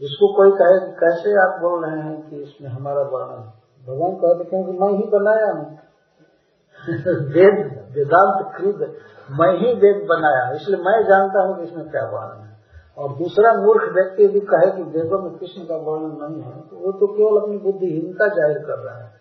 जिसको 0.00 0.36
कोई 0.36 0.50
कहे 0.50 0.86
कि 0.86 0.92
कैसे 0.92 1.32
आप 1.42 1.60
बोल 1.60 1.84
रहे 1.84 2.00
हैं 2.00 2.30
कि 2.30 2.36
इसमें 2.36 2.70
हमारा 2.70 3.02
वर्णन 3.02 3.52
भगवान 3.86 4.12
कहते 4.12 4.44
क्योंकि 4.44 4.72
मैं 4.72 4.98
ही 4.98 5.04
बनाया 5.08 5.52
हूँ। 5.52 5.78
वेद, 7.32 7.86
वेदांत 7.92 8.54
कृत 8.56 8.96
मैं 9.30 9.58
ही 9.58 9.74
वेद 9.74 10.06
बनाया 10.08 10.50
इसलिए 10.50 10.80
मैं 10.80 11.04
जानता 11.04 11.42
हूँ 11.42 11.56
कि 11.56 11.62
इसमें 11.62 11.90
क्या 11.90 12.04
वर्णन 12.04 12.44
है। 12.44 12.50
और 12.98 13.08
दूसरा 13.08 13.52
मूर्ख 13.54 13.92
व्यक्ति 13.94 14.24
यदि 14.24 14.40
कहे 14.40 14.70
कि 14.70 14.82
वेदों 14.82 15.22
में 15.22 15.38
कृष्ण 15.38 15.62
का 15.62 15.76
वर्णन 15.76 16.16
नहीं 16.22 16.42
है 16.42 16.60
तो 16.60 16.76
वो 16.76 16.92
तो 16.92 17.06
केवल 17.06 17.40
अपनी 17.40 17.58
बुद्धिहीनता 17.58 18.28
ज़ाहिर 18.28 18.58
कर 18.58 18.78
रहा 18.78 18.96
है। 18.96 19.19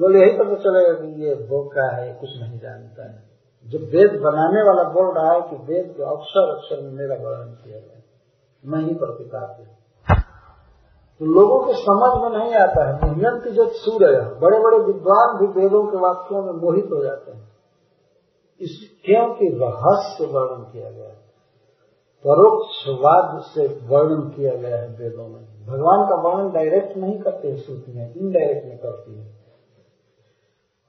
केवल 0.00 0.16
यही 0.16 0.38
पता 0.38 0.54
चलेगा 0.54 0.92
कि 0.92 1.24
ये 1.24 1.34
का 1.50 1.96
है 1.96 2.12
कुछ 2.14 2.30
नहीं 2.40 2.58
जानता 2.58 3.12
है। 3.12 3.30
जब 3.68 3.80
वेद 3.80 4.20
बनाने 4.20 4.62
वाला 4.62 4.82
बोल 4.90 5.14
रहा 5.14 5.32
है 5.32 5.40
कि 5.40 5.56
वेद 5.56 5.94
के 5.96 6.02
अक्षर 6.02 6.56
अक्षर 6.56 6.80
में 6.82 6.92
मेरा 6.92 7.14
वर्णन 7.14 7.54
किया 7.54 7.78
गया 7.78 8.00
मैं 8.64 8.88
ही 8.88 8.94
प्रतिपाद्य 8.94 9.76
तो 11.18 11.26
लोगों 11.26 11.66
के 11.66 11.72
समझ 11.72 12.22
में 12.22 12.38
नहीं 12.38 12.54
आता 12.54 12.88
है 12.88 12.94
मोहन 12.94 13.40
की 13.40 13.50
जो 13.50 13.68
सूर्य 13.68 14.06
बड़े 14.20 14.58
बड़े 14.58 14.78
विद्वान 14.78 15.38
भी 15.38 15.60
वेदों 15.60 15.90
के 15.90 15.96
वाक्यों 15.96 16.42
में 16.42 16.52
मोहित 16.52 16.84
हो 16.84 17.04
जाते 17.04 17.32
हैं। 17.32 17.48
इस 18.60 19.02
क्योंकि 19.04 19.48
रहस्य 19.48 20.26
वर्णन 20.26 20.72
किया 20.72 20.90
गया 20.90 21.08
है। 21.08 21.20
परोक्षवाद 22.26 23.42
से 23.42 23.66
वर्णन 23.66 24.28
किया 24.28 24.54
गया 24.54 24.76
है 24.76 24.88
वेदों 24.88 25.28
में। 25.28 25.66
भगवान 25.66 26.06
का 26.06 26.28
वर्णन 26.28 26.52
डायरेक्ट 26.52 26.96
नहीं 26.96 27.20
करते 27.20 27.56
श्रुतियाँ 27.56 28.08
इनडायरेक्ट 28.08 28.68
में 28.68 28.78
करती 28.78 29.18
है। 29.18 29.39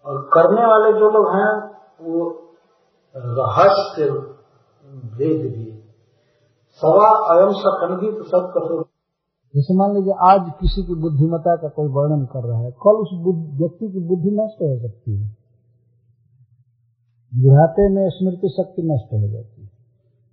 और 0.05 0.29
करने 0.33 0.61
वाले 0.61 0.99
जो 0.99 1.09
लोग 1.09 1.27
हैं, 1.27 1.71
वो 2.01 2.43
रहस्य 3.17 4.09
वेद 5.17 5.55
भी 5.55 5.83
सवा 6.69 7.35
अयम 7.35 7.51
सकंदित 7.51 8.25
सब 8.25 8.53
कठोर 8.57 8.85
जैसे 9.55 9.75
मान 9.75 9.93
लीजिए, 9.93 10.13
आज 10.13 10.51
किसी 10.61 10.83
की 10.83 10.95
बुद्धिमता 10.95 11.55
का 11.55 11.67
कोई 11.67 11.87
वर्णन 11.87 12.25
कर 12.25 12.47
रहा 12.47 12.59
है, 12.59 12.71
कल 12.71 12.91
उस 12.91 13.09
व्यक्ति 13.59 13.91
की 13.91 13.99
बुद्धि 13.99 14.29
नष्ट 14.31 14.61
हो 14.61 14.89
सकती 14.89 15.21
है। 15.21 15.37
बुढ़ापे 17.41 17.89
में 17.95 18.09
स्मृति 18.09 18.49
शक्ति 18.49 18.81
नष्ट 18.81 19.13
हो 19.13 19.27
जाती 19.27 19.61
है। 19.61 19.67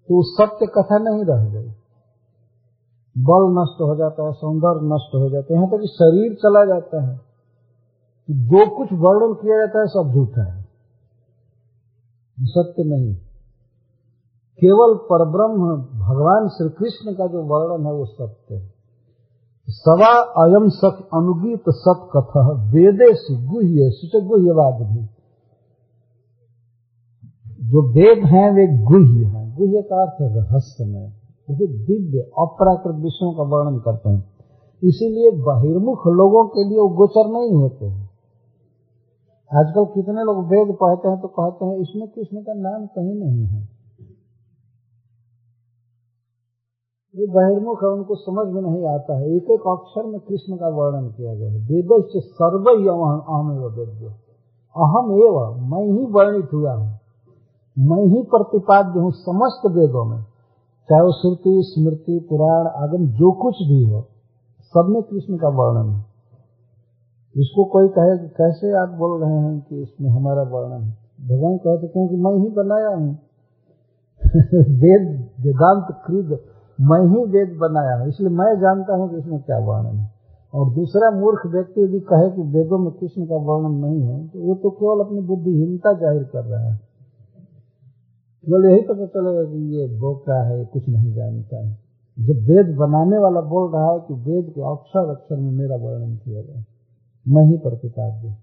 तो 0.09 0.19
उस 0.19 0.37
सत्य 0.41 0.67
कथा 0.67 0.99
नहीं 0.99 1.25
रह 1.25 1.51
गई। 1.51 1.69
बल 3.19 3.61
नष्ट 3.61 3.81
हो 3.81 3.97
जाता 3.97 4.27
है, 4.27 4.33
सौंदर्य 4.33 4.81
नष्ट 4.83 5.15
हो 5.15 5.31
जाता 5.31 5.55
है, 5.55 5.61
यहाँ 5.61 5.71
तक 5.71 5.85
शरीर 5.85 6.35
चला 6.35 6.65
जाता 6.65 7.03
है। 7.03 7.28
जो 8.31 8.77
कुछ 8.77 8.89
वर्णन 8.93 9.35
किया 9.35 9.59
जाता 9.59 9.81
है 9.81 9.87
सब 9.87 10.13
झूठा 10.15 10.53
है। 10.53 10.69
सत्य 12.41 12.85
नहीं। 12.85 13.15
केवल 14.61 14.95
परब्रह्म, 14.95 15.77
भगवान 16.01 16.49
श्री 16.49 16.69
कृष्ण 16.69 17.13
का 17.13 17.27
जो 17.27 17.43
वर्णन 17.43 17.87
है 17.87 17.93
वो 17.93 18.05
सत्य 18.05 18.55
है। 18.55 18.73
सवा 19.71 20.21
अयम 20.21 20.69
सत 20.69 21.09
अनुगीत 21.15 21.63
सत 21.69 22.11
कथ, 22.17 22.31
वेदे 22.75 23.37
गुह्य 23.47 23.91
सुच 23.91 24.25
गुह्यवाद 24.25 24.75
भी। 24.75 25.07
जो 27.71 27.93
वेद 27.93 28.27
हैं, 28.27 28.53
वे 28.53 28.67
गुह्य 28.85 29.25
हैं। 29.25 29.57
गुह्य 29.57 29.83
का 29.83 30.03
अर्थ 30.03 30.21
है 30.21 30.41
रहस्यमय 30.41 31.13
वो 31.51 31.67
दिव्य, 31.67 32.19
अपराकृत 32.19 32.95
विषयों 32.95 33.33
का 33.33 33.43
वर्णन 33.43 33.79
करते 33.79 34.11
हैं। 34.11 34.31
इसीलिए 34.85 35.31
बहिर्मुख 35.31 36.07
लोगों 36.07 36.49
के 36.49 36.69
लिए 36.69 36.79
वो 36.79 36.89
गोचर 36.89 37.27
नहीं 37.27 37.53
होते 37.53 37.87
हैं। 37.87 38.08
आजकल 39.55 39.85
कितने 39.85 40.25
लोग 40.25 40.45
वेद 40.47 40.77
पढ़ते 40.81 41.09
हैं 41.09 41.21
तो 41.21 41.29
कहते 41.29 41.65
हैं, 41.65 41.77
इसमें 41.77 42.09
कृष्ण 42.09 42.43
का 42.43 42.55
नाम 42.55 42.87
कहीं 42.87 43.15
नहीं 43.15 43.45
है। 43.45 43.79
ये 47.17 47.27
बहिर्मुख 47.27 47.83
है, 47.83 47.89
उनको 47.89 48.15
समझ 48.15 48.55
में 48.55 48.63
नहीं 48.63 48.87
आता 48.87 49.19
है। 49.19 49.37
एक 49.37 49.43
एक 49.43 49.61
अक्षर 49.61 50.07
में 50.07 50.21
कृष्ण 50.21 50.57
का 50.57 50.69
वर्णन 50.69 51.09
किया 51.09 51.35
गया 51.35 51.53
है। 51.53 51.59
वेद 51.59 52.05
से 52.05 52.21
सर्व 52.21 52.65
अहम 52.65 53.51
वेद्य। 53.51 54.07
अहम 54.77 55.13
एवं, 55.13 55.71
मैं 55.71 55.99
ही 55.99 56.07
वर्णित 56.07 56.53
हुआ 56.53 56.73
हूँ। 56.73 56.99
मैं 57.79 58.05
ही 58.05 58.23
प्रतिपाद्य 58.23 59.01
हूँ 59.01 59.13
समस्त 59.13 59.67
वेदों 59.67 60.05
में। 60.05 60.23
चाहे 60.89 61.03
वो 61.03 61.13
श्रुति, 61.13 61.63
स्मृति, 61.63 62.27
पुराण, 62.31 62.67
आगम, 62.67 63.07
जो 63.07 63.33
कुछ 63.33 63.55
भी 63.55 63.85
हो, 63.85 64.09
सब 64.61 64.87
में 64.89 65.03
कृष्ण 65.03 65.37
का 65.37 65.49
वर्णन 65.49 65.91
है। 65.91 66.18
इसको 67.37 67.65
कोई 67.65 67.89
कहे 67.89 68.19
कि 68.19 68.29
कैसे 68.29 68.73
आप 68.73 68.89
बोल 68.89 69.23
रहे 69.23 69.39
हैं 69.39 69.61
कि 69.61 69.83
इसमें 69.83 70.11
हमारा 70.11 70.43
वर्णन 70.43 70.83
है? 70.83 70.97
भगवान 71.29 71.57
कहते 71.57 71.89
क्योंकि 71.89 72.17
मैं 72.17 72.33
ही 72.33 72.49
बनाया 72.49 72.89
हूँ। 72.89 73.19
वेद, 74.55 75.29
वेदांत 75.41 76.03
कृद 76.07 76.39
मैं 76.81 77.01
ही 77.01 77.25
वेद 77.25 77.59
बनाया 77.59 77.97
हूँ। 77.97 78.09
इसलिए 78.09 78.31
मैं 78.31 78.61
जानता 78.61 78.95
हूँ 78.95 79.11
कि 79.11 79.17
इसमें 79.17 79.41
क्या 79.41 79.59
वर्णन 79.59 79.97
है। 79.97 80.19
और 80.55 80.75
दूसरा 80.75 81.11
मूर्ख 81.11 81.47
व्यक्ति 81.47 81.81
यदि 81.81 82.01
कहे 82.01 82.31
कि 82.31 82.43
वेदों 82.43 82.79
में 82.79 82.93
कृष्ण 82.93 83.27
का 83.27 83.37
वर्णन 83.37 83.87
नहीं 83.87 84.03
है 84.03 84.29
तो 84.29 84.39
वो 84.39 84.55
तो 84.55 84.71
केवल 84.71 85.05
अपनी 85.05 85.21
बुद्धिहीनता 85.21 85.93
ज़ाहिर 85.93 86.23
कर 86.23 86.45
रहा 86.45 86.73
है। 86.73 86.77
केवल 88.47 88.67
यही 88.67 88.81
पता 88.81 89.07
चलेगा 89.07 89.45
कि 89.45 89.77
ये 89.77 89.99
बोका 89.99 90.49
है 90.49 90.65
कुछ 90.65 90.89
नहीं 90.89 91.15
जानता 91.15 91.67
है। 91.67 91.79
जब 92.19 92.49
वेद 92.49 92.77
बनाने 92.77 93.19
वाला 93.19 93.41
बोल 93.41 93.73
रहा 93.73 93.93
है 93.93 94.01
कि 94.01 94.15
वेद 94.15 94.53
के 94.55 94.61
अक्षर 94.61 95.11
अक्षर 95.11 95.37
में 95.37 95.53
मेरा 95.53 95.77
वर्णन 95.77 96.17
किया 96.17 96.43
गया। 96.43 96.65
मैं 97.29 97.45
ही 97.45 97.57
प्रतिपाद्य 97.59 98.37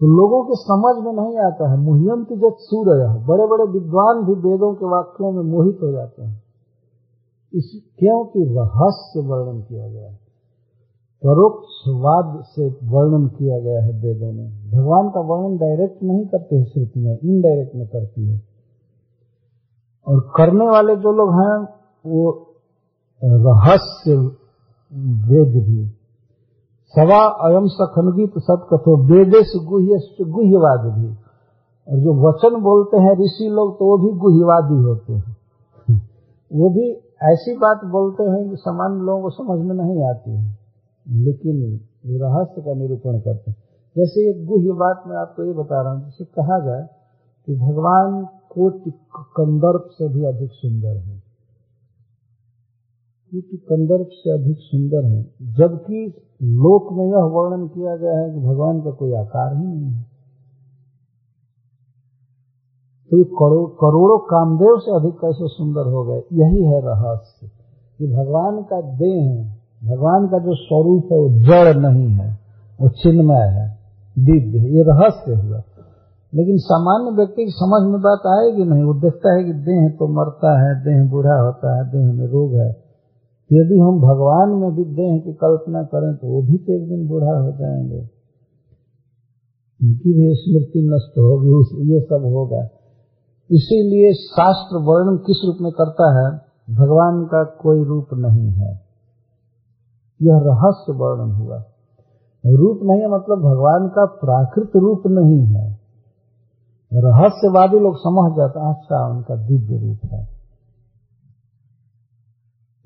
तो 0.00 0.06
लोगों 0.06 0.44
के 0.44 0.54
समझ 0.54 1.04
में 1.04 1.22
नहीं 1.22 1.38
आता 1.38 1.70
है। 1.70 1.78
मुहियम 1.78 2.24
की 2.24 2.36
जब 2.36 2.54
सूर्य 2.58 3.24
बड़े 3.26 3.46
बड़े 3.46 3.64
विद्वान 3.64 4.24
भी 4.24 4.32
वेदों 4.32 4.74
के 4.74 4.86
वाक्यों 4.86 5.32
में 5.32 5.42
मोहित 5.42 5.78
हो 5.82 5.92
जाते 5.92 6.22
हैं। 6.22 6.42
इस 7.54 7.82
क्योंकि 7.98 8.44
रहस्य 8.44 9.20
वर्णन 9.20 9.62
किया 9.62 9.88
गया 9.88 10.08
है। 10.08 10.14
परोक्षवाद 11.26 12.44
से 12.44 12.68
वर्णन 12.68 13.28
किया 13.28 13.58
गया 13.58 13.82
है 13.82 13.90
वेदों 13.90 14.32
में। 14.32 14.70
भगवान 14.70 15.10
का 15.10 15.20
वर्णन 15.20 15.56
डायरेक्ट 15.56 16.02
नहीं 16.02 16.26
करते 16.26 16.56
हैं 16.56 16.64
श्रुतियाँ 16.64 17.14
इनडायरेक्ट 17.14 17.74
में 17.74 17.86
करती 17.86 18.28
है। 18.28 18.42
और 20.08 20.32
करने 20.36 20.68
वाले 20.68 20.96
जो 20.96 21.12
लोग 21.12 21.30
हैं, 21.30 21.68
वो 22.06 22.54
रहस्य 23.24 24.16
वेद 25.28 25.64
भी 25.64 26.01
सवा 26.96 27.24
अयम 27.24 27.66
सखनगीत 27.66 28.30
सतकथो, 28.30 28.96
वेदेश 29.04 29.52
गुह्य 29.56 30.24
गुह्यवाद 30.24 30.98
भी। 30.98 31.06
और 31.88 31.98
जो 31.98 32.28
वचन 32.28 32.60
बोलते 32.62 32.96
हैं 32.96 33.12
ऋषि 33.12 33.48
लोग 33.52 33.78
तो 33.78 33.84
वो 33.84 33.98
भी 33.98 34.18
गुह्यवादी 34.18 34.82
होते 34.82 35.12
हैं। 35.12 35.36
वो 36.52 36.70
भी 36.70 36.92
ऐसी 37.22 37.56
बात 37.56 37.84
बोलते 37.84 38.22
हैं 38.22 38.50
कि 38.50 38.56
सामान्य 38.56 39.00
लोगों 39.04 39.22
को 39.22 39.30
समझ 39.30 39.66
में 39.66 39.74
नहीं 39.74 40.04
आती 40.04 40.30
है। 40.30 40.58
लेकिन 41.08 41.80
रहस्य 42.06 42.62
का 42.62 42.74
निरूपण 42.74 43.18
करते 43.18 43.50
हैं। 43.50 43.56
जैसे 43.96 44.30
एक 44.30 44.46
गुह्य 44.46 44.72
बात 44.72 45.02
मैं 45.06 45.16
आपको 45.16 45.44
ये 45.44 45.52
बता 45.52 45.82
रहा 45.82 45.92
हूँ, 45.92 46.04
जिसे 46.04 46.24
कहा 46.24 46.58
जाए 46.58 46.88
कि 47.46 47.56
भगवान 47.56 48.24
कोटि 48.24 48.90
कंदर्प 49.16 49.84
से 49.86 50.08
भी 50.08 50.24
अधिक 50.24 50.50
सुंदर 50.52 50.96
है। 50.96 51.18
कोटि 53.34 53.56
कंदर्प 53.56 54.08
से 54.12 54.30
अधिक 54.30 54.56
सुंदर 54.58 55.04
है, 55.04 55.22
जबकि 55.42 56.14
लोक 56.42 56.92
में 56.92 57.06
यह 57.06 57.22
वर्णन 57.24 57.66
किया 57.66 57.96
गया 57.96 58.18
है 58.18 58.30
कि 58.30 58.40
भगवान 58.40 58.80
का 58.80 58.90
कोई 58.90 59.12
आकार 59.12 59.56
ही 59.56 59.66
नहीं 59.66 59.90
है। 59.90 60.02
तो 63.10 63.24
करोड़ 63.24 63.70
करोड़ों 63.70 64.18
कामदेव 64.18 64.78
से 64.78 64.96
अधिक 64.96 65.14
कैसे 65.14 65.48
सुंदर 65.48 65.90
हो 65.90 66.04
गए? 66.04 66.18
यही 66.32 66.64
है 66.64 66.80
रहस्य। 66.84 67.50
कि 67.98 68.06
भगवान 68.16 68.62
का 68.62 68.80
देह 68.80 69.30
है। 69.30 69.62
भगवान 69.84 70.26
का 70.26 70.38
जो 70.38 70.54
स्वरूप 70.54 71.08
है, 71.12 71.18
वो 71.18 71.28
जड़ 71.28 71.76
नहीं 71.76 72.08
है, 72.08 72.38
वो 72.80 72.88
चिन्मय 72.88 73.36
है, 73.36 73.78
दिव्य 74.18 74.58
है। 74.58 74.70
ये 74.70 74.82
रहस्य 74.82 75.34
हुआ। 75.34 75.62
लेकिन 76.34 76.56
सामान्य 76.58 77.16
व्यक्ति 77.16 77.44
की 77.44 77.50
समझ 77.50 77.90
में 77.90 78.00
बात 78.00 78.26
आएगी 78.26 78.64
नहीं, 78.64 78.82
वो 78.82 78.94
देखता 78.94 79.34
है 79.34 79.44
कि 79.44 79.52
देह 79.52 79.88
तो 79.88 80.08
मरता 80.08 80.68
है, 80.68 80.84
देह 80.84 81.10
बूढ़ा 81.10 81.42
होता 81.42 81.76
है, 81.76 81.92
देह 81.92 82.12
में 82.12 82.26
रोग 82.26 82.54
है। 82.54 82.81
यदि 83.52 83.78
हम 83.78 84.00
भगवान 84.00 84.48
में 84.48 84.74
देह 84.94 85.18
की 85.18 85.32
कल्पना 85.32 85.82
करें 85.82 86.16
तो 86.16 86.26
वो 86.26 86.42
भी 86.42 86.58
तो 86.58 86.72
एक 86.72 86.88
दिन 86.88 87.08
बूढ़ा 87.08 87.38
हो 87.38 87.52
जाएँगे। 87.52 88.00
उनकी 89.82 90.12
भी 90.14 90.34
स्मृति 90.34 90.90
नष्ट 90.94 91.18
होगी 91.18 91.92
ये 91.92 92.00
सब 92.00 92.22
होगा। 92.24 92.68
इसीलिए 93.50 94.12
शास्त्र 94.12 94.76
वर्णन 94.76 95.16
किस 95.16 95.42
रूप 95.46 95.56
में 95.60 95.72
करता 95.72 96.20
है? 96.20 96.40
भगवान 96.74 97.24
का 97.24 97.44
कोई 97.44 97.84
रूप 97.84 98.06
नहीं 98.14 98.50
है। 98.50 98.80
यह 100.22 100.38
रहस्य 100.44 100.92
वर्णन 100.92 101.32
हुआ। 101.32 101.64
रूप 102.46 102.80
नहीं 102.82 103.00
है 103.00 103.06
मतलब 103.06 103.38
भगवान 103.38 103.88
का 103.88 104.04
प्राकृत 104.04 104.70
रूप 104.76 105.02
नहीं 105.06 105.46
है। 105.46 105.72
रहस्यवादी 106.94 107.78
लोग 107.78 107.96
समझ 107.96 108.36
जाते 108.36 108.60
अच्छा 108.60 109.16
उनका 109.16 109.36
दिव्य 109.36 109.86
रूप 109.86 109.98
है। 110.04 110.31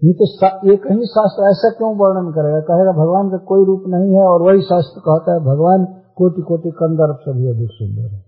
ये 0.07 0.13
तो 0.13 0.47
ये 0.71 0.77
कहीं 0.77 1.05
शास्त्र 1.05 1.51
ऐसा 1.51 1.71
क्यों 1.71 1.97
वर्णन 1.97 2.31
करेगा? 2.31 2.61
कहेगा 2.61 2.93
भगवान 2.93 3.31
का 3.31 3.37
कोई 3.37 3.65
रूप 3.65 3.85
नहीं 3.87 4.15
है 4.15 4.23
और 4.23 4.43
वही 4.43 4.63
शास्त्र 4.63 5.01
कहता 5.01 5.35
है, 5.35 5.41
भगवान 5.41 5.85
कोटि 6.17 6.43
कोटि 6.43 6.71
कंदर्प 6.71 7.19
से 7.21 7.33
भी 7.33 7.49
अधिक 7.49 7.69
सुंदर 7.73 8.15
है। 8.15 8.25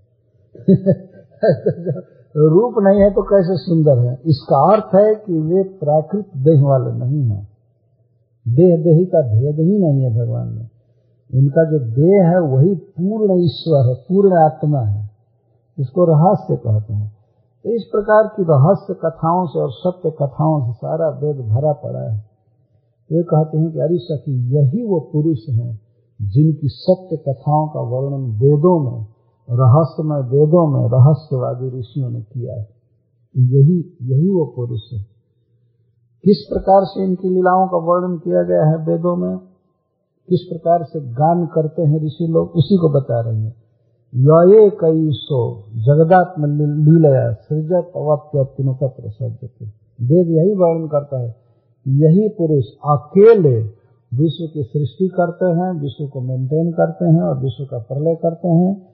रूप 2.36 2.74
नहीं 2.78 3.00
है 3.00 3.10
तो 3.10 3.22
कैसे 3.22 3.56
सुंदर 3.56 3.98
है? 3.98 4.18
इसका 4.26 4.72
अर्थ 4.72 4.94
है 4.94 5.14
कि 5.14 5.38
वे 5.38 5.62
प्राकृत 5.62 6.26
देह 6.36 6.62
वाले 6.62 6.92
नहीं 6.92 7.22
है। 7.22 7.48
देह 8.48 8.76
देही 8.82 9.04
का 9.04 9.20
भेद 9.20 9.54
ही 9.54 9.78
नहीं 9.78 10.02
है 10.02 10.20
भगवान 10.20 10.48
में। 10.48 10.68
उनका 11.34 11.64
जो 11.64 11.78
देह 11.78 12.28
है 12.28 12.40
वही 12.40 12.74
पूर्ण 12.74 13.44
ईश्वर 13.44 13.88
है, 13.88 13.94
पूर्ण 13.94 14.36
आत्मा 14.36 14.80
है। 14.80 15.10
इसको 15.78 16.04
रहस्य 16.04 16.56
कहते 16.56 16.94
हैं। 16.94 17.17
तो 17.64 17.70
इस 17.70 17.82
प्रकार 17.84 18.24
की 18.36 18.42
रहस्य 18.42 18.94
कथाओं 18.94 19.46
से 19.46 19.58
और 19.60 19.72
सत्य 19.72 20.10
कथाओं 20.10 20.66
से 20.66 20.72
सारा 20.72 21.08
वेद 21.08 21.36
भरा 21.36 21.72
पड़ा 21.72 22.12
है। 22.12 22.28
वे 23.12 23.22
कहते 23.22 23.58
हैं 23.58 23.72
कि 23.72 23.78
अरे 23.78 23.98
सखी 23.98 24.32
यही 24.32 24.84
वो 24.84 25.00
पुरुष 25.00 25.48
हैं 25.48 25.80
जिनकी 26.22 26.68
सत्य 26.68 27.16
कथाओं 27.16 27.68
का 27.68 27.80
वर्णन 27.80 28.24
वेदों 28.24 28.84
में, 28.84 29.06
रहस्यमय 29.50 30.20
वेदों 30.20 30.66
में 30.66 30.80
रहस्यवादी 30.80 31.78
ऋषियों 31.80 32.10
ने 32.10 32.20
किया 32.20 32.54
है। 32.54 32.68
यही 33.36 33.98
यही 34.02 34.28
वो 34.28 34.52
पुरुष 34.56 34.80
है। 34.92 34.98
किस 36.24 36.46
प्रकार 36.52 36.84
से 36.84 37.04
इनकी 37.04 37.28
लीलाओं 37.28 37.68
का 37.68 37.76
वर्णन 37.76 38.18
किया 38.18 38.42
गया 38.42 38.64
है 38.64 38.76
वेदों 38.76 39.16
में? 39.16 39.36
किस 40.28 40.40
प्रकार 40.40 40.82
से 40.82 41.00
गान 41.00 41.46
करते 41.46 41.82
हैं 41.82 42.06
ऋषि 42.06 42.26
लोग? 42.30 42.48
उसी 42.48 42.76
को 42.76 43.00
बता 43.00 43.20
रहे 43.20 43.40
हैं। 43.40 43.67
ये 44.14 44.70
कई 44.70 45.10
सो 45.10 45.62
जगदात्म 45.76 46.46
लीलया 46.46 47.32
सृजत 47.32 47.92
अवत्य 47.96 48.44
तीनों 48.44 48.74
का 48.74 48.86
प्रसन्न 48.86 49.70
वेद 50.02 50.28
यही 50.28 50.54
वर्णन 50.54 50.86
करता 50.86 51.20
है 51.20 51.36
यही 51.88 52.28
पुरुष 52.28 52.64
अकेले 52.84 53.78
विश्व 54.14 54.46
की 54.54 54.62
सृष्टि 54.62 55.08
करते 55.08 55.46
हैं, 55.46 55.80
विश्व 55.80 56.06
को 56.06 56.20
मेंटेन 56.20 56.72
करते 56.72 57.04
हैं 57.04 57.22
और 57.22 57.38
विश्व 57.38 57.64
का 57.64 57.78
प्रलय 57.78 58.14
करते 58.14 58.48
हैं, 58.48 58.88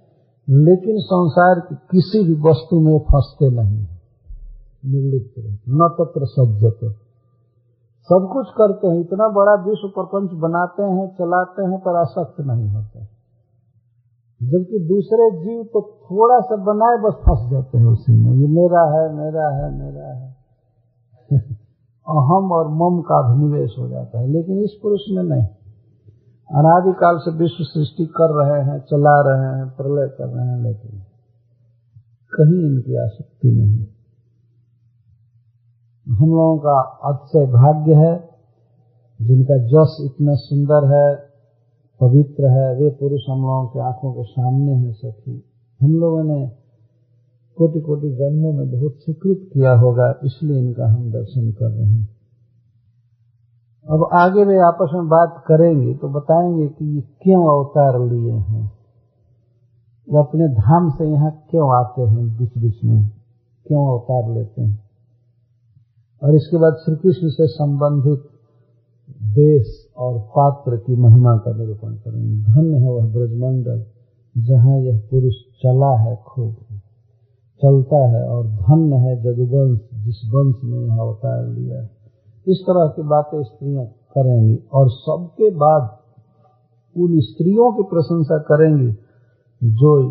लेकिन 0.51 0.99
संसार 0.99 1.61
की 1.61 1.75
किसी 1.75 2.25
भी 2.25 2.35
वस्तु 2.51 2.81
में 2.81 2.99
फंसते 2.99 3.51
नहीं 3.51 3.87
निर्लिप्त 4.93 5.59
न 5.69 5.89
तत्र 6.01 6.27
सज्जते 6.27 6.91
सब 8.11 8.29
कुछ 8.33 8.47
करते 8.49 8.87
हैं, 8.87 9.01
इतना 9.01 9.29
बड़ा 9.29 9.55
विश्व 9.65 9.89
प्रपंच 9.89 10.31
बनाते 10.31 10.83
हैं, 10.83 11.09
चलाते 11.09 11.63
हैं, 11.63 11.79
पर 11.79 11.97
आसक्त 11.97 12.41
नहीं 12.41 12.69
होते। 12.69 13.14
जबकि 14.45 14.79
दूसरे 14.79 15.31
जीव 15.31 15.65
तो 15.65 16.01
थोड़ा 16.11 16.41
सा 16.41 16.57
बनाए 16.57 16.97
बस 16.97 17.13
फंस 17.13 17.51
जाते 17.51 17.79
हैं 17.79 17.87
उसी 17.87 18.13
में। 18.13 18.33
ये 18.33 18.47
मेरा 18.47 18.83
है 18.83 19.15
मेरा 19.15 19.49
है 19.49 19.79
मेरा 19.79 20.09
है। 20.09 20.37
अहम 22.09 22.53
और 22.53 22.69
मम 22.69 23.01
का 23.01 23.29
अभिनिवेश 23.29 23.71
हो 23.79 23.89
जाता 23.89 24.19
है, 24.19 24.27
लेकिन 24.27 24.59
इस 24.59 24.79
पुरुष 24.83 25.01
में 25.11 25.23
नहीं। 25.23 25.47
अनादिकाल 26.51 27.19
से 27.19 27.31
विश्व 27.31 27.65
सृष्टि 27.65 28.07
कर 28.07 28.31
रहे 28.31 28.63
हैं, 28.65 28.81
चला 28.81 29.21
रहे 29.21 29.57
हैं, 29.57 29.71
प्रलय 29.71 30.09
कर 30.09 30.27
रहे 30.27 30.47
हैं, 30.47 30.63
लेकिन 30.63 30.91
कहीं 32.33 32.67
इनकी 32.67 32.97
आसक्ति 32.97 33.49
नहीं। 33.49 33.87
हम 36.15 36.29
लोगों 36.29 36.59
का 36.59 36.81
अतिशय 36.81 37.47
भाग्य 37.47 37.95
है, 37.95 38.31
जिनका 39.23 39.57
जस 39.57 39.97
इतना 40.01 40.35
सुंदर 40.35 40.95
है 40.95 41.34
पवित्र 42.01 42.45
है, 42.45 42.77
वे 42.77 42.91
पुरुष 42.91 43.21
हम 43.31 43.41
लोगों 43.41 43.67
के 43.67 43.81
आँखों 43.81 44.13
के 44.13 44.23
सामने 44.23 44.73
हैं 44.73 44.93
सखी। 44.93 45.45
हम 45.81 45.93
लोगों 45.93 46.25
ने 46.25 46.51
कोटि 47.57 47.81
कोटि 47.81 48.11
जन्मों 48.11 48.53
में 48.53 48.71
बहुत 48.71 48.93
सुकृत 48.93 49.51
किया 49.53 49.73
होगा, 49.73 50.15
इसलिए 50.25 50.59
इनका 50.59 50.87
हम 50.87 51.13
दर्शन 51.13 51.53
कर 51.53 51.71
रहे 51.71 51.91
हैं। 51.91 52.09
अब 53.91 54.09
आगे 54.13 54.45
वे 54.45 54.59
आपस 54.59 54.91
में 54.95 55.09
बात 55.09 55.45
करेंगे 55.47 55.95
तो 55.95 56.09
बताएँगे 56.09 56.69
कि 56.69 56.97
ये 56.97 57.01
क्यों 57.01 57.59
अवतार 57.59 58.13
लिए 58.13 58.33
हैं। 58.33 58.73
वो 60.11 60.23
अपने 60.23 60.49
धाम 60.49 60.91
से 60.91 61.05
यहाँ 61.05 61.45
क्यों 61.51 61.77
आते 61.77 62.03
हैं 62.03 62.39
बीच 62.39 62.59
बीच 62.59 62.85
में? 62.85 63.11
क्यों 63.67 63.87
अवतार 63.87 64.35
लेते 64.35 64.63
हैं? 64.63 64.85
और 66.23 66.35
इसके 66.35 66.57
बाद 66.57 66.75
श्री 66.75 66.97
कृष्ण 66.97 67.29
से 67.29 67.47
संबंधित 67.47 68.34
देश 69.25 69.89
और 69.97 70.19
पात्र 70.19 70.77
की 70.77 70.97
महिमा 70.97 71.37
का 71.37 71.57
निरूपण 71.57 71.95
करेंगे 71.95 72.43
धन्य 72.43 72.77
है 72.77 72.93
वह 72.93 73.07
ब्रजमंडल, 73.07 73.85
जहाँ 74.39 74.79
यह 74.79 75.03
पुरुष 75.11 75.35
चला 75.35 75.99
है 75.99 76.17
खूब। 76.17 76.57
चलता 77.63 78.09
है 78.09 78.29
और 78.29 78.47
धन्य 78.47 78.97
है 78.97 79.23
जदुवंश, 79.23 79.81
जिस 79.95 80.31
वंश 80.35 80.57
में 80.65 80.87
यह 80.87 81.01
अवतार 81.01 81.49
लिया 81.49 81.89
इस 82.49 82.59
तरह 82.61 82.87
की 82.87 83.03
बातें 83.03 83.43
स्त्रियाँ 83.43 83.85
करेंगी 83.85 84.59
और 84.73 84.91
सबके 84.91 85.51
बाद 85.51 85.99
उन 87.01 87.21
स्त्रियों 87.21 87.73
की 87.73 87.83
प्रशंसा 87.83 88.39
करेंगी 88.39 88.93
जो 89.65 90.11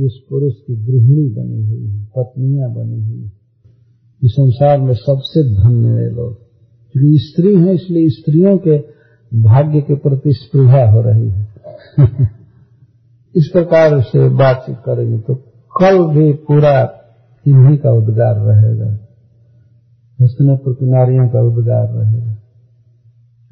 इस 0.00 0.26
पुरुष 0.30 0.52
की 0.54 0.76
गृहिणी 0.76 1.28
बनी 1.28 1.66
हुई 1.66 1.86
है, 1.86 2.06
पत्नियाँ 2.16 2.74
बनी 2.74 3.02
हुई 3.02 3.22
है। 3.22 3.32
इस 4.24 4.32
संसार 4.32 4.80
में 4.80 4.94
सबसे 4.94 5.62
धन्य 5.62 5.88
है 5.88 6.10
लोग। 6.10 6.45
क्योंकि 6.96 7.18
स्त्री 7.18 7.54
है, 7.54 7.74
इसलिए 7.74 8.08
स्त्रियों 8.08 8.58
के 8.58 8.78
भाग्य 9.42 9.80
के 9.80 9.94
प्रति 9.94 10.32
स्पृहा 10.32 10.90
हो 10.90 11.02
रही 11.02 11.30
है। 11.30 11.48
इस 13.36 13.50
प्रकार 13.52 14.00
से 14.00 14.28
बातचीत 14.28 14.76
करेंगे 14.76 15.18
तो 15.18 15.34
कल 15.80 16.14
भी 16.14 16.32
पूरा 16.32 17.00
इन्हीं 17.48 17.78
का 17.78 17.92
उद्गार 17.92 18.34
रहेगा। 18.34 18.92
हस्तनपुर 20.20 20.74
की 20.74 20.86
नारियों 20.86 21.28
का 21.28 21.40
उद्गार 21.40 21.88
रहेगा। 21.88 22.32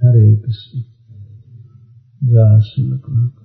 हरे 0.04 0.36
कृष्ण। 0.36 0.80
जय 2.28 2.60
श्री 2.60 3.43